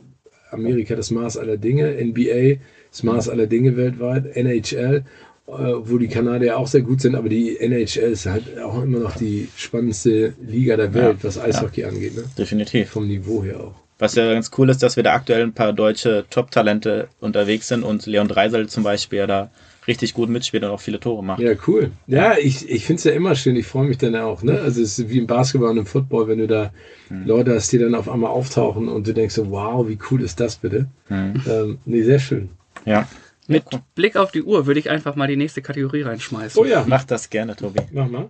Amerika 0.51 0.95
das 0.95 1.11
Maß 1.11 1.37
aller 1.37 1.57
Dinge, 1.57 1.95
NBA, 2.03 2.59
das 2.91 3.03
Maß 3.03 3.29
aller 3.29 3.47
Dinge 3.47 3.77
weltweit. 3.77 4.35
NHL, 4.35 5.05
äh, 5.47 5.51
wo 5.51 5.97
die 5.97 6.07
Kanadier 6.07 6.57
auch 6.57 6.67
sehr 6.67 6.81
gut 6.81 7.01
sind, 7.01 7.15
aber 7.15 7.29
die 7.29 7.57
NHL 7.59 8.11
ist 8.11 8.25
halt 8.25 8.59
auch 8.59 8.83
immer 8.83 8.99
noch 8.99 9.15
die 9.15 9.47
spannendste 9.55 10.33
Liga 10.45 10.75
der 10.75 10.93
Welt, 10.93 11.17
Ja, 11.19 11.23
was 11.23 11.39
Eishockey 11.39 11.85
angeht. 11.85 12.15
Ne? 12.15 12.23
Definitiv. 12.37 12.89
Vom 12.89 13.07
Niveau 13.07 13.43
her 13.43 13.59
auch. 13.59 13.75
Was 13.99 14.15
ja 14.15 14.31
ganz 14.31 14.51
cool 14.57 14.69
ist, 14.69 14.81
dass 14.81 14.95
wir 14.95 15.03
da 15.03 15.13
aktuell 15.13 15.43
ein 15.43 15.53
paar 15.53 15.73
deutsche 15.73 16.25
Top-Talente 16.29 17.09
unterwegs 17.19 17.67
sind 17.67 17.83
und 17.83 18.05
Leon 18.05 18.27
Dreisel 18.27 18.67
zum 18.67 18.83
Beispiel 18.83 19.19
ja 19.19 19.27
da 19.27 19.51
richtig 19.89 20.13
gut 20.13 20.29
mitspielt 20.29 20.63
und 20.63 20.69
auch 20.69 20.79
viele 20.79 20.99
Tore 20.99 21.23
macht. 21.23 21.41
Ja, 21.41 21.51
cool. 21.67 21.91
Ja, 22.07 22.37
ich, 22.37 22.69
ich 22.69 22.85
finde 22.85 22.99
es 22.99 23.03
ja 23.03 23.11
immer 23.11 23.35
schön. 23.35 23.55
Ich 23.57 23.65
freue 23.65 23.87
mich 23.87 23.97
dann 23.97 24.15
auch. 24.15 24.43
Ne? 24.43 24.61
Also 24.61 24.81
es 24.81 24.97
ist 24.99 25.09
wie 25.09 25.17
im 25.17 25.27
Basketball 25.27 25.71
und 25.71 25.77
im 25.77 25.85
Football, 25.85 26.27
wenn 26.27 26.37
du 26.39 26.47
da 26.47 26.71
Leute 27.09 27.55
hast, 27.55 27.71
die 27.71 27.79
dann 27.79 27.95
auf 27.95 28.07
einmal 28.07 28.29
auftauchen 28.29 28.87
und 28.87 29.07
du 29.07 29.13
denkst 29.13 29.33
so, 29.35 29.49
wow, 29.49 29.87
wie 29.87 29.97
cool 30.09 30.21
ist 30.21 30.39
das 30.39 30.55
bitte? 30.57 30.87
Ähm, 31.09 31.79
nee, 31.85 32.03
sehr 32.03 32.19
schön. 32.19 32.49
Ja. 32.85 33.07
Mit 33.47 33.63
Blick 33.95 34.15
auf 34.15 34.31
die 34.31 34.43
Uhr 34.43 34.67
würde 34.67 34.79
ich 34.79 34.91
einfach 34.91 35.15
mal 35.15 35.27
die 35.27 35.35
nächste 35.35 35.63
Kategorie 35.63 36.03
reinschmeißen. 36.03 36.61
Oh 36.61 36.65
ja, 36.65 36.85
Mach 36.87 37.03
das 37.03 37.29
gerne, 37.31 37.55
Tobi. 37.55 37.81
mach 37.91 38.07
mal. 38.07 38.29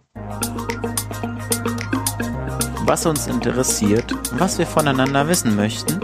was 2.86 3.06
uns 3.06 3.28
interessiert, 3.28 4.16
was 4.38 4.58
wir 4.58 4.66
voneinander 4.66 5.28
wissen 5.28 5.56
möchten. 5.56 6.00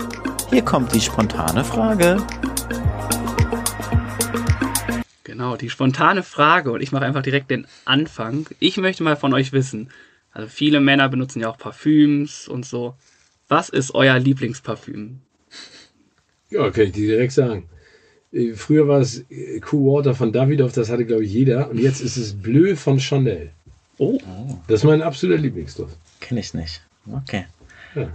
Hier 0.51 0.61
kommt 0.63 0.93
die 0.93 1.01
spontane 1.01 1.63
Frage. 1.63 2.17
Genau, 5.35 5.57
die 5.57 5.69
spontane 5.69 6.23
Frage 6.23 6.71
und 6.71 6.79
ich 6.79 6.93
mache 6.93 7.03
einfach 7.03 7.21
direkt 7.21 7.51
den 7.51 7.67
Anfang. 7.83 8.47
Ich 8.59 8.77
möchte 8.77 9.03
mal 9.03 9.17
von 9.17 9.33
euch 9.33 9.51
wissen, 9.51 9.89
also 10.31 10.47
viele 10.47 10.79
Männer 10.79 11.09
benutzen 11.09 11.41
ja 11.41 11.49
auch 11.49 11.57
Parfüms 11.57 12.47
und 12.47 12.65
so. 12.65 12.95
Was 13.49 13.67
ist 13.67 13.93
euer 13.93 14.17
Lieblingsparfüm? 14.17 15.19
Ja, 16.51 16.71
kann 16.71 16.85
ich 16.85 16.93
dir 16.93 17.07
direkt 17.07 17.33
sagen. 17.33 17.67
Äh, 18.31 18.53
Früher 18.53 18.87
war 18.87 19.01
es 19.01 19.25
äh, 19.29 19.59
Cool 19.69 19.97
Water 19.97 20.15
von 20.15 20.31
Davidoff, 20.31 20.71
das 20.71 20.89
hatte, 20.89 21.03
glaube 21.03 21.25
ich, 21.25 21.33
jeder. 21.33 21.69
Und 21.69 21.79
jetzt 21.79 21.99
ist 21.99 22.15
es 22.15 22.33
Bleu 22.33 22.77
von 22.77 22.97
Chanel. 23.01 23.49
Oh, 23.97 24.17
Das 24.69 24.79
ist 24.79 24.83
mein 24.85 25.01
absoluter 25.01 25.41
Lieblingsduft. 25.41 25.97
Kenne 26.21 26.39
ich 26.39 26.53
nicht. 26.53 26.81
Okay. 27.11 27.45
Ja. 27.93 28.07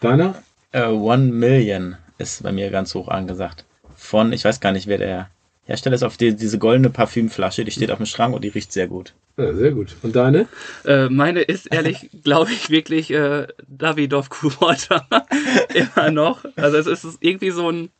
Deiner? 0.00 0.40
Äh, 0.70 0.86
One 0.86 1.24
Million 1.32 1.96
ist 2.18 2.44
bei 2.44 2.52
mir 2.52 2.70
ganz 2.70 2.94
hoch 2.94 3.08
angesagt. 3.08 3.64
Von, 3.96 4.32
ich 4.32 4.44
weiß 4.44 4.60
gar 4.60 4.70
nicht, 4.70 4.86
wer 4.86 4.98
der 4.98 5.30
Hersteller 5.64 5.94
ist, 5.94 6.02
auf 6.02 6.16
die, 6.16 6.34
diese 6.34 6.58
goldene 6.58 6.90
Parfümflasche, 6.90 7.64
die 7.64 7.70
steht 7.70 7.90
auf 7.90 7.98
dem 7.98 8.06
Schrank 8.06 8.34
und 8.34 8.42
die 8.42 8.48
riecht 8.48 8.72
sehr 8.72 8.88
gut. 8.88 9.14
Ja, 9.36 9.54
sehr 9.54 9.70
gut. 9.70 9.94
Und 10.02 10.16
deine? 10.16 10.48
äh, 10.84 11.08
meine 11.08 11.40
ist 11.40 11.72
ehrlich, 11.72 12.10
glaube 12.24 12.50
ich, 12.52 12.68
wirklich 12.68 13.10
äh, 13.12 13.46
Davidoff 13.68 14.28
Coolwater. 14.28 15.06
Immer 15.74 16.10
noch. 16.10 16.44
Also 16.56 16.76
es 16.78 17.04
ist 17.04 17.18
irgendwie 17.20 17.50
so 17.50 17.70
ein 17.70 17.90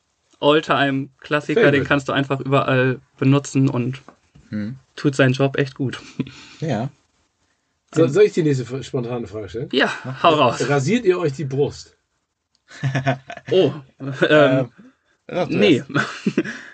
All-Time-Klassiker, 0.41 1.71
den 1.71 1.85
kannst 1.85 2.09
du 2.09 2.13
einfach 2.13 2.41
überall 2.41 2.99
benutzen 3.17 3.69
und 3.69 4.03
tut 4.97 5.15
seinen 5.15 5.33
Job 5.33 5.57
echt 5.57 5.77
gut. 5.77 6.01
Ja. 6.61 6.91
So, 7.95 8.09
soll 8.09 8.25
ich 8.25 8.33
die 8.33 8.43
nächste 8.43 8.83
spontane 8.83 9.27
Frage 9.27 9.49
stellen? 9.49 9.69
Ja, 9.73 9.91
hau 10.23 10.35
raus. 10.35 10.69
Rasiert 10.69 11.05
ihr 11.05 11.19
euch 11.19 11.33
die 11.33 11.45
Brust? 11.45 11.97
Oh, 13.51 13.73
ähm, 14.29 14.71
du 15.27 15.47
Nee. 15.51 15.83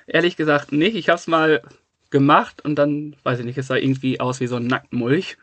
Ehrlich 0.08 0.36
gesagt 0.36 0.72
nicht. 0.72 0.96
Ich 0.96 1.08
habe 1.08 1.18
es 1.18 1.26
mal 1.26 1.62
gemacht 2.10 2.64
und 2.64 2.76
dann, 2.76 3.16
weiß 3.22 3.40
ich 3.40 3.44
nicht, 3.44 3.58
es 3.58 3.66
sah 3.68 3.76
irgendwie 3.76 4.20
aus 4.20 4.40
wie 4.40 4.46
so 4.46 4.56
ein 4.56 4.66
Nacktmulch. 4.66 5.36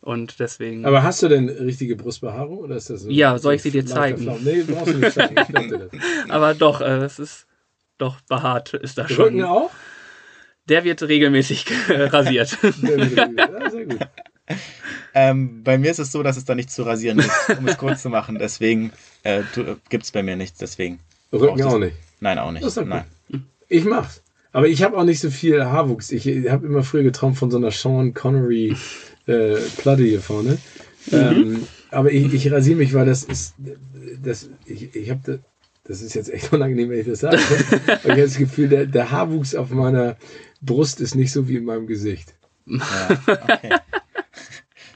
Und 0.00 0.38
deswegen. 0.38 0.84
Aber 0.84 1.02
hast 1.02 1.22
du 1.22 1.28
denn 1.28 1.48
richtige 1.48 1.96
Brustbehaarung? 1.96 2.58
Oder 2.58 2.76
ist 2.76 2.90
das 2.90 3.02
so 3.02 3.10
Ja, 3.10 3.38
soll 3.38 3.54
ich 3.54 3.62
sie 3.62 3.70
dir 3.70 3.86
zeigen? 3.86 4.30
Nee, 4.44 4.62
brauchst 4.62 4.92
du 4.92 4.98
nicht 4.98 5.12
zeigen. 5.14 5.88
Aber 6.28 6.52
doch, 6.52 6.82
äh, 6.82 7.04
es 7.04 7.18
ist 7.18 7.46
doch 7.96 8.20
behaart, 8.28 8.74
ist 8.74 8.98
da 8.98 9.04
Rücken 9.04 9.14
schon. 9.14 9.42
auch? 9.44 9.70
Der 10.68 10.84
wird 10.84 11.02
regelmäßig 11.02 11.66
rasiert. 11.88 12.58
Ja, 12.82 13.70
sehr 13.70 13.86
gut. 13.86 13.98
Ähm, 15.14 15.62
bei 15.62 15.78
mir 15.78 15.90
ist 15.90 16.00
es 16.00 16.12
so, 16.12 16.22
dass 16.22 16.36
es 16.36 16.44
da 16.44 16.54
nicht 16.54 16.70
zu 16.70 16.82
rasieren 16.82 17.20
ist, 17.20 17.58
um 17.58 17.66
es 17.66 17.78
kurz 17.78 18.02
zu 18.02 18.10
machen. 18.10 18.38
Deswegen 18.38 18.92
äh, 19.22 19.42
gibt 19.88 20.04
es 20.04 20.10
bei 20.10 20.22
mir 20.22 20.36
nichts. 20.36 20.58
Deswegen. 20.58 21.00
Rücken 21.32 21.62
auch 21.62 21.78
nicht. 21.78 21.96
Nein, 22.20 22.38
auch 22.38 22.50
nicht. 22.52 22.62
Das 22.62 22.72
ist 22.72 22.76
doch 22.76 22.84
Nein. 22.84 23.04
Ich 23.74 23.84
mach's. 23.84 24.22
Aber 24.52 24.68
ich 24.68 24.84
habe 24.84 24.96
auch 24.96 25.02
nicht 25.02 25.18
so 25.18 25.30
viel 25.30 25.64
Haarwuchs. 25.64 26.12
Ich 26.12 26.26
habe 26.48 26.64
immer 26.64 26.84
früher 26.84 27.02
geträumt 27.02 27.36
von 27.36 27.50
so 27.50 27.56
einer 27.56 27.72
Sean 27.72 28.14
Connery 28.14 28.76
äh, 29.26 29.56
Platte 29.78 30.04
hier 30.04 30.20
vorne. 30.20 30.58
Ähm, 31.10 31.66
aber 31.90 32.12
ich, 32.12 32.32
ich 32.32 32.52
rasiere 32.52 32.78
mich, 32.78 32.94
weil 32.94 33.04
das 33.04 33.24
ist, 33.24 33.54
das, 34.22 34.48
ich, 34.64 34.94
ich 34.94 35.10
habe 35.10 35.20
das, 35.24 35.38
das 35.82 36.02
ist 36.02 36.14
jetzt 36.14 36.32
echt 36.32 36.52
unangenehm, 36.52 36.88
wenn 36.88 37.00
ich 37.00 37.06
das 37.06 37.18
sage. 37.18 37.38
aber 37.86 38.04
ich 38.04 38.10
habe 38.10 38.22
das 38.22 38.38
Gefühl, 38.38 38.68
der, 38.68 38.86
der 38.86 39.10
Haarwuchs 39.10 39.56
auf 39.56 39.70
meiner 39.70 40.16
Brust 40.62 41.00
ist 41.00 41.16
nicht 41.16 41.32
so 41.32 41.48
wie 41.48 41.56
in 41.56 41.64
meinem 41.64 41.88
Gesicht. 41.88 42.32
Ja, 42.66 42.80
okay. 43.26 43.76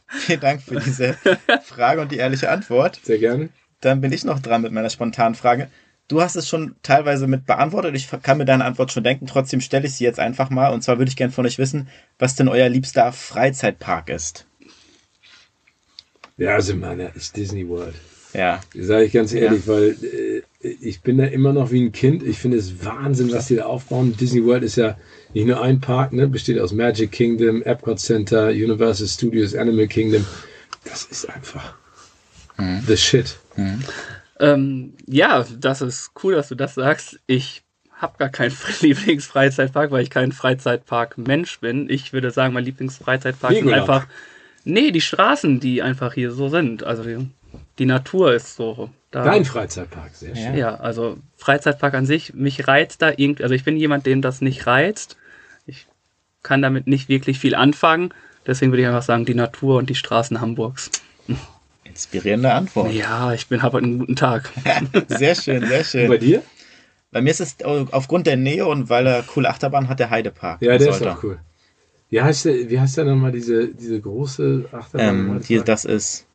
Vielen 0.07 0.41
Dank 0.41 0.63
für 0.63 0.79
diese 0.79 1.17
Frage 1.65 2.01
und 2.01 2.13
die 2.13 2.19
ehrliche 2.19 2.49
Antwort. 2.49 3.01
Sehr 3.03 3.19
gerne. 3.19 3.49
Dann 3.81 4.01
bin 4.01 4.13
ich 4.13 4.25
noch 4.25 4.39
dran 4.39 4.63
mit 4.63 4.71
meiner 4.71 4.89
spontanen 4.89 5.35
Frage. 5.35 5.69
Du 6.09 6.23
hast 6.23 6.37
es 6.37 6.49
schon 6.49 6.75
teilweise 6.83 7.27
mit 7.27 7.45
beantwortet. 7.45 7.95
Ich 7.95 8.09
kann 8.23 8.39
mir 8.39 8.47
deine 8.47 8.65
Antwort 8.65 8.91
schon 8.91 9.05
denken. 9.05 9.27
Trotzdem 9.27 9.61
stelle 9.61 9.87
ich 9.87 9.95
sie 9.95 10.05
jetzt 10.05 10.19
einfach 10.19 10.49
mal. 10.49 10.73
Und 10.73 10.83
zwar 10.83 10.99
würde 10.99 11.11
ich 11.11 11.17
gerne 11.17 11.33
von 11.33 11.45
euch 11.45 11.59
wissen, 11.59 11.89
was 12.19 12.35
denn 12.35 12.49
euer 12.49 12.69
liebster 12.71 13.13
Freizeitpark 13.13 14.09
ist. 14.09 14.47
Ja, 16.39 16.55
also 16.55 16.75
meiner 16.75 17.15
ist 17.15 17.37
Disney 17.37 17.69
World. 17.69 17.95
Ja, 18.33 18.61
Sage 18.75 19.05
ich 19.05 19.13
ganz 19.13 19.33
ehrlich, 19.33 19.67
weil 19.67 19.97
äh, 20.63 20.69
ich 20.81 21.01
bin 21.01 21.19
da 21.19 21.25
immer 21.25 21.53
noch 21.53 21.71
wie 21.73 21.83
ein 21.83 21.93
Kind. 21.93 22.23
Ich 22.23 22.39
finde 22.39 22.57
es 22.59 22.85
Wahnsinn, 22.85 23.33
was 23.33 23.47
die 23.47 23.57
da 23.57 23.65
aufbauen. 23.65 24.17
Disney 24.17 24.45
World 24.45 24.63
ist 24.63 24.77
ja 24.77 24.97
nicht 25.35 25.47
nur 25.47 25.61
ein 25.63 25.81
Park, 25.81 26.13
ne? 26.13 26.29
besteht 26.29 26.59
aus 26.59 26.73
Magic 26.73 27.13
Kingdom, 27.13 27.63
Epcot 27.63 27.99
Center, 27.99 28.49
Universal 28.49 29.09
Studios, 29.09 29.55
Animal 29.55 29.89
Kingdom. 29.89 30.25
Das 30.85 31.05
ist 31.05 31.29
einfach 31.29 31.75
the 32.87 32.97
shit. 32.97 33.37
Ähm, 34.41 34.95
ja, 35.07 35.45
das 35.59 35.83
ist 35.83 36.13
cool, 36.23 36.35
dass 36.35 36.49
du 36.49 36.55
das 36.55 36.75
sagst. 36.75 37.21
Ich 37.27 37.63
habe 37.93 38.19
gar 38.19 38.29
keinen 38.29 38.55
Lieblingsfreizeitpark, 38.81 39.91
weil 39.91 40.03
ich 40.03 40.11
kein 40.11 40.33
Freizeitpark-Mensch 40.33 41.61
bin. 41.61 41.91
Ich 41.91 42.13
würde 42.13 42.31
sagen, 42.31 42.55
mein 42.55 42.65
Lieblingsfreizeitpark 42.65 43.55
sind 43.55 43.73
einfach. 43.73 44.07
Nee, 44.65 44.91
die 44.91 45.01
Straßen, 45.01 45.61
die 45.61 45.83
einfach 45.83 46.15
hier 46.15 46.31
so 46.31 46.49
sind. 46.49 46.85
Also 46.85 47.03
die, 47.03 47.31
die 47.79 47.87
Natur 47.87 48.35
ist 48.35 48.57
so. 48.57 48.91
Da, 49.11 49.25
Dein 49.25 49.45
Freizeitpark, 49.47 50.15
sehr 50.15 50.37
schön. 50.37 50.55
Ja, 50.55 50.75
also 50.75 51.17
Freizeitpark 51.37 51.95
an 51.95 52.05
sich, 52.05 52.35
mich 52.35 52.69
reizt 52.69 53.01
da 53.01 53.11
irgendwie, 53.17 53.43
also 53.43 53.55
ich 53.55 53.65
bin 53.65 53.79
jemand, 53.79 54.05
den 54.05 54.21
das 54.21 54.43
nicht 54.43 54.67
reizt. 54.67 55.17
Ich 55.65 55.87
kann 56.43 56.61
damit 56.61 56.87
nicht 56.87 57.09
wirklich 57.09 57.39
viel 57.39 57.55
anfangen. 57.55 58.13
Deswegen 58.47 58.71
würde 58.71 58.83
ich 58.83 58.89
einfach 58.89 59.03
sagen, 59.03 59.25
die 59.25 59.35
Natur 59.35 59.79
und 59.79 59.89
die 59.89 59.95
Straßen 59.95 60.41
Hamburgs. 60.41 60.91
inspirierende 61.99 62.53
Antwort. 62.53 62.93
Ja, 62.93 63.33
ich 63.33 63.49
bin 63.49 63.63
habe 63.63 63.79
einen 63.79 63.99
guten 63.99 64.15
Tag. 64.15 64.53
Sehr 65.09 65.35
schön, 65.35 65.67
sehr 65.67 65.79
Und 66.03 66.09
bei 66.09 66.19
schön. 66.19 66.21
dir? 66.21 66.43
Bei 67.11 67.21
mir 67.21 67.31
ist 67.31 67.41
es 67.41 67.57
aufgrund 67.65 68.27
der 68.27 68.37
Nähe 68.37 68.67
und 68.67 68.91
weil 68.91 69.07
er 69.07 69.23
coole 69.23 69.49
Achterbahn 69.49 69.89
hat, 69.89 69.99
der 69.99 70.11
Heidepark. 70.11 70.61
Ja, 70.61 70.77
der 70.77 70.91
ist 70.91 71.03
auch 71.03 71.23
cool. 71.25 71.39
Wie 72.11 72.21
heißt 72.21 72.45
der, 72.45 72.71
wie 72.71 72.79
heißt 72.79 72.99
der 72.99 73.07
nochmal, 73.07 73.33
diese, 73.33 73.69
diese 73.69 74.01
große 74.01 74.67
Achterbahn? 74.73 75.09
Ähm, 75.09 75.41
hier, 75.45 75.63
das 75.63 75.85
ist. 75.85 76.27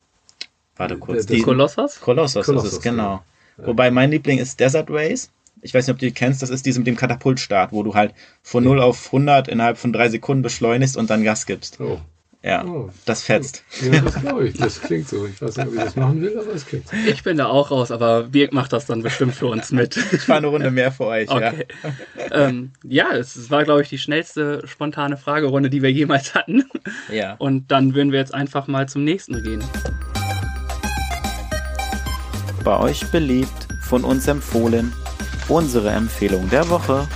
Warte 0.76 0.98
kurz. 0.98 1.18
Das 1.18 1.26
Die, 1.26 1.42
Kolossos? 1.42 2.00
Kolossos, 2.00 2.40
ist 2.42 2.46
Kolossos, 2.46 2.72
es, 2.74 2.80
genau. 2.80 3.22
Wobei 3.56 3.90
mein 3.92 4.10
Liebling 4.10 4.38
ist 4.38 4.58
Desert 4.58 4.90
Race. 4.90 5.30
Ich 5.62 5.72
weiß 5.72 5.86
nicht, 5.86 5.94
ob 5.94 6.00
du 6.00 6.06
die 6.06 6.12
kennst. 6.12 6.42
Das 6.42 6.50
ist 6.50 6.66
diese 6.66 6.80
mit 6.80 6.88
dem 6.88 6.96
Katapultstart, 6.96 7.72
wo 7.72 7.84
du 7.84 7.94
halt 7.94 8.12
von 8.42 8.64
0 8.64 8.80
auf 8.80 9.06
100 9.06 9.46
innerhalb 9.48 9.78
von 9.78 9.92
drei 9.92 10.08
Sekunden 10.08 10.42
beschleunigst 10.42 10.96
und 10.96 11.08
dann 11.08 11.22
Gas 11.22 11.46
gibst. 11.46 11.80
Oh, 11.80 12.00
Ja, 12.46 12.62
Oh. 12.62 12.90
das 13.06 13.22
fetzt. 13.22 13.64
ja, 13.80 14.00
das 14.02 14.20
glaube 14.20 14.48
ich. 14.48 14.58
Das 14.58 14.78
klingt 14.78 15.08
so. 15.08 15.24
Ich 15.24 15.40
weiß 15.40 15.56
nicht, 15.56 15.66
ob 15.66 15.72
ich 15.74 15.80
das 15.80 15.96
machen 15.96 16.20
will, 16.20 16.38
aber 16.38 16.52
es 16.54 16.66
klingt 16.66 16.86
so. 16.86 16.94
Ich 17.08 17.22
bin 17.22 17.38
da 17.38 17.46
auch 17.46 17.70
raus, 17.70 17.90
aber 17.90 18.24
Birk 18.24 18.52
macht 18.52 18.74
das 18.74 18.84
dann 18.84 19.02
bestimmt 19.02 19.34
für 19.34 19.46
uns 19.46 19.72
mit. 19.72 19.96
Ich 20.12 20.20
fahre 20.20 20.38
eine 20.38 20.48
Runde 20.48 20.70
mehr 20.70 20.92
für 20.92 21.06
euch. 21.06 21.30
Okay. 21.30 21.64
ähm, 22.32 22.72
ja, 22.82 23.12
es 23.14 23.50
war, 23.50 23.64
glaube 23.64 23.80
ich, 23.80 23.88
die 23.88 23.96
schnellste 23.96 24.60
spontane 24.66 25.16
Fragerunde, 25.16 25.70
die 25.70 25.80
wir 25.80 25.90
jemals 25.90 26.34
hatten. 26.34 26.64
Ja. 27.08 27.14
ja. 27.14 27.34
Und 27.38 27.70
dann 27.70 27.94
würden 27.94 28.12
wir 28.12 28.18
jetzt 28.18 28.34
einfach 28.34 28.66
mal 28.66 28.86
zum 28.90 29.04
nächsten 29.04 29.42
gehen. 29.42 29.64
Bei 32.62 32.78
euch 32.78 33.06
beliebt, 33.10 33.68
von 33.82 34.04
uns 34.04 34.26
empfohlen, 34.28 34.92
unsere 35.48 35.90
Empfehlung 35.90 36.48
der 36.50 36.68
Woche. 36.68 37.08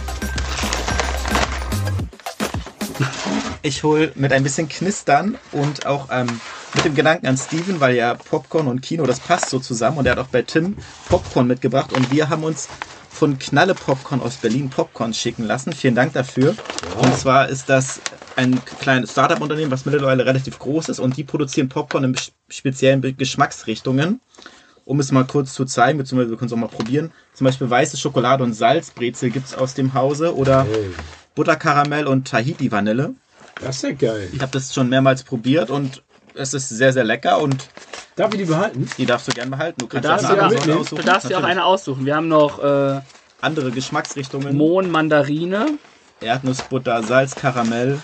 Ich 3.68 3.82
hole 3.82 4.12
mit 4.14 4.32
ein 4.32 4.42
bisschen 4.42 4.66
Knistern 4.66 5.36
und 5.52 5.84
auch 5.84 6.08
ähm, 6.10 6.40
mit 6.72 6.86
dem 6.86 6.94
Gedanken 6.94 7.26
an 7.26 7.36
Steven, 7.36 7.80
weil 7.80 7.94
ja 7.96 8.14
Popcorn 8.14 8.66
und 8.66 8.80
Kino, 8.80 9.04
das 9.04 9.20
passt 9.20 9.50
so 9.50 9.58
zusammen. 9.58 9.98
Und 9.98 10.06
er 10.06 10.12
hat 10.12 10.18
auch 10.18 10.28
bei 10.28 10.40
Tim 10.40 10.74
Popcorn 11.10 11.46
mitgebracht. 11.46 11.92
Und 11.92 12.10
wir 12.10 12.30
haben 12.30 12.44
uns 12.44 12.66
von 13.10 13.38
Knalle 13.38 13.74
Popcorn 13.74 14.22
aus 14.22 14.36
Berlin 14.36 14.70
Popcorn 14.70 15.12
schicken 15.12 15.44
lassen. 15.44 15.74
Vielen 15.74 15.94
Dank 15.94 16.14
dafür. 16.14 16.56
Und 16.96 17.14
zwar 17.18 17.50
ist 17.50 17.68
das 17.68 18.00
ein 18.36 18.58
kleines 18.80 19.12
Startup-Unternehmen, 19.12 19.70
was 19.70 19.84
mittlerweile 19.84 20.24
relativ 20.24 20.58
groß 20.58 20.88
ist. 20.88 20.98
Und 20.98 21.18
die 21.18 21.24
produzieren 21.24 21.68
Popcorn 21.68 22.04
in 22.04 22.16
speziellen 22.48 23.02
Geschmacksrichtungen. 23.18 24.22
um 24.86 24.98
es 25.00 25.12
mal 25.12 25.26
kurz 25.26 25.52
zu 25.52 25.66
zeigen, 25.66 25.98
beziehungsweise 25.98 26.30
wir 26.30 26.38
können 26.38 26.46
es 26.46 26.54
auch 26.54 26.56
mal 26.56 26.68
probieren. 26.68 27.12
Zum 27.34 27.44
Beispiel 27.44 27.68
weiße 27.68 27.98
Schokolade 27.98 28.42
und 28.42 28.54
Salzbrezel 28.54 29.28
gibt 29.28 29.48
es 29.48 29.54
aus 29.54 29.74
dem 29.74 29.92
Hause 29.92 30.34
oder 30.34 30.64
Hey, 30.64 30.90
Butterkaramell 31.34 32.06
und 32.06 32.26
Tahiti-Vanille. 32.26 33.14
Das 33.60 33.76
ist 33.76 33.82
ja 33.82 33.92
geil. 33.92 34.28
Ich 34.32 34.40
habe 34.40 34.52
das 34.52 34.72
schon 34.74 34.88
mehrmals 34.88 35.22
probiert 35.22 35.70
und 35.70 36.02
es 36.34 36.54
ist 36.54 36.68
sehr, 36.68 36.92
sehr 36.92 37.04
lecker 37.04 37.40
und 37.40 37.68
Darf 38.16 38.32
ich 38.32 38.38
die 38.40 38.46
behalten? 38.46 38.84
die 38.98 39.06
darfst 39.06 39.28
du 39.28 39.32
gerne 39.32 39.50
behalten. 39.50 39.80
Du 39.80 39.86
Du 39.86 40.00
kannst 40.00 40.08
darfst, 40.08 40.26
auch 40.26 40.30
eine 40.30 40.46
auch, 40.46 40.80
aussuchen. 40.80 40.96
du 40.98 41.02
darfst 41.04 41.30
dir 41.30 41.38
auch 41.38 41.44
eine 41.44 41.64
aussuchen. 41.64 42.04
Wir 42.04 42.16
haben 42.16 42.28
noch 42.28 42.58
äh, 42.62 43.00
Andere 43.40 43.70
Geschmacksrichtungen. 43.70 44.56
Mohn 44.56 44.90
Mandarine. 44.90 45.78
Erdnussbutter, 46.20 47.02
Salz, 47.04 47.36
Karamell, 47.36 48.00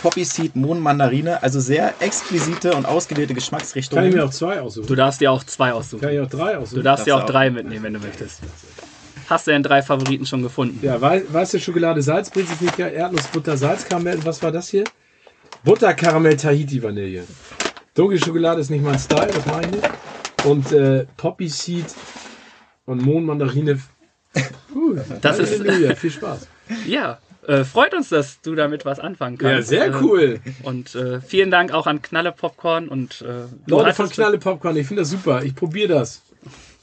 Poppy 0.00 0.24
Seed, 0.24 0.54
Mohn, 0.54 0.78
Mandarine. 0.78 1.42
Also 1.42 1.58
sehr 1.58 1.94
exquisite 2.00 2.74
und 2.74 2.86
ausgewählte 2.86 3.28
Kann 3.34 3.34
Geschmacksrichtungen. 3.34 4.08
ich 4.08 4.14
mir 4.14 4.24
auch 4.24 4.30
zwei 4.30 4.60
aussuchen? 4.60 4.86
Du 4.86 4.94
darfst 4.94 5.20
dir 5.20 5.32
auch 5.32 5.42
zwei 5.42 5.72
aussuchen. 5.72 6.02
Kann 6.02 6.12
ich 6.14 6.20
auch 6.20 6.28
drei 6.30 6.52
Du 6.54 6.60
aussuchen? 6.60 6.84
darfst 6.84 7.06
dir 7.06 7.10
Darfst 7.10 7.22
auch 7.24 7.26
du 7.26 7.32
drei 7.32 7.50
mitnehmen, 7.50 7.82
wenn 7.82 7.94
du 7.94 8.00
möchtest. 8.00 8.42
Hast 9.28 9.46
du 9.46 9.50
denn 9.50 9.62
drei 9.62 9.82
Favoriten 9.82 10.24
schon 10.26 10.42
gefunden? 10.42 10.78
Ja, 10.82 11.00
wei 11.00 11.22
weiße 11.28 11.58
Schokolade, 11.58 12.00
ich 12.66 12.76
geil. 12.76 12.92
Erdnussbutter, 12.94 13.56
Salzkaramell. 13.56 14.24
Was 14.24 14.42
war 14.42 14.52
das 14.52 14.68
hier? 14.68 14.84
Butterkaramell, 15.64 16.36
Tahiti, 16.36 16.82
Vanille. 16.82 17.24
Dunkle 17.94 18.18
Schokolade 18.18 18.60
ist 18.60 18.70
nicht 18.70 18.84
mein 18.84 18.98
Style, 18.98 19.26
das 19.32 19.46
meine 19.46 19.66
ich 19.66 19.72
nicht. 19.72 19.90
Und 20.44 20.70
äh, 20.72 21.06
Poppy 21.16 21.48
Seed 21.48 21.86
und 22.84 23.02
Mohn, 23.02 23.24
Mandarine. 23.24 23.80
Uh, 24.74 24.96
Das 25.22 25.38
ist- 25.38 25.58
Halleluja, 25.58 25.94
viel 25.96 26.10
Spaß. 26.10 26.46
Ja, 26.86 27.18
äh, 27.48 27.64
freut 27.64 27.94
uns, 27.94 28.10
dass 28.10 28.40
du 28.42 28.54
damit 28.54 28.84
was 28.84 29.00
anfangen 29.00 29.38
kannst. 29.38 29.72
Ja, 29.72 29.78
sehr 29.86 29.86
Äh, 29.94 30.02
cool. 30.02 30.40
Und 30.62 30.94
äh, 30.94 31.20
vielen 31.20 31.50
Dank 31.50 31.72
auch 31.72 31.86
an 31.86 32.02
Knalle 32.02 32.32
Popcorn 32.32 32.88
und 32.88 33.22
äh, 33.22 33.46
Leute 33.66 33.94
von 33.94 34.08
Knalle 34.10 34.38
Popcorn, 34.38 34.76
ich 34.76 34.86
finde 34.86 35.02
das 35.02 35.10
super. 35.10 35.42
Ich 35.42 35.54
probiere 35.54 35.88
das. 35.94 36.22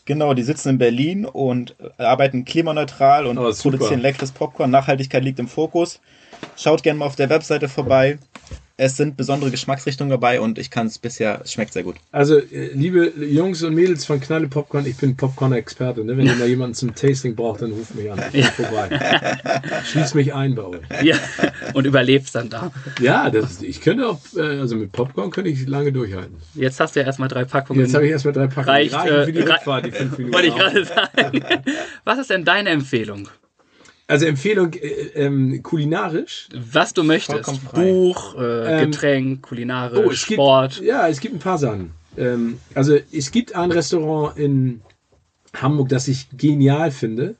Genau, 0.05 0.33
die 0.33 0.43
sitzen 0.43 0.69
in 0.69 0.77
Berlin 0.77 1.25
und 1.25 1.75
äh, 1.97 2.03
arbeiten 2.03 2.43
klimaneutral 2.43 3.25
und 3.25 3.37
Oh, 3.37 3.53
produzieren 3.53 4.01
leckeres 4.01 4.31
Popcorn. 4.31 4.69
Nachhaltigkeit 4.69 5.23
liegt 5.23 5.39
im 5.39 5.47
Fokus. 5.47 6.01
Schaut 6.57 6.83
gerne 6.83 6.99
mal 6.99 7.05
auf 7.05 7.15
der 7.15 7.29
Webseite 7.29 7.69
vorbei. 7.69 8.19
Es 8.75 8.97
sind 8.97 9.17
besondere 9.17 9.51
Geschmacksrichtungen 9.51 10.09
dabei 10.09 10.41
und 10.41 10.57
ich 10.57 10.71
kann 10.71 10.87
es 10.87 10.97
bisher, 10.97 11.41
es 11.43 11.53
schmeckt 11.53 11.73
sehr 11.73 11.83
gut. 11.83 11.95
Also, 12.11 12.39
äh, 12.39 12.71
liebe 12.73 13.13
Jungs 13.23 13.61
und 13.61 13.75
Mädels 13.75 14.03
von 14.03 14.19
Knalle 14.19 14.47
Popcorn, 14.47 14.83
ich 14.87 14.97
bin 14.97 15.15
Popcorn-Experte. 15.15 16.03
Ne? 16.03 16.17
Wenn 16.17 16.25
ihr 16.25 16.35
mal 16.35 16.47
jemanden 16.47 16.73
zum 16.73 16.95
Tasting 16.95 17.35
braucht, 17.35 17.61
dann 17.61 17.71
ruft 17.71 17.93
mich 17.93 18.11
an. 18.11 18.19
Ich 18.33 18.49
bin 18.49 18.65
vorbei. 18.65 18.89
Schließ 19.85 20.15
mich 20.15 20.33
ein 20.33 20.55
bei 20.55 20.63
euch. 20.63 20.79
Ja, 21.03 21.17
und 21.75 21.85
überlebst 21.85 22.33
dann 22.33 22.49
da. 22.49 22.71
Ja, 22.99 23.29
das, 23.29 23.61
ich 23.61 23.79
könnte 23.79 24.07
auch, 24.09 24.19
äh, 24.35 24.41
also 24.41 24.75
mit 24.75 24.91
Popcorn 24.91 25.29
könnte 25.29 25.51
ich 25.51 25.67
lange 25.67 25.91
durchhalten. 25.91 26.35
Jetzt 26.55 26.79
hast 26.79 26.95
du 26.95 27.01
ja 27.01 27.05
erstmal 27.05 27.29
drei 27.29 27.45
Packungen. 27.45 27.79
Jetzt 27.81 27.93
habe 27.93 28.05
ich 28.05 28.11
erstmal 28.11 28.33
drei 28.33 28.47
Packungen. 28.47 28.69
Reicht, 28.69 28.93
Reichen 28.95 29.15
äh, 29.15 29.25
für 29.25 29.31
die 29.33 29.39
rei- 29.41 29.53
Rückfahrt, 29.53 29.85
die 29.85 29.91
fünf 29.91 30.17
Minuten. 30.17 30.33
Wollte 30.33 30.47
ich 30.47 30.55
gerade 30.55 30.83
sagen. 30.85 31.43
Was 32.05 32.17
ist 32.17 32.31
denn 32.31 32.43
deine 32.43 32.69
Empfehlung? 32.71 33.27
Also 34.07 34.25
Empfehlung 34.25 34.73
äh, 34.73 34.87
ähm, 35.15 35.63
kulinarisch. 35.63 36.49
Was 36.53 36.93
du 36.93 37.03
möchtest. 37.03 37.49
Buch, 37.73 38.35
äh, 38.37 38.81
Ähm, 38.83 38.91
Getränk, 38.91 39.41
kulinarisch, 39.43 39.99
Oh, 39.99 40.11
es 40.11 40.25
gibt, 40.25 40.37
Sport. 40.37 40.81
ja, 40.81 41.07
es 41.07 41.19
gibt 41.19 41.35
ein 41.35 41.39
paar 41.39 41.57
Sachen. 41.57 41.91
Ähm, 42.17 42.59
also 42.75 42.97
es 43.11 43.31
gibt 43.31 43.55
ein 43.55 43.71
Restaurant 43.71 44.37
in 44.37 44.81
Hamburg, 45.55 45.89
das 45.89 46.07
ich 46.07 46.27
genial 46.37 46.91
finde. 46.91 47.35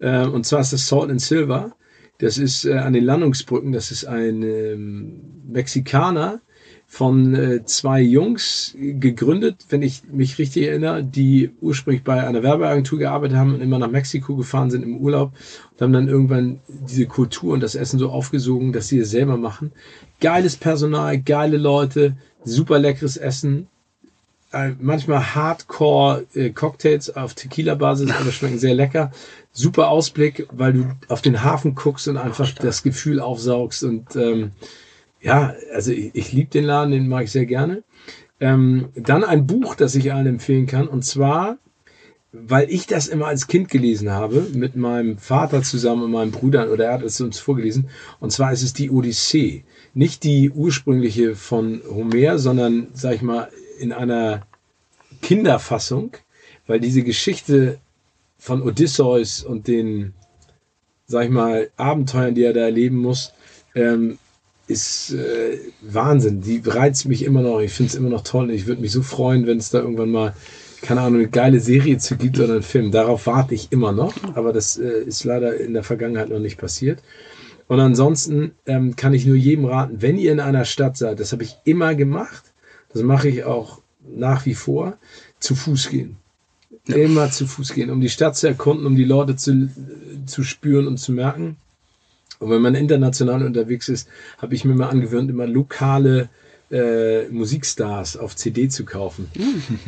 Äh, 0.00 0.26
und 0.26 0.44
zwar 0.44 0.60
ist 0.60 0.72
das 0.72 0.86
Salt 0.86 1.10
and 1.10 1.20
Silver. 1.20 1.74
Das 2.18 2.38
ist 2.38 2.64
äh, 2.66 2.74
an 2.74 2.92
den 2.92 3.04
Landungsbrücken. 3.04 3.72
Das 3.72 3.90
ist 3.90 4.04
ein 4.04 4.42
ähm, 4.42 5.20
Mexikaner 5.48 6.40
von 6.92 7.34
äh, 7.34 7.64
zwei 7.64 8.02
Jungs 8.02 8.76
gegründet, 8.78 9.64
wenn 9.70 9.80
ich 9.80 10.02
mich 10.12 10.36
richtig 10.36 10.66
erinnere, 10.66 11.02
die 11.02 11.50
ursprünglich 11.62 12.04
bei 12.04 12.22
einer 12.22 12.42
Werbeagentur 12.42 12.98
gearbeitet 12.98 13.38
haben 13.38 13.54
und 13.54 13.62
immer 13.62 13.78
nach 13.78 13.90
Mexiko 13.90 14.36
gefahren 14.36 14.70
sind 14.70 14.82
im 14.82 14.98
Urlaub 14.98 15.32
und 15.72 15.80
haben 15.80 15.94
dann 15.94 16.08
irgendwann 16.08 16.60
diese 16.68 17.06
Kultur 17.06 17.54
und 17.54 17.62
das 17.62 17.76
Essen 17.76 17.98
so 17.98 18.10
aufgesogen, 18.10 18.74
dass 18.74 18.88
sie 18.88 18.98
es 18.98 19.10
selber 19.10 19.38
machen. 19.38 19.72
Geiles 20.20 20.56
Personal, 20.56 21.18
geile 21.18 21.56
Leute, 21.56 22.14
super 22.44 22.78
leckeres 22.78 23.16
Essen, 23.16 23.68
äh, 24.52 24.72
manchmal 24.78 25.34
Hardcore 25.34 26.26
äh, 26.34 26.50
Cocktails 26.50 27.16
auf 27.16 27.32
Tequila-Basis, 27.32 28.10
aber 28.10 28.32
schmecken 28.32 28.58
sehr 28.58 28.74
lecker. 28.74 29.12
Super 29.52 29.88
Ausblick, 29.88 30.46
weil 30.52 30.74
du 30.74 30.84
auf 31.08 31.22
den 31.22 31.42
Hafen 31.42 31.74
guckst 31.74 32.06
und 32.08 32.18
einfach 32.18 32.52
das 32.52 32.82
Gefühl 32.82 33.18
aufsaugst. 33.18 33.82
Und 33.82 34.14
ähm, 34.14 34.52
ja, 35.22 35.54
also 35.72 35.92
ich, 35.92 36.10
ich 36.14 36.32
liebe 36.32 36.50
den 36.50 36.64
Laden, 36.64 36.92
den 36.92 37.08
mag 37.08 37.24
ich 37.24 37.32
sehr 37.32 37.46
gerne. 37.46 37.82
Ähm, 38.40 38.88
dann 38.94 39.24
ein 39.24 39.46
Buch, 39.46 39.74
das 39.76 39.94
ich 39.94 40.12
allen 40.12 40.26
empfehlen 40.26 40.66
kann, 40.66 40.88
und 40.88 41.04
zwar, 41.04 41.58
weil 42.32 42.70
ich 42.70 42.86
das 42.86 43.08
immer 43.08 43.26
als 43.26 43.46
Kind 43.46 43.68
gelesen 43.68 44.10
habe, 44.10 44.46
mit 44.52 44.74
meinem 44.74 45.18
Vater 45.18 45.62
zusammen 45.62 46.04
und 46.04 46.10
meinen 46.10 46.32
Brüdern, 46.32 46.70
oder 46.70 46.86
er 46.86 46.94
hat 46.94 47.02
es 47.02 47.20
uns 47.20 47.38
vorgelesen, 47.38 47.88
und 48.20 48.32
zwar 48.32 48.52
ist 48.52 48.62
es 48.62 48.72
die 48.72 48.90
Odyssee. 48.90 49.64
Nicht 49.94 50.24
die 50.24 50.50
ursprüngliche 50.50 51.36
von 51.36 51.82
Homer, 51.88 52.38
sondern, 52.38 52.88
sag 52.94 53.14
ich 53.14 53.22
mal, 53.22 53.48
in 53.78 53.92
einer 53.92 54.42
Kinderfassung, 55.20 56.16
weil 56.66 56.80
diese 56.80 57.02
Geschichte 57.02 57.78
von 58.38 58.62
Odysseus 58.62 59.44
und 59.44 59.68
den, 59.68 60.14
sag 61.06 61.26
ich 61.26 61.30
mal, 61.30 61.70
Abenteuern, 61.76 62.34
die 62.34 62.42
er 62.42 62.54
da 62.54 62.62
erleben 62.62 62.96
muss, 62.96 63.32
ähm, 63.74 64.18
ist 64.66 65.12
äh, 65.12 65.58
Wahnsinn. 65.80 66.40
Die 66.40 66.62
reizt 66.64 67.06
mich 67.06 67.24
immer 67.24 67.42
noch. 67.42 67.60
Ich 67.60 67.72
finde 67.72 67.90
es 67.90 67.94
immer 67.94 68.08
noch 68.08 68.22
toll. 68.22 68.50
Ich 68.50 68.66
würde 68.66 68.80
mich 68.80 68.92
so 68.92 69.02
freuen, 69.02 69.46
wenn 69.46 69.58
es 69.58 69.70
da 69.70 69.80
irgendwann 69.80 70.10
mal, 70.10 70.34
keine 70.80 71.00
Ahnung, 71.00 71.20
eine 71.20 71.28
geile 71.28 71.60
Serie 71.60 71.98
zu 71.98 72.16
gibt 72.16 72.38
oder 72.38 72.54
einen 72.54 72.62
Film. 72.62 72.90
Darauf 72.90 73.26
warte 73.26 73.54
ich 73.54 73.72
immer 73.72 73.92
noch. 73.92 74.14
Aber 74.34 74.52
das 74.52 74.78
äh, 74.78 75.02
ist 75.04 75.24
leider 75.24 75.58
in 75.58 75.74
der 75.74 75.82
Vergangenheit 75.82 76.30
noch 76.30 76.38
nicht 76.38 76.58
passiert. 76.58 77.02
Und 77.68 77.80
ansonsten 77.80 78.52
ähm, 78.66 78.96
kann 78.96 79.14
ich 79.14 79.26
nur 79.26 79.36
jedem 79.36 79.64
raten, 79.64 80.02
wenn 80.02 80.18
ihr 80.18 80.32
in 80.32 80.40
einer 80.40 80.64
Stadt 80.64 80.96
seid, 80.96 81.20
das 81.20 81.32
habe 81.32 81.42
ich 81.42 81.56
immer 81.64 81.94
gemacht, 81.94 82.52
das 82.92 83.02
mache 83.02 83.28
ich 83.28 83.44
auch 83.44 83.80
nach 84.06 84.46
wie 84.46 84.54
vor, 84.54 84.98
zu 85.38 85.54
Fuß 85.54 85.88
gehen. 85.88 86.16
Immer 86.86 87.30
zu 87.30 87.46
Fuß 87.46 87.72
gehen, 87.72 87.90
um 87.90 88.00
die 88.00 88.10
Stadt 88.10 88.36
zu 88.36 88.48
erkunden, 88.48 88.86
um 88.86 88.96
die 88.96 89.04
Leute 89.04 89.36
zu, 89.36 89.70
zu 90.26 90.42
spüren 90.42 90.86
und 90.86 90.98
zu 90.98 91.12
merken. 91.12 91.56
Und 92.38 92.50
wenn 92.50 92.60
man 92.62 92.74
international 92.74 93.44
unterwegs 93.44 93.88
ist, 93.88 94.08
habe 94.38 94.54
ich 94.54 94.64
mir 94.64 94.74
mal 94.74 94.88
angewöhnt, 94.88 95.30
immer 95.30 95.46
lokale 95.46 96.28
äh, 96.70 97.28
Musikstars 97.28 98.16
auf 98.16 98.34
CD 98.34 98.68
zu 98.68 98.84
kaufen. 98.84 99.28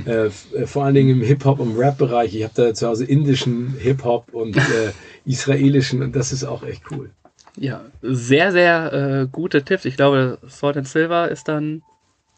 äh, 0.07 0.27
f- 0.27 0.47
äh, 0.55 0.67
vor 0.67 0.85
allen 0.85 0.95
Dingen 0.95 1.21
im 1.21 1.23
Hip-Hop- 1.23 1.59
und 1.61 1.77
Rap-Bereich. 1.77 2.35
Ich 2.35 2.43
habe 2.45 2.53
da 2.55 2.75
zu 2.75 2.87
Hause 2.87 3.07
indischen 3.07 3.75
Hip-Hop 3.79 4.33
und 4.33 4.57
äh, 4.71 4.93
israelischen 5.25 6.03
und 6.03 6.15
das 6.15 6.33
ist 6.33 6.45
auch 6.45 6.63
echt 6.63 6.83
cool. 6.91 7.11
Ja, 7.57 7.85
sehr, 8.03 8.53
sehr 8.53 8.93
äh, 8.93 9.27
gute 9.31 9.65
Tipps. 9.65 9.85
Ich 9.85 9.97
glaube, 9.97 10.39
Sword 10.49 10.77
and 10.77 10.89
Silver 10.89 11.31
ist 11.31 11.49
dann 11.49 11.83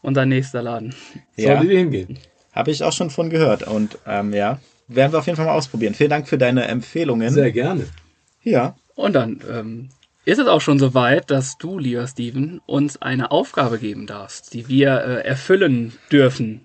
unser 0.01 0.25
nächster 0.25 0.61
Laden. 0.61 0.93
Ja, 1.35 1.55
Solltet 1.55 1.71
ihr 1.71 1.79
hingehen? 1.79 2.17
habe 2.53 2.71
ich 2.71 2.83
auch 2.83 2.93
schon 2.93 3.09
von 3.09 3.29
gehört 3.29 3.67
und 3.67 3.97
ähm, 4.07 4.31
ja, 4.33 4.59
werden 4.87 5.11
wir 5.11 5.19
auf 5.19 5.25
jeden 5.25 5.35
Fall 5.35 5.45
mal 5.47 5.53
ausprobieren. 5.55 5.93
Vielen 5.93 6.09
Dank 6.09 6.27
für 6.27 6.37
deine 6.37 6.67
Empfehlungen. 6.67 7.33
Sehr 7.33 7.51
gerne. 7.51 7.85
Ja, 8.43 8.75
Und 8.95 9.13
dann 9.13 9.41
ähm, 9.51 9.89
ist 10.27 10.39
es 10.39 10.47
auch 10.47 10.59
schon 10.59 10.77
soweit, 10.77 11.31
dass 11.31 11.57
du, 11.57 11.79
lieber 11.79 12.05
Steven, 12.05 12.59
uns 12.65 13.01
eine 13.01 13.31
Aufgabe 13.31 13.79
geben 13.79 14.07
darfst, 14.07 14.53
die 14.53 14.67
wir 14.67 14.89
äh, 14.89 15.25
erfüllen 15.25 15.93
dürfen. 16.11 16.59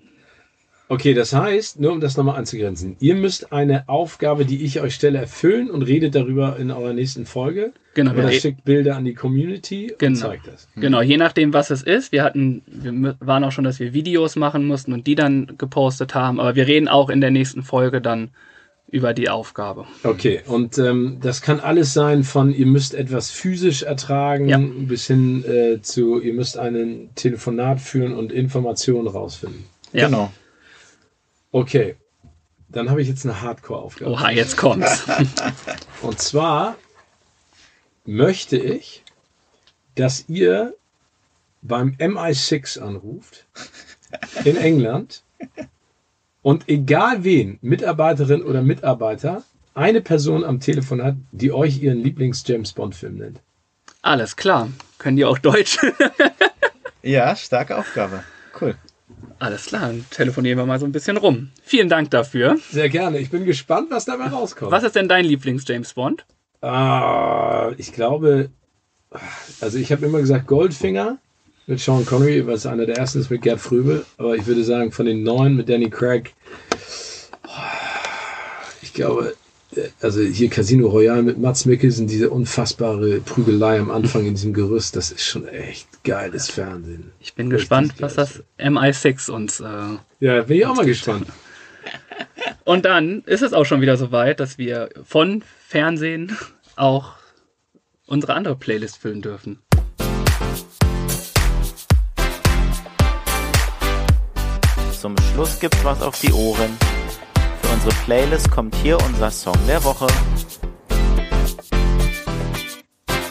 Okay, 0.89 1.13
das 1.13 1.33
heißt, 1.33 1.79
nur 1.79 1.93
um 1.93 2.01
das 2.01 2.17
nochmal 2.17 2.35
anzugrenzen, 2.35 2.97
ihr 2.99 3.15
müsst 3.15 3.53
eine 3.53 3.87
Aufgabe, 3.87 4.43
die 4.43 4.65
ich 4.65 4.81
euch 4.81 4.93
stelle, 4.93 5.17
erfüllen 5.19 5.71
und 5.71 5.83
redet 5.83 6.13
darüber 6.13 6.57
in 6.59 6.71
eurer 6.71 6.91
nächsten 6.91 7.25
Folge. 7.25 7.71
Genau, 7.93 8.11
Oder 8.11 8.33
schickt 8.33 8.65
Bilder 8.65 8.97
an 8.97 9.05
die 9.05 9.13
Community 9.13 9.93
und 9.93 9.99
Genau. 9.99 10.19
zeigt 10.19 10.47
das. 10.47 10.67
Genau, 10.75 11.01
je 11.01 11.15
nachdem, 11.15 11.53
was 11.53 11.69
es 11.69 11.83
ist. 11.83 12.11
Wir 12.11 12.21
hatten, 12.23 12.63
wir 12.67 13.15
waren 13.21 13.45
auch 13.45 13.53
schon, 13.53 13.63
dass 13.63 13.79
wir 13.79 13.93
Videos 13.93 14.35
machen 14.35 14.65
mussten 14.67 14.91
und 14.91 15.07
die 15.07 15.15
dann 15.15 15.53
gepostet 15.57 16.13
haben. 16.13 16.41
Aber 16.41 16.55
wir 16.55 16.67
reden 16.67 16.89
auch 16.89 17.09
in 17.09 17.21
der 17.21 17.31
nächsten 17.31 17.63
Folge 17.63 18.01
dann 18.01 18.31
über 18.93 19.15
die 19.15 19.27
Aufgabe. 19.27 19.87
Okay, 20.03 20.41
und 20.45 20.77
ähm, 20.77 21.17
das 21.19 21.41
kann 21.41 21.59
alles 21.59 21.93
sein 21.93 22.23
von, 22.23 22.53
ihr 22.53 22.67
müsst 22.67 22.93
etwas 22.93 23.31
physisch 23.31 23.81
ertragen, 23.81 24.47
Ja. 24.47 24.59
bis 24.59 25.07
hin 25.07 25.43
äh, 25.45 25.81
zu, 25.81 26.21
ihr 26.21 26.33
müsst 26.33 26.59
ein 26.59 27.09
Telefonat 27.15 27.81
führen 27.81 28.13
und 28.13 28.31
Informationen 28.31 29.07
rausfinden. 29.07 29.65
Ja. 29.93 30.05
genau. 30.05 30.31
Okay, 31.51 31.95
dann 32.69 32.91
habe 32.91 33.01
ich 33.01 33.07
jetzt 33.07 33.25
eine 33.25 33.41
Hardcore-Aufgabe. 33.41 34.11
Oha, 34.11 34.29
jetzt 34.29 34.57
kommt's. 34.57 35.03
Und 36.03 36.19
zwar 36.19 36.75
möchte 38.05 38.57
ich, 38.57 39.03
dass 39.95 40.25
ihr 40.27 40.75
beim 41.63 41.95
MI6 41.99 42.79
anruft 42.79 43.45
in 44.43 44.57
England 44.57 45.23
und 46.43 46.69
egal 46.69 47.23
wen, 47.23 47.57
Mitarbeiterin 47.61 48.43
oder 48.43 48.61
Mitarbeiter, 48.61 49.43
eine 49.73 50.01
Person 50.01 50.43
am 50.43 50.59
Telefon 50.59 51.01
hat, 51.01 51.15
die 51.31 51.51
euch 51.51 51.81
ihren 51.81 52.03
Lieblings-James 52.03 52.73
Bond-Film 52.73 53.15
nennt. 53.15 53.39
Alles 54.03 54.35
klar. 54.35 54.69
Können 54.99 55.17
die 55.17 55.25
auch 55.25 55.39
Deutsch? 55.39 55.79
Ja, 57.05 57.35
starke 57.35 57.77
Aufgabe. 57.77 58.23
Cool. 58.59 58.75
Alles 59.37 59.65
klar, 59.65 59.87
dann 59.87 60.05
telefonieren 60.09 60.57
wir 60.57 60.65
mal 60.65 60.79
so 60.79 60.85
ein 60.85 60.93
bisschen 60.93 61.17
rum. 61.17 61.51
Vielen 61.61 61.89
Dank 61.89 62.11
dafür. 62.11 62.55
Sehr 62.71 62.87
gerne. 62.87 63.17
Ich 63.19 63.29
bin 63.29 63.43
gespannt, 63.43 63.91
was 63.91 64.05
dabei 64.05 64.27
rauskommt. 64.27 64.71
Was 64.71 64.83
ist 64.83 64.95
denn 64.95 65.09
dein 65.09 65.25
Lieblings-James 65.25 65.95
Bond? 65.95 66.25
Ah, 66.61 67.71
ich 67.77 67.91
glaube, 67.91 68.51
also 69.59 69.77
ich 69.77 69.91
habe 69.91 70.05
immer 70.05 70.19
gesagt 70.19 70.47
Goldfinger 70.47 71.17
mit 71.67 71.79
Sean 71.79 72.05
Connery, 72.05 72.45
was 72.45 72.65
einer 72.65 72.85
der 72.85 72.97
ersten 72.97 73.19
ist 73.19 73.29
mit 73.29 73.41
Gerd 73.41 73.59
Fröbel. 73.59 74.05
Aber 74.17 74.35
ich 74.35 74.45
würde 74.45 74.63
sagen, 74.63 74.91
von 74.91 75.05
den 75.05 75.23
neun 75.23 75.55
mit 75.55 75.69
Danny 75.69 75.89
Craig, 75.89 76.33
ich 78.81 78.93
glaube, 78.93 79.35
also 80.01 80.21
hier 80.21 80.49
Casino 80.49 80.87
Royale 80.87 81.23
mit 81.23 81.39
Mats 81.39 81.65
Mikkelsen, 81.65 82.07
diese 82.07 82.29
unfassbare 82.29 83.19
Prügelei 83.21 83.79
am 83.79 83.91
Anfang 83.91 84.25
in 84.25 84.35
diesem 84.35 84.53
Gerüst, 84.53 84.95
das 84.95 85.11
ist 85.11 85.23
schon 85.23 85.47
echt 85.47 85.87
geiles 86.03 86.49
Fernsehen. 86.49 87.11
Ich 87.19 87.33
bin 87.33 87.47
Richtig 87.47 87.61
gespannt, 87.61 87.93
was 87.99 88.15
das 88.15 88.43
MI6 88.59 89.31
uns. 89.31 89.59
Äh 89.59 89.97
Ja, 90.19 90.41
bin 90.43 90.57
ich 90.57 90.65
auch 90.65 90.75
mal 90.75 90.85
gespannt. 90.85 91.27
Und 92.65 92.85
dann 92.85 93.23
ist 93.25 93.41
es 93.41 93.53
auch 93.53 93.65
schon 93.65 93.81
wieder 93.81 93.97
soweit, 93.97 94.39
dass 94.39 94.57
wir 94.57 94.89
von 95.03 95.43
Fernsehen 95.67 96.37
auch 96.75 97.13
unsere 98.05 98.33
andere 98.33 98.55
Playlist 98.55 98.97
füllen 98.97 99.21
dürfen. 99.21 99.59
Schluss 105.33 105.59
gibt's 105.59 105.83
was 105.83 106.01
auf 106.01 106.19
die 106.19 106.31
Ohren. 106.31 106.77
Für 107.61 107.73
unsere 107.73 107.93
Playlist 108.05 108.51
kommt 108.51 108.75
hier 108.75 108.97
unser 109.03 109.31
Song 109.31 109.57
der 109.67 109.83
Woche. 109.83 110.07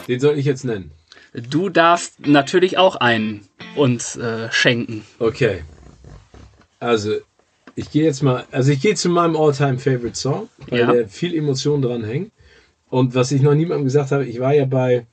Den 0.07 0.19
soll 0.19 0.37
ich 0.37 0.45
jetzt 0.45 0.65
nennen. 0.65 0.91
Du 1.49 1.69
darfst 1.69 2.27
natürlich 2.27 2.77
auch 2.77 2.97
einen 2.97 3.47
uns 3.75 4.17
äh, 4.17 4.51
schenken. 4.51 5.05
Okay. 5.19 5.63
Also, 6.79 7.13
ich 7.75 7.89
gehe 7.89 8.03
jetzt 8.03 8.21
mal, 8.21 8.43
also 8.51 8.71
ich 8.71 8.81
gehe 8.81 8.95
zu 8.95 9.09
meinem 9.09 9.35
All-Time 9.37 9.79
Favorite 9.79 10.15
Song, 10.15 10.49
weil 10.67 10.79
Ja. 10.79 10.91
der 10.91 11.07
viel 11.07 11.33
Emotion 11.35 11.81
dran 11.81 12.03
hängt. 12.03 12.31
Und 12.89 13.15
was 13.15 13.31
ich 13.31 13.41
noch 13.41 13.55
niemandem 13.55 13.85
gesagt 13.85 14.11
habe, 14.11 14.25
ich 14.25 14.39
war 14.39 14.53
ja 14.53 14.65
bei 14.65 15.07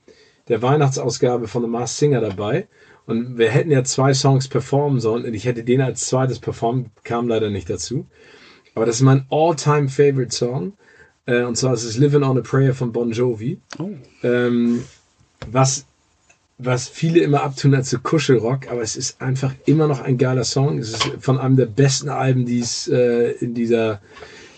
der 0.49 0.61
Weihnachtsausgabe 0.61 1.47
von 1.47 1.63
The 1.63 1.69
Masked 1.69 1.99
Singer 1.99 2.21
dabei. 2.21 2.67
Und 3.07 3.39
wir 3.39 3.51
hätten 3.51 3.71
ja 3.71 3.83
zwei 3.85 4.15
Songs 4.15 4.49
performen 4.49 5.01
sollen 5.01 5.25
und 5.25 5.35
ich 5.35 5.45
hätte 5.45 5.65
den 5.65 5.81
als 5.81 6.07
zweites 6.07 6.39
performt, 6.39 6.91
kam 7.03 7.29
leider 7.29 7.51
nicht 7.51 7.69
dazu. 7.69 8.07
Aber 8.75 8.87
das 8.87 8.97
ist 8.97 9.03
mein 9.03 9.27
All-Time 9.31 9.89
Favorite 9.89 10.35
Song. 10.35 10.75
Äh, 11.27 11.43
und 11.43 11.57
zwar 11.57 11.75
ist 11.75 11.85
es 11.85 11.97
Living 11.97 12.23
on 12.23 12.39
a 12.39 12.41
Prayer 12.41 12.75
von 12.75 12.93
Bon 12.93 13.11
Jovi. 13.11 13.59
Ähm, 14.23 14.85
was 15.51 15.87
was 16.63 16.89
viele 16.89 17.21
immer 17.21 17.43
abtun 17.43 17.75
als 17.75 17.91
so 17.91 17.99
Kuschelrock, 17.99 18.71
aber 18.71 18.83
es 18.83 18.97
ist 18.97 19.21
einfach 19.21 19.55
immer 19.67 19.87
noch 19.87 20.01
ein 20.01 20.19
geiler 20.19 20.45
Song. 20.45 20.79
Es 20.79 20.91
ist 20.91 21.11
von 21.21 21.39
einem 21.39 21.57
der 21.57 21.67
besten 21.67 22.09
Alben, 22.09 22.45
die 22.45 22.61
es 22.61 22.89
äh, 22.89 23.33
in, 23.41 23.55
dieser, 23.55 24.01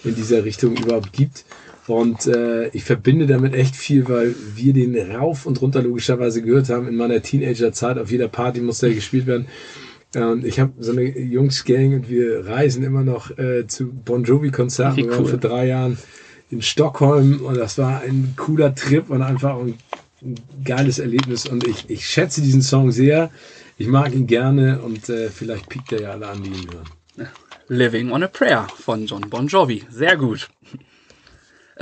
in 0.05 0.14
dieser 0.14 0.44
Richtung 0.44 0.77
überhaupt 0.77 1.12
gibt. 1.12 1.44
Und 1.87 2.27
äh, 2.27 2.69
ich 2.69 2.85
verbinde 2.85 3.27
damit 3.27 3.55
echt 3.55 3.75
viel, 3.75 4.09
weil 4.09 4.35
wir 4.55 4.73
den 4.73 4.97
rauf 5.13 5.47
und 5.47 5.61
runter 5.61 5.83
logischerweise 5.83 6.43
gehört 6.43 6.69
haben 6.69 6.87
in 6.87 6.97
meiner 6.97 7.23
Teenagerzeit. 7.23 7.99
Auf 7.99 8.11
jeder 8.11 8.29
Party 8.29 8.61
musste 8.61 8.87
er 8.87 8.95
gespielt 8.95 9.27
werden. 9.27 9.47
Und 10.15 10.45
ich 10.45 10.61
habe 10.61 10.73
so 10.79 10.93
eine 10.93 11.19
Jungsgang 11.19 11.95
und 11.95 12.11
wir 12.11 12.47
reisen 12.47 12.85
immer 12.85 13.03
noch 13.03 13.37
äh, 13.39 13.67
zu 13.67 13.91
Bon 13.91 14.23
Jovi-Konzerten. 14.25 14.97
Wir 14.99 15.11
waren 15.11 15.21
cool. 15.21 15.29
vor 15.29 15.39
drei 15.39 15.67
Jahren 15.67 15.99
in 16.51 16.61
Stockholm 16.61 17.41
und 17.41 17.57
das 17.57 17.79
war 17.79 18.03
ein 18.03 18.35
cooler 18.37 18.75
Trip 18.75 19.09
und 19.09 19.23
einfach 19.23 19.59
ein, 19.59 19.75
ein 20.21 20.35
geiles 20.65 20.99
Erlebnis. 20.99 21.47
Und 21.47 21.67
ich, 21.67 21.89
ich 21.89 22.07
schätze 22.07 22.43
diesen 22.43 22.63
Song 22.63 22.93
sehr. 22.93 23.31
Ich 23.79 23.89
mag 23.89 24.15
ihn 24.15 24.27
gerne 24.27 24.81
und 24.83 25.09
äh, 25.09 25.31
vielleicht 25.31 25.69
piekt 25.69 25.93
er 25.93 26.03
ja 26.03 26.11
alle 26.11 26.29
an, 26.29 26.43
die 26.43 26.51
ihn 26.51 26.69
hören. 26.71 27.31
Living 27.69 28.13
on 28.13 28.23
a 28.23 28.29
Prayer 28.29 28.69
von 28.79 29.07
John 29.07 29.23
Bon 29.31 29.47
Jovi. 29.47 29.83
Sehr 29.91 30.17
gut. 30.17 30.51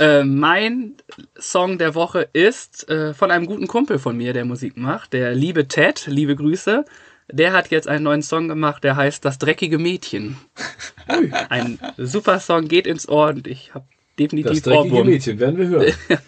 Äh, 0.01 0.23
mein 0.23 0.95
Song 1.39 1.77
der 1.77 1.93
Woche 1.93 2.27
ist 2.33 2.89
äh, 2.89 3.13
von 3.13 3.29
einem 3.29 3.45
guten 3.45 3.67
Kumpel 3.67 3.99
von 3.99 4.17
mir, 4.17 4.33
der 4.33 4.45
Musik 4.45 4.75
macht, 4.75 5.13
der 5.13 5.35
liebe 5.35 5.67
Ted, 5.67 6.07
liebe 6.07 6.35
Grüße. 6.35 6.85
Der 7.31 7.53
hat 7.53 7.69
jetzt 7.69 7.87
einen 7.87 8.03
neuen 8.03 8.23
Song 8.23 8.47
gemacht, 8.47 8.83
der 8.83 8.95
heißt 8.95 9.23
Das 9.23 9.37
dreckige 9.37 9.77
Mädchen. 9.77 10.37
Ein 11.49 11.77
super 11.97 12.39
Song, 12.39 12.67
geht 12.67 12.87
ins 12.87 13.07
Ohr 13.07 13.29
und 13.29 13.45
ich 13.45 13.75
habe 13.75 13.85
definitiv 14.17 14.53
Das 14.53 14.61
dreckige 14.63 14.95
Ohrwurm. 14.95 15.07
Mädchen 15.07 15.39
werden 15.39 15.57
wir 15.57 15.67
hören. 15.67 15.93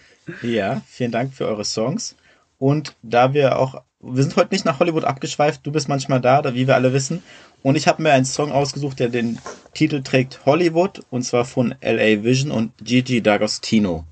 Ja, 0.41 0.81
vielen 0.87 1.11
Dank 1.11 1.33
für 1.33 1.45
eure 1.47 1.65
Songs. 1.65 2.15
Und 2.57 2.95
da 3.01 3.33
wir 3.33 3.57
auch, 3.57 3.81
wir 3.99 4.23
sind 4.23 4.37
heute 4.37 4.53
nicht 4.53 4.63
nach 4.63 4.79
Hollywood 4.79 5.03
abgeschweift, 5.03 5.65
du 5.65 5.71
bist 5.73 5.89
manchmal 5.89 6.21
da, 6.21 6.41
da 6.41 6.53
wie 6.53 6.65
wir 6.65 6.75
alle 6.75 6.93
wissen. 6.93 7.21
Und 7.63 7.75
ich 7.75 7.87
habe 7.87 8.03
mir 8.03 8.11
einen 8.11 8.25
Song 8.25 8.51
ausgesucht, 8.51 8.99
der 8.99 9.09
den 9.09 9.39
Titel 9.73 10.01
trägt 10.03 10.45
Hollywood, 10.45 11.01
und 11.09 11.23
zwar 11.23 11.45
von 11.45 11.73
LA 11.81 12.23
Vision 12.23 12.51
und 12.51 12.71
Gigi 12.83 13.19
D'Agostino. 13.21 14.03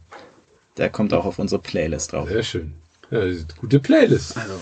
Der 0.78 0.90
kommt 0.90 1.14
auch 1.14 1.26
auf 1.26 1.38
unsere 1.38 1.61
Playlist 1.61 2.14
drauf. 2.14 2.30
Sehr 2.30 2.44
schön. 2.44 2.73
Ja, 3.11 3.19
das 3.19 3.36
ist 3.36 3.52
eine 3.52 3.60
gute 3.60 3.80
Playlist. 3.80 4.38
Also, 4.38 4.53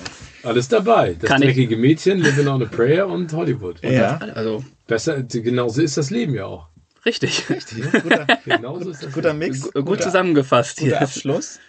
Alles 0.43 0.67
dabei. 0.67 1.13
Das 1.19 1.29
Kann 1.29 1.41
ich- 1.43 1.49
dreckige 1.49 1.77
Mädchen, 1.77 2.17
Living 2.19 2.47
on 2.47 2.63
a 2.63 2.65
Prayer 2.65 3.07
und 3.07 3.31
Hollywood. 3.31 3.81
Ja, 3.83 4.17
also 4.33 4.63
Besser, 4.87 5.21
genauso 5.21 5.81
ist 5.83 5.97
das 5.97 6.09
Leben 6.09 6.33
ja 6.33 6.45
auch. 6.45 6.67
richtig. 7.05 7.43
guter, 7.47 8.25
Genauso 8.45 8.89
ist 8.89 9.03
das 9.03 9.13
guter 9.13 9.33
Leben. 9.33 9.39
Mix. 9.39 9.61
Gut 9.71 9.85
guter- 9.85 10.01
zusammengefasst 10.01 10.77
guter 10.79 10.87
hier. 10.89 11.01
Abschluss. 11.03 11.59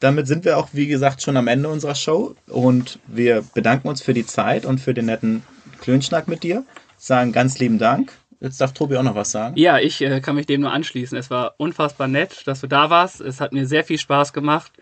Damit 0.00 0.26
sind 0.28 0.44
wir 0.46 0.56
auch, 0.56 0.68
wie 0.72 0.86
gesagt, 0.86 1.20
schon 1.22 1.36
am 1.36 1.46
Ende 1.48 1.68
unserer 1.68 1.94
Show 1.96 2.36
und 2.46 3.00
wir 3.06 3.44
bedanken 3.52 3.88
uns 3.88 4.00
für 4.00 4.14
die 4.14 4.24
Zeit 4.24 4.64
und 4.64 4.78
für 4.80 4.94
den 4.94 5.06
netten 5.06 5.42
Klönschnack 5.80 6.28
mit 6.28 6.42
dir. 6.42 6.64
Sagen 6.96 7.32
ganz 7.32 7.58
lieben 7.58 7.78
Dank. 7.78 8.12
Jetzt 8.40 8.60
darf 8.60 8.72
Tobi 8.72 8.96
auch 8.96 9.02
noch 9.02 9.14
was 9.14 9.32
sagen. 9.32 9.56
Ja, 9.56 9.78
ich 9.78 10.00
äh, 10.00 10.20
kann 10.20 10.36
mich 10.36 10.46
dem 10.46 10.60
nur 10.60 10.72
anschließen. 10.72 11.18
Es 11.18 11.30
war 11.30 11.54
unfassbar 11.56 12.06
nett, 12.06 12.46
dass 12.46 12.60
du 12.60 12.66
da 12.68 12.88
warst. 12.90 13.20
Es 13.20 13.40
hat 13.40 13.52
mir 13.52 13.66
sehr 13.66 13.84
viel 13.84 13.98
Spaß 13.98 14.32
gemacht. 14.32 14.72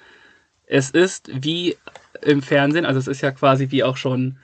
Es 0.67 0.91
ist 0.91 1.31
wie 1.33 1.77
im 2.23 2.43
Fernsehen, 2.43 2.85
also 2.85 2.99
es 2.99 3.07
ist 3.07 3.21
ja 3.21 3.31
quasi 3.31 3.71
wie 3.71 3.85
auch 3.85 3.97
schon 3.97 4.37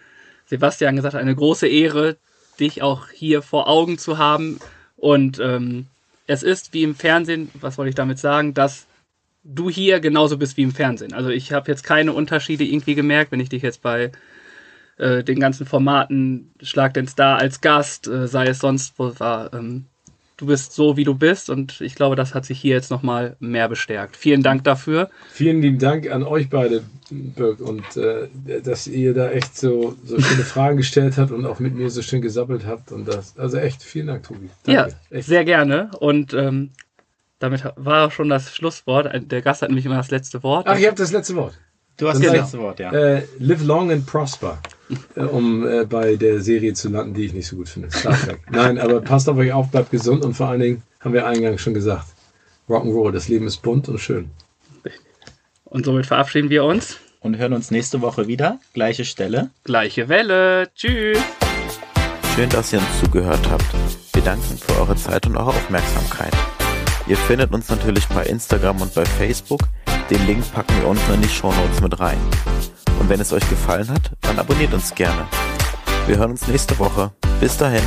Sebastian 0.47 0.97
gesagt 0.97 1.15
hat, 1.15 1.20
eine 1.20 1.35
große 1.35 1.66
Ehre, 1.66 2.16
dich 2.61 2.83
auch 2.83 3.09
hier 3.09 3.43
vor 3.43 3.69
Augen 3.69 3.99
zu 3.99 4.19
haben. 4.19 4.61
Und 4.97 5.39
ähm, 5.41 5.87
es 6.27 6.43
ist 6.43 6.73
wie 6.73 6.83
im 6.83 6.95
Fernsehen, 6.95 7.51
was 7.55 7.77
wollte 7.77 7.91
ich 7.91 7.95
damit 7.95 8.19
sagen, 8.19 8.55
dass 8.55 8.87
du 9.45 9.69
hier 9.69 10.01
genauso 10.01 10.39
bist 10.39 10.57
wie 10.57 10.62
im 10.62 10.73
Fernsehen. 10.73 11.12
Also 11.12 11.31
ich 11.31 11.53
habe 11.53 11.70
jetzt 11.70 11.83
keine 11.83 12.12
Unterschiede 12.12 12.65
irgendwie 12.65 12.95
gemerkt, 12.95 13.33
wenn 13.33 13.41
ich 13.41 13.49
dich 13.49 13.62
jetzt 13.62 13.83
bei 13.83 14.12
äh, 15.03 15.24
den 15.24 15.41
ganzen 15.41 15.66
Formaten 15.66 16.53
Schlag 16.62 16.95
den 16.95 17.09
Star 17.09 17.39
als 17.39 17.61
Gast, 17.61 18.07
äh, 18.07 18.29
sei 18.29 18.47
es 18.47 18.61
sonst 18.61 18.95
wo 18.99 19.12
war. 19.19 19.53
Ähm, 19.53 19.87
du 20.37 20.47
bist 20.47 20.73
so, 20.73 20.97
wie 20.97 21.05
du 21.05 21.15
bist 21.15 21.51
und 21.51 21.81
ich 21.81 21.95
glaube, 21.95 22.16
das 22.16 22.35
hat 22.35 22.45
sich 22.45 22.61
hier 22.61 22.74
jetzt 22.74 22.91
nochmal 22.91 23.37
mehr 23.39 23.69
bestärkt. 23.69 24.16
Vielen 24.16 24.43
Dank 24.43 24.65
dafür. 24.65 25.11
Vielen 25.31 25.62
lieben 25.62 25.79
Dank 25.79 26.11
an 26.11 26.23
euch 26.23 26.51
beide, 26.51 26.83
Birg, 27.11 27.61
und 27.61 27.97
äh, 27.97 28.29
dass 28.62 28.87
ihr 28.87 29.15
da 29.15 29.31
echt 29.31 29.57
so, 29.57 29.97
so 30.05 30.20
schöne 30.20 30.43
Fragen 30.43 30.77
gestellt 30.79 31.16
habt 31.16 31.31
und 31.31 31.47
auch 31.47 31.61
mit 31.61 31.74
mir 31.74 31.91
so 31.91 32.03
schön 32.03 32.23
gesammelt 32.23 32.66
habt. 32.66 32.91
Und 32.93 33.07
das, 33.07 33.39
also 33.39 33.59
echt, 33.59 33.83
vielen 33.83 34.09
Dank, 34.09 34.24
Tobi. 34.24 34.49
Danke. 34.65 34.93
ja, 35.11 35.16
echt. 35.16 35.29
sehr 35.29 35.45
gerne 35.45 35.91
und 36.01 36.35
ähm, 36.35 36.70
damit 37.39 37.65
war 37.77 38.07
auch 38.07 38.12
schon 38.12 38.29
das 38.29 38.55
Schlusswort. 38.55 39.11
Der 39.31 39.43
Gast 39.43 39.62
hat 39.62 39.69
nämlich 39.69 39.87
immer 39.87 39.97
das 39.97 40.11
letzte 40.11 40.43
Wort. 40.43 40.66
Ach, 40.69 40.79
ihr 40.79 40.89
habt 40.89 41.01
das 41.01 41.12
letzte 41.12 41.35
Wort. 41.35 41.59
Du 41.97 42.09
hast 42.09 42.19
das 42.19 42.27
ich- 42.27 42.33
letzte 42.33 42.59
Wort, 42.59 42.81
ja. 42.81 42.93
Äh, 42.93 43.23
live 43.39 43.65
long 43.65 43.91
and 43.91 44.07
prosper. 44.07 44.59
Äh, 45.17 45.21
um 45.21 45.67
äh, 45.67 45.85
bei 45.85 46.17
der 46.17 46.41
Serie 46.41 46.75
zu 46.75 46.89
landen, 46.89 47.15
die 47.15 47.25
ich 47.25 47.35
nicht 47.35 47.47
so 47.47 47.57
gut 47.57 47.69
finde. 47.69 47.91
Star 47.91 48.19
Trek. 48.19 48.41
Nein, 48.51 48.79
aber 48.79 49.01
passt 49.01 49.29
auf 49.29 49.37
euch 49.37 49.53
auf, 49.53 49.71
bleibt 49.71 49.91
gesund 49.91 50.25
und 50.25 50.35
vor 50.35 50.49
allen 50.49 50.61
Dingen, 50.61 50.83
haben 51.01 51.15
wir 51.15 51.27
eingangs 51.27 51.61
schon 51.61 51.75
gesagt, 51.75 52.07
Rock'n'Roll, 52.69 53.13
das 53.13 53.29
Leben 53.29 53.47
ist 53.47 53.59
bunt 53.59 53.89
und 53.89 53.99
schön. 53.99 54.31
Und 55.65 55.87
somit 55.87 56.07
verabschieden 56.07 56.51
wir 56.51 56.65
uns. 56.65 56.99
Und 57.21 57.39
hören 57.39 57.53
uns 57.53 57.71
nächste 57.71 58.03
Woche 58.03 58.27
wieder. 58.27 58.59
Gleiche 58.75 59.05
Stelle. 59.05 59.51
Gleiche 59.63 60.09
Welle. 60.09 60.69
Tschüss. 60.75 61.19
Schön, 62.35 62.51
dass 62.51 62.73
ihr 62.73 62.81
uns 62.81 63.01
zugehört 63.01 63.49
habt. 63.49 63.65
Wir 64.13 64.23
danken 64.23 64.59
für 64.59 64.81
eure 64.81 64.97
Zeit 64.97 65.25
und 65.27 65.37
eure 65.37 65.51
Aufmerksamkeit. 65.51 66.33
Ihr 67.07 67.17
findet 67.17 67.53
uns 67.53 67.69
natürlich 67.69 68.07
bei 68.09 68.25
Instagram 68.25 68.83
und 68.83 68.93
bei 68.95 69.05
Facebook. 69.05 69.61
Den 70.11 70.27
Link 70.27 70.53
packen 70.53 70.75
wir 70.81 70.89
unten 70.89 71.15
in 71.15 71.23
die 71.23 71.29
Shownotes 71.29 71.81
mit 71.81 71.99
rein. 72.01 72.19
Und 73.01 73.09
wenn 73.09 73.20
es 73.20 73.32
euch 73.32 73.48
gefallen 73.48 73.89
hat, 73.89 74.12
dann 74.20 74.39
abonniert 74.39 74.73
uns 74.73 74.94
gerne. 74.94 75.27
Wir 76.06 76.19
hören 76.19 76.32
uns 76.32 76.47
nächste 76.47 76.78
Woche. 76.78 77.12
Bis 77.40 77.56
dahin. 77.56 77.82